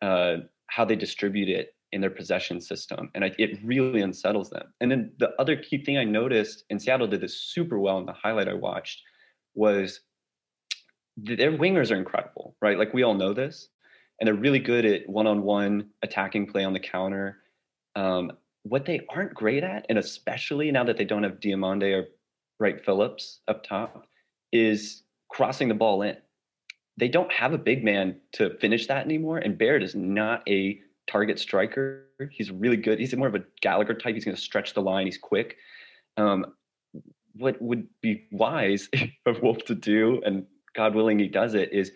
uh, 0.00 0.36
how 0.68 0.84
they 0.84 0.96
distribute 0.96 1.48
it 1.48 1.74
in 1.92 2.00
their 2.00 2.10
possession 2.10 2.60
system, 2.60 3.10
and 3.14 3.24
it 3.24 3.58
really 3.64 4.00
unsettles 4.00 4.50
them. 4.50 4.72
And 4.80 4.90
then 4.90 5.12
the 5.18 5.30
other 5.38 5.56
key 5.56 5.84
thing 5.84 5.98
I 5.98 6.04
noticed, 6.04 6.64
and 6.70 6.80
Seattle 6.80 7.06
did 7.06 7.20
this 7.20 7.36
super 7.36 7.78
well 7.78 7.98
in 7.98 8.06
the 8.06 8.12
highlight 8.12 8.48
I 8.48 8.54
watched, 8.54 9.02
was 9.54 10.00
their 11.16 11.52
wingers 11.52 11.90
are 11.90 11.96
incredible, 11.96 12.56
right? 12.62 12.78
Like 12.78 12.94
we 12.94 13.02
all 13.02 13.14
know 13.14 13.34
this, 13.34 13.68
and 14.18 14.26
they're 14.26 14.34
really 14.34 14.58
good 14.58 14.84
at 14.84 15.08
one-on-one 15.08 15.88
attacking 16.02 16.46
play 16.46 16.64
on 16.64 16.72
the 16.72 16.80
counter 16.80 17.38
um, 17.96 18.32
what 18.62 18.84
they 18.84 19.00
aren't 19.08 19.34
great 19.34 19.64
at, 19.64 19.86
and 19.88 19.98
especially 19.98 20.70
now 20.70 20.84
that 20.84 20.96
they 20.96 21.04
don't 21.04 21.22
have 21.22 21.40
Diomande 21.40 21.94
or 21.94 22.08
Wright 22.58 22.84
Phillips 22.84 23.40
up 23.48 23.64
top, 23.64 24.06
is 24.52 25.02
crossing 25.28 25.68
the 25.68 25.74
ball 25.74 26.02
in. 26.02 26.16
They 26.98 27.08
don't 27.08 27.32
have 27.32 27.52
a 27.52 27.58
big 27.58 27.82
man 27.82 28.20
to 28.32 28.56
finish 28.58 28.86
that 28.88 29.04
anymore, 29.04 29.38
and 29.38 29.56
Baird 29.56 29.82
is 29.82 29.94
not 29.94 30.42
a 30.48 30.80
target 31.06 31.38
striker. 31.38 32.06
He's 32.30 32.50
really 32.50 32.76
good. 32.76 32.98
He's 32.98 33.14
more 33.16 33.28
of 33.28 33.34
a 33.34 33.44
Gallagher 33.60 33.94
type. 33.94 34.14
He's 34.14 34.24
going 34.24 34.36
to 34.36 34.40
stretch 34.40 34.74
the 34.74 34.82
line. 34.82 35.06
He's 35.06 35.18
quick. 35.18 35.56
Um, 36.16 36.54
what 37.34 37.60
would 37.62 37.86
be 38.00 38.26
wise 38.32 38.88
of 39.26 39.40
Wolff 39.42 39.64
to 39.66 39.74
do, 39.74 40.20
and 40.24 40.46
God 40.74 40.94
willing 40.94 41.18
he 41.18 41.28
does 41.28 41.54
it, 41.54 41.72
is 41.72 41.92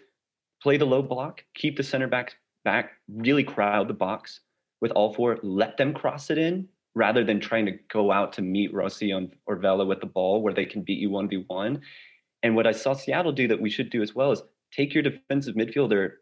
play 0.62 0.76
the 0.76 0.84
low 0.84 1.02
block, 1.02 1.44
keep 1.54 1.76
the 1.76 1.82
center 1.82 2.06
back 2.06 2.34
back, 2.64 2.92
really 3.08 3.44
crowd 3.44 3.88
the 3.88 3.94
box, 3.94 4.40
with 4.80 4.90
all 4.92 5.14
four, 5.14 5.38
let 5.42 5.76
them 5.76 5.94
cross 5.94 6.30
it 6.30 6.38
in 6.38 6.68
rather 6.94 7.24
than 7.24 7.40
trying 7.40 7.66
to 7.66 7.72
go 7.90 8.12
out 8.12 8.32
to 8.32 8.42
meet 8.42 8.72
Rossi 8.72 9.12
or 9.46 9.56
Vela 9.56 9.84
with 9.84 10.00
the 10.00 10.06
ball 10.06 10.42
where 10.42 10.54
they 10.54 10.64
can 10.64 10.82
beat 10.82 10.98
you 10.98 11.10
1v1. 11.10 11.80
And 12.42 12.54
what 12.54 12.66
I 12.66 12.72
saw 12.72 12.92
Seattle 12.92 13.32
do 13.32 13.48
that 13.48 13.60
we 13.60 13.70
should 13.70 13.90
do 13.90 14.02
as 14.02 14.14
well 14.14 14.32
is 14.32 14.42
take 14.72 14.94
your 14.94 15.02
defensive 15.02 15.54
midfielder 15.54 16.12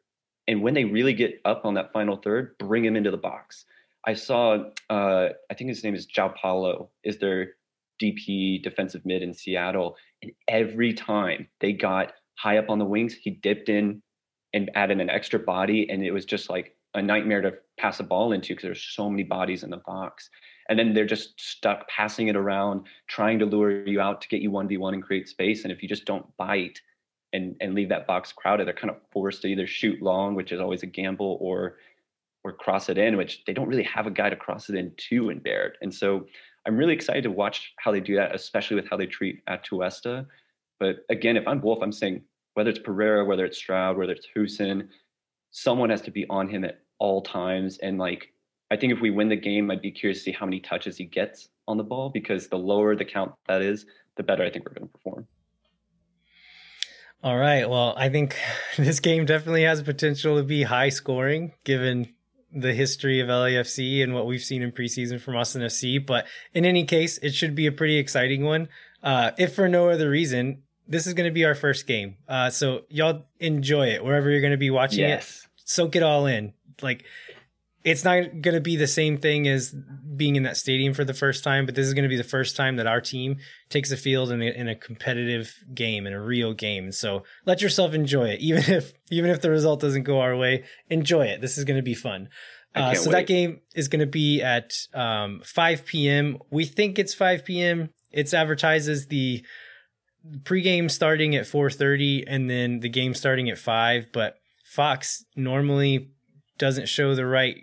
and 0.49 0.63
when 0.63 0.75
they 0.75 0.85
really 0.85 1.15
get 1.15 1.41
up 1.45 1.65
on 1.65 1.75
that 1.75 1.93
final 1.93 2.17
third, 2.17 2.57
bring 2.59 2.85
him 2.85 2.97
into 2.97 3.11
the 3.11 3.17
box. 3.17 3.65
I 4.07 4.15
saw, 4.15 4.65
uh, 4.91 5.29
I 5.51 5.55
think 5.55 5.69
his 5.69 5.85
name 5.85 5.95
is 5.95 6.07
João 6.07 6.35
Paulo, 6.35 6.91
is 7.05 7.19
their 7.19 7.53
DP 8.03 8.63
defensive 8.63 9.03
mid 9.05 9.23
in 9.23 9.33
Seattle. 9.33 9.97
And 10.23 10.33
every 10.49 10.93
time 10.93 11.49
they 11.61 11.73
got 11.73 12.13
high 12.37 12.59
up 12.59 12.69
on 12.69 12.79
the 12.79 12.85
wings, 12.85 13.15
he 13.15 13.31
dipped 13.31 13.69
in 13.69 14.03
and 14.53 14.71
added 14.75 15.01
an 15.01 15.11
extra 15.11 15.39
body. 15.39 15.89
And 15.89 16.05
it 16.05 16.11
was 16.11 16.25
just 16.25 16.51
like 16.51 16.77
a 16.95 17.01
nightmare 17.01 17.41
to 17.41 17.55
pass 17.79 18.01
a 18.01 18.05
ball 18.05 18.33
into 18.33 18.49
because 18.49 18.65
there's 18.65 18.83
so 18.83 19.09
many 19.09 19.23
bodies 19.23 19.63
in 19.63 19.71
the 19.71 19.83
box. 19.87 20.29
And 20.69 20.79
then 20.79 20.93
they're 20.93 21.07
just 21.07 21.41
stuck 21.41 21.89
passing 21.89 22.29
it 22.29 22.37
around, 22.37 22.87
trying 23.09 23.39
to 23.39 23.47
lure 23.47 23.87
you 23.87 24.01
out 24.01 24.21
to 24.23 24.29
get 24.29 24.43
you 24.43 24.51
1v1 24.51 24.95
and 24.95 25.03
create 25.03 25.29
space. 25.29 25.63
And 25.63 25.73
if 25.73 25.83
you 25.83 25.89
just 25.89 26.05
don't 26.05 26.27
bite 26.37 26.81
and, 27.33 27.57
and 27.61 27.75
leave 27.75 27.89
that 27.89 28.07
box 28.07 28.33
crowded, 28.33 28.67
they're 28.67 28.75
kind 28.75 28.91
of 28.91 28.97
forced 29.11 29.43
to 29.43 29.49
either 29.49 29.67
shoot 29.67 30.03
long, 30.03 30.35
which 30.35 30.53
is 30.53 30.61
always 30.61 30.83
a 30.83 30.87
gamble, 30.87 31.39
or 31.41 31.77
or 32.45 32.53
cross 32.53 32.89
it 32.89 32.99
in, 32.99 33.17
which 33.17 33.45
they 33.47 33.53
don't 33.53 33.69
really 33.69 33.85
have 33.85 34.07
a 34.07 34.11
guy 34.11 34.29
to 34.29 34.37
cross 34.37 34.69
it 34.69 34.75
in 34.75 34.93
to 34.97 35.31
in 35.31 35.39
Baird. 35.39 35.79
And 35.81 35.95
so 35.95 36.27
I'm 36.67 36.77
really 36.77 36.95
excited 36.95 37.23
to 37.23 37.31
watch 37.31 37.73
how 37.79 37.93
they 37.93 38.01
do 38.01 38.17
that, 38.17 38.35
especially 38.35 38.77
with 38.77 38.89
how 38.89 38.97
they 38.97 39.07
treat 39.07 39.45
Atuesta. 39.47 40.27
But 40.81 41.05
again, 41.09 41.37
if 41.37 41.47
I'm 41.47 41.61
Wolff, 41.61 41.83
I'm 41.83 41.93
saying 41.93 42.23
whether 42.55 42.71
it's 42.71 42.79
Pereira, 42.79 43.25
whether 43.25 43.45
it's 43.45 43.59
Stroud, 43.59 43.97
whether 43.97 44.13
it's 44.13 44.27
Hoesen, 44.37 44.89
someone 45.51 45.91
has 45.91 46.03
to 46.03 46.11
be 46.11 46.27
on 46.29 46.49
him 46.49 46.65
at 46.65 46.81
all 46.99 47.23
times. 47.23 47.79
And 47.79 47.99
like, 47.99 48.33
I 48.71 48.77
think 48.77 48.93
if 48.93 49.01
we 49.01 49.11
win 49.11 49.29
the 49.29 49.37
game, 49.37 49.71
I'd 49.71 49.83
be 49.83 49.91
curious 49.91 50.19
to 50.19 50.25
see 50.25 50.33
how 50.33 50.47
many 50.47 50.61
touches 50.61 50.97
he 50.97 51.05
gets 51.05 51.49
on 51.69 51.77
the 51.77 51.85
ball 51.85 52.11
because 52.11 52.49
the 52.49 52.59
lower 52.59 52.97
the 52.97 53.05
count 53.05 53.33
that 53.47 53.63
is, 53.63 53.87
the 54.17 54.23
better 54.23 54.43
I 54.43 54.51
think 54.51 54.67
we're 54.67 54.75
going 54.75 54.89
to 54.89 54.93
perform. 54.93 55.27
All 57.23 57.37
right. 57.37 57.69
Well, 57.69 57.95
I 57.97 58.09
think 58.09 58.37
this 58.77 59.01
game 59.01 59.25
definitely 59.27 59.63
has 59.63 59.83
potential 59.83 60.37
to 60.37 60.43
be 60.43 60.65
high 60.65 60.89
scoring 60.89 61.53
given 61.65 62.13
the 62.55 62.75
history 62.75 63.21
of 63.21 63.29
LAFC 63.29 64.03
and 64.03 64.15
what 64.15 64.27
we've 64.27 64.43
seen 64.43 64.63
in 64.63 64.73
preseason 64.73 65.21
from 65.21 65.37
Austin 65.37 65.63
FC. 65.63 66.05
But 66.05 66.27
in 66.53 66.65
any 66.65 66.85
case, 66.85 67.19
it 67.19 67.33
should 67.35 67.55
be 67.55 67.67
a 67.67 67.73
pretty 67.73 67.97
exciting 67.97 68.45
one. 68.45 68.69
Uh, 69.03 69.31
if 69.39 69.55
for 69.55 69.69
no 69.69 69.89
other 69.89 70.11
reason, 70.11 70.63
this 70.87 71.07
is 71.07 71.15
going 71.15 71.29
to 71.29 71.33
be 71.33 71.45
our 71.45 71.55
first 71.55 71.87
game. 71.87 72.17
Uh, 72.29 72.51
so 72.51 72.83
y'all 72.89 73.25
enjoy 73.41 73.89
it 73.89 74.05
wherever 74.05 74.29
you're 74.29 74.41
going 74.41 74.53
to 74.53 74.59
be 74.59 74.71
watching 74.71 75.01
yes. 75.01 75.45
it. 75.45 75.63
Soak 75.65 75.97
it 75.97 76.03
all 76.03 76.27
in. 76.27 76.53
Like 76.83 77.05
it's 77.85 78.05
not 78.05 78.41
going 78.41 78.55
to 78.55 78.61
be 78.61 78.77
the 78.77 78.87
same 78.87 79.19
thing 79.19 79.49
as 79.49 79.75
being 80.17 80.37
in 80.37 80.43
that 80.45 80.57
stadium 80.57 80.95
for 80.95 81.05
the 81.05 81.15
first 81.15 81.43
time, 81.43 81.67
but 81.67 81.75
this 81.75 81.87
is 81.87 81.95
going 81.95 82.05
to 82.05 82.09
be 82.09 82.17
the 82.17 82.25
first 82.25 82.57
time 82.57 82.77
that 82.77 82.87
our 82.87 83.01
team 83.01 83.39
takes 83.71 83.91
a 83.91 83.97
field 83.97 84.31
in 84.31 84.43
a, 84.43 84.47
in 84.47 84.69
a 84.69 84.75
competitive 84.75 85.55
game, 85.75 86.07
in 86.07 86.13
a 86.13 86.23
real 86.23 86.53
game. 86.53 86.93
So 86.93 87.25
let 87.45 87.61
yourself 87.61 87.95
enjoy 87.95 88.29
it, 88.29 88.41
even 88.41 88.65
if 88.65 88.93
even 89.11 89.31
if 89.31 89.41
the 89.41 89.51
result 89.51 89.81
doesn't 89.81 90.05
go 90.05 90.21
our 90.21 90.37
way. 90.37 90.65
Enjoy 90.91 91.25
it. 91.27 91.41
This 91.41 91.59
is 91.59 91.65
going 91.65 91.79
to 91.79 91.83
be 91.83 91.95
fun. 91.95 92.29
Uh, 92.75 92.95
so 92.95 93.11
wait. 93.11 93.13
that 93.13 93.27
game 93.27 93.61
is 93.75 93.89
going 93.89 94.01
to 94.01 94.07
be 94.07 94.41
at 94.41 94.73
um, 94.95 95.43
5 95.45 95.85
p.m. 95.85 96.39
We 96.51 96.65
think 96.65 96.99
it's 96.99 97.13
5 97.13 97.45
p.m. 97.45 97.91
It's 98.11 98.33
advertised 98.33 98.89
as 98.89 99.09
the 99.09 99.45
pregame 100.43 100.91
starting 100.91 101.35
at 101.35 101.45
4:30 101.45 102.25
and 102.27 102.49
then 102.49 102.81
the 102.81 102.89
game 102.89 103.15
starting 103.15 103.51
at 103.51 103.59
5, 103.59 104.07
but 104.13 104.37
Fox 104.65 105.25
normally 105.37 106.13
doesn't 106.59 106.89
show 106.89 107.15
the 107.15 107.27
right 107.27 107.57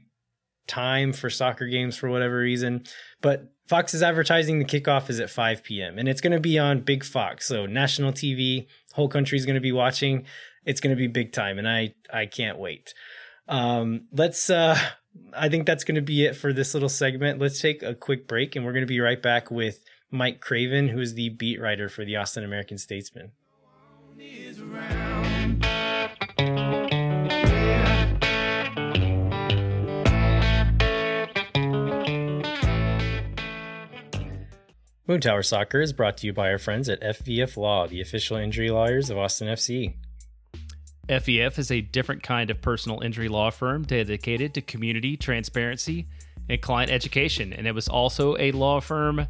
time 0.69 1.11
for 1.11 1.29
soccer 1.29 1.67
games 1.67 1.97
for 1.97 2.09
whatever 2.09 2.37
reason. 2.37 2.83
But 3.21 3.51
Fox 3.67 3.93
is 3.93 4.01
advertising 4.01 4.59
the 4.59 4.65
kickoff 4.65 5.09
is 5.09 5.19
at 5.19 5.29
5 5.29 5.63
p.m. 5.63 5.99
and 5.99 6.07
it's 6.07 6.21
going 6.21 6.33
to 6.33 6.39
be 6.39 6.57
on 6.57 6.81
Big 6.81 7.03
Fox. 7.03 7.45
So 7.45 7.65
national 7.65 8.13
TV, 8.13 8.67
whole 8.93 9.09
country 9.09 9.37
is 9.37 9.45
going 9.45 9.55
to 9.55 9.61
be 9.61 9.71
watching. 9.71 10.25
It's 10.65 10.79
going 10.79 10.95
to 10.95 10.99
be 10.99 11.07
big 11.07 11.33
time 11.33 11.57
and 11.57 11.67
I 11.67 11.93
I 12.11 12.25
can't 12.25 12.57
wait. 12.57 12.93
Um, 13.47 14.07
let's 14.13 14.49
uh 14.49 14.77
I 15.33 15.49
think 15.49 15.65
that's 15.65 15.83
going 15.83 15.95
to 15.95 16.01
be 16.01 16.25
it 16.25 16.35
for 16.35 16.53
this 16.53 16.73
little 16.73 16.89
segment. 16.89 17.39
Let's 17.39 17.59
take 17.59 17.83
a 17.83 17.95
quick 17.95 18.27
break 18.27 18.55
and 18.55 18.65
we're 18.65 18.73
going 18.73 18.83
to 18.83 18.87
be 18.87 18.99
right 18.99 19.21
back 19.21 19.51
with 19.51 19.83
Mike 20.11 20.39
Craven, 20.39 20.89
who 20.89 20.99
is 20.99 21.15
the 21.15 21.29
beat 21.29 21.59
writer 21.59 21.89
for 21.89 22.05
the 22.05 22.15
Austin 22.15 22.43
American 22.43 22.77
Statesman. 22.77 23.31
Moontower 35.09 35.43
Soccer 35.43 35.81
is 35.81 35.91
brought 35.91 36.17
to 36.17 36.27
you 36.27 36.33
by 36.33 36.51
our 36.51 36.59
friends 36.59 36.87
at 36.87 37.01
FVF 37.01 37.57
Law, 37.57 37.87
the 37.87 37.99
official 37.99 38.37
injury 38.37 38.69
lawyers 38.69 39.09
of 39.09 39.17
Austin 39.17 39.47
FC. 39.47 39.95
FVF 41.07 41.57
is 41.57 41.71
a 41.71 41.81
different 41.81 42.21
kind 42.21 42.51
of 42.51 42.61
personal 42.61 43.01
injury 43.01 43.27
law 43.27 43.49
firm 43.49 43.81
dedicated 43.81 44.53
to 44.53 44.61
community 44.61 45.17
transparency 45.17 46.07
and 46.47 46.61
client 46.61 46.91
education, 46.91 47.53
and 47.53 47.65
it 47.65 47.73
was 47.73 47.87
also 47.87 48.37
a 48.37 48.51
law 48.51 48.79
firm 48.79 49.27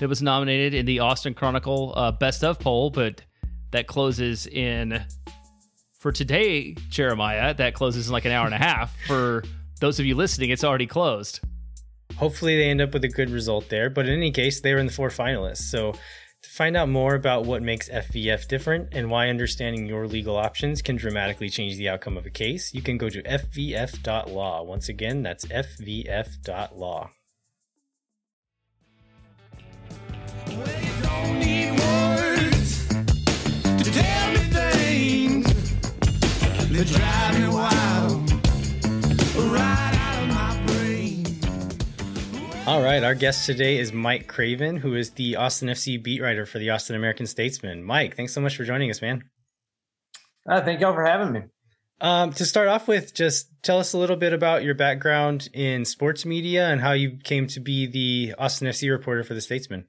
that 0.00 0.06
was 0.06 0.20
nominated 0.20 0.74
in 0.74 0.84
the 0.84 0.98
Austin 0.98 1.32
Chronicle 1.32 1.94
uh, 1.96 2.12
Best 2.12 2.44
of 2.44 2.58
poll, 2.58 2.90
but 2.90 3.22
that 3.70 3.86
closes 3.86 4.46
in 4.46 5.02
for 5.98 6.12
today, 6.12 6.74
Jeremiah. 6.90 7.54
That 7.54 7.72
closes 7.72 8.08
in 8.08 8.12
like 8.12 8.26
an 8.26 8.32
hour 8.32 8.44
and 8.44 8.54
a 8.54 8.58
half. 8.58 8.94
For 9.06 9.44
those 9.80 9.98
of 9.98 10.04
you 10.04 10.14
listening, 10.14 10.50
it's 10.50 10.62
already 10.62 10.86
closed. 10.86 11.40
Hopefully, 12.22 12.56
they 12.56 12.70
end 12.70 12.80
up 12.80 12.92
with 12.92 13.02
a 13.02 13.08
good 13.08 13.30
result 13.30 13.68
there. 13.68 13.90
But 13.90 14.06
in 14.06 14.14
any 14.14 14.30
case, 14.30 14.60
they 14.60 14.72
were 14.72 14.78
in 14.78 14.86
the 14.86 14.92
four 14.92 15.08
finalists. 15.08 15.62
So, 15.62 15.90
to 15.90 16.50
find 16.50 16.76
out 16.76 16.88
more 16.88 17.16
about 17.16 17.46
what 17.46 17.62
makes 17.64 17.88
FVF 17.88 18.46
different 18.46 18.90
and 18.92 19.10
why 19.10 19.28
understanding 19.28 19.86
your 19.86 20.06
legal 20.06 20.36
options 20.36 20.82
can 20.82 20.94
dramatically 20.94 21.50
change 21.50 21.76
the 21.78 21.88
outcome 21.88 22.16
of 22.16 22.24
a 22.24 22.30
case, 22.30 22.72
you 22.72 22.80
can 22.80 22.96
go 22.96 23.08
to 23.08 23.20
fvf.law. 23.24 24.62
Once 24.62 24.88
again, 24.88 25.24
that's 25.24 25.46
fvf.law. 25.46 27.10
drive 36.84 37.22
all 42.64 42.80
right, 42.80 43.02
our 43.02 43.14
guest 43.14 43.44
today 43.44 43.78
is 43.78 43.92
Mike 43.92 44.28
Craven, 44.28 44.76
who 44.76 44.94
is 44.94 45.10
the 45.10 45.34
Austin 45.34 45.68
FC 45.68 46.00
beat 46.00 46.22
writer 46.22 46.46
for 46.46 46.60
the 46.60 46.70
Austin 46.70 46.94
American 46.94 47.26
Statesman. 47.26 47.82
Mike, 47.82 48.16
thanks 48.16 48.32
so 48.32 48.40
much 48.40 48.56
for 48.56 48.64
joining 48.64 48.88
us, 48.88 49.02
man. 49.02 49.24
Uh, 50.48 50.62
thank 50.62 50.80
y'all 50.80 50.94
for 50.94 51.04
having 51.04 51.32
me. 51.32 51.40
Um, 52.00 52.32
to 52.34 52.44
start 52.44 52.68
off 52.68 52.86
with, 52.86 53.14
just 53.14 53.48
tell 53.62 53.80
us 53.80 53.94
a 53.94 53.98
little 53.98 54.16
bit 54.16 54.32
about 54.32 54.62
your 54.62 54.74
background 54.74 55.48
in 55.52 55.84
sports 55.84 56.24
media 56.24 56.68
and 56.68 56.80
how 56.80 56.92
you 56.92 57.18
came 57.24 57.48
to 57.48 57.60
be 57.60 57.86
the 57.86 58.34
Austin 58.38 58.68
FC 58.68 58.90
reporter 58.90 59.24
for 59.24 59.34
the 59.34 59.40
Statesman. 59.40 59.86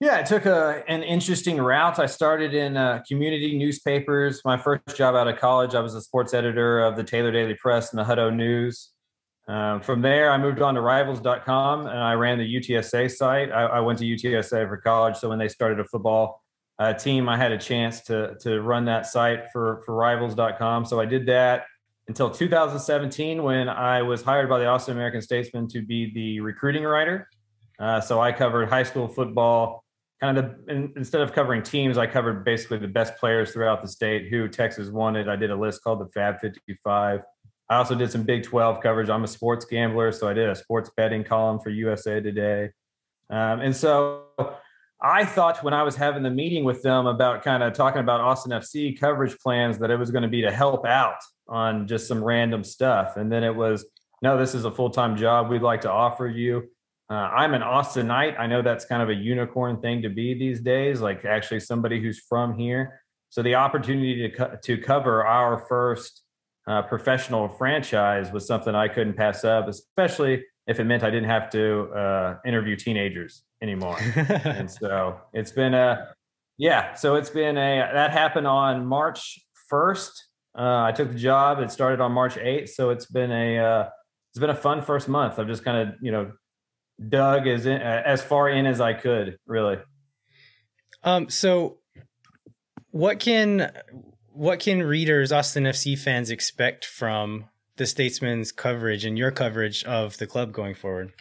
Yeah, 0.00 0.16
I 0.16 0.22
took 0.22 0.46
a, 0.46 0.82
an 0.88 1.02
interesting 1.02 1.58
route. 1.58 1.98
I 1.98 2.06
started 2.06 2.54
in 2.54 2.78
uh, 2.78 3.02
community 3.06 3.58
newspapers. 3.58 4.40
My 4.46 4.56
first 4.56 4.96
job 4.96 5.14
out 5.14 5.28
of 5.28 5.38
college, 5.38 5.74
I 5.74 5.80
was 5.80 5.94
a 5.94 6.00
sports 6.00 6.32
editor 6.32 6.80
of 6.80 6.96
the 6.96 7.04
Taylor 7.04 7.30
Daily 7.30 7.54
Press 7.54 7.92
and 7.92 7.98
the 7.98 8.04
Hutto 8.04 8.34
News. 8.34 8.92
Um, 9.50 9.80
from 9.80 10.00
there, 10.00 10.30
I 10.30 10.38
moved 10.38 10.62
on 10.62 10.74
to 10.74 10.80
rivals.com 10.80 11.80
and 11.80 11.98
I 11.98 12.12
ran 12.12 12.38
the 12.38 12.44
UTSA 12.44 13.10
site. 13.10 13.50
I, 13.50 13.62
I, 13.62 13.80
went 13.80 13.98
to 13.98 14.04
UTSA 14.04 14.68
for 14.68 14.76
college. 14.76 15.16
So 15.16 15.28
when 15.28 15.40
they 15.40 15.48
started 15.48 15.80
a 15.80 15.84
football 15.84 16.40
uh, 16.78 16.92
team, 16.92 17.28
I 17.28 17.36
had 17.36 17.50
a 17.50 17.58
chance 17.58 18.00
to, 18.02 18.36
to 18.42 18.60
run 18.60 18.84
that 18.84 19.06
site 19.06 19.50
for, 19.52 19.82
for 19.84 19.96
rivals.com. 19.96 20.84
So 20.84 21.00
I 21.00 21.04
did 21.04 21.26
that 21.26 21.64
until 22.06 22.30
2017 22.30 23.42
when 23.42 23.68
I 23.68 24.02
was 24.02 24.22
hired 24.22 24.48
by 24.48 24.60
the 24.60 24.66
Austin 24.66 24.94
American 24.94 25.20
Statesman 25.20 25.66
to 25.70 25.82
be 25.82 26.12
the 26.14 26.40
recruiting 26.40 26.84
writer. 26.84 27.28
Uh, 27.80 28.00
so 28.00 28.20
I 28.20 28.30
covered 28.30 28.68
high 28.68 28.84
school 28.84 29.08
football. 29.08 29.82
Kind 30.20 30.38
of 30.38 30.44
the, 30.44 30.72
in, 30.72 30.92
instead 30.94 31.22
of 31.22 31.32
covering 31.32 31.64
teams, 31.64 31.98
I 31.98 32.06
covered 32.06 32.44
basically 32.44 32.78
the 32.78 32.86
best 32.86 33.16
players 33.16 33.50
throughout 33.50 33.82
the 33.82 33.88
state 33.88 34.28
who 34.28 34.46
Texas 34.46 34.90
wanted. 34.90 35.28
I 35.28 35.34
did 35.34 35.50
a 35.50 35.56
list 35.56 35.82
called 35.82 36.00
the 36.00 36.08
Fab 36.12 36.38
55 36.38 37.22
I 37.70 37.76
also 37.76 37.94
did 37.94 38.10
some 38.10 38.24
Big 38.24 38.42
12 38.42 38.82
coverage. 38.82 39.08
I'm 39.08 39.22
a 39.22 39.28
sports 39.28 39.64
gambler, 39.64 40.10
so 40.10 40.28
I 40.28 40.34
did 40.34 40.48
a 40.48 40.56
sports 40.56 40.90
betting 40.96 41.22
column 41.22 41.60
for 41.60 41.70
USA 41.70 42.20
Today. 42.20 42.70
Um, 43.30 43.60
and 43.60 43.74
so 43.74 44.24
I 45.00 45.24
thought 45.24 45.62
when 45.62 45.72
I 45.72 45.84
was 45.84 45.94
having 45.94 46.24
the 46.24 46.30
meeting 46.30 46.64
with 46.64 46.82
them 46.82 47.06
about 47.06 47.44
kind 47.44 47.62
of 47.62 47.72
talking 47.72 48.00
about 48.00 48.20
Austin 48.20 48.50
FC 48.50 48.98
coverage 48.98 49.38
plans 49.38 49.78
that 49.78 49.90
it 49.90 49.96
was 49.96 50.10
going 50.10 50.22
to 50.22 50.28
be 50.28 50.42
to 50.42 50.50
help 50.50 50.84
out 50.84 51.20
on 51.48 51.86
just 51.86 52.08
some 52.08 52.22
random 52.22 52.64
stuff. 52.64 53.16
And 53.16 53.30
then 53.30 53.44
it 53.44 53.54
was, 53.54 53.86
no, 54.20 54.36
this 54.36 54.52
is 54.52 54.64
a 54.64 54.70
full 54.70 54.90
time 54.90 55.16
job 55.16 55.48
we'd 55.48 55.62
like 55.62 55.82
to 55.82 55.90
offer 55.90 56.26
you. 56.26 56.68
Uh, 57.08 57.14
I'm 57.14 57.54
an 57.54 57.62
Austinite. 57.62 58.38
I 58.38 58.48
know 58.48 58.62
that's 58.62 58.84
kind 58.84 59.02
of 59.02 59.10
a 59.10 59.14
unicorn 59.14 59.80
thing 59.80 60.02
to 60.02 60.08
be 60.08 60.34
these 60.34 60.60
days, 60.60 61.00
like 61.00 61.24
actually 61.24 61.60
somebody 61.60 62.00
who's 62.00 62.18
from 62.18 62.58
here. 62.58 63.00
So 63.28 63.42
the 63.42 63.54
opportunity 63.54 64.28
to, 64.28 64.30
co- 64.30 64.56
to 64.60 64.76
cover 64.76 65.24
our 65.24 65.58
first 65.68 66.22
uh, 66.66 66.82
professional 66.82 67.48
franchise 67.48 68.32
was 68.32 68.46
something 68.46 68.74
I 68.74 68.88
couldn't 68.88 69.14
pass 69.14 69.44
up, 69.44 69.68
especially 69.68 70.44
if 70.66 70.78
it 70.78 70.84
meant 70.84 71.02
I 71.02 71.10
didn't 71.10 71.28
have 71.28 71.50
to 71.50 71.90
uh, 71.92 72.36
interview 72.46 72.76
teenagers 72.76 73.42
anymore. 73.62 73.98
and 74.44 74.70
so 74.70 75.18
it's 75.32 75.52
been 75.52 75.74
a, 75.74 76.08
yeah, 76.58 76.94
so 76.94 77.16
it's 77.16 77.30
been 77.30 77.56
a, 77.56 77.90
that 77.92 78.10
happened 78.10 78.46
on 78.46 78.86
March 78.86 79.38
1st. 79.72 80.10
Uh, 80.56 80.84
I 80.84 80.92
took 80.92 81.12
the 81.12 81.18
job. 81.18 81.60
It 81.60 81.70
started 81.70 82.00
on 82.00 82.12
March 82.12 82.34
8th. 82.34 82.70
So 82.70 82.90
it's 82.90 83.06
been 83.06 83.32
a, 83.32 83.58
uh, 83.58 83.88
it's 84.30 84.38
been 84.38 84.50
a 84.50 84.54
fun 84.54 84.82
first 84.82 85.08
month. 85.08 85.38
I've 85.38 85.48
just 85.48 85.64
kind 85.64 85.88
of, 85.88 85.94
you 86.00 86.12
know, 86.12 86.32
dug 87.08 87.46
as 87.46 87.66
in, 87.66 87.80
uh, 87.80 88.02
as 88.04 88.22
far 88.22 88.48
in 88.48 88.66
as 88.66 88.80
I 88.80 88.92
could 88.92 89.38
really. 89.46 89.78
Um, 91.02 91.30
so 91.30 91.78
what 92.90 93.18
can 93.18 93.72
what 94.40 94.58
can 94.58 94.82
readers, 94.82 95.32
Austin 95.32 95.64
FC 95.64 95.98
fans, 95.98 96.30
expect 96.30 96.82
from 96.86 97.44
the 97.76 97.84
Statesman's 97.84 98.52
coverage 98.52 99.04
and 99.04 99.18
your 99.18 99.30
coverage 99.30 99.84
of 99.84 100.16
the 100.16 100.26
club 100.26 100.50
going 100.50 100.74
forward? 100.74 101.12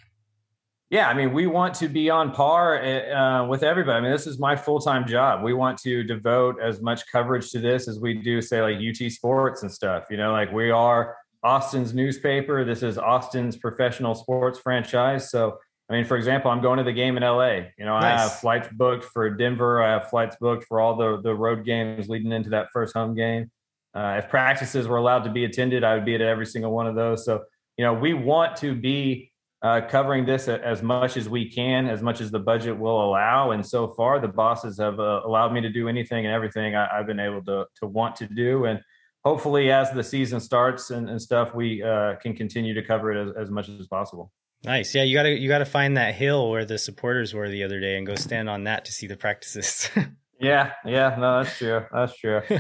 Yeah, 0.90 1.10
I 1.10 1.14
mean, 1.14 1.34
we 1.34 1.46
want 1.46 1.74
to 1.76 1.90
be 1.90 2.10
on 2.10 2.32
par 2.32 2.80
eh, 2.80 3.12
uh, 3.12 3.46
with 3.46 3.62
everybody. 3.62 3.98
I 3.98 4.00
mean, 4.00 4.12
this 4.14 4.26
is 4.26 4.40
my 4.40 4.56
full 4.56 4.80
time 4.80 5.06
job. 5.06 5.44
We 5.44 5.54
want 5.54 5.78
to 5.80 6.02
devote 6.02 6.62
as 6.62 6.82
much 6.82 7.12
coverage 7.12 7.52
to 7.52 7.60
this 7.60 7.90
as 7.90 8.00
we 8.00 8.14
do, 8.14 8.42
say, 8.42 8.62
like 8.62 8.78
UT 8.78 9.12
Sports 9.12 9.64
and 9.64 9.72
stuff. 9.72 10.06
You 10.10 10.16
know, 10.16 10.32
like 10.32 10.54
we 10.54 10.72
are 10.72 11.18
Austin's 11.44 11.94
newspaper. 11.94 12.64
This 12.64 12.84
is 12.84 12.98
Austin's 12.98 13.58
professional 13.58 14.16
sports 14.16 14.60
franchise. 14.60 15.30
So 15.30 15.58
I 15.90 15.94
mean, 15.94 16.06
for 16.06 16.18
example, 16.18 16.52
I'm 16.52 16.62
going 16.62 16.78
to 16.78 16.84
the 16.84 16.94
game 16.94 17.18
in 17.18 17.24
LA. 17.24 17.62
You 17.78 17.86
know, 17.86 18.00
nice. 18.00 18.04
I 18.04 18.22
have 18.22 18.40
flights 18.40 18.68
booked 18.72 19.06
for 19.06 19.30
Denver. 19.32 19.82
I 19.82 19.94
have 19.94 20.10
flights 20.10 20.36
booked 20.40 20.66
for 20.66 20.80
all 20.80 20.96
the 20.96 21.20
the 21.22 21.34
road 21.34 21.66
games 21.66 22.08
leading 22.08 22.32
into 22.32 22.52
that 22.52 22.68
first 22.72 22.94
home 22.94 23.16
game. 23.16 23.50
Uh, 23.96 24.22
if 24.24 24.30
practices 24.30 24.88
were 24.88 24.98
allowed 24.98 25.24
to 25.24 25.32
be 25.32 25.46
attended, 25.46 25.84
I 25.84 25.96
would 25.96 26.06
be 26.06 26.14
at 26.14 26.22
every 26.22 26.46
single 26.46 26.72
one 26.72 26.86
of 26.86 26.94
those. 26.94 27.26
So, 27.26 27.44
you 27.78 27.84
know, 27.84 27.94
we 27.94 28.14
want 28.14 28.56
to 28.58 28.76
be 28.76 29.32
uh, 29.64 29.82
covering 29.90 30.26
this 30.26 30.48
as 30.48 30.84
much 30.84 31.18
as 31.18 31.28
we 31.28 31.50
can, 31.50 31.88
as 31.88 32.02
much 32.02 32.22
as 32.22 32.30
the 32.30 32.40
budget 32.40 32.78
will 32.78 33.04
allow. 33.04 33.52
And 33.52 33.66
so 33.66 33.88
far, 33.90 34.20
the 34.20 34.28
bosses 34.28 34.78
have 34.78 35.00
uh, 35.00 35.22
allowed 35.26 35.54
me 35.54 35.62
to 35.62 35.70
do 35.70 35.90
anything 35.90 36.26
and 36.26 36.34
everything 36.34 36.76
I, 36.76 36.88
have 36.96 37.08
been 37.08 37.20
able 37.20 37.44
to 37.46 37.66
to 37.78 37.88
want 37.88 38.16
to 38.18 38.28
do. 38.28 38.66
And 38.66 38.80
hopefully, 39.26 39.72
as 39.72 39.92
the 39.92 40.04
season 40.04 40.40
starts 40.40 40.92
and, 40.92 41.10
and 41.10 41.20
stuff, 41.20 41.56
we 41.56 41.82
uh, 41.82 42.16
can 42.22 42.36
continue 42.36 42.76
to 42.76 42.84
cover 42.84 43.12
it 43.12 43.30
as, 43.30 43.36
as 43.36 43.50
much 43.50 43.70
as 43.70 43.88
possible. 43.88 44.32
Nice. 44.64 44.94
Yeah, 44.94 45.04
you 45.04 45.16
gotta 45.16 45.32
you 45.32 45.48
gotta 45.48 45.66
find 45.66 45.96
that 45.98 46.16
hill 46.16 46.50
where 46.50 46.66
the 46.66 46.78
supporters 46.78 47.34
were 47.34 47.50
the 47.50 47.64
other 47.64 47.80
day 47.80 47.98
and 47.98 48.06
go 48.06 48.16
stand 48.16 48.50
on 48.50 48.66
that 48.66 48.86
to 48.86 48.92
see 48.92 49.08
the 49.08 49.16
practices. 49.16 49.90
yeah, 50.40 50.74
yeah, 50.86 51.16
no, 51.18 51.42
that's 51.42 51.58
true. 51.58 51.86
That's 51.92 52.16
true. 52.18 52.42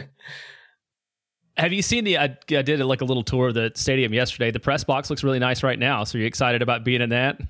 Have 1.57 1.73
you 1.73 1.81
seen 1.81 2.05
the? 2.05 2.17
I, 2.17 2.37
I 2.51 2.61
did 2.61 2.79
like 2.79 3.01
a 3.01 3.05
little 3.05 3.23
tour 3.23 3.49
of 3.49 3.53
the 3.53 3.71
stadium 3.75 4.13
yesterday. 4.13 4.49
The 4.49 4.61
press 4.61 4.85
box 4.85 5.09
looks 5.09 5.25
really 5.25 5.39
nice 5.39 5.61
right 5.61 5.77
now. 5.77 6.05
So 6.05 6.17
are 6.17 6.21
you 6.21 6.27
excited 6.27 6.61
about 6.61 6.85
being 6.85 7.01
in 7.01 7.09
that? 7.09 7.41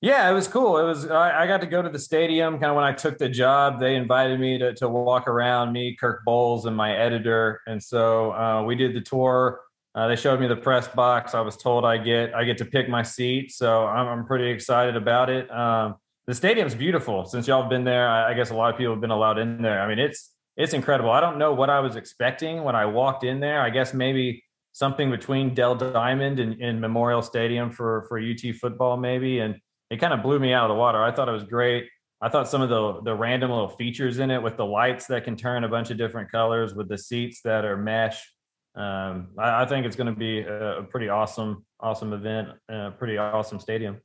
Yeah, 0.00 0.28
it 0.28 0.34
was 0.34 0.48
cool. 0.48 0.76
It 0.78 0.82
was. 0.82 1.08
I, 1.08 1.42
I 1.42 1.46
got 1.46 1.60
to 1.60 1.66
go 1.68 1.80
to 1.80 1.88
the 1.88 1.98
stadium 1.98 2.54
kind 2.54 2.66
of 2.66 2.74
when 2.74 2.84
I 2.84 2.92
took 2.92 3.16
the 3.16 3.28
job. 3.28 3.78
They 3.78 3.94
invited 3.94 4.40
me 4.40 4.58
to 4.58 4.74
to 4.74 4.88
walk 4.88 5.28
around. 5.28 5.72
Me, 5.72 5.96
Kirk 5.98 6.22
Bohls, 6.26 6.66
and 6.66 6.76
my 6.76 6.96
editor, 6.96 7.60
and 7.68 7.80
so 7.80 8.32
uh, 8.32 8.64
we 8.64 8.74
did 8.74 8.92
the 8.92 9.00
tour. 9.00 9.60
Uh, 9.94 10.08
they 10.08 10.16
showed 10.16 10.40
me 10.40 10.48
the 10.48 10.56
press 10.56 10.88
box. 10.88 11.34
I 11.34 11.40
was 11.40 11.56
told 11.56 11.84
I 11.84 11.98
get 11.98 12.34
I 12.34 12.44
get 12.44 12.58
to 12.58 12.64
pick 12.64 12.88
my 12.88 13.02
seat, 13.02 13.52
so 13.52 13.86
I'm, 13.86 14.06
I'm 14.08 14.26
pretty 14.26 14.50
excited 14.50 14.96
about 14.96 15.30
it. 15.30 15.48
Um, 15.50 15.94
the 16.26 16.34
stadium's 16.34 16.74
beautiful. 16.74 17.24
Since 17.26 17.46
y'all 17.46 17.62
have 17.62 17.70
been 17.70 17.84
there, 17.84 18.08
I, 18.08 18.32
I 18.32 18.34
guess 18.34 18.50
a 18.50 18.54
lot 18.54 18.72
of 18.72 18.78
people 18.78 18.94
have 18.94 19.00
been 19.00 19.10
allowed 19.10 19.38
in 19.38 19.62
there. 19.62 19.80
I 19.80 19.88
mean, 19.88 19.98
it's 19.98 20.32
it's 20.56 20.72
incredible. 20.72 21.10
I 21.10 21.20
don't 21.20 21.38
know 21.38 21.52
what 21.52 21.70
I 21.70 21.80
was 21.80 21.96
expecting 21.96 22.64
when 22.64 22.74
I 22.74 22.86
walked 22.86 23.24
in 23.24 23.40
there. 23.40 23.60
I 23.60 23.70
guess 23.70 23.94
maybe 23.94 24.42
something 24.72 25.10
between 25.10 25.54
Dell 25.54 25.74
Diamond 25.76 26.40
and, 26.40 26.60
and 26.60 26.80
Memorial 26.80 27.22
Stadium 27.22 27.70
for 27.70 28.04
for 28.08 28.18
UT 28.18 28.40
football, 28.60 28.96
maybe. 28.96 29.38
And 29.38 29.56
it 29.90 30.00
kind 30.00 30.12
of 30.12 30.22
blew 30.22 30.40
me 30.40 30.52
out 30.52 30.68
of 30.68 30.74
the 30.74 30.78
water. 30.78 31.02
I 31.02 31.12
thought 31.12 31.28
it 31.28 31.32
was 31.32 31.44
great. 31.44 31.88
I 32.20 32.28
thought 32.28 32.48
some 32.48 32.62
of 32.62 32.68
the 32.68 33.00
the 33.02 33.14
random 33.14 33.50
little 33.50 33.68
features 33.68 34.18
in 34.18 34.30
it 34.30 34.42
with 34.42 34.56
the 34.56 34.66
lights 34.66 35.06
that 35.06 35.24
can 35.24 35.36
turn 35.36 35.62
a 35.62 35.68
bunch 35.68 35.90
of 35.90 35.98
different 35.98 36.32
colors, 36.32 36.74
with 36.74 36.88
the 36.88 36.98
seats 36.98 37.42
that 37.42 37.64
are 37.64 37.76
mesh. 37.76 38.33
Um, 38.74 39.28
I, 39.38 39.62
I, 39.62 39.66
think 39.66 39.86
it's 39.86 39.94
going 39.94 40.12
to 40.12 40.18
be 40.18 40.40
a, 40.40 40.82
pretty 40.90 41.08
awesome, 41.08 41.64
awesome 41.78 42.12
event, 42.12 42.48
a 42.68 42.90
pretty 42.90 43.16
awesome 43.16 43.60
stadium. 43.60 44.00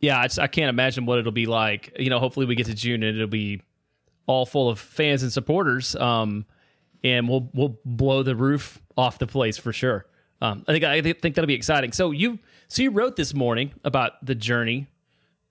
Yeah, 0.00 0.18
I, 0.18 0.28
I 0.40 0.46
can't 0.46 0.68
imagine 0.68 1.04
what 1.04 1.18
it'll 1.18 1.32
be 1.32 1.46
like. 1.46 1.92
You 1.98 2.08
know, 2.08 2.20
hopefully 2.20 2.46
we 2.46 2.54
get 2.54 2.66
to 2.66 2.74
June 2.74 3.02
and 3.02 3.16
it'll 3.16 3.26
be 3.26 3.62
all 4.26 4.46
full 4.46 4.68
of 4.68 4.78
fans 4.78 5.24
and 5.24 5.32
supporters. 5.32 5.96
Um, 5.96 6.46
and 7.02 7.28
we'll 7.28 7.48
we'll 7.54 7.78
blow 7.84 8.22
the 8.22 8.36
roof 8.36 8.80
off 8.96 9.18
the 9.18 9.26
place 9.26 9.56
for 9.56 9.72
sure. 9.72 10.06
Um, 10.40 10.64
I 10.68 10.72
think 10.72 10.84
I 10.84 11.00
think 11.00 11.34
that'll 11.34 11.46
be 11.46 11.54
exciting. 11.54 11.92
So 11.92 12.10
you 12.10 12.38
so 12.68 12.82
you 12.82 12.90
wrote 12.90 13.16
this 13.16 13.34
morning 13.34 13.72
about 13.84 14.24
the 14.24 14.34
journey 14.34 14.86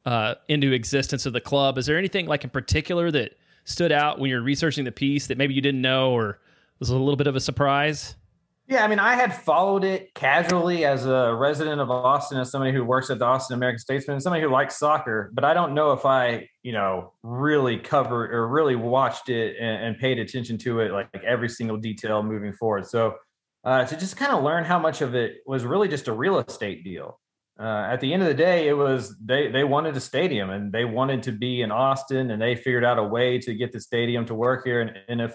uh, 0.05 0.36
into 0.47 0.71
existence 0.71 1.25
of 1.25 1.34
the 1.34 1.41
club. 1.41 1.78
Is 1.78 1.86
there 1.86 1.97
anything 1.97 2.28
like 2.28 2.43
in 2.43 2.49
particular 2.49 3.11
that 3.11 3.38
stood 3.65 3.91
out 3.91 4.19
when 4.19 4.30
you're 4.30 4.41
researching 4.41 4.86
the 4.86 4.91
piece 4.91 5.28
that 5.28 5.38
maybe 5.38 5.53
you 5.53 5.61
didn't 5.61 5.82
know 5.82 6.11
or 6.11 6.39
was 6.80 6.89
a 6.89 6.95
little 6.95 7.15
bit 7.15 7.28
of 7.28 7.36
a 7.36 7.39
surprise? 7.39 8.15
Yeah, 8.69 8.84
I 8.84 8.89
mean, 8.89 8.99
I 8.99 9.15
had 9.15 9.34
followed 9.34 9.86
it 9.86 10.13
casually 10.13 10.84
as 10.84 11.05
a 11.05 11.34
resident 11.34 11.80
of 11.80 11.89
Austin, 11.89 12.38
as 12.38 12.51
somebody 12.51 12.73
who 12.73 12.84
works 12.84 13.09
at 13.09 13.17
the 13.17 13.23
Austin 13.25 13.55
American 13.55 13.80
Statesman, 13.80 14.19
somebody 14.19 14.43
who 14.43 14.49
likes 14.49 14.78
soccer. 14.78 15.32
But 15.34 15.45
I 15.45 15.53
don't 15.53 15.73
know 15.73 15.93
if 15.93 16.05
I, 16.05 16.49
you 16.63 16.73
know, 16.73 17.13
really 17.23 17.78
covered 17.78 18.34
or 18.34 18.45
really 18.49 18.75
watched 18.75 19.30
it 19.30 19.55
and, 19.57 19.86
and 19.86 19.97
paid 19.97 20.19
attention 20.19 20.57
to 20.59 20.82
it 20.82 20.91
like, 20.91 21.07
like, 21.13 21.23
every 21.23 21.47
single 21.47 21.78
detail 21.78 22.21
moving 22.23 22.51
forward. 22.51 22.86
So 22.86 23.15
uh, 23.63 23.86
to 23.86 23.95
just 23.95 24.17
kind 24.17 24.34
of 24.34 24.43
learn 24.43 24.65
how 24.65 24.80
much 24.80 25.01
of 25.01 25.15
it 25.15 25.38
was 25.45 25.63
really 25.63 25.88
just 25.88 26.09
a 26.09 26.13
real 26.13 26.38
estate 26.39 26.84
deal. 26.84 27.21
Uh, 27.57 27.88
at 27.89 28.01
the 28.01 28.13
end 28.13 28.21
of 28.21 28.28
the 28.28 28.34
day, 28.34 28.67
it 28.67 28.73
was 28.73 29.15
they 29.23 29.47
they 29.47 29.63
wanted 29.63 29.95
a 29.97 29.99
stadium 29.99 30.51
and 30.51 30.71
they 30.71 30.86
wanted 30.86 31.23
to 31.23 31.32
be 31.32 31.61
in 31.61 31.71
Austin, 31.71 32.30
and 32.32 32.39
they 32.39 32.55
figured 32.55 32.86
out 32.86 32.99
a 32.99 33.03
way 33.03 33.39
to 33.39 33.55
get 33.55 33.71
the 33.71 33.80
stadium 33.80 34.25
to 34.25 34.36
work 34.36 34.63
here. 34.63 34.82
And, 34.82 34.91
and 35.07 35.21
if 35.21 35.34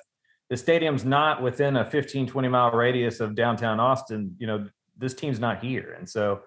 the 0.53 0.57
stadium's 0.59 1.03
not 1.03 1.43
within 1.43 1.77
a 1.77 1.85
15, 1.91 2.27
20 2.27 2.49
mile 2.49 2.73
radius 2.73 3.21
of 3.21 3.35
downtown 3.35 3.81
Austin, 3.81 4.37
you 4.39 4.47
know, 4.47 4.69
this 4.99 5.15
team's 5.15 5.41
not 5.41 5.65
here. 5.65 5.97
And 5.99 6.07
so 6.07 6.41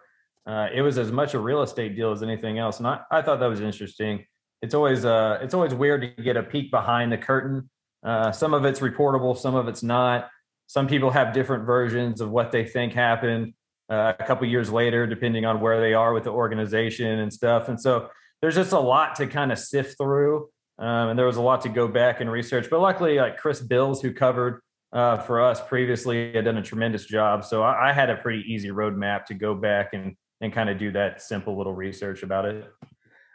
uh, 0.46 0.68
it 0.72 0.84
was 0.84 1.00
as 1.00 1.12
much 1.12 1.34
a 1.34 1.40
real 1.40 1.64
estate 1.64 1.96
deal 1.96 2.12
as 2.12 2.22
anything 2.22 2.60
else. 2.60 2.78
And 2.78 2.86
I, 2.86 3.00
I 3.10 3.24
thought 3.24 3.40
that 3.40 3.48
was 3.48 3.62
interesting. 3.62 4.24
It's 4.62 4.76
always 4.76 5.06
uh, 5.06 5.40
it's 5.42 5.56
always 5.56 5.74
weird 5.74 6.02
to 6.04 6.22
get 6.22 6.38
a 6.38 6.44
peek 6.44 6.70
behind 6.70 7.12
the 7.12 7.18
curtain. 7.18 7.68
Uh, 8.06 8.32
some 8.32 8.54
of 8.54 8.64
it's 8.64 8.80
reportable, 8.80 9.36
some 9.36 9.56
of 9.56 9.68
it's 9.68 9.82
not. 9.82 10.30
Some 10.68 10.86
people 10.86 11.10
have 11.10 11.34
different 11.34 11.66
versions 11.66 12.22
of 12.22 12.30
what 12.30 12.52
they 12.52 12.64
think 12.64 12.94
happened 12.94 13.56
uh, 13.90 14.14
a 14.20 14.24
couple 14.24 14.48
years 14.48 14.72
later, 14.72 15.08
depending 15.08 15.46
on 15.46 15.62
where 15.62 15.82
they 15.82 15.96
are 15.96 16.14
with 16.14 16.26
the 16.26 16.32
organization 16.32 17.22
and 17.22 17.34
stuff. 17.34 17.70
And 17.70 17.82
so 17.82 18.10
there's 18.40 18.54
just 18.54 18.72
a 18.72 18.80
lot 18.80 19.16
to 19.16 19.26
kind 19.26 19.52
of 19.52 19.58
sift 19.58 19.98
through. 19.98 20.50
Um, 20.78 21.10
and 21.10 21.20
there 21.20 21.26
was 21.26 21.38
a 21.38 21.42
lot 21.42 21.62
to 21.62 21.70
go 21.70 21.88
back 21.88 22.22
and 22.22 22.30
research. 22.30 22.68
But 22.70 22.82
luckily, 22.82 23.18
like 23.18 23.38
Chris 23.38 23.62
Bills, 23.62 24.02
who 24.02 24.14
covered 24.14 24.62
uh, 24.92 25.18
for 25.20 25.42
us 25.42 25.62
previously, 25.66 26.34
had 26.34 26.46
done 26.46 26.58
a 26.58 26.64
tremendous 26.64 27.06
job. 27.06 27.46
So 27.46 27.64
I, 27.64 27.90
I 27.90 27.94
had 27.94 28.10
a 28.10 28.18
pretty 28.18 28.44
easy 28.48 28.70
roadmap 28.70 29.26
to 29.26 29.34
go 29.34 29.56
back 29.56 29.94
and 29.94 30.16
and 30.42 30.52
kind 30.52 30.70
of 30.70 30.78
do 30.78 30.92
that 30.92 31.22
simple 31.22 31.58
little 31.58 31.74
research 31.74 32.24
about 32.24 32.46
it. 32.46 32.66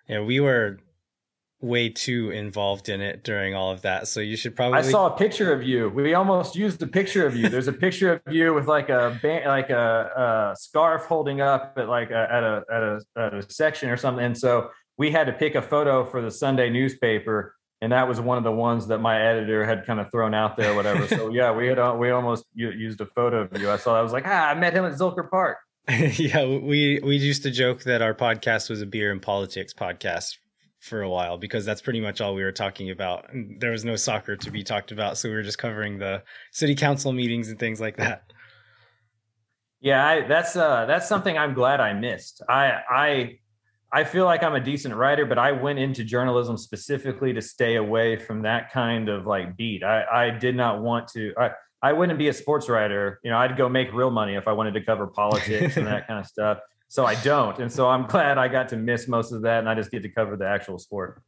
Yeah, 0.07 0.21
we 0.21 0.41
were 0.41 0.79
way 1.63 1.91
too 1.91 2.31
involved 2.31 2.89
in 2.89 3.01
it 3.01 3.23
during 3.23 3.55
all 3.55 3.71
of 3.71 3.83
that. 3.83 4.09
So 4.09 4.21
you 4.21 4.37
should 4.37 4.57
probably. 4.57 4.79
I 4.79 4.83
saw 4.83 5.07
a 5.07 5.17
picture 5.17 5.53
of 5.53 5.63
you. 5.63 5.89
We 5.91 6.15
almost 6.15 6.57
used 6.57 6.83
a 6.83 6.87
picture 6.87 7.27
of 7.27 7.37
you. 7.37 7.49
There's 7.49 7.69
a 7.69 7.73
picture 7.73 8.15
of 8.25 8.33
you 8.33 8.55
with 8.55 8.67
like 8.67 8.89
a 8.89 9.19
band, 9.23 9.47
like 9.47 9.71
a, 9.71 10.53
a 10.53 10.57
scarf 10.57 11.05
holding 11.05 11.41
up 11.41 11.75
at 11.77 11.89
like 11.89 12.11
a, 12.11 12.29
at 12.31 12.43
a 12.43 12.63
at 12.73 12.83
a 12.83 13.01
at 13.17 13.35
a 13.35 13.51
section 13.51 13.91
or 13.91 13.97
something. 13.97 14.25
And 14.25 14.37
so 14.37 14.71
we 15.01 15.11
had 15.11 15.29
to 15.29 15.33
pick 15.33 15.55
a 15.55 15.63
photo 15.63 16.05
for 16.05 16.21
the 16.21 16.31
Sunday 16.31 16.69
newspaper, 16.69 17.57
and 17.81 17.91
that 17.91 18.07
was 18.07 18.21
one 18.21 18.37
of 18.37 18.45
the 18.45 18.53
ones 18.53 18.89
that 18.89 18.99
my 18.99 19.19
editor 19.19 19.65
had 19.65 19.87
kind 19.87 19.99
of 19.99 20.11
thrown 20.11 20.35
out 20.35 20.59
there, 20.59 20.75
whatever. 20.75 21.09
so 21.09 21.31
yeah, 21.33 21.51
we 21.53 21.69
had 21.69 21.79
uh, 21.79 21.97
we 21.99 22.11
almost 22.11 22.45
used 22.53 23.01
a 23.01 23.07
photo 23.07 23.49
of 23.51 23.59
you. 23.59 23.71
I 23.71 23.79
saw. 23.79 23.99
I 23.99 24.03
was 24.03 24.13
like, 24.13 24.25
ah, 24.27 24.51
I 24.51 24.55
met 24.55 24.75
him 24.75 24.85
at 24.85 24.93
Zilker 24.93 25.29
Park. 25.31 25.57
yeah, 25.89 26.45
we 26.45 27.01
we 27.03 27.17
used 27.17 27.43
to 27.45 27.51
joke 27.51 27.85
that 27.85 28.03
our 28.03 28.13
podcast 28.13 28.69
was 28.69 28.83
a 28.83 28.87
beer 28.87 29.11
and 29.11 29.23
politics 29.23 29.73
podcast 29.73 30.37
for 30.81 31.01
a 31.01 31.09
while 31.09 31.39
because 31.39 31.65
that's 31.65 31.81
pretty 31.81 32.01
much 32.03 32.21
all 32.21 32.35
we 32.35 32.43
were 32.43 32.53
talking 32.53 32.91
about. 32.91 33.33
And 33.33 33.59
there 33.59 33.71
was 33.71 33.87
no 33.87 33.97
soccer 33.97 34.37
to 34.37 34.51
be 34.51 34.63
talked 34.63 34.93
about, 34.93 35.17
so 35.17 35.31
we 35.31 35.35
were 35.35 35.43
just 35.43 35.57
covering 35.57 35.99
the 35.99 36.23
city 36.53 36.75
council 36.75 37.15
meetings 37.15 37.49
and 37.49 37.59
things 37.59 37.81
like 37.81 37.97
that. 37.97 38.25
Yeah, 39.81 40.07
I, 40.07 40.29
that's 40.29 40.57
uh, 40.57 40.85
that's 40.85 41.09
something 41.09 41.39
I'm 41.39 41.55
glad 41.55 41.81
I 41.81 41.95
missed. 41.95 42.43
I 42.47 42.81
I 42.91 43.39
I 43.93 44.05
feel 44.05 44.25
like 44.25 44.43
I'm 44.43 44.55
a 44.55 44.61
decent 44.61 44.95
writer, 44.95 45.27
but 45.27 45.39
I 45.39 45.53
went 45.53 45.79
into 45.79 46.05
journalism 46.05 46.57
specifically 46.57 47.33
to 47.33 47.43
stay 47.43 47.77
away 47.77 48.17
from 48.17 48.43
that 48.43 48.73
kind 48.73 49.09
of 49.09 49.27
like 49.27 49.57
beat. 49.57 49.83
I, 49.83 50.05
I 50.05 50.31
did 50.31 50.55
not 50.55 50.81
want 50.81 51.09
to. 51.09 51.33
I, 51.37 51.51
I 51.83 51.93
wouldn't 51.93 52.19
be 52.19 52.29
a 52.29 52.33
sports 52.33 52.69
writer. 52.69 53.21
You 53.25 53.31
know, 53.31 53.39
I'd 53.39 53.57
go 53.57 53.69
make 53.69 53.93
real 53.93 54.11
money 54.11 54.35
if 54.35 54.47
I 54.47 54.53
wanted 54.53 54.75
to 54.75 54.81
cover 54.83 55.07
politics 55.07 55.77
and 55.77 55.87
that 55.87 56.07
kind 56.09 56.21
of 56.21 56.27
stuff. 56.27 56.59
So 56.89 57.05
I 57.05 57.15
don't, 57.17 57.59
and 57.59 57.71
so 57.71 57.89
I'm 57.89 58.07
glad 58.07 58.39
I 58.39 58.49
got 58.49 58.69
to 58.69 58.77
miss 58.77 59.09
most 59.09 59.33
of 59.33 59.43
that, 59.43 59.61
and 59.61 59.69
I 59.69 59.75
just 59.75 59.91
get 59.91 60.03
to 60.03 60.09
cover 60.09 60.37
the 60.37 60.47
actual 60.47 60.79
sport. 60.79 61.23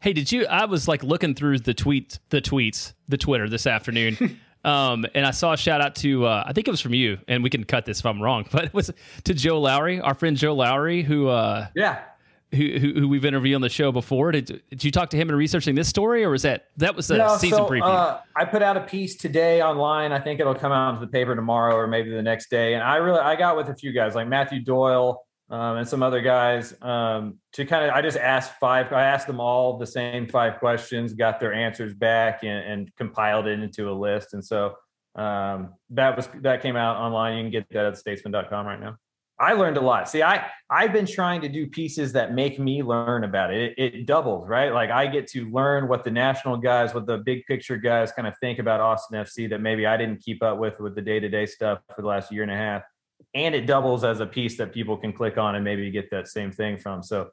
Hey, 0.00 0.12
did 0.12 0.30
you? 0.30 0.46
I 0.46 0.64
was 0.64 0.88
like 0.88 1.02
looking 1.02 1.34
through 1.34 1.60
the 1.60 1.74
tweet, 1.74 2.18
the 2.30 2.40
tweets, 2.40 2.92
the 3.08 3.16
Twitter 3.16 3.48
this 3.48 3.66
afternoon. 3.66 4.40
Um, 4.64 5.06
and 5.14 5.26
I 5.26 5.32
saw 5.32 5.52
a 5.52 5.56
shout 5.56 5.80
out 5.80 5.96
to 5.96 6.26
uh, 6.26 6.44
I 6.46 6.52
think 6.52 6.68
it 6.68 6.70
was 6.70 6.80
from 6.80 6.94
you, 6.94 7.18
and 7.26 7.42
we 7.42 7.50
can 7.50 7.64
cut 7.64 7.84
this 7.84 8.00
if 8.00 8.06
I'm 8.06 8.22
wrong, 8.22 8.46
but 8.52 8.64
it 8.64 8.74
was 8.74 8.90
to 9.24 9.34
Joe 9.34 9.60
Lowery, 9.60 10.00
our 10.00 10.14
friend 10.14 10.36
Joe 10.36 10.54
Lowery, 10.54 11.02
who 11.02 11.28
uh, 11.28 11.66
yeah, 11.74 12.02
who, 12.52 12.78
who, 12.78 13.00
who 13.00 13.08
we've 13.08 13.24
interviewed 13.24 13.54
on 13.54 13.60
the 13.60 13.68
show 13.68 13.90
before. 13.90 14.30
Did, 14.30 14.62
did 14.70 14.84
you 14.84 14.90
talk 14.90 15.10
to 15.10 15.16
him 15.16 15.30
in 15.30 15.34
researching 15.34 15.74
this 15.74 15.88
story, 15.88 16.22
or 16.24 16.30
was 16.30 16.42
that 16.42 16.66
that 16.76 16.94
was 16.94 17.08
the 17.08 17.18
no, 17.18 17.36
season 17.36 17.58
so, 17.58 17.68
preview? 17.68 17.82
Uh, 17.82 18.20
I 18.36 18.44
put 18.44 18.62
out 18.62 18.76
a 18.76 18.82
piece 18.82 19.16
today 19.16 19.62
online. 19.62 20.12
I 20.12 20.20
think 20.20 20.38
it'll 20.38 20.54
come 20.54 20.72
out 20.72 20.94
into 20.94 21.06
the 21.06 21.10
paper 21.10 21.34
tomorrow 21.34 21.74
or 21.74 21.86
maybe 21.86 22.10
the 22.10 22.22
next 22.22 22.50
day. 22.50 22.74
And 22.74 22.82
I 22.82 22.96
really 22.96 23.20
I 23.20 23.36
got 23.36 23.56
with 23.56 23.68
a 23.68 23.74
few 23.74 23.92
guys 23.92 24.14
like 24.14 24.28
Matthew 24.28 24.60
Doyle 24.60 25.24
um, 25.52 25.76
and 25.76 25.86
some 25.86 26.02
other 26.02 26.20
guys 26.20 26.74
um, 26.82 27.38
to 27.52 27.64
kind 27.64 27.84
of 27.84 27.92
i 27.92 28.02
just 28.02 28.16
asked 28.16 28.52
five 28.58 28.92
i 28.92 29.02
asked 29.02 29.28
them 29.28 29.38
all 29.38 29.78
the 29.78 29.86
same 29.86 30.26
five 30.26 30.58
questions 30.58 31.12
got 31.12 31.38
their 31.38 31.52
answers 31.52 31.94
back 31.94 32.42
and, 32.42 32.64
and 32.64 32.96
compiled 32.96 33.46
it 33.46 33.60
into 33.60 33.90
a 33.90 33.92
list. 33.92 34.34
And 34.34 34.44
so 34.44 34.74
um, 35.14 35.74
that 35.90 36.16
was 36.16 36.28
that 36.40 36.62
came 36.62 36.76
out 36.76 36.96
online. 36.96 37.36
You 37.36 37.42
can 37.44 37.50
get 37.50 37.66
that 37.70 37.86
at 37.86 37.98
statesman.com 37.98 38.66
right 38.66 38.80
now. 38.80 38.96
I 39.38 39.54
learned 39.54 39.76
a 39.76 39.80
lot. 39.80 40.08
See 40.08 40.22
i 40.22 40.46
i've 40.70 40.92
been 40.92 41.06
trying 41.06 41.40
to 41.40 41.48
do 41.48 41.66
pieces 41.66 42.12
that 42.12 42.32
make 42.32 42.58
me 42.58 42.82
learn 42.82 43.24
about 43.24 43.52
it. 43.52 43.74
it 43.76 43.94
it 43.94 44.06
doubles 44.06 44.48
right? 44.48 44.72
Like 44.72 44.90
i 44.90 45.06
get 45.06 45.26
to 45.28 45.50
learn 45.50 45.88
what 45.88 46.04
the 46.04 46.10
national 46.10 46.58
guys 46.58 46.94
what 46.94 47.06
the 47.06 47.18
big 47.18 47.44
picture 47.46 47.76
guys 47.76 48.12
kind 48.12 48.28
of 48.28 48.34
think 48.38 48.58
about 48.58 48.80
austin 48.80 49.18
fc 49.24 49.50
that 49.50 49.60
maybe 49.60 49.84
i 49.86 49.96
didn't 49.96 50.22
keep 50.22 50.42
up 50.42 50.58
with 50.58 50.78
with 50.80 50.94
the 50.94 51.02
day-to-day 51.02 51.46
stuff 51.46 51.80
for 51.94 52.02
the 52.02 52.08
last 52.08 52.30
year 52.30 52.42
and 52.42 52.52
a 52.52 52.56
half 52.56 52.82
and 53.34 53.54
it 53.54 53.66
doubles 53.66 54.04
as 54.04 54.20
a 54.20 54.26
piece 54.26 54.56
that 54.58 54.72
people 54.72 54.96
can 54.96 55.12
click 55.12 55.38
on 55.38 55.54
and 55.54 55.64
maybe 55.64 55.90
get 55.90 56.10
that 56.10 56.28
same 56.28 56.52
thing 56.52 56.76
from. 56.76 57.02
So, 57.02 57.30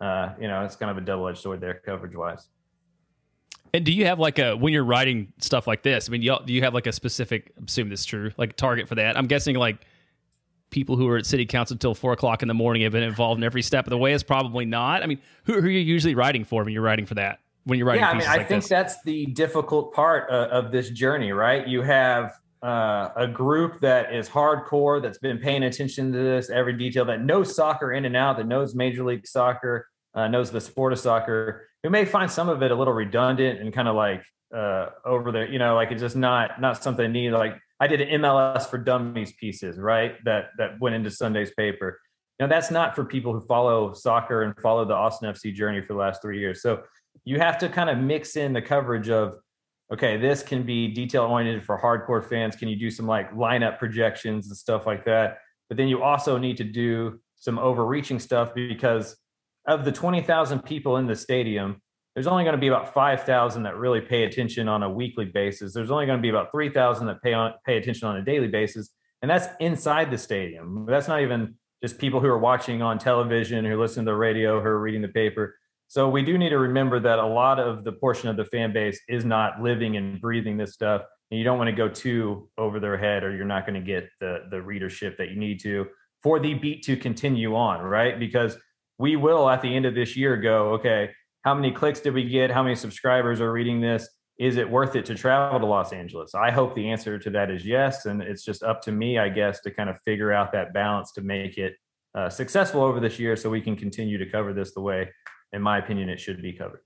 uh, 0.00 0.30
you 0.40 0.48
know, 0.48 0.64
it's 0.64 0.76
kind 0.76 0.90
of 0.90 0.98
a 0.98 1.00
double 1.00 1.28
edged 1.28 1.38
sword 1.38 1.60
there, 1.60 1.74
coverage 1.84 2.14
wise. 2.14 2.48
And 3.72 3.84
do 3.84 3.92
you 3.92 4.06
have 4.06 4.18
like 4.18 4.38
a 4.38 4.56
when 4.56 4.72
you're 4.72 4.84
writing 4.84 5.32
stuff 5.38 5.66
like 5.66 5.82
this? 5.82 6.08
I 6.08 6.12
mean, 6.12 6.22
you 6.22 6.36
do 6.44 6.52
you 6.52 6.62
have 6.62 6.74
like 6.74 6.86
a 6.86 6.92
specific? 6.92 7.52
Assume 7.64 7.88
this 7.88 8.00
is 8.00 8.06
true, 8.06 8.32
like 8.36 8.56
target 8.56 8.88
for 8.88 8.96
that. 8.96 9.16
I'm 9.16 9.26
guessing 9.26 9.54
like 9.56 9.86
people 10.70 10.96
who 10.96 11.08
are 11.08 11.18
at 11.18 11.26
city 11.26 11.46
council 11.46 11.74
until 11.74 11.94
four 11.94 12.12
o'clock 12.12 12.42
in 12.42 12.48
the 12.48 12.54
morning 12.54 12.82
have 12.82 12.92
been 12.92 13.02
involved 13.02 13.38
in 13.38 13.44
every 13.44 13.62
step 13.62 13.86
of 13.86 13.90
the 13.90 13.98
way. 13.98 14.12
Is 14.12 14.22
probably 14.22 14.64
not. 14.64 15.02
I 15.02 15.06
mean, 15.06 15.20
who, 15.44 15.54
who, 15.54 15.66
are 15.66 15.70
you 15.70 15.78
usually 15.78 16.14
writing 16.14 16.44
for 16.44 16.64
when 16.64 16.72
you're 16.72 16.82
writing 16.82 17.06
for 17.06 17.14
that? 17.14 17.40
When 17.64 17.78
you're 17.78 17.86
writing, 17.86 18.02
yeah, 18.02 18.10
I 18.10 18.14
mean, 18.14 18.26
I 18.26 18.36
like 18.38 18.48
think 18.48 18.62
this? 18.62 18.70
that's 18.70 19.02
the 19.04 19.26
difficult 19.26 19.92
part 19.92 20.30
uh, 20.30 20.48
of 20.50 20.72
this 20.72 20.90
journey, 20.90 21.30
right? 21.30 21.68
You 21.68 21.82
have 21.82 22.39
uh, 22.62 23.08
a 23.16 23.26
group 23.26 23.80
that 23.80 24.14
is 24.14 24.28
hardcore, 24.28 25.00
that's 25.00 25.18
been 25.18 25.38
paying 25.38 25.62
attention 25.62 26.12
to 26.12 26.18
this 26.18 26.50
every 26.50 26.74
detail, 26.74 27.04
that 27.06 27.22
knows 27.22 27.54
soccer 27.54 27.92
in 27.92 28.04
and 28.04 28.16
out, 28.16 28.36
that 28.36 28.46
knows 28.46 28.74
Major 28.74 29.04
League 29.04 29.26
Soccer, 29.26 29.88
uh, 30.14 30.28
knows 30.28 30.50
the 30.50 30.60
sport 30.60 30.92
of 30.92 30.98
soccer, 30.98 31.68
who 31.82 31.90
may 31.90 32.04
find 32.04 32.30
some 32.30 32.48
of 32.48 32.62
it 32.62 32.70
a 32.70 32.74
little 32.74 32.92
redundant 32.92 33.60
and 33.60 33.72
kind 33.72 33.88
of 33.88 33.94
like 33.94 34.22
uh, 34.54 34.86
over 35.04 35.32
there, 35.32 35.50
you 35.50 35.58
know, 35.58 35.74
like 35.74 35.90
it's 35.90 36.02
just 36.02 36.16
not 36.16 36.60
not 36.60 36.82
something 36.82 37.10
neat. 37.12 37.30
Like 37.30 37.56
I 37.78 37.86
did 37.86 38.00
an 38.00 38.20
MLS 38.20 38.68
for 38.68 38.78
Dummies 38.78 39.32
pieces, 39.32 39.78
right? 39.78 40.16
That 40.24 40.50
that 40.58 40.80
went 40.80 40.94
into 40.94 41.10
Sunday's 41.10 41.52
paper. 41.52 42.00
Now 42.38 42.46
that's 42.46 42.70
not 42.70 42.94
for 42.94 43.04
people 43.04 43.32
who 43.32 43.40
follow 43.40 43.92
soccer 43.92 44.42
and 44.42 44.54
follow 44.60 44.84
the 44.84 44.94
Austin 44.94 45.32
FC 45.32 45.54
journey 45.54 45.80
for 45.80 45.92
the 45.92 45.98
last 45.98 46.20
three 46.20 46.40
years. 46.40 46.62
So 46.62 46.82
you 47.24 47.38
have 47.38 47.58
to 47.58 47.68
kind 47.68 47.90
of 47.90 47.98
mix 47.98 48.36
in 48.36 48.52
the 48.52 48.62
coverage 48.62 49.08
of 49.08 49.34
okay, 49.92 50.16
this 50.16 50.42
can 50.42 50.62
be 50.62 50.88
detail 50.88 51.24
oriented 51.24 51.64
for 51.64 51.80
hardcore 51.80 52.24
fans. 52.24 52.56
Can 52.56 52.68
you 52.68 52.76
do 52.76 52.90
some 52.90 53.06
like 53.06 53.32
lineup 53.34 53.78
projections 53.78 54.48
and 54.48 54.56
stuff 54.56 54.86
like 54.86 55.04
that? 55.04 55.38
But 55.68 55.76
then 55.76 55.88
you 55.88 56.02
also 56.02 56.38
need 56.38 56.56
to 56.58 56.64
do 56.64 57.20
some 57.36 57.58
overreaching 57.58 58.18
stuff 58.18 58.54
because 58.54 59.16
of 59.66 59.84
the 59.84 59.92
20,000 59.92 60.60
people 60.60 60.96
in 60.96 61.06
the 61.06 61.16
stadium, 61.16 61.80
there's 62.14 62.26
only 62.26 62.44
going 62.44 62.54
to 62.54 62.60
be 62.60 62.68
about 62.68 62.92
5,000 62.92 63.62
that 63.62 63.76
really 63.76 64.00
pay 64.00 64.24
attention 64.24 64.68
on 64.68 64.82
a 64.82 64.90
weekly 64.90 65.26
basis. 65.26 65.72
There's 65.72 65.90
only 65.90 66.06
going 66.06 66.18
to 66.18 66.22
be 66.22 66.28
about 66.28 66.50
3,000 66.50 67.06
that 67.06 67.22
pay 67.22 67.32
on 67.32 67.54
pay 67.64 67.76
attention 67.76 68.08
on 68.08 68.16
a 68.16 68.24
daily 68.24 68.48
basis, 68.48 68.90
and 69.22 69.30
that's 69.30 69.46
inside 69.60 70.10
the 70.10 70.18
stadium. 70.18 70.86
That's 70.88 71.08
not 71.08 71.22
even 71.22 71.54
just 71.82 71.98
people 71.98 72.20
who 72.20 72.26
are 72.26 72.38
watching 72.38 72.82
on 72.82 72.98
television, 72.98 73.64
who 73.64 73.80
listen 73.80 74.04
to 74.04 74.10
the 74.10 74.16
radio, 74.16 74.60
who 74.60 74.66
are 74.66 74.80
reading 74.80 75.02
the 75.02 75.08
paper. 75.08 75.56
So 75.90 76.08
we 76.08 76.22
do 76.22 76.38
need 76.38 76.50
to 76.50 76.58
remember 76.58 77.00
that 77.00 77.18
a 77.18 77.26
lot 77.26 77.58
of 77.58 77.82
the 77.82 77.90
portion 77.90 78.28
of 78.28 78.36
the 78.36 78.44
fan 78.44 78.72
base 78.72 79.00
is 79.08 79.24
not 79.24 79.60
living 79.60 79.96
and 79.96 80.20
breathing 80.20 80.56
this 80.56 80.72
stuff, 80.72 81.02
and 81.32 81.38
you 81.38 81.42
don't 81.42 81.58
want 81.58 81.66
to 81.66 81.74
go 81.74 81.88
too 81.88 82.48
over 82.56 82.78
their 82.78 82.96
head, 82.96 83.24
or 83.24 83.34
you're 83.34 83.44
not 83.44 83.66
going 83.66 83.74
to 83.74 83.84
get 83.84 84.08
the 84.20 84.44
the 84.52 84.62
readership 84.62 85.18
that 85.18 85.30
you 85.30 85.36
need 85.36 85.58
to 85.62 85.88
for 86.22 86.38
the 86.38 86.54
beat 86.54 86.84
to 86.84 86.96
continue 86.96 87.56
on, 87.56 87.80
right? 87.80 88.20
Because 88.20 88.56
we 89.00 89.16
will 89.16 89.50
at 89.50 89.62
the 89.62 89.74
end 89.74 89.84
of 89.84 89.96
this 89.96 90.16
year 90.16 90.36
go, 90.36 90.74
okay, 90.74 91.10
how 91.42 91.56
many 91.56 91.72
clicks 91.72 91.98
did 91.98 92.14
we 92.14 92.22
get? 92.22 92.52
How 92.52 92.62
many 92.62 92.76
subscribers 92.76 93.40
are 93.40 93.50
reading 93.50 93.80
this? 93.80 94.08
Is 94.38 94.58
it 94.58 94.70
worth 94.70 94.94
it 94.94 95.06
to 95.06 95.16
travel 95.16 95.58
to 95.58 95.66
Los 95.66 95.92
Angeles? 95.92 96.36
I 96.36 96.52
hope 96.52 96.76
the 96.76 96.88
answer 96.88 97.18
to 97.18 97.30
that 97.30 97.50
is 97.50 97.66
yes. 97.66 98.06
And 98.06 98.22
it's 98.22 98.44
just 98.44 98.62
up 98.62 98.80
to 98.82 98.92
me, 98.92 99.18
I 99.18 99.28
guess, 99.28 99.60
to 99.62 99.72
kind 99.72 99.90
of 99.90 99.98
figure 100.04 100.32
out 100.32 100.52
that 100.52 100.72
balance 100.72 101.10
to 101.14 101.20
make 101.20 101.58
it 101.58 101.74
uh, 102.14 102.28
successful 102.28 102.80
over 102.80 103.00
this 103.00 103.18
year 103.18 103.34
so 103.34 103.50
we 103.50 103.60
can 103.60 103.74
continue 103.74 104.18
to 104.18 104.30
cover 104.30 104.52
this 104.52 104.72
the 104.72 104.80
way, 104.80 105.08
in 105.52 105.62
my 105.62 105.78
opinion, 105.78 106.08
it 106.08 106.20
should 106.20 106.40
be 106.42 106.52
covered. 106.52 106.80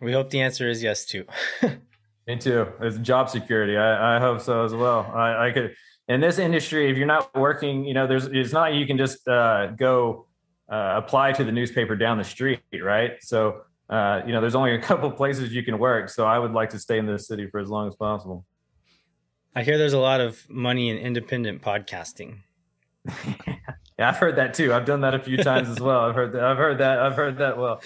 We 0.00 0.12
hope 0.12 0.30
the 0.30 0.40
answer 0.40 0.68
is 0.68 0.82
yes, 0.82 1.04
too. 1.04 1.24
me 2.26 2.36
too. 2.36 2.66
It's 2.80 2.98
job 2.98 3.28
security. 3.28 3.76
I, 3.76 4.16
I 4.16 4.20
hope 4.20 4.40
so 4.40 4.64
as 4.64 4.72
well. 4.72 5.10
I, 5.14 5.48
I 5.48 5.50
could, 5.50 5.74
in 6.08 6.20
this 6.20 6.38
industry, 6.38 6.90
if 6.90 6.96
you're 6.96 7.06
not 7.06 7.34
working, 7.34 7.84
you 7.84 7.94
know, 7.94 8.06
there's, 8.06 8.26
it's 8.26 8.52
not, 8.52 8.74
you 8.74 8.86
can 8.86 8.96
just 8.96 9.26
uh, 9.26 9.68
go 9.68 10.26
uh, 10.70 10.94
apply 10.96 11.32
to 11.32 11.44
the 11.44 11.52
newspaper 11.52 11.96
down 11.96 12.18
the 12.18 12.24
street, 12.24 12.60
right? 12.80 13.12
So, 13.20 13.62
uh, 13.90 14.22
you 14.26 14.32
know, 14.32 14.40
there's 14.40 14.54
only 14.54 14.74
a 14.74 14.80
couple 14.82 15.10
places 15.10 15.52
you 15.52 15.62
can 15.62 15.78
work. 15.78 16.08
So 16.08 16.26
I 16.26 16.38
would 16.38 16.52
like 16.52 16.70
to 16.70 16.78
stay 16.78 16.98
in 16.98 17.06
this 17.06 17.26
city 17.26 17.48
for 17.48 17.60
as 17.60 17.68
long 17.68 17.88
as 17.88 17.96
possible. 17.96 18.44
I 19.54 19.62
hear 19.62 19.78
there's 19.78 19.94
a 19.94 19.98
lot 19.98 20.20
of 20.20 20.48
money 20.48 20.90
in 20.90 20.98
independent 20.98 21.62
podcasting. 21.62 22.38
yeah, 23.98 24.08
I've 24.08 24.16
heard 24.16 24.36
that 24.36 24.54
too. 24.54 24.72
I've 24.72 24.84
done 24.84 25.00
that 25.02 25.14
a 25.14 25.18
few 25.18 25.36
times 25.36 25.68
as 25.68 25.80
well. 25.80 26.00
I've 26.00 26.14
heard 26.14 26.32
that. 26.32 26.44
I've 26.44 26.56
heard 26.56 26.78
that. 26.78 27.00
I've 27.00 27.14
heard 27.14 27.38
that 27.38 27.58
well. 27.58 27.82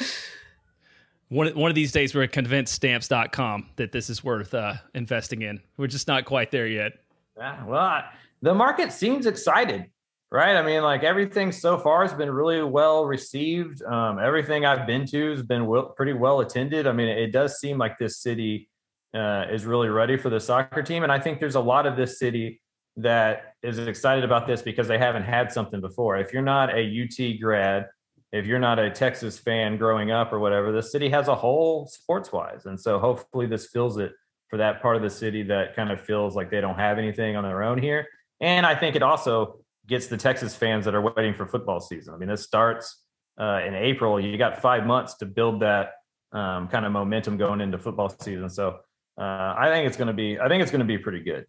One, 1.28 1.48
one 1.55 1.70
of 1.70 1.74
these 1.74 1.93
days, 1.93 2.14
we're 2.14 2.24
at 2.24 2.32
convincestamps.com 2.32 3.70
that 3.76 3.93
this 3.93 4.10
is 4.10 4.22
worth 4.22 4.52
uh, 4.52 4.74
investing 4.94 5.43
in. 5.43 5.60
We're 5.78 5.86
just 5.86 6.06
not 6.06 6.26
quite 6.26 6.51
there 6.51 6.66
yet. 6.66 6.93
Yeah, 7.39 7.64
well, 7.64 7.80
I, 7.80 8.05
the 8.43 8.55
market 8.55 8.93
seems 8.93 9.24
excited 9.24 9.86
right? 10.32 10.56
I 10.56 10.62
mean, 10.62 10.82
like 10.82 11.05
everything 11.05 11.52
so 11.52 11.78
far 11.78 12.02
has 12.02 12.14
been 12.14 12.30
really 12.30 12.62
well 12.62 13.05
received. 13.05 13.82
Um, 13.84 14.18
everything 14.18 14.64
I've 14.64 14.86
been 14.86 15.05
to 15.09 15.30
has 15.30 15.43
been 15.43 15.66
well, 15.66 15.90
pretty 15.90 16.14
well 16.14 16.40
attended. 16.40 16.86
I 16.86 16.93
mean, 16.93 17.09
it 17.09 17.32
does 17.32 17.60
seem 17.60 17.76
like 17.76 17.98
this 17.98 18.18
city 18.18 18.70
uh, 19.14 19.44
is 19.51 19.66
really 19.66 19.90
ready 19.90 20.16
for 20.16 20.30
the 20.30 20.40
soccer 20.40 20.82
team, 20.82 21.02
and 21.02 21.12
I 21.12 21.20
think 21.20 21.39
there's 21.39 21.55
a 21.55 21.60
lot 21.60 21.86
of 21.86 21.97
this 21.97 22.18
city 22.18 22.62
that 22.97 23.51
is 23.62 23.78
excited 23.78 24.24
about 24.24 24.47
this 24.47 24.62
because 24.62 24.89
they 24.89 24.98
haven't 24.98 25.24
had 25.24 25.52
something 25.52 25.80
before. 25.80 26.16
If 26.16 26.32
you're 26.32 26.43
not 26.43 26.70
a 26.70 26.82
UT 26.82 27.40
grad, 27.40 27.86
if 28.32 28.47
you're 28.47 28.59
not 28.59 28.78
a 28.78 28.90
Texas 28.90 29.39
fan 29.39 29.76
growing 29.76 30.10
up 30.10 30.32
or 30.32 30.39
whatever, 30.39 30.72
the 30.72 30.82
city 30.82 31.09
has 31.10 31.28
a 31.28 31.34
hole 31.34 31.86
sports 31.86 32.32
wise, 32.32 32.66
and 32.66 32.80
so 32.80 32.98
hopefully 32.98 33.47
this 33.47 33.66
fills 33.66 33.98
it 33.98 34.12
for 34.48 34.56
that 34.59 34.82
part 34.82 34.97
of 34.97 35.02
the 35.02 35.10
city 35.10 35.43
that 35.44 35.74
kind 35.74 35.90
of 35.90 36.01
feels 36.01 36.36
like 36.36 36.51
they 36.51 36.60
don't 36.60 36.78
have 36.78 36.98
anything 36.98 37.36
on 37.36 37.44
their 37.44 37.62
own 37.62 37.78
here. 37.78 38.06
And 38.40 38.66
I 38.66 38.74
think 38.74 38.97
it 38.97 39.02
also 39.02 39.60
gets 39.86 40.09
the 40.09 40.16
Texas 40.16 40.55
fans 40.55 40.84
that 40.84 40.94
are 40.94 41.01
waiting 41.01 41.32
for 41.32 41.47
football 41.47 41.80
season. 41.80 42.12
I 42.14 42.16
mean, 42.18 42.28
this 42.28 42.43
starts 42.43 43.02
uh, 43.40 43.60
in 43.66 43.74
April. 43.74 44.20
You 44.20 44.36
got 44.36 44.60
five 44.60 44.84
months 44.86 45.14
to 45.16 45.26
build 45.26 45.60
that 45.60 45.93
um, 46.32 46.68
kind 46.68 46.84
of 46.84 46.93
momentum 46.93 47.36
going 47.36 47.60
into 47.60 47.78
football 47.78 48.09
season. 48.09 48.51
So 48.51 48.78
uh, 49.18 49.55
I 49.56 49.68
think 49.70 49.86
it's 49.86 49.97
going 49.97 50.09
to 50.09 50.12
be. 50.12 50.39
I 50.39 50.48
think 50.48 50.62
it's 50.62 50.70
going 50.70 50.80
to 50.80 50.86
be 50.86 50.98
pretty 50.98 51.20
good. 51.20 51.47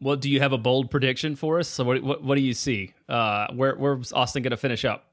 Well, 0.00 0.16
do 0.16 0.30
you 0.30 0.40
have 0.40 0.52
a 0.52 0.58
bold 0.58 0.90
prediction 0.90 1.34
for 1.36 1.58
us? 1.58 1.68
So 1.68 1.84
what 1.84 2.02
what, 2.02 2.22
what 2.22 2.34
do 2.36 2.40
you 2.40 2.54
see? 2.54 2.94
Uh, 3.08 3.48
where 3.54 3.74
where's 3.76 4.12
Austin 4.12 4.42
going 4.42 4.50
to 4.50 4.56
finish 4.56 4.84
up? 4.84 5.08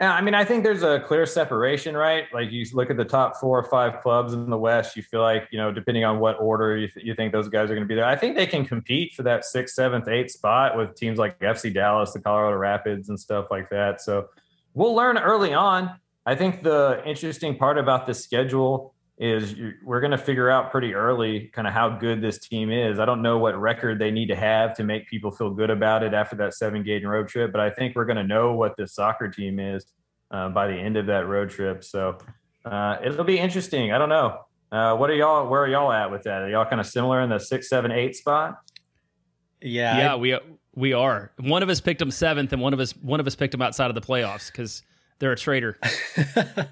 I 0.00 0.20
mean, 0.20 0.34
I 0.34 0.44
think 0.44 0.64
there's 0.64 0.82
a 0.82 1.00
clear 1.00 1.24
separation, 1.24 1.96
right? 1.96 2.24
Like 2.32 2.50
you 2.50 2.66
look 2.72 2.90
at 2.90 2.96
the 2.96 3.04
top 3.04 3.36
four 3.36 3.56
or 3.56 3.62
five 3.62 4.02
clubs 4.02 4.32
in 4.32 4.50
the 4.50 4.58
West, 4.58 4.96
you 4.96 5.04
feel 5.04 5.22
like, 5.22 5.46
you 5.52 5.58
know, 5.58 5.70
depending 5.70 6.04
on 6.04 6.18
what 6.18 6.40
order 6.40 6.76
you, 6.76 6.88
th- 6.88 7.06
you 7.06 7.14
think 7.14 7.32
those 7.32 7.48
guys 7.48 7.70
are 7.70 7.74
going 7.74 7.86
to 7.86 7.86
be 7.86 7.94
there, 7.94 8.04
I 8.04 8.16
think 8.16 8.34
they 8.34 8.46
can 8.46 8.64
compete 8.64 9.14
for 9.14 9.22
that 9.22 9.44
sixth, 9.44 9.74
seventh, 9.76 10.08
eighth 10.08 10.32
spot 10.32 10.76
with 10.76 10.96
teams 10.96 11.18
like 11.18 11.38
FC 11.38 11.72
Dallas, 11.72 12.12
the 12.12 12.20
Colorado 12.20 12.56
Rapids, 12.56 13.08
and 13.08 13.18
stuff 13.18 13.46
like 13.52 13.70
that. 13.70 14.00
So 14.00 14.30
we'll 14.74 14.94
learn 14.94 15.16
early 15.16 15.54
on. 15.54 15.94
I 16.26 16.34
think 16.34 16.64
the 16.64 17.00
interesting 17.06 17.56
part 17.56 17.78
about 17.78 18.04
this 18.06 18.22
schedule 18.24 18.93
is 19.16 19.54
we're 19.84 20.00
going 20.00 20.10
to 20.10 20.18
figure 20.18 20.50
out 20.50 20.72
pretty 20.72 20.92
early 20.92 21.48
kind 21.52 21.68
of 21.68 21.72
how 21.72 21.88
good 21.88 22.20
this 22.20 22.38
team 22.38 22.70
is. 22.70 22.98
I 22.98 23.04
don't 23.04 23.22
know 23.22 23.38
what 23.38 23.58
record 23.58 23.98
they 23.98 24.10
need 24.10 24.26
to 24.26 24.36
have 24.36 24.74
to 24.76 24.84
make 24.84 25.06
people 25.06 25.30
feel 25.30 25.50
good 25.50 25.70
about 25.70 26.02
it 26.02 26.14
after 26.14 26.34
that 26.36 26.54
seven 26.54 26.82
game 26.82 27.06
road 27.06 27.28
trip, 27.28 27.52
but 27.52 27.60
I 27.60 27.70
think 27.70 27.94
we're 27.94 28.06
going 28.06 28.16
to 28.16 28.24
know 28.24 28.54
what 28.54 28.76
this 28.76 28.94
soccer 28.94 29.28
team 29.28 29.60
is 29.60 29.86
uh, 30.32 30.48
by 30.48 30.66
the 30.66 30.74
end 30.74 30.96
of 30.96 31.06
that 31.06 31.28
road 31.28 31.50
trip. 31.50 31.84
So 31.84 32.18
uh, 32.64 32.96
it'll 33.04 33.24
be 33.24 33.38
interesting. 33.38 33.92
I 33.92 33.98
don't 33.98 34.08
know. 34.08 34.40
Uh, 34.72 34.96
what 34.96 35.08
are 35.10 35.14
y'all? 35.14 35.48
Where 35.48 35.62
are 35.62 35.68
y'all 35.68 35.92
at 35.92 36.10
with 36.10 36.24
that? 36.24 36.42
Are 36.42 36.50
y'all 36.50 36.64
kind 36.64 36.80
of 36.80 36.86
similar 36.86 37.20
in 37.20 37.30
the 37.30 37.38
six, 37.38 37.68
seven, 37.68 37.92
eight 37.92 38.16
spot? 38.16 38.58
Yeah, 39.60 39.98
yeah, 39.98 40.12
I, 40.14 40.16
we 40.16 40.36
we 40.74 40.92
are. 40.92 41.30
One 41.38 41.62
of 41.62 41.68
us 41.68 41.80
picked 41.80 42.00
them 42.00 42.10
seventh, 42.10 42.52
and 42.52 42.60
one 42.60 42.72
of 42.72 42.80
us 42.80 42.90
one 42.96 43.20
of 43.20 43.26
us 43.28 43.36
picked 43.36 43.52
them 43.52 43.62
outside 43.62 43.88
of 43.88 43.94
the 43.94 44.00
playoffs 44.00 44.50
because 44.50 44.82
they're 45.24 45.32
a 45.32 45.36
traitor. 45.36 45.78
yeah. 46.16 46.66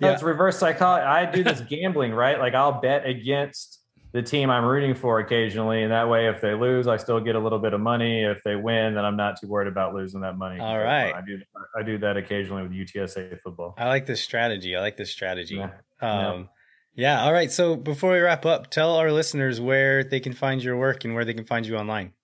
No, 0.00 0.12
it's 0.12 0.22
reverse 0.22 0.58
psychology. 0.58 1.04
I 1.04 1.30
do 1.30 1.44
this 1.44 1.60
gambling, 1.60 2.12
right? 2.12 2.38
Like 2.38 2.54
I'll 2.54 2.80
bet 2.80 3.06
against 3.06 3.78
the 4.12 4.22
team 4.22 4.50
I'm 4.50 4.64
rooting 4.64 4.94
for 4.94 5.20
occasionally, 5.20 5.82
and 5.82 5.92
that 5.92 6.08
way, 6.08 6.28
if 6.28 6.40
they 6.40 6.54
lose, 6.54 6.88
I 6.88 6.96
still 6.96 7.20
get 7.20 7.36
a 7.36 7.38
little 7.38 7.58
bit 7.58 7.74
of 7.74 7.80
money. 7.80 8.24
If 8.24 8.42
they 8.42 8.56
win, 8.56 8.94
then 8.94 9.04
I'm 9.04 9.16
not 9.16 9.38
too 9.38 9.48
worried 9.48 9.68
about 9.68 9.94
losing 9.94 10.22
that 10.22 10.36
money. 10.36 10.58
All 10.58 10.78
right, 10.78 11.14
I 11.14 11.20
do. 11.20 11.38
I 11.78 11.82
do 11.82 11.98
that 11.98 12.16
occasionally 12.16 12.62
with 12.62 12.72
UTSA 12.72 13.38
football. 13.42 13.74
I 13.76 13.86
like 13.86 14.06
this 14.06 14.22
strategy. 14.22 14.74
I 14.74 14.80
like 14.80 14.96
this 14.96 15.10
strategy. 15.10 15.56
Yeah. 15.56 15.70
Um, 16.00 16.48
yeah. 16.94 17.18
yeah. 17.18 17.24
All 17.24 17.32
right. 17.32 17.52
So 17.52 17.76
before 17.76 18.12
we 18.12 18.18
wrap 18.18 18.46
up, 18.46 18.70
tell 18.70 18.96
our 18.96 19.12
listeners 19.12 19.60
where 19.60 20.02
they 20.02 20.20
can 20.20 20.32
find 20.32 20.64
your 20.64 20.76
work 20.76 21.04
and 21.04 21.14
where 21.14 21.26
they 21.26 21.34
can 21.34 21.44
find 21.44 21.66
you 21.66 21.76
online. 21.76 22.14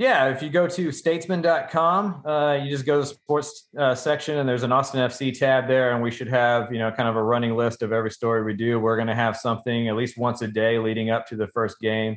Yeah, 0.00 0.30
if 0.30 0.42
you 0.42 0.48
go 0.48 0.66
to 0.66 0.92
statesman.com, 0.92 2.22
uh, 2.24 2.54
you 2.54 2.70
just 2.70 2.86
go 2.86 2.94
to 2.94 3.00
the 3.00 3.06
sports 3.06 3.68
uh, 3.78 3.94
section 3.94 4.38
and 4.38 4.48
there's 4.48 4.62
an 4.62 4.72
Austin 4.72 4.98
FC 5.00 5.38
tab 5.38 5.68
there. 5.68 5.92
And 5.92 6.02
we 6.02 6.10
should 6.10 6.28
have, 6.28 6.72
you 6.72 6.78
know, 6.78 6.90
kind 6.90 7.06
of 7.06 7.16
a 7.16 7.22
running 7.22 7.54
list 7.54 7.82
of 7.82 7.92
every 7.92 8.10
story 8.10 8.42
we 8.42 8.54
do. 8.54 8.80
We're 8.80 8.96
going 8.96 9.08
to 9.08 9.14
have 9.14 9.36
something 9.36 9.88
at 9.88 9.96
least 9.96 10.16
once 10.16 10.40
a 10.40 10.48
day 10.48 10.78
leading 10.78 11.10
up 11.10 11.26
to 11.26 11.36
the 11.36 11.48
first 11.48 11.78
game. 11.80 12.16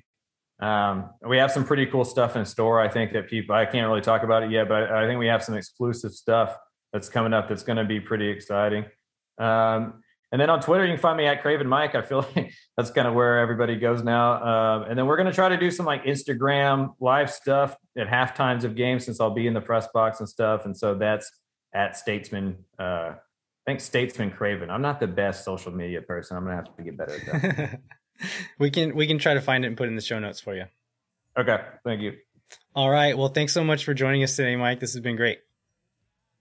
Um, 0.61 1.09
we 1.27 1.37
have 1.39 1.51
some 1.51 1.65
pretty 1.65 1.85
cool 1.85 2.05
stuff 2.05 2.37
in 2.37 2.45
store. 2.45 2.79
I 2.79 2.87
think 2.87 3.11
that 3.11 3.27
people, 3.27 3.53
I 3.53 3.65
can't 3.65 3.85
really 3.85 3.99
talk 3.99 4.23
about 4.23 4.43
it 4.43 4.51
yet, 4.51 4.69
but 4.69 4.89
I 4.89 5.05
think 5.05 5.19
we 5.19 5.27
have 5.27 5.43
some 5.43 5.55
exclusive 5.55 6.13
stuff 6.13 6.55
that's 6.93 7.09
coming 7.09 7.33
up 7.33 7.49
that's 7.49 7.63
going 7.63 7.75
to 7.75 7.83
be 7.83 7.99
pretty 7.99 8.29
exciting. 8.29 8.85
Um, 9.39 10.02
And 10.33 10.41
then 10.41 10.49
on 10.49 10.61
Twitter, 10.61 10.83
you 10.83 10.93
can 10.93 10.99
find 10.99 11.15
me 11.15 11.27
at 11.27 11.43
Craven 11.43 11.67
Mike. 11.67 11.93
I 11.93 12.01
feel 12.01 12.25
like 12.35 12.51
that's 12.75 12.89
kind 12.89 13.07
of 13.07 13.13
where 13.13 13.37
everybody 13.37 13.75
goes 13.75 14.03
now. 14.03 14.43
Um, 14.43 14.89
and 14.89 14.97
then 14.97 15.05
we're 15.05 15.15
going 15.15 15.27
to 15.27 15.33
try 15.33 15.47
to 15.47 15.57
do 15.57 15.69
some 15.69 15.85
like 15.85 16.05
Instagram 16.05 16.95
live 16.99 17.31
stuff 17.31 17.77
at 17.95 18.09
half 18.09 18.33
times 18.33 18.63
of 18.63 18.75
games 18.75 19.05
since 19.05 19.21
I'll 19.21 19.29
be 19.29 19.45
in 19.45 19.53
the 19.53 19.61
press 19.61 19.87
box 19.93 20.19
and 20.19 20.27
stuff. 20.27 20.65
And 20.65 20.75
so 20.75 20.95
that's 20.95 21.31
at 21.71 21.95
Statesman. 21.95 22.57
Uh, 22.79 23.11
I 23.13 23.15
think 23.67 23.79
Statesman 23.79 24.31
Craven. 24.31 24.71
I'm 24.71 24.81
not 24.81 24.99
the 24.99 25.07
best 25.07 25.45
social 25.45 25.71
media 25.71 26.01
person. 26.01 26.35
I'm 26.35 26.45
gonna 26.45 26.55
have 26.55 26.75
to 26.75 26.83
get 26.83 26.97
better 26.97 27.13
at 27.13 27.55
that. 27.55 27.81
we 28.59 28.71
can 28.71 28.93
we 28.95 29.07
can 29.07 29.19
try 29.19 29.35
to 29.35 29.41
find 29.41 29.63
it 29.63 29.67
and 29.67 29.77
put 29.77 29.85
it 29.85 29.91
in 29.91 29.95
the 29.95 30.01
show 30.01 30.19
notes 30.19 30.41
for 30.41 30.53
you. 30.53 30.65
Okay, 31.37 31.57
thank 31.85 32.01
you. 32.01 32.13
All 32.75 32.89
right. 32.89 33.17
Well, 33.17 33.29
thanks 33.29 33.53
so 33.53 33.63
much 33.63 33.85
for 33.85 33.93
joining 33.93 34.21
us 34.23 34.35
today, 34.35 34.55
Mike. 34.57 34.81
This 34.81 34.93
has 34.93 35.01
been 35.01 35.15
great. 35.15 35.39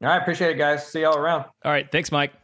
All 0.02 0.08
right, 0.08 0.20
appreciate 0.20 0.50
it, 0.50 0.58
guys. 0.58 0.84
See 0.84 1.02
y'all 1.02 1.16
around. 1.16 1.44
All 1.64 1.70
right, 1.70 1.88
thanks, 1.92 2.10
Mike. 2.10 2.41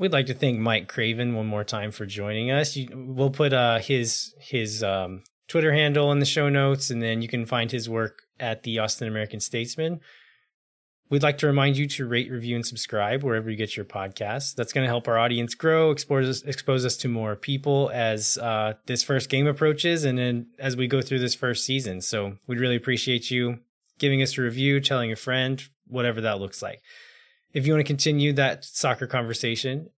We'd 0.00 0.14
like 0.14 0.24
to 0.26 0.34
thank 0.34 0.58
Mike 0.58 0.88
Craven 0.88 1.34
one 1.34 1.46
more 1.46 1.62
time 1.62 1.90
for 1.90 2.06
joining 2.06 2.50
us. 2.50 2.74
You, 2.74 2.88
we'll 2.94 3.28
put 3.28 3.52
uh, 3.52 3.80
his 3.80 4.34
his 4.40 4.82
um, 4.82 5.24
Twitter 5.46 5.74
handle 5.74 6.10
in 6.10 6.20
the 6.20 6.24
show 6.24 6.48
notes, 6.48 6.88
and 6.88 7.02
then 7.02 7.20
you 7.20 7.28
can 7.28 7.44
find 7.44 7.70
his 7.70 7.86
work 7.86 8.22
at 8.40 8.62
the 8.62 8.78
Austin 8.78 9.08
American 9.08 9.40
Statesman. 9.40 10.00
We'd 11.10 11.22
like 11.22 11.36
to 11.38 11.46
remind 11.46 11.76
you 11.76 11.86
to 11.86 12.06
rate, 12.06 12.30
review, 12.30 12.56
and 12.56 12.64
subscribe 12.64 13.22
wherever 13.22 13.50
you 13.50 13.58
get 13.58 13.76
your 13.76 13.84
podcasts. 13.84 14.54
That's 14.54 14.72
going 14.72 14.86
to 14.86 14.88
help 14.88 15.06
our 15.06 15.18
audience 15.18 15.54
grow, 15.54 15.90
expose 15.90 16.28
us, 16.30 16.42
expose 16.48 16.86
us 16.86 16.96
to 16.98 17.08
more 17.08 17.36
people 17.36 17.90
as 17.92 18.38
uh, 18.38 18.74
this 18.86 19.02
first 19.02 19.28
game 19.28 19.46
approaches, 19.46 20.04
and 20.04 20.16
then 20.16 20.46
as 20.58 20.78
we 20.78 20.86
go 20.86 21.02
through 21.02 21.18
this 21.18 21.34
first 21.34 21.66
season. 21.66 22.00
So 22.00 22.38
we'd 22.46 22.58
really 22.58 22.76
appreciate 22.76 23.30
you 23.30 23.58
giving 23.98 24.22
us 24.22 24.38
a 24.38 24.40
review, 24.40 24.80
telling 24.80 25.12
a 25.12 25.16
friend, 25.16 25.62
whatever 25.86 26.22
that 26.22 26.40
looks 26.40 26.62
like. 26.62 26.80
If 27.52 27.66
you 27.66 27.72
want 27.72 27.80
to 27.80 27.90
continue 27.90 28.32
that 28.34 28.64
soccer 28.64 29.06
conversation, 29.06 29.90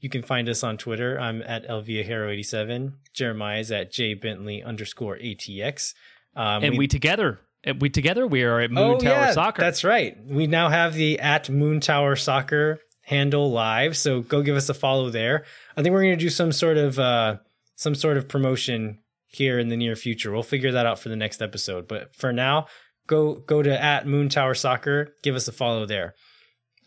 you 0.00 0.08
can 0.08 0.22
find 0.22 0.48
us 0.48 0.62
on 0.62 0.78
Twitter. 0.78 1.18
I'm 1.20 1.42
at 1.42 1.68
elviahero87. 1.68 2.94
Jeremiah 3.12 3.60
is 3.60 3.70
at 3.70 3.92
jbentley 3.92 4.64
underscore 4.64 5.18
ATX. 5.18 5.94
Um, 6.34 6.64
and 6.64 6.72
we, 6.72 6.78
we, 6.78 6.88
together, 6.88 7.40
we 7.78 7.90
together, 7.90 8.26
we 8.26 8.42
are 8.44 8.60
at 8.60 8.70
Moon 8.70 8.96
oh, 8.96 8.98
Tower 8.98 9.12
yeah, 9.12 9.32
Soccer. 9.32 9.60
That's 9.60 9.84
right. 9.84 10.16
We 10.24 10.46
now 10.46 10.68
have 10.68 10.94
the 10.94 11.18
at 11.20 11.50
Moon 11.50 11.80
Tower 11.80 12.16
Soccer 12.16 12.80
handle 13.02 13.50
live. 13.50 13.96
So 13.96 14.20
go 14.20 14.42
give 14.42 14.56
us 14.56 14.68
a 14.68 14.74
follow 14.74 15.10
there. 15.10 15.44
I 15.76 15.82
think 15.82 15.92
we're 15.92 16.02
going 16.02 16.18
to 16.18 16.24
do 16.24 16.30
some 16.30 16.52
sort 16.52 16.78
of, 16.78 16.98
uh, 16.98 17.36
some 17.76 17.94
sort 17.94 18.16
of 18.16 18.28
promotion 18.28 19.00
here 19.26 19.58
in 19.58 19.68
the 19.68 19.76
near 19.76 19.96
future. 19.96 20.32
We'll 20.32 20.42
figure 20.42 20.72
that 20.72 20.86
out 20.86 20.98
for 20.98 21.08
the 21.08 21.16
next 21.16 21.42
episode. 21.42 21.88
But 21.88 22.14
for 22.14 22.32
now, 22.32 22.66
go, 23.06 23.34
go 23.34 23.62
to 23.62 23.82
at 23.82 24.06
Moon 24.06 24.28
Tower 24.28 24.54
Soccer. 24.54 25.14
Give 25.22 25.34
us 25.34 25.48
a 25.48 25.52
follow 25.52 25.86
there. 25.86 26.14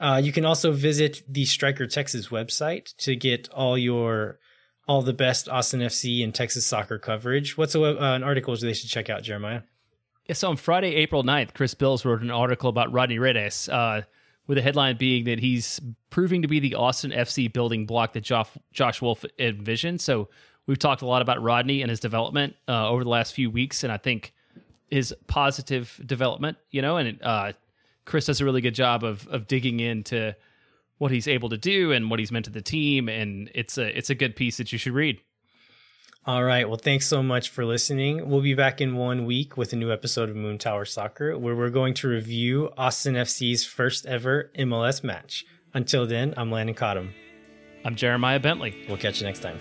Uh, 0.03 0.17
you 0.17 0.34
can 0.34 0.43
also 0.43 0.73
visit 0.73 1.23
the 1.30 1.45
Striker 1.45 1.88
Texas 1.88 2.27
website 2.27 2.93
to 2.97 3.15
get 3.15 3.47
all 3.49 3.77
your 3.77 4.38
all 4.85 5.01
the 5.01 5.13
best 5.13 5.47
Austin 5.47 5.80
FC 5.80 6.21
and 6.25 6.35
Texas 6.35 6.65
soccer 6.65 6.99
coverage. 6.99 7.57
What's 7.57 7.73
a, 7.73 7.81
uh, 7.81 8.13
an 8.13 8.21
article 8.21 8.53
they 8.57 8.73
should 8.73 8.89
check 8.89 9.09
out, 9.09 9.23
Jeremiah? 9.23 9.61
Yeah, 10.27 10.34
so 10.34 10.49
on 10.49 10.57
Friday, 10.57 10.95
April 10.95 11.23
9th, 11.23 11.53
Chris 11.53 11.73
Bills 11.73 12.03
wrote 12.03 12.21
an 12.21 12.31
article 12.31 12.69
about 12.69 12.91
Rodney 12.91 13.17
Redes, 13.17 13.69
uh, 13.69 14.01
with 14.45 14.57
the 14.57 14.61
headline 14.61 14.97
being 14.97 15.23
that 15.23 15.39
he's 15.39 15.80
proving 16.09 16.41
to 16.41 16.49
be 16.49 16.59
the 16.59 16.75
Austin 16.75 17.11
FC 17.11 17.51
building 17.51 17.85
block 17.85 18.11
that 18.11 18.25
Josh, 18.25 18.49
Josh 18.73 19.01
Wolff 19.01 19.23
envisioned. 19.39 20.01
So 20.01 20.27
we've 20.67 20.80
talked 20.80 21.01
a 21.01 21.05
lot 21.05 21.21
about 21.21 21.41
Rodney 21.41 21.81
and 21.81 21.89
his 21.89 22.01
development 22.01 22.57
uh, 22.67 22.89
over 22.89 23.05
the 23.05 23.09
last 23.09 23.34
few 23.34 23.49
weeks, 23.49 23.85
and 23.85 23.93
I 23.93 23.97
think 23.97 24.34
his 24.89 25.15
positive 25.27 25.97
development, 26.05 26.57
you 26.71 26.81
know, 26.81 26.97
and 26.97 27.23
uh, 27.23 27.53
Chris 28.05 28.25
does 28.25 28.41
a 28.41 28.45
really 28.45 28.61
good 28.61 28.75
job 28.75 29.03
of 29.03 29.27
of 29.27 29.47
digging 29.47 29.80
into 29.80 30.35
what 30.97 31.11
he's 31.11 31.27
able 31.27 31.49
to 31.49 31.57
do 31.57 31.91
and 31.91 32.09
what 32.09 32.19
he's 32.19 32.31
meant 32.31 32.45
to 32.45 32.51
the 32.51 32.61
team, 32.61 33.09
and 33.09 33.51
it's 33.53 33.77
a 33.77 33.97
it's 33.97 34.09
a 34.09 34.15
good 34.15 34.35
piece 34.35 34.57
that 34.57 34.71
you 34.71 34.77
should 34.77 34.93
read. 34.93 35.19
All 36.25 36.43
right. 36.43 36.67
Well, 36.67 36.77
thanks 36.77 37.05
so 37.05 37.21
much 37.21 37.49
for 37.49 37.65
listening. 37.65 38.30
We'll 38.30 38.41
be 38.41 38.53
back 38.53 38.80
in 38.80 38.95
one 38.95 39.25
week 39.25 39.57
with 39.57 39.73
a 39.73 39.75
new 39.75 39.91
episode 39.91 40.30
of 40.30 40.38
Moon 40.38 40.57
Tower 40.57 40.85
Soccer, 40.85 41.38
where 41.38 41.53
we're 41.53 41.69
going 41.69 41.93
to 41.95 42.07
review 42.07 42.69
Austin 42.77 43.15
FC's 43.15 43.65
first 43.65 44.05
ever 44.05 44.49
MLS 44.57 45.03
match. 45.03 45.45
Until 45.73 46.07
then, 46.07 46.34
I'm 46.38 46.49
Landon 46.49 46.75
Cottom. 46.75 47.13
I'm 47.84 47.95
Jeremiah 47.95 48.39
Bentley. 48.39 48.85
We'll 48.88 48.97
catch 48.97 49.19
you 49.19 49.27
next 49.27 49.41
time. 49.41 49.59